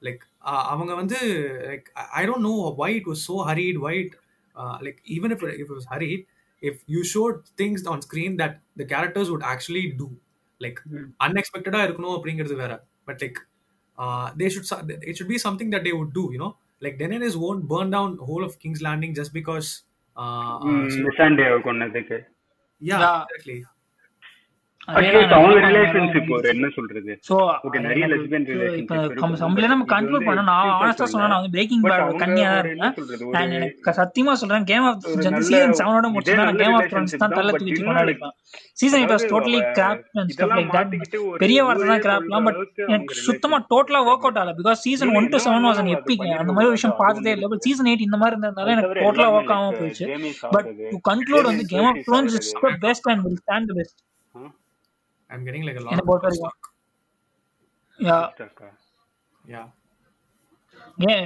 like 0.00 0.24
uh, 0.42 0.64
அவங்க 0.72 0.94
வந்து 0.94 1.18
like 1.70 1.90
I- 1.96 2.10
I 2.22 2.26
don't 2.26 2.42
know 2.42 2.70
why 2.80 2.90
it 2.90 3.06
was 3.06 3.22
so 3.24 3.42
hurried. 3.42 3.78
Why 3.78 3.92
it 4.04 4.14
uh, 4.56 4.78
like 4.82 5.02
even 5.04 5.32
if 5.32 5.42
it, 5.42 5.54
if 5.62 5.70
it 5.70 5.74
was 5.80 5.86
hurried, 5.86 6.26
if 6.60 6.82
you 6.86 7.04
showed 7.04 7.48
things 7.56 7.86
on 7.86 8.02
screen 8.02 8.36
that 8.36 8.60
the 8.76 8.84
characters 8.84 9.30
would 9.30 9.42
actually 9.42 9.92
do, 9.92 10.18
like 10.60 10.80
unexpected 11.20 11.74
இருக்கணும் 11.86 12.16
அப்படிங்கிறது 12.16 12.56
வேற. 12.56 12.80
But 13.06 13.20
like 13.22 13.38
uh, 13.98 14.32
they 14.36 14.48
should 14.48 14.66
so- 14.66 14.84
it 15.10 15.16
should 15.16 15.28
be 15.28 15.38
something 15.38 15.70
that 15.70 15.84
they 15.84 15.92
would 15.92 16.12
do. 16.12 16.28
You 16.32 16.38
know, 16.38 16.56
like 16.80 16.98
Daenerys 16.98 17.36
won't 17.36 17.68
burn 17.68 17.90
down 17.90 18.18
whole 18.18 18.44
of 18.44 18.58
King's 18.58 18.82
Landing 18.82 19.14
just 20.18 20.58
because. 20.58 20.66
Uh, 20.66 20.66
uh, 20.66 20.68
ம், 20.70 21.04
மிசாண்டியாவை 21.06 21.60
கொன்னதுக்கு 21.62 22.18
yeah, 22.82 23.00
Yeah. 23.00 23.22
exactly. 23.22 23.56
சத்தியமா 33.98 34.34
சொல்றேன் 34.42 34.64
Game 34.70 34.86
of 34.90 35.02
வந்து 35.26 35.42
season 35.48 35.76
செவனோட 35.80 36.04
இதே 36.04 36.12
முடிச்சுன்னா 36.14 36.38
நல்ல 36.42 36.62
Game 36.62 36.76
of 36.78 36.88
Thrones 36.92 37.16
தான் 37.22 37.34
தள்ள 37.38 37.52
தூக்கி 37.58 37.74
கொண்டாடிப்பேன் 37.80 38.34
season 38.80 39.02
it 39.04 39.12
was 39.14 39.26
totally 39.32 39.60
crap 39.78 40.02
and 40.20 40.32
இதெல்லாம் 40.34 40.58
லைக் 40.60 40.72
தட் 40.76 40.94
பெரிய 41.44 41.58
வார்த்தை 41.66 41.88
தான் 41.92 42.04
கிராப்லாம் 42.06 42.46
பட் 42.48 42.60
எனக்கு 42.88 43.20
சுத்தமா 43.26 43.58
டோட்டலா 43.74 44.02
ஒர்க் 44.10 44.26
அவுட் 44.26 44.40
ஆகல. 44.42 44.56
பிகாஸ் 44.60 44.82
சீசன் 44.86 45.08
இவன் 45.08 45.20
ஒன் 45.20 45.30
டு 45.30 45.38
என்ன 45.38 45.44
செவன் 45.46 45.68
வாஸ் 45.68 45.80
பண்ணிட்டு 45.80 46.40
அந்த 46.42 46.52
மாதிரி 46.56 46.72
விஷயம். 46.76 46.98
பார்த்ததே 47.02 47.32
இல்லை. 47.36 47.48
பட் 47.52 47.64
சீசன் 47.68 47.90
எயிட் 47.92 48.06
இந்த 48.08 48.18
மாதிரி 48.22 48.36
இருந்ததுனால 48.36 48.74
எனக்கு 48.76 49.00
டோட்டலா 49.04 49.30
ஒர்க் 49.36 49.54
ஆகாம 49.56 49.72
போயிடுச்சு 49.80 50.06
பட் 50.56 50.70
டு 50.92 50.98
கன்க்ளூட் 51.10 51.50
வந்து 51.52 51.66
Game 51.74 51.88
of 51.92 52.02
Thrones 52.08 52.36
it's 52.38 52.52
சாகுறது. 52.54 52.76
The 52.76 52.86
best 52.88 53.08
and 53.12 53.24
will 53.26 53.40
stand 53.44 53.70
the 53.72 53.76
best 53.80 53.98
I'm 55.30 55.44
getting 55.46 55.66
like 55.68 55.80
என்ன 55.94 56.06
பொறுத்த 56.10 56.28
வரைக்கும் 56.28 56.56
யா 57.98 58.18
அக்கா. 58.46 58.68
யா 59.44 59.62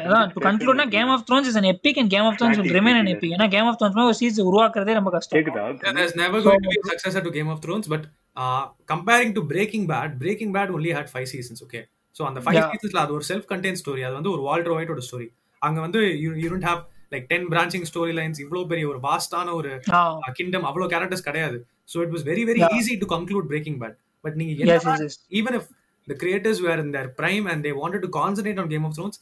அதான் 0.07 0.31
to 0.33 0.41
கன்க்ளூட்னா 0.47 0.85
Game 0.95 1.11
of 1.13 1.23
Thrones 1.29 1.47
is 1.51 1.59
an 1.61 1.67
epic 1.71 1.97
and 2.01 2.09
Game 2.15 2.27
of 2.29 2.37
Thrones 2.39 2.59
will 2.61 2.73
remain 2.79 2.97
an 3.03 3.09
epic. 3.13 3.31
ஏன்னா 3.37 3.47
Game 3.51 3.69
of 3.71 3.79
Thrones 3.81 3.99
ஒரு 4.05 4.19
series 4.21 4.41
உருவாக்குறதே 4.49 4.95
ரொம்ப 4.99 5.11
கஷ்டம். 5.11 5.37
கேக்குதா? 5.39 5.65
Yeah, 5.79 5.95
there's 5.99 6.15
never 6.17 6.39
going 6.47 6.63
to 6.65 6.71
be 6.73 6.79
a 6.81 6.87
successor 6.91 7.23
to 7.27 7.33
Game 7.39 7.51
of 7.55 7.61
Thrones, 7.65 7.87
but 7.87 8.03
uh, 8.37 8.63
comparing 8.93 9.33
to 9.35 9.43
Breaking 9.53 9.85
Bad, 9.87 10.11
Breaking 10.19 10.51
Bad 10.53 10.71
only 10.71 10.93
had 10.99 11.09
five 11.15 11.29
seasons, 11.35 11.61
okay? 11.63 11.83
So 12.17 12.23
on 12.29 12.35
the 12.35 12.43
five 12.47 12.57
Yeah. 12.59 12.69
seasonsல 12.73 13.01
அது 13.05 13.13
ஒரு 13.13 13.27
self 13.31 13.47
content 13.53 13.81
story 13.83 14.03
அது 14.07 14.15
வந்து 14.15 14.31
ஒரு 14.31 14.43
Walter 14.43 14.75
ஒயிட்டோட 14.77 15.03
story 15.09 15.29
அங்க 15.63 15.81
வந்து 15.81 16.01
you 16.23 16.31
you 16.43 16.49
don't 16.53 16.69
have 16.71 16.81
like 17.13 17.27
ten 17.33 17.47
branching 17.51 17.87
story 17.91 18.13
lines 18.19 18.41
இவ்வளோ 18.45 18.63
பெரிய 18.67 18.85
ஒரு 18.89 19.01
வாஸ்டான 19.09 19.53
ஒரு 19.61 19.71
ஆ. 19.93 20.01
கிங்டம் 20.39 20.67
அவ்வளோ 20.71 20.89
கேரக்டர்ஸ் 20.93 21.27
கிடையாது. 21.29 21.59
So 21.92 21.98
it 22.06 22.14
was 22.16 22.26
very 22.32 22.44
very 22.50 22.62
Yeah. 22.64 22.76
Easy 22.80 22.96
to 23.04 23.08
conclude 23.16 23.48
breaking 23.54 23.80
bad 23.84 23.98
but 24.26 24.38
நீங்க 24.42 24.52
yes 24.60 24.62
என்ன 24.64 24.94
yes 24.94 25.02
yes 25.06 25.16
even 25.40 25.54
if 25.60 25.66
the 26.12 26.18
creators 26.22 26.58
were 26.66 26.78
in 26.84 26.90
their 26.96 27.08
prime 27.20 27.46
and 27.52 27.60
they 27.66 27.74
wanted 27.82 28.02
to 28.06 28.10
concentrate 28.20 28.60
on 28.64 28.68
Game 28.74 28.86
of 28.90 28.94
Thrones, 28.98 29.16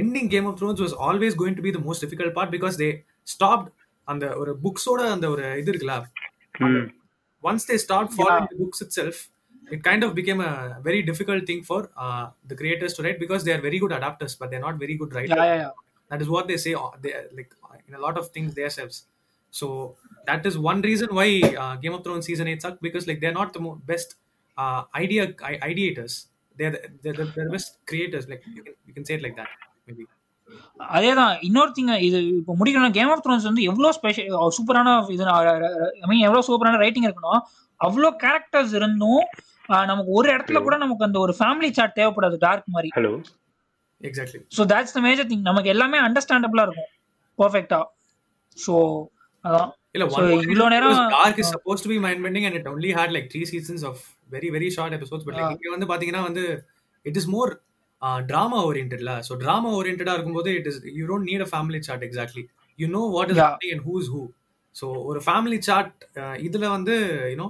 ending 0.00 0.26
Game 0.34 0.46
of 0.50 0.54
Thrones 0.60 0.80
was 0.84 0.92
always 1.06 1.34
going 1.42 1.54
to 1.58 1.64
be 1.66 1.72
the 1.78 1.82
most 1.88 2.00
difficult 2.04 2.32
part 2.38 2.50
because 2.56 2.76
they 2.82 2.92
stopped 3.34 3.70
அந்த 4.12 4.26
ஒரு 4.42 4.52
புக்ஸோட 4.64 5.00
அந்த 5.16 5.26
ஒரு 5.34 5.44
இது 5.60 5.70
இருக்குல்ல 5.72 5.96
ம். 6.68 6.86
once 7.50 7.64
they 7.68 7.76
start 7.84 8.06
following 8.16 8.46
the 8.52 8.58
books 8.62 8.80
itself 8.86 9.16
it 9.74 9.80
kind 9.88 10.02
of 10.06 10.10
became 10.20 10.40
a 10.48 10.54
very 10.88 11.02
difficult 11.10 11.42
thing 11.50 11.60
for 11.68 11.78
uh, 12.04 12.24
the 12.50 12.56
creators 12.60 12.92
to 12.96 13.02
write 13.04 13.18
because 13.24 13.42
they 13.46 13.52
are 13.56 13.62
very 13.68 13.78
good 13.84 13.92
adapters 13.98 14.32
but 14.40 14.48
they're 14.50 14.66
not 14.68 14.78
very 14.84 14.96
good 15.02 15.12
writers 15.16 15.38
yeah 15.40 15.50
yeah 15.52 15.60
yeah 15.64 15.72
that 16.10 16.20
is 16.24 16.28
what 16.34 16.46
they 16.50 16.58
say 16.64 16.72
uh, 16.82 16.90
they 17.04 17.12
like 17.38 17.52
in 17.88 17.94
a 18.00 18.02
lot 18.06 18.16
of 18.22 18.26
things 18.36 18.50
themselves 18.60 18.96
so 19.60 19.66
that 20.27 20.45
is 20.45 20.55
one 20.61 20.81
reason 20.81 21.09
why 21.11 21.27
uh, 21.55 21.73
game 21.77 21.93
of 21.93 22.03
thrones 22.03 22.25
season 22.25 22.47
8 22.49 22.61
sucked 22.61 22.81
because 22.81 23.05
like 23.09 23.19
they're 23.19 23.33
not 23.33 23.51
the 23.53 23.61
mo- 23.61 23.79
best 23.85 24.09
uh, 24.57 24.81
idea 24.95 25.23
I- 25.43 25.61
ideators 25.69 26.13
they're 26.55 26.71
the, 26.71 26.81
they're, 27.03 27.13
the, 27.13 27.25
they're 27.33 27.45
the 27.45 27.51
best 27.51 27.71
creators 27.85 28.27
like 28.27 28.43
you 28.49 28.63
can, 28.63 28.75
you 28.85 28.93
can 28.93 29.05
say 29.05 29.15
it 29.15 29.23
like 29.23 29.37
that 29.37 29.51
maybe 29.87 30.05
அதேதான் 30.89 31.33
இன்னொரு 31.47 31.71
thing 31.77 31.89
இது 32.07 32.19
இப்போ 32.37 32.53
முடிக்கணும் 32.59 32.93
game 32.97 33.09
of 33.13 33.23
Thrones 33.23 33.47
வந்து 33.49 33.63
எவ்வளோ 33.69 33.89
special 33.97 34.27
சூப்பரான 34.57 34.91
இது 35.15 35.23
ஐ 35.97 36.07
மீன் 36.11 36.23
எவ்வளோ 36.27 36.41
சூப்பரான 36.47 36.79
ரைட்டிங் 36.83 37.07
இருக்கணும் 37.07 37.41
அவ்வளோ 37.79 38.09
கேரக்டர்ஸ் 38.23 38.73
இருந்தும் 38.79 39.23
நமக்கு 39.89 40.11
ஒரு 40.19 40.27
இடத்துல 40.35 40.59
கூட 40.67 40.75
நமக்கு 40.83 41.07
அந்த 41.07 41.19
ஒரு 41.25 41.33
ஃபேமிலி 41.39 41.69
சார்ட் 41.77 41.97
தேவைப்படாது 41.99 42.37
டார்க் 42.45 42.69
மாதிரி 42.75 42.91
hello 42.97 43.11
exactly 44.03 44.39
so 44.57 44.63
that's 44.71 44.93
the 44.97 45.01
major 45.07 45.29
thing 45.31 45.43
நமக்கு 45.49 45.71
எல்லாமே 45.75 45.99
அண்டர்ஸ்டாண்டபிளா 46.07 46.65
இருக்கும் 46.67 46.89
பர்ஃபெக்டா 47.39 47.79
ஸோ 48.57 48.73
அதான் 49.43 49.69
இல்ல 49.97 50.07
So, 50.07 50.17
one 50.17 50.27
more 50.29 50.43
இவ்வளோ 50.45 50.65
reason 50.65 50.75
நேரம் 50.75 51.39
is 51.43 51.49
supposed 51.55 51.83
to 51.85 51.89
be 51.89 51.99
mind 51.99 52.21
bending 52.25 52.45
and 52.45 52.55
it 52.55 52.67
only 52.67 52.91
had 52.93 53.11
like 53.11 53.27
three 53.29 53.45
seasons 53.45 53.83
of 53.83 53.95
very 54.29 54.49
very 54.49 54.69
short 54.69 54.93
episodes 54.93 55.23
but 55.23 55.33
like 55.33 55.45
Yeah. 55.45 55.55
இங்க 55.55 55.75
வந்து 55.75 55.89
பாத்தீங்கன்னா 55.91 56.23
வந்து 56.23 56.43
it 57.05 57.17
is 57.17 57.27
more 57.27 57.49
uh, 58.01 58.19
drama 58.31 58.59
orientedல 58.69 59.11
so 59.21 59.35
drama 59.37 59.69
orientedா 59.77 60.13
இருக்கும்போது 60.13 60.51
it 60.59 60.67
is 60.67 60.77
you 60.97 61.07
don't 61.07 61.25
need 61.31 61.41
a 61.41 61.51
family 61.55 61.79
chart 61.79 62.01
exactly 62.01 62.43
you 62.79 62.87
know 62.87 63.05
what 63.15 63.29
is 63.29 63.37
Yeah. 63.37 63.45
happening 63.45 63.73
and 63.75 63.83
who 63.87 63.95
is 64.01 64.07
who 64.07 64.23
so 64.75 64.87
ஒரு 65.09 65.19
family 65.29 65.59
chart 65.67 65.91
uh, 66.17 66.35
இதுல 66.47 66.65
வந்து 66.69 66.95
you 67.31 67.39
know 67.41 67.49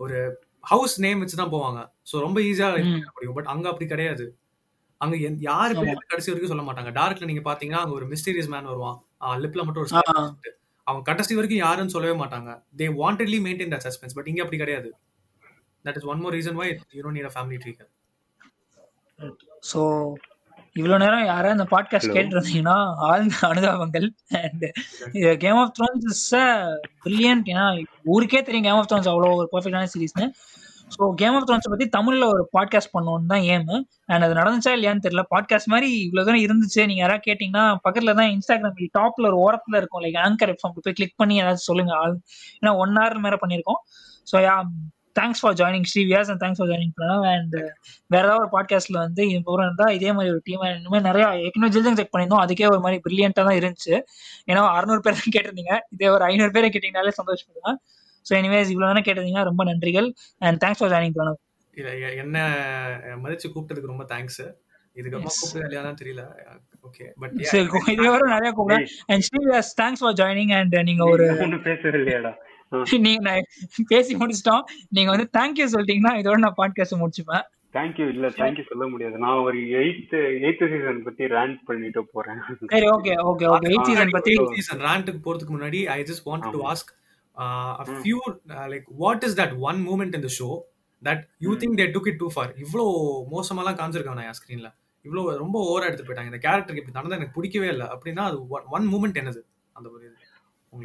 ஒரு 0.00 0.18
house 0.64 0.94
name 1.00 1.20
வச்சு 1.22 1.36
தான் 1.36 1.52
போவாங்க 1.52 1.80
so 2.10 2.20
ரொம்ப 2.20 2.38
ஈஸியா. 2.40 2.68
முடியும் 3.16 3.34
பட் 3.34 3.46
அங்க 3.46 3.66
அப்படி 3.68 3.86
கிடையாது 3.88 4.24
அங்க 5.00 5.16
எந்த- 5.26 5.44
யாரு 5.44 5.72
ஆமா. 5.74 5.82
பேர் 5.84 6.10
கடைசி 6.12 6.30
வரைக்கும் 6.30 6.52
சொல்ல 6.52 6.64
மாட்டாங்க 6.66 6.90
டார்க்ல 6.92 7.24
நீங்க 7.24 7.42
பாத்தீங்கன்னா 7.44 7.82
அங்க 7.84 7.94
ஒரு 7.94 8.06
மிஸ்டீரியஸ் 8.06 8.48
மேன் 8.48 8.70
வருவான் 8.70 8.98
லிப்ல 9.44 9.64
மட்டும் 9.64 9.82
ஒரு 9.84 9.92
அவங்க 10.86 11.02
கடைசி 11.04 11.32
வரைக்கும் 11.34 11.62
யாருன்னு 11.62 11.94
சொல்லவே 11.94 12.14
மாட்டாங்க. 12.20 12.50
They 12.78 12.86
wantedly 13.00 13.38
maintain 13.44 13.72
that 13.74 13.86
suspense 13.86 14.16
but 14.16 14.28
இங்க 14.30 14.42
அப்படி 14.44 14.60
கிடையாது. 14.62 14.90
That 15.84 15.98
is 16.00 16.06
one 16.12 16.22
more 16.22 16.34
reason 16.34 16.58
why 16.60 16.68
you 16.94 17.02
don't 17.04 17.18
need 17.18 17.30
a 17.30 17.34
family 17.34 17.58
tree 17.64 17.72
so 19.62 19.80
இவ்வளோ 20.76 20.96
நேரம் 21.02 21.26
யாராவது 21.26 21.56
இந்த 21.56 21.66
பாட்காஸ்ட் 21.72 22.04
Hello. 22.04 22.14
கேட்டு 22.16 22.34
இருந்தீங்கன்னா 22.34 22.76
ஆழ்ந்த 23.08 23.34
அனுதாபங்கள் 23.48 24.06
and 24.40 24.64
Game 25.44 25.58
of 25.60 25.74
Thrones 25.76 26.06
is 26.10 26.24
a 26.36 26.46
brilliant 27.04 27.48
ஏன்னா 27.52 27.66
ஊருக்கே 28.06 28.40
தெரியும் 28.42 28.66
கேம் 28.66 28.78
ஆஃப் 28.80 28.88
த்ரோன்ஸ் 28.90 29.10
அவ்வளோ 29.12 29.30
ஒரு 29.36 29.48
பர்ஃபெக்டான 29.52 29.90
சீரீஸ்னு 29.94 30.26
ஸோ 30.96 31.04
கேம் 31.20 31.34
ஆஃப் 31.34 31.46
த்ரோன்ஸ் 31.48 31.70
பற்றி 31.72 31.86
தமிழில் 31.88 32.26
ஒரு 32.32 32.42
பாட்காஸ்ட் 32.56 32.92
பண்ணணும்னு 32.92 33.30
தான் 33.32 33.44
ஏமு 33.54 33.76
அண்ட் 34.12 34.24
அது 34.26 34.34
நடந்துச்சா 34.40 34.72
இல்லையான்னு 34.76 35.04
தெரியல. 35.06 35.22
பாட்காஸ்ட் 35.34 35.70
மாதிரி 35.74 35.88
இவ்வளோ 36.06 36.24
தூரம் 36.26 36.44
இருந்துச்சு. 36.46 36.80
நீங்க 36.86 37.02
யாராவது 37.02 37.26
கேட்டிங்கன்னா 37.28 37.64
பக்கத்துல 37.86 38.14
தான் 38.20 38.30
இன்ஸ்டாகிராம் 38.36 38.80
டாப்பில் 38.98 39.28
ஒரு 39.30 39.38
ஓரத்தில் 39.46 39.78
இருக்கும். 39.80 40.02
லைக் 40.06 40.18
ஆங்கர் 40.26 40.52
எஃப்எம் 40.54 40.74
போய் 40.76 40.98
கிளிக் 41.00 41.16
பண்ணி 41.16 41.36
ஏதாச்சும் 41.42 41.70
சொல்லுங்க. 41.70 41.94
ஏன்னா 42.60 42.72
ஒன் 42.84 42.94
ஹவர் 43.00 43.24
மேலே 43.26 43.38
பண்ணியிருக்கோம். 43.44 43.80
So 44.32 44.36
yeah 44.48 44.56
thanks 45.18 45.40
for 45.42 45.56
joining 45.60 45.88
Srivyas 45.90 46.30
and 46.30 46.40
thanks 46.42 46.60
for 46.60 46.70
joining 46.70 46.94
Pranav 46.98 47.24
and 47.32 47.56
வேற 48.12 48.22
ஏதாவது 48.26 48.42
ஒரு 48.44 48.50
பாட்காஸ்ட்ல 48.54 48.96
வந்து 49.06 49.22
இப்போ 49.30 49.58
இருந்தா 49.58 49.86
இதே 49.96 50.12
மாதிரி 50.12 50.32
ஒரு 50.34 50.42
டீம் 50.44 50.62
இனிமேல் 50.70 51.04
நிறைய 51.08 51.26
ஏற்கனவே 51.44 51.72
ஜில்ஜங் 51.76 51.98
செக் 51.98 52.12
பண்ணியிருந்தோம். 52.14 52.44
அதுக்கே 52.44 52.66
ஒரு 52.74 52.80
மாதிரி 52.80 53.00
பிரில்லியண்டா 53.04 53.44
தான் 53.48 53.58
இருந்துச்சு. 53.60 53.94
ஏன்னா 54.50 54.62
அறுநூறு 54.78 55.00
பேர் 55.00 55.20
தான் 55.20 55.34
கேட்டிருந்தீங்க. 55.36 55.74
இதே 55.96 56.08
ஒரு 56.08 56.24
ஐநூறு 56.30 56.50
பேரை 56.50 56.70
கேட்டீங்கனாலே 56.70 57.14
சந்தோஷப்படுவேன். 57.20 57.78
ஸோ 58.26 58.32
எனிவேஸ் 58.40 58.72
இவ்வளோ 58.72 58.88
தானே 58.90 59.00
கேட்டிருந்தீங்க 59.00 59.42
ரொம்ப 59.44 59.64
நன்றிகள். 59.64 60.08
And 60.38 60.60
thanks 60.64 60.78
for 60.78 60.92
joining 60.92 61.16
Pranav 61.18 61.40
இல்ல 61.76 61.90
என்ன 62.22 62.38
மதிச்சு 63.22 63.48
கூப்பிட்டதுக்கு 63.54 63.92
ரொம்ப 63.92 64.04
தேங்க்ஸ் 64.04 64.42
இதுக்கப்புறமா 64.96 65.62
இல்லையாதான் 65.62 66.00
தெரியல. 66.00 66.22
ஓகே 66.86 67.04
பட் 67.14 67.32
இதே 67.94 68.08
வரை 68.08 68.26
நிறைய 68.32 68.50
கூப்பிடுறேன் 68.56 68.86
and 69.06 69.24
Srivyas 69.28 69.72
thanks 69.80 70.02
for 70.02 70.14
joining 70.14 70.52
and 70.58 70.76
நீங்க 70.82 71.04
ஒரு. 71.04 71.26
நீங்க 73.06 73.20
நான் 73.20 73.48
பேசி 73.86 74.12
முடிச்சிட்டோம். 74.16 74.62
நீங்க 74.88 75.10
வந்து 75.10 75.26
தேங்க்யூ 75.38 75.66
சொல்லிட்டீங்கன்னா 75.72 76.12
இதோட 76.20 76.36
நான் 76.36 76.56
பாட்காஸ்ட் 76.56 77.00
முடிச்சுப்பேன். 77.02 77.44
தேங்க்யூ 77.74 78.06
இல்ல 78.08 78.26
தேங்க்யூ 78.38 78.64
சொல்ல 78.68 78.84
முடியாது. 78.88 79.16
நான் 79.18 79.38
ஒரு 79.38 79.58
எயித் 79.80 80.14
எயித் 80.44 80.64
சீசன் 80.72 81.02
பத்தி 81.02 81.24
ரேண்ட் 81.26 81.58
பண்ணிட்டு 81.64 82.02
போறேன். 82.04 82.40
சரி 82.72 82.88
okay 82.88 83.14
okay 83.30 83.46
okay 83.54 83.70
eight 83.72 83.88
season 83.90 84.10
பத்தி 84.10 84.34
சீசன் 84.56 84.80
ரேண்ட்டுக்கு 84.80 85.22
போறதுக்கு 85.26 85.54
முன்னாடி 85.56 85.80
I 85.96 85.98
just 86.02 86.26
want 86.26 86.50
to. 86.50 86.60
Ask 86.72 86.92
a 87.36 87.84
few 88.04 88.20
uh, 88.26 88.66
like 88.72 88.86
what 89.02 89.22
is 89.24 89.34
that 89.34 89.52
one 89.68 89.80
moment 89.82 90.14
in 90.14 90.20
the 90.20 90.28
show 90.28 90.52
that 91.02 91.20
you 91.38 91.58
think 91.60 91.76
they 91.76 91.90
took 91.92 92.06
it 92.10 92.18
too 92.22 92.30
far? 92.30 92.46
இவ்ளோ 92.64 92.84
மோசமாலாம் 93.32 93.78
காமிச்சிருக்காங்க 93.80 94.22
நான் 94.22 94.38
ஸ்கிரீன்ல 94.40 94.70
இவ்ளோ 95.04 95.22
ரொம்ப 95.42 95.56
ஓவரா 95.70 95.88
எடுத்து 95.88 96.04
போயிட்டாங்க. 96.04 96.32
இந்த 96.32 96.42
கேரக்டருக்கு 96.46 96.82
இப்படி 96.82 96.98
நடந்தா 96.98 97.18
எனக்கு 97.18 97.36
பிடிக்கவே 97.38 97.68
இல்லை. 97.74 97.86
அப்படின்னா 97.94 98.24
அது 98.30 98.38
ஒன் 98.76 98.86
மூமெண்ட் 98.94 99.20
என்னது? 99.22 99.42
அந்த 99.76 99.88
ஒரு 99.94 100.06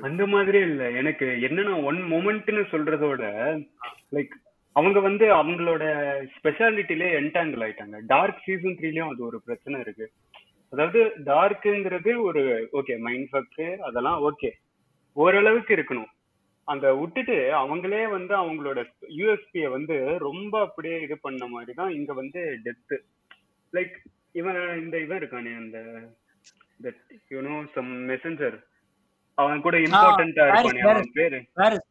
அந்த 0.07 0.23
மாதிரி 0.33 0.59
இல்ல. 0.69 0.83
எனக்கு 1.01 1.27
என்னன்னா 1.47 1.75
ஒன் 1.89 1.99
மொமெண்ட்னு 2.13 2.63
சொல்றதோட 2.73 3.23
லைக் 4.15 4.33
அவங்க 4.75 4.99
வந்து 5.07 5.25
அவங்களோட 5.37 5.83
ஸ்பெஷாலிட்டிலே 6.35 7.07
என்டாங்கிள் 7.19 7.63
ஆயிட்டாங்க. 7.65 7.97
டார்க் 8.11 8.43
சீசன் 8.45 8.77
த்ரீலயும் 8.79 9.11
அது 9.11 9.21
ஒரு 9.29 9.37
பிரச்சனை 9.47 9.77
இருக்கு. 9.85 10.07
அதாவது 10.73 10.99
டார்க்குங்கிறது 11.31 12.11
ஒரு 12.27 12.41
ஓகே 12.79 12.95
மைண்ட் 13.05 13.29
ஃபக்கு 13.31 13.67
அதெல்லாம் 13.87 14.19
ஓகே 14.29 14.51
ஓரளவுக்கு 15.17 15.71
இருக்கணும். 15.77 16.09
அந்த 16.69 16.87
விட்டுட்டு 16.97 17.35
அவங்களே 17.59 18.01
வந்து 18.11 18.33
அவங்களோட 18.39 18.79
யூஎஸ்பிய 19.17 19.67
வந்து 19.75 19.95
ரொம்ப 20.25 20.53
அப்படியே 20.65 20.97
இது 21.05 21.15
பண்ண 21.19 21.43
மாதிரி 21.47 21.73
தான் 21.73 21.91
இங்க 21.97 22.13
வந்து 22.13 22.41
டெத்து 22.65 22.97
லைக் 23.73 23.95
இவன் 24.35 24.59
இந்த 24.79 24.95
இவன் 24.99 25.19
இருக்கானே 25.21 25.53
அந்த 25.61 25.77
யூனோ 27.31 27.55
சம் 27.75 27.93
மெசஞ்சர் 28.09 28.57
அவன் 29.37 29.61
கூட 29.61 29.77
இம்பார்ட்டன்டா 29.87 30.45
இருப்பானே 30.49 30.81
Varys, 30.81 31.85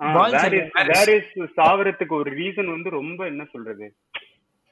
அவன் 0.00 0.34
பேரு. 0.38 0.88
வேரிஸ் 0.90 1.30
சாவறதுக்கு 1.56 2.14
ஒரு 2.18 2.30
ரீசன் 2.34 2.68
வந்து 2.74 2.88
ரொம்ப 2.96 3.20
என்ன 3.26 3.42
சொல்றது? 3.52 3.86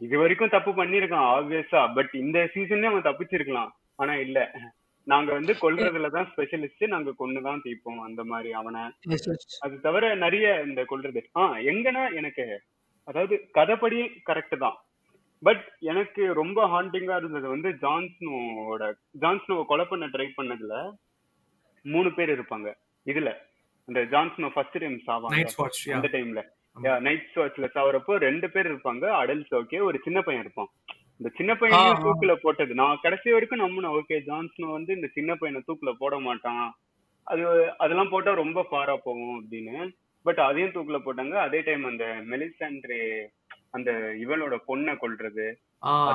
இது 0.00 0.14
வரைக்கும் 0.20 0.52
தப்பு 0.54 0.72
பண்ணிருக்கான் 0.72 1.28
ஆப்வியஸா 1.30 1.80
பட் 1.96 2.12
இந்த 2.20 2.38
சீசன்லயே 2.54 2.90
அவன் 2.90 3.06
தப்பிச்சிருக்கலாம். 3.06 3.70
ஆனா 3.98 4.14
இல்ல. 4.24 4.38
நாங்க 5.10 5.32
வந்து 5.32 5.52
கொல்றதுல 5.62 6.08
தான் 6.10 6.28
ஸ்பெஷலிஸ்ட் 6.32 6.86
நாங்க 6.86 7.10
கொன்னுதான் 7.18 7.60
தீப்போம் 7.64 8.00
அந்த 8.06 8.24
மாதிரி 8.24 8.50
அவனை. 8.60 8.82
அது 9.58 9.74
தவிர 9.86 10.14
நிறைய 10.24 10.46
இந்த 10.66 10.82
கொல்றது. 10.90 11.20
ஆ 11.36 11.42
எங்கன்னா 11.72 12.04
எனக்கு 12.20 12.44
அதாவது 13.08 13.36
கதைப்படி 13.54 13.98
கரெக்ட் 14.30 14.56
தான். 14.64 14.76
பட் 15.42 15.64
எனக்கு 15.92 16.22
ரொம்ப 16.40 16.58
ஹாண்டிங்கா 16.74 17.16
இருந்தது 17.16 17.46
வந்து 17.54 17.70
ஜான்ஸ்னோட 17.84 18.82
ஜான்ஸ்னோவை 19.20 19.64
கொலை 19.64 19.84
பண்ண 19.84 20.06
ட்ரை 20.06 20.28
பண்ணதுல 20.36 20.76
மூணு 21.84 22.10
பேர் 22.14 22.32
இருப்பாங்க. 22.36 22.68
இதுல 23.06 23.32
அந்த 23.88 24.00
ஜான்ஸ்னோ 24.12 24.48
ஃபர்ஸ்ட் 24.54 24.78
டைம் 24.84 25.00
சாவாங்க. 25.06 25.34
அந்த 25.96 26.08
டைம்ல 26.16 26.42
நைட் 27.06 27.28
வாட்ச்ல 27.34 27.66
சாவறப்போ 27.74 28.14
ரெண்டு 28.28 28.46
பேர் 28.54 28.70
இருப்பாங்க. 28.72 29.04
அடல்ட்ஸ் 29.22 29.54
ஓகே 29.60 29.78
ஒரு 29.88 29.98
சின்ன 30.06 30.18
பையன் 30.22 30.44
இருப்பான். 30.44 30.70
இந்த 31.18 31.32
சின்ன 31.36 31.54
பையன் 31.54 31.78
ஆ. 31.78 32.02
தூக்குல 32.02 32.34
போட்டது. 32.34 32.74
நான் 32.74 32.98
கடைசி 33.02 33.30
வரைக்கும் 33.30 33.60
நம்பினேன். 33.60 34.00
ஓகே 34.00 34.24
ஜான்சன் 34.24 34.70
வந்து 34.70 34.94
இந்த 34.94 35.06
சின்ன 35.06 35.34
பையனை 35.34 35.64
தூக்குல 35.66 35.92
போட 35.98 36.18
மாட்டான். 36.18 36.78
அது 37.22 37.72
அதெல்லாம் 37.78 38.08
போட்டா 38.08 38.32
ரொம்ப 38.32 38.60
ஃபாரா 38.60 38.96
போகும் 39.04 39.46
அப்படின்னு. 39.46 39.96
பட் 40.22 40.38
அதையும் 40.38 40.70
தூக்குல 40.70 41.00
போட்டாங்க. 41.06 41.30
அதே 41.30 41.60
டைம் 41.60 41.84
அந்த 41.84 42.04
மெலிசாண்ட்ரே 42.04 43.26
அந்த 43.70 43.92
இவளோட 43.92 44.58
பொண்ணை 44.68 44.96
கொல்றது. 44.96 45.54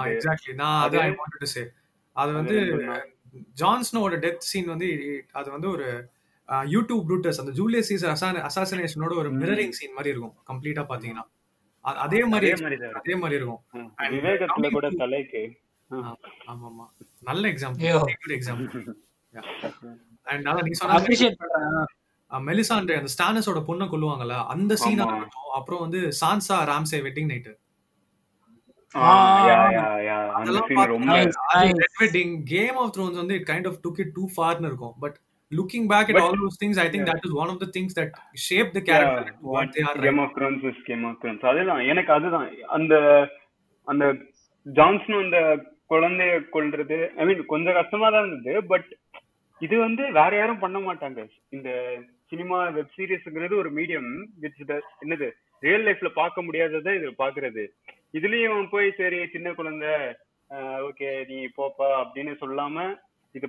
அது- 0.07 0.17
வந்து 2.33 2.59
ஜான்ஸ்னோட 3.61 4.19
டெத் 4.19 4.37
சீன் 4.37 4.65
வந்து 4.65 5.23
அது 5.31 5.51
வந்து 5.51 5.69
ஒரு 5.69 6.09
யூடியூப் 6.47 7.03
ப்ரூட்டஸ் 7.07 7.39
அந்த 7.39 7.51
ஜூலியஸ் 7.51 7.89
சீசர் 7.89 8.45
அசாசினேஷனோட 8.45 9.17
ஒரு. 9.17 9.31
மிரரிங் 9.31 9.69
சீன் 9.69 9.93
மாதிரி 9.93 10.17
இருக்கும். 10.17 10.33
கம்ப்ளீட்டா 10.51 10.85
பாத்தீங்கன்னா 10.89 11.40
அதே 11.81 12.19
மாதிரி 12.25 12.47
அதே 12.99 13.15
மாதிரி 13.15 13.37
இருக்கும். 13.39 13.61
விவேகத்துல 14.15 14.69
கூட 14.71 14.89
தலைக்கு. 15.01 15.43
ஆமா 15.89 16.11
ஆமா 16.67 16.85
நல்ல 17.21 17.43
எக்ஸாம்பிள் 17.53 18.35
எக்ஸாம்பிள் 18.37 18.67
அண்ட் 20.27 20.45
அதான் 20.47 20.67
நீ 20.67 20.71
சொன்ன 20.71 20.99
அப்ரிஷியேட் 20.99 21.39
பண்றேன். 21.41 21.89
மெலிசாண்டே 22.31 22.95
அந்த 22.99 23.11
ஸ்டானஸோட 23.15 23.59
பொண்ணை 23.69 23.85
கொல்லுவாங்கல்ல 23.93 24.35
அந்த 24.53 24.75
சீன். 24.75 25.01
அப்புறம் 25.59 25.83
வந்து 25.85 26.01
Sansa 26.21 26.57
Ramsay 26.71 26.99
wedding 27.07 27.29
night 27.33 27.49
ah, 28.95 29.09
yeah, 29.47 29.57
yeah, 29.75 29.83
yeah. 30.07 30.15
அந்த 30.27 30.37
அதெல்லாம் 30.37 30.69
scene 30.69 30.87
ரொம்ப 30.87 31.11
Nice, 31.11 31.35
nice. 31.51 31.75
Red 31.81 31.99
wedding 31.99 32.33
Game 32.45 32.77
of 32.77 32.91
Thrones 32.95 33.19
வந்து 33.21 33.35
it 33.35 33.47
kind 33.49 33.67
of 33.69 33.77
took 33.83 33.99
it 34.03 34.11
too 34.11 34.23
ஃபார்னு 34.35 34.69
இருக்கும். 34.71 34.95
But 34.99 35.17
looking 35.51 35.87
back 35.87 36.09
at 36.09 36.15
But- 36.15 36.25
all 36.25 36.37
those 36.37 36.57
things 36.57 36.77
i 36.77 36.89
think 36.89 37.03
Yeah. 37.03 37.11
that 37.11 37.25
is 37.25 37.33
one 37.33 37.49
of 37.49 37.57
the 37.59 37.67
things 37.67 37.91
that 37.93 38.11
shape 38.41 38.69
the 38.73 38.81
character 38.81 39.23
Yeah, 39.25 39.49
what 39.49 39.69
they 39.75 39.83
are 39.83 39.95
Game 40.01 40.19
of 40.19 40.33
Thrones 40.37 40.63
is 40.69 40.81
Game 40.83 41.03
of 41.05 41.19
Thrones 41.21 41.45
அதுதான் 41.45 41.83
எனக்கு 41.85 42.11
அதுதான். 42.11 42.47
அந்த 42.69 42.93
அந்த 43.87 44.05
Johnson 44.65 45.19
அந்த 45.19 45.39
குழந்தைய 45.89 46.33
கொல்றது 46.53 46.97
ஐ 47.17 47.25
மீன் 47.25 47.45
கொஞ்சம் 47.45 47.73
கஷ்டமா 47.73 48.09
தான் 48.09 48.27
இருந்தது 48.27 48.61
பட் 48.67 48.89
இது 49.61 49.75
வந்து 49.77 50.03
வேற 50.11 50.31
யாரும் 50.35 50.59
பண்ண 50.59 50.77
மாட்டாங்க. 50.79 51.21
இந்த 51.49 51.69
சினிமா 52.31 52.69
வெப் 52.69 52.93
சீரிஸ்ங்கிறது 52.95 53.55
ஒரு 53.55 53.69
மீடியம் 53.71 54.09
விச் 54.41 54.61
என்னது 55.01 55.27
ரியல் 55.63 55.85
லைஃப்ல 55.87 56.09
பார்க்க 56.13 56.41
முடியாததை 56.41 56.93
இது 56.95 57.09
பாக்குறது 57.17 57.63
இதுலயும் 58.13 58.69
போய் 58.69 58.91
சரி 58.91 59.19
சின்ன 59.27 59.53
குழந்தை 59.53 59.91
ஓகே 60.87 61.09
நீ 61.27 61.37
போப்பா 61.57 61.89
அப்படின்னு 62.01 62.33
சொல்லாம 62.41 62.85
இது 63.33 63.47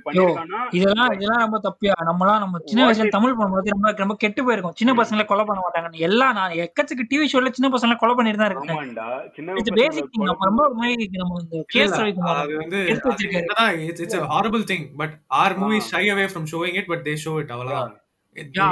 இதெல்லாம் 0.71 1.13
இதெல்லாம் 1.13 1.43
ரொம்ப 1.45 1.59
தப்பியா. 1.65 1.95
நம்மலாம் 2.09 2.43
நம்ம 2.43 2.59
சின்ன 2.65 2.83
வயசுல 2.87 3.09
தமிழ் 3.09 3.37
பண்ணும்போது 3.39 3.73
ரொம்ப 3.75 3.93
ரொம்ப 3.97 4.15
கெட்டு 4.15 4.41
போயிருக்கோம். 4.45 4.77
சின்ன. 4.81 4.93
பசங்களை 5.01 5.25
கொலை 5.25 5.45
பண்ண 5.45 5.61
மாட்டாங்க. 5.63 5.99
எல்லாம் 6.09 6.35
நான் 6.35 6.53
எக்கச்சக்க 6.65 7.07
டிவி 7.13 7.27
ஷோல 7.33 7.51
சின்ன 7.51 7.71
பசங்களை 7.77 7.97
கொலை 7.97 8.15
பண்ணிட்டு 8.15 8.41
தான் 8.43 8.51
இருக்கேன் 8.51 9.57
இது 9.63 9.73
பேசிக் 9.73 10.11
திங் 10.13 10.29
நம்ம 10.31 10.49
ரொம்ப 10.51 10.63
ஒரு 10.63 10.75
மாதிரி 10.75 11.09
நம்ம 11.15 11.41
இந்த 11.43 11.65
கேஸ் 11.69 11.91
இல்ல, 11.91 12.03
ரவிக்குமார் 12.03 12.43
அது 12.45 12.57
வந்து 12.57 12.79
எடுத்து 12.87 13.11
வச்சிருக்காரு. 13.11 13.43
என்னதான் 13.43 13.81
it's 13.89 14.01
it's 14.01 14.19
a 14.21 14.31
horrible 14.35 14.65
thing 14.73 14.85
but 15.03 15.11
our 15.41 15.53
movies 15.63 15.89
ஆ. 15.89 15.93
shy 15.93 16.05
away 16.15 16.29
from 16.35 16.47
showing 16.55 16.77
it 16.83 16.89
but 16.95 17.03
they 17.09 17.17
show 17.27 17.35
it 17.43 17.51
அவ்வளவுதான். 17.57 17.93
என்ன 18.35 18.71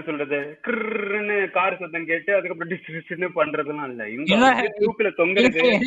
சொல்றது? 0.00 0.58
கிர்ன்னு 0.66 1.50
கார் 1.50 1.78
சத்தம் 1.78 2.06
கேட்டு 2.06 2.34
அதுக்கப்புறம் 2.34 3.34
பண்றதெல்லாம் 3.34 3.88
இல்ல. 3.88 4.08
இவங்க 4.08 5.12
தொங்குறது. 5.16 5.78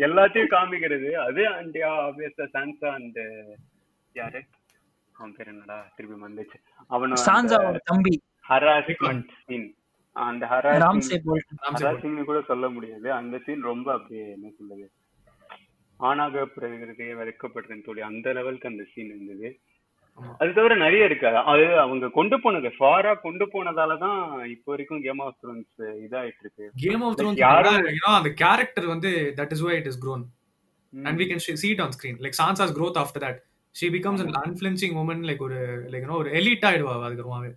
எல்லாத்தையும் 0.00 0.50
காமிக்கிறது. 0.50 1.12
அது 1.12 1.48
அண்ட் 1.48 1.76
ஆப்வியஸா 1.76 2.36
சான்சா 2.36 2.90
அண்ட் 2.90 3.18
யாரு? 4.12 4.42
அவன் 5.12 5.34
பேர் 5.36 5.46
என்னடா? 5.46 5.92
திருப்பி 5.96 6.26
வந்துச்சு 6.26 6.56
அவனோட 6.90 7.16
சான்சாவோட 7.26 7.76
தம்பி. 7.84 8.22
ஹராஸ்மெண்ட் 8.48 9.28
சீன் 9.46 9.74
அந்த. 10.12 10.46
ஹராசிங் 10.46 12.24
கூட 12.24 12.42
சொல்ல 12.46 12.68
முடியாது. 12.68 13.12
அந்த 13.12 13.40
சீன் 13.44 13.62
ரொம்ப 13.62 13.92
அப்படியே 13.92 14.30
என்ன 14.30 14.50
சொல்றது? 14.58 14.90
ஆணாக 15.96 16.48
பிறகுறதே 16.56 17.14
வெறுக்கப்படுறேன்னு 17.14 17.84
சொல்லி 17.84 18.00
அந்த 18.00 18.32
லெவலுக்கு 18.32 18.68
அந்த 18.68 18.84
சீன் 18.92 19.06
இருந்தது. 19.06 19.58
அது 20.38 20.52
தவிர 20.52 20.76
நிறைய 20.76 21.04
இருக்கு. 21.04 21.26
அது 21.26 21.78
அவங்க 21.78 22.08
கொண்டு 22.08 22.40
போனது 22.40 22.68
ஃபாரா 22.68 23.20
கொண்டு 23.20 23.46
போனதால 23.46 23.98
தான் 23.98 24.44
இப்போ 24.48 24.62
வரைக்கும் 24.64 25.02
கேம் 25.02 25.18
ஆஃப் 25.18 25.36
த்ரோன்ஸ் 25.42 25.82
இதாயிட்டு 25.82 26.38
இருக்கு. 26.40 26.70
கேம் 26.76 27.02
ஆஃப் 27.02 27.20
த்ரோன்ஸ் 27.20 27.36
யாரும் 27.36 27.86
அந்த 28.04 28.30
கேரக்டர் 28.30 28.86
வந்து 28.86 29.34
that 29.36 29.50
is 29.50 29.64
why 29.64 29.78
it 29.78 29.86
is 29.86 30.08
grown. 30.08 30.24
and 31.04 31.20
we 31.20 31.22
can 31.22 31.38
sh- 31.46 31.56
see 31.62 31.72
it 31.72 31.80
on 31.80 31.88
screen. 31.88 32.16
Like 32.18 32.32
sansa's 32.42 32.70
growth 32.70 32.96
after 32.96 33.22
that. 33.22 33.36
She 33.74 33.90
becomes 33.90 34.18
an 34.20 34.30
unflinching 34.44 34.92
woman 34.92 35.20
like 35.22 35.38
ஒரு 35.38 35.88
know 35.90 36.16
ஒரு 36.16 36.30
elite 36.30 36.64
ஆயிடுவா 36.64 36.94
அதுக்கப்புறமாவே. 37.06 37.52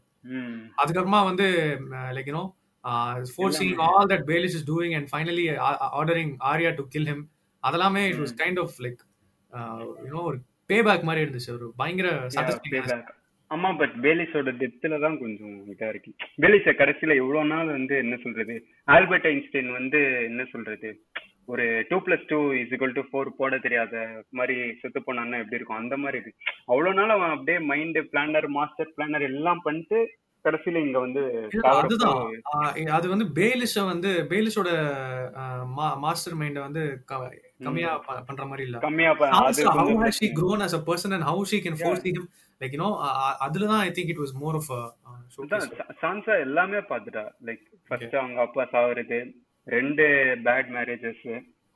அதுக்கப்புறமா 0.85 1.23
வந்து 1.23 1.77
like 1.91 2.29
you know 2.29 2.55
forcing. 3.37 3.75
All 3.77 4.07
that 4.07 4.29
Baelish 4.29 4.43
is 4.43 4.71
doing 4.71 4.95
and 4.95 5.07
finally 5.11 5.57
ordering 5.91 6.37
Arya 6.39 6.75
to 6.75 6.87
kill 6.87 7.05
him 7.05 7.23
அதெல்லாமே 7.63 8.03
it 8.11 8.21
was 8.23 8.35
kind 8.41 8.59
of 8.63 8.75
like 8.85 9.03
you know 10.07 10.23
ஒரு 10.31 10.39
pay 10.69 10.77
back 10.87 11.07
மாதிரி 11.09 11.23
இருந்துச்சு. 11.25 11.51
ஒரு 11.57 11.67
பயங்கர. 11.81 12.09
ஆமா 13.51 13.69
பட் 13.81 13.93
பேலிஸோட 14.05 14.51
டெத்துல 14.61 14.95
தான் 15.03 15.17
கொஞ்சம் 15.21 15.55
இதா 15.73 15.87
இருக்கு. 15.93 16.11
பேலிஸ 16.43 16.73
கடைசியில 16.81 17.15
எவ்வளவு 17.21 17.51
நாள் 17.53 17.69
வந்து 17.77 17.95
என்ன 18.03 18.15
சொல்றது? 18.23 18.55
ஆல்பர்ட் 18.95 19.27
ஐன்ஸ்டைன் 19.31 19.69
வந்து 19.79 19.99
என்ன 20.29 20.41
சொல்றது? 20.53 20.89
ஒரு 21.53 21.65
two 21.89 21.97
plus 22.05 22.25
two 22.31 22.39
is 22.61 22.71
equal 22.75 22.91
to 22.95 23.03
four 23.09 23.29
போட 23.37 23.57
தெரியாத 23.65 23.93
மாதிரி 24.37 24.55
செத்து 24.79 24.99
போனான்னா 25.05 25.37
எப்படி 25.43 25.57
இருக்கும்? 25.59 25.81
அந்த 25.81 25.95
மாதிரி 26.03 26.17
இருக்கு. 26.17 26.41
அவ்வளவு 26.71 26.97
நாள் 26.99 27.13
அவன் 27.15 27.33
அப்படியே 27.35 27.59
மைண்ட் 27.71 27.99
பிளானர் 28.13 28.47
மாஸ்டர் 28.57 28.91
பிளானர் 28.97 29.25
எல்லாம் 29.31 29.61
பண்ணிட்டு 29.67 29.99
கடைசியில 30.45 30.81
இங்க 30.85 30.99
வந்து 31.05 31.21
அதுதான். 31.71 32.19
அது 32.97 33.07
வந்து 33.13 33.27
பேலிஷ 33.39 33.85
வந்து 33.93 34.11
பேலிஷோட 34.33 34.69
மாஸ்டர் 36.03 36.37
மைண்ட 36.41 36.61
வந்து 36.67 36.83
கம்மியா 37.59 37.91
பண்ற 38.27 38.43
மாதிரி 38.45 38.63
இல்ல. 38.65 38.77
கம்மியா 38.79 39.11
ப- 39.13 39.29
அது 39.31 39.61
Sansa, 39.61 39.69
how 39.69 39.77
கொஞ்சம் 39.79 40.03
has 40.03 40.17
she 40.17 40.27
grown 40.31 40.59
as 40.61 40.73
a 40.73 40.81
person 40.81 41.11
and 41.11 41.23
how 41.23 41.37
she 41.43 41.59
can 41.59 41.75
Yeah. 41.75 41.83
foresee 41.83 42.13
him? 42.13 42.25
Like 42.61 42.71
you 42.71 42.81
know 42.81 42.91
uh, 43.05 43.13
அதுல 43.45 43.67
தான் 43.71 43.81
I 43.81 43.91
think 43.91 44.11
it 44.13 44.21
was 44.21 44.35
more 44.37 44.55
of 44.55 44.69
Sansa 46.01 46.35
எல்லாமே 46.41 46.79
பாத்துட்டா 46.89 47.23
லைக் 47.47 47.63
ஃபர்ஸ்ட் 47.87 48.15
அவங்க 48.15 48.39
அப்பா 48.41 48.65
சாவறது 48.71 49.19
ரெண்டு 49.67 50.05
பேட் 50.45 50.69
மேரேஜஸ் 50.75 51.23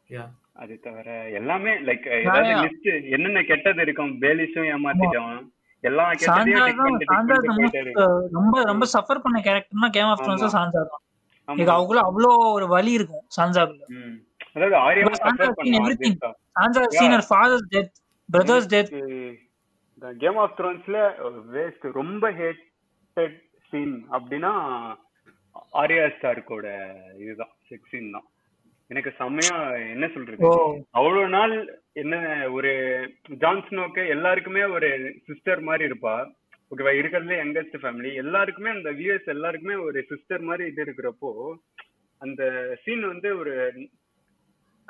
யா 0.09 0.25
அது 0.55 0.73
தவிர 0.79 1.09
எல்லாமே 1.33 1.73
லைக் 1.85 2.05
ஏதாவது. 2.17 2.53
லிஸ்ட் 2.63 2.87
என்னென்ன 3.15 3.41
கெட்டது 3.43 3.81
இருக்கும் 3.81 4.11
பேலிஸும் 4.21 4.69
ஏமாத்திட்டோம். 4.73 5.35
எல்லா 5.83 6.03
சாந்தா 6.23 6.41
கெட்டதையும் 6.41 6.57
tick 6.59 6.73
தான் 6.73 6.81
பண்ணிட்டு 6.81 7.03
tick 7.03 7.13
சாந்தா 7.13 7.35
பண்ணிட்டு 7.37 7.59
போயிட்டே 7.59 7.81
இருக்கு. 7.83 8.05
ரொம்ப 8.37 8.63
ரொம்ப 8.63 8.85
சஃபர் 8.93 9.23
பண்ண 9.23 9.37
கேரக்டர்னா 9.47 9.89
கேம் 9.91 10.09
ஆஃப். 10.09 10.25
சான்சா 10.27 10.49
தான். 10.73 11.01
அவங்களும் 11.69 12.05
அவ்வளோ 12.05 12.27
ஒரு 12.51 12.67
வலி 12.67 12.91
இருக்கும் 12.91 13.23
சான்சாக்குள்ள 13.37 13.85
ம். 13.95 14.17
அதாவது 14.55 14.75
Sansa 15.01 15.21
சஃபர் 15.25 15.55
பண்ணா 15.57 16.31
Yeah. 16.85 16.89
Scene 16.95 17.15
father's 17.29 17.67
death 17.73 17.93
brother's 18.29 18.67
death 18.73 18.91
Game 20.17 20.37
of 20.43 20.55
த்ரோன்ஸ்ல 20.59 20.97
waste 21.53 21.85
ரொம்ப 21.99 22.23
ஹேட்டட் 22.39 23.37
சீன் 23.73 23.95
அப்படின்னா 24.15 24.51
ஆரியா 25.81 26.05
ஸ்டார்க்கோட 26.15 26.67
இதுதான் 27.21 27.53
செக்ஸ் 27.69 27.91
சீன் 27.91 28.13
தான். 28.15 28.27
எனக்கு 28.91 29.11
செம்மையா 29.19 29.57
என்ன 29.93 30.05
சொல்றது? 30.07 30.47
அவ்வளவு 30.97 31.27
நாள் 31.35 31.53
என்ன 31.95 32.15
ஒரு 32.55 32.71
ஜான்ஸ்னோக்கு 33.43 34.01
எல்லாருக்குமே 34.15 34.63
ஒரு 34.75 34.89
சிஸ்டர் 35.27 35.61
மாதிரி 35.69 35.83
இருப்பா. 35.89 36.15
ஓகேவா 36.71 36.93
இருக்கிறதுல 36.99 37.37
யங்கஸ்ட் 37.41 37.77
ஃபேமிலி 37.81 38.11
எல்லாருக்குமே 38.23 38.69
அந்த 38.75 38.89
வியூஎஸ் 38.99 39.33
எல்லாருக்குமே 39.35 39.77
ஒரு 39.87 40.01
சிஸ்டர் 40.11 40.43
மாதிரி 40.49 40.65
இது 40.71 40.83
இருக்கிறப்போ 40.85 41.31
அந்த 42.21 42.41
சீன் 42.83 43.05
வந்து 43.07 43.29
ஒரு 43.41 43.53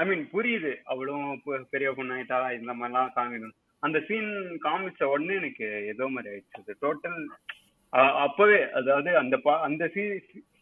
ஐ 0.02 0.07
மீன் 0.07 0.30
புரியுது. 0.34 0.76
அவளும் 0.84 1.41
பெரிய 1.69 1.91
பொண்ணாயிட்டா 1.91 2.60
இந்த 2.60 2.73
மாதிரிலாம் 2.73 3.10
காமிக்கணும். 3.15 3.52
அந்த 3.80 3.99
சீன் 3.99 4.60
காமிச்ச 4.64 5.03
உடனே 5.03 5.36
எனக்கு 5.36 5.86
ஏதோ 5.86 6.07
மாதிரி 6.07 6.36
ஆயிடுச்சு. 6.36 6.72
டோட்டல் 6.82 7.26
அப்பவே 8.18 8.72
அதாவது 8.72 9.18
அந்த 9.18 9.38
பா- 9.38 9.60
அந்த 9.60 9.88
சீ 9.88 10.02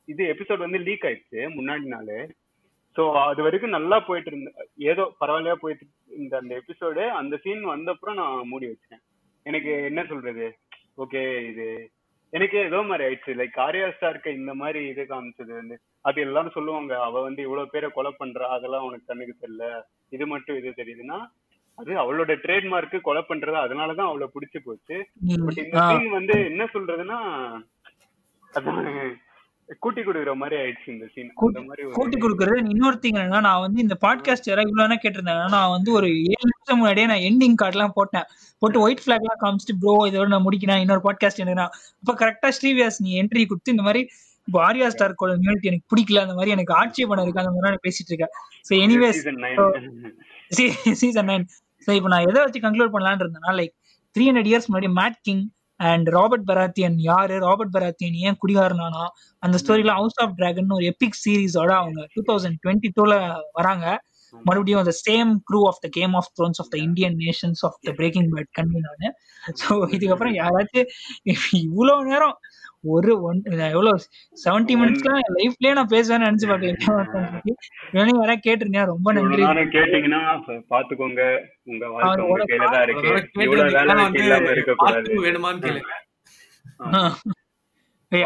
இது 0.05 0.25
எபிசோட் 0.25 0.57
வந்து 0.57 0.77
லீக் 0.77 1.03
ஆயிடுச்சு 1.03 1.35
முன்னாடி 1.35 1.83
நாளே. 1.83 2.31
சோ 2.95 3.27
அது 3.27 3.43
வரைக்கும் 3.43 3.69
நல்லா 3.69 3.99
போயிட்டு 3.99 4.31
இருந்த 4.31 4.67
ஏதோ 4.77 5.15
பரவாயில்லையா 5.21 5.53
போயிட்டு 5.53 5.85
இருந்த 6.07 6.37
அந்த 6.37 6.61
எபிசோடு 6.61 7.07
அந்த 7.07 7.37
சீன் 7.37 7.67
வந்தப்புறம் 7.67 8.13
நான் 8.13 8.47
மூடி 8.47 8.67
வச்சேன் 8.67 9.01
எனக்கு 9.43 9.83
என்ன 9.83 10.03
சொல்றது? 10.03 10.57
ஓகே 10.97 11.49
இது 11.49 11.91
எனக்கு 12.33 12.57
ஏதோ 12.67 12.79
மாதிரி 12.89 13.03
ஆயிடுச்சு. 13.05 13.31
லைக் 13.39 13.55
ஆர்யா 13.65 13.85
ஸ்டார்க்கு 13.93 14.29
இந்த 14.39 14.51
மாதிரி 14.61 14.79
இது 14.91 15.03
காமிச்சது. 15.11 15.51
வந்து 15.59 15.75
அது 16.07 16.17
எல்லாரும் 16.25 16.55
சொல்லுவாங்க 16.57 16.93
அவ 17.07 17.21
வந்து 17.27 17.41
இவ்வளவு 17.47 17.71
பேரை 17.73 17.89
கொலை 17.97 18.11
பண்றா 18.19 18.47
அதெல்லாம் 18.55 18.87
உனக்கு 18.87 19.09
கண்ணுக்கு 19.11 19.35
தெரியல. 19.43 19.67
இது 20.15 20.25
மட்டும் 20.33 20.59
இது 20.59 20.73
தெரியுதுன்னா 20.81 21.19
அது 21.77 21.91
அவளோட 22.03 22.31
ட்ரேட்மார்க்கு 22.43 22.97
கொலை 23.07 23.21
பண்றது 23.27 23.57
அதனாலதான் 23.65 24.09
அவளை 24.11 24.27
பிடிச்சு 24.33 24.59
போச்சு. 24.63 24.97
பட் 25.45 25.61
இந்த 25.65 25.83
வந்து 26.17 26.35
என்ன 26.51 26.63
சொல்றதுன்னா 26.75 27.19
கூட்டி 29.83 30.01
கொடுக்குற 30.05 30.31
மாதிரி 30.41 30.55
ஆயிடுச்சு 30.61 30.87
இந்த 30.93 31.05
சீன் 31.13 31.27
கூட்டி 31.97 32.17
கொடுக்கறது. 32.23 32.61
இன்னொரு 32.73 32.97
திங் 33.03 33.17
என்னன்னா 33.19 33.41
நான் 33.47 33.63
வந்து 33.65 33.79
இந்த 33.85 33.95
பாட்காஸ்ட் 34.05 34.49
யாராவது 34.49 34.71
இவ்வளோ 34.71 34.97
கேட்டிருந்தாங்க 35.03 35.43
நான் 35.55 35.73
வந்து 35.75 35.89
ஒரு 35.99 36.07
ஏழு 36.31 36.45
நிமிஷம் 36.51 36.79
முன்னாடியே 36.81 37.07
நான் 37.11 37.25
எண்டிங் 37.29 37.57
கார்ட்லாம் 37.61 37.93
போட்டேன். 37.97 38.25
போட்டு 38.61 38.81
ஒயிட் 38.85 39.03
ஃபிளாக்லாம் 39.03 39.41
காமிச்சிட்டு 39.43 39.75
ப்ரோ 39.83 39.93
இதோட 40.09 40.27
நான் 40.33 40.45
முடிக்கிறேன். 40.47 40.81
இன்னொரு 40.85 41.03
பாட்காஸ்ட் 41.07 41.43
என்னன்னா 41.43 41.67
அப்ப 42.01 42.15
கரெக்டா 42.23 42.51
ஸ்ரீவியாஸ் 42.59 42.99
நீ 43.05 43.11
என்ட்ரி 43.21 43.43
கொடுத்து 43.51 43.75
இந்த 43.75 43.85
மாதிரி 43.87 44.01
இப்போ 44.47 44.59
ஆர்யா 44.67 44.87
ஸ்டார் 44.95 45.17
கோட 45.21 45.31
யூனிட் 45.45 45.69
எனக்கு 45.71 45.89
பிடிக்கல. 45.93 46.21
அந்த 46.25 46.35
மாதிரி 46.37 46.53
எனக்கு 46.55 46.73
ஆட்சேபணம் 46.81 47.25
இருக்கு. 47.25 47.43
அந்த 47.43 47.53
மாதிரி 47.55 47.73
நான் 47.75 47.85
பேசிட்டு 47.87 48.11
இருக்கேன். 48.11 48.33
So 48.67 48.71
anyways. 48.85 49.21
Season 51.01 51.29
nine 51.31 51.45
so 51.87 51.91
இப்போ 51.99 52.09
நான் 52.13 52.27
எதை 52.29 52.39
வச்சு 52.45 52.65
கன்க்ளூட் 52.65 52.93
பண்ணலான்னு 52.95 53.23
இருந்தேன்னா 53.25 53.53
லைக் 53.59 53.73
த்ரீ 54.15 54.23
ஹண்ட்ரட் 54.29 54.49
இயர்ஸ் 54.51 54.67
முன்னாடி 54.69 54.89
mad 54.99 55.19
king 55.27 55.43
and 55.79 56.07
Robert 56.09 56.45
Baratheon 56.45 56.97
யாரு? 57.01 57.35
ராபர்ட் 57.39 57.73
பராத்தியன் 57.73 58.17
ஏன் 58.25 58.37
குடிகாரனானா? 58.43 59.05
அந்த 59.43 59.57
ஸ்டோரிலாம் 59.63 59.99
ஹவுஸ் 60.01 60.19
ஆஃப் 60.21 60.35
டிராகன் 60.35 60.75
ஒரு 60.77 60.85
எபிக் 60.85 61.19
சீரிஸோட 61.23 61.71
அவங்க 61.75 62.07
டூ 62.13 62.23
தௌசண்ட் 62.29 62.59
டுவெண்ட்டி 62.65 62.91
டூல 62.99 63.13
வராங்க. 63.51 63.85
மறுபடியும் 64.33 64.81
அந்த 64.81 64.93
same 65.05 65.29
crew 65.47 65.59
of 65.67 65.79
the 65.81 65.87
Game 65.91 66.13
of 66.13 66.29
Thrones 66.37 66.59
of 66.59 66.69
the 66.69 66.77
Indian 66.77 67.15
nations 67.17 67.61
of 67.61 67.77
the 67.81 67.91
Breaking 67.91 68.27
Bad 68.33 68.49
கண்டி 68.51 68.79
நான். 68.79 69.15
ஸோ 69.61 69.73
இதுக்கப்புறம் 69.95 70.35
யாராச்சும் 70.35 70.89
இவ்வளோ 71.63 71.95
நேரம் 72.03 72.35
ஒரு 72.83 73.13
ஒன் 73.27 73.39
எவ்வளவு? 73.69 74.03
செவன்டி 74.43 74.73
மினிட்ஸ்லாம் 74.81 75.17
என் 75.21 75.33
லைஃப்லயே 75.37 75.71
நான் 75.77 75.89
பேசுவேன்னு 75.93 76.27
நினைச்சு 76.27 76.47
பார்க்கல 76.51 76.75
யாராவது 77.97 78.35
கேட்டிருந்தேன் 78.45 78.89
ரொம்ப 78.91 79.11
நன்றி. 79.13 79.43
கேட்டீங்கன்னா 79.75 80.21
பாத்துக்கோங்க. 80.73 81.23
உங்க 81.69 81.83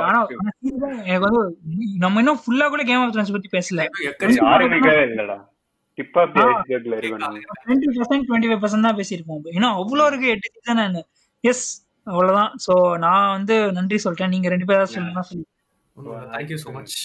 ஆனா 0.08 0.20
எனக்கு 1.06 1.26
வந்து 1.26 1.42
நம்ம 2.04 2.20
இன்னும் 2.22 2.42
ஃபுல்லா 2.44 2.68
கூட 2.74 2.84
கேம் 2.90 3.02
ஆஃப் 3.04 3.14
த்ரோன்ஸ் 3.16 3.36
பத்தி 3.36 3.50
பேசல. 3.58 3.82
Twenty 4.22 4.42
percent 7.98 8.26
twenty 8.28 8.50
five 8.50 8.62
percent 8.64 8.88
தான் 8.88 9.00
பேசியிருப்போம். 9.00 9.42
இன்னும் 9.58 9.76
அவ்வளோ 9.80 10.06
இருக்கு. 10.12 10.28
எட்டு 10.36 10.48
சீசன் 10.54 11.02
எஸ் 11.44 11.66
அவ்வளவுதான். 12.08 12.52
சோ 12.66 12.74
நான் 13.04 13.34
வந்து 13.36 13.56
நன்றி 13.78 13.98
சொல்லிட்டேன். 14.04 14.34
நீங்க 14.34 14.50
ரெண்டு 14.50 14.70
பேரும் 14.70 14.94
சொல்லணும்னா 14.94 15.26
சொல்லி 15.30 15.46
thank you 16.34 16.58
so 16.64 16.72
much 16.78 16.96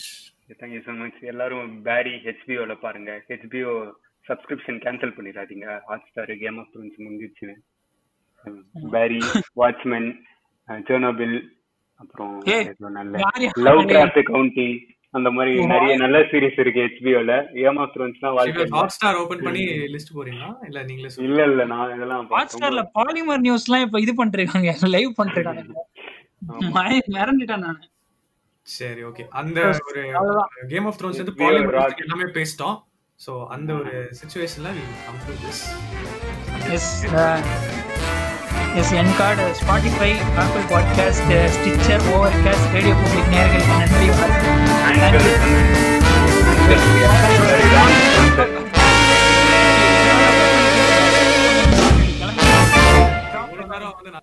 thank you 0.61 0.81
so 0.87 0.93
much 1.01 1.19
எல்லாரும் 1.33 1.73
பேரி 1.89 2.15
ஹெச்பிஓல 2.27 2.75
பாருங்க. 2.85 3.11
ஹெச்பிஓ 3.31 3.73
சப்ஸ்கிரிப்ஷன் 4.27 4.81
கேன்சல் 4.85 5.17
பண்ணிடாதீங்க. 5.17 5.67
Hot 5.89 6.09
star 6.11 6.33
Game 6.43 6.59
of 6.63 6.71
Thrones 6.73 6.99
முடிஞ்சிச்சு 7.05 7.49
பேரி 8.93 9.21
வாட்ச்மேன் 9.61 10.09
ஜெர்னோபில் 10.89 11.39
அப்புறம் 12.01 12.35
ஏய், 12.55 12.67
ஏதோ 12.73 12.89
நல்ல 12.97 13.23
லவ் 13.67 13.83
கிராஃப்ட் 13.91 14.21
கவுண்டி 14.31 14.67
அந்த 15.15 15.29
மாதிரி 15.31 15.53
நிறைய 15.67 15.93
நல்ல 15.97 16.19
சீரிஸ் 16.31 16.59
இருக்கு 16.63 16.83
ஹெச்பிஓல 16.85 17.35
கேம் 17.53 17.79
ஆஃப் 17.79 17.93
த்ரோன்ஸ்லாம் 17.95 18.35
வாழ்க்கை 18.39 18.65
ஹாட் 18.75 18.95
ஸ்டார் 18.97 19.19
ஓபன் 19.21 19.45
பண்ணி 19.47 19.63
லிஸ்ட் 19.95 20.13
போறீங்களா 20.17 20.49
இல்ல 20.67 20.83
நீங்களே 20.85 21.11
இல்ல 21.27 21.41
இல்ல 21.51 21.65
நான் 21.67 21.93
இதெல்லாம் 21.95 22.27
ஹாட் 22.33 22.53
ஸ்டார்ல 22.55 22.83
பாலிமர் 22.99 23.45
நியூஸ்லாம் 23.47 23.85
இப்ப 23.87 24.01
இது 24.01 24.15
பண்ணிருக்காங்க. 24.19 24.73
லைவ் 24.95 25.13
பண்ணிருக்காங்க. 25.19 25.65
மிரண்டுட்டேன் 27.13 27.65
நான். 27.67 27.81
சரி 28.67 29.03
ஓகே 29.05 29.25
அந்த 29.41 29.59
ஒரு. 29.89 30.03
கேம் 30.69 30.87
ஆஃப் 30.87 30.99
த்ரோன்ஸ் 31.01 31.23
வந்து 31.23 31.37
பாலிமர். 31.41 31.79
எல்லாமே 32.05 32.29
பேசிட்டோம் 32.37 32.77
சோ 33.21 33.33
அந்த 33.49 33.71
ஒரு 33.75 33.93
சிச்சுவேஷன்ல 34.19 34.73
we 34.77 34.85
come 35.07 35.23
to 35.27 35.37
this 35.45 35.63
yes 36.73 36.91
yes 38.75 38.93
Anchor 38.93 39.47
Spotify 39.61 40.11
Apple 40.37 40.67
podcast 40.71 41.33
Stitcher 41.57 42.05
Overcast 42.15 42.69
Radio 42.73 42.95
Public 42.95 43.31
நேர்களுக்கு 43.31 43.79
நன்றி 43.79 44.09
வணக்கம் 44.13 45.69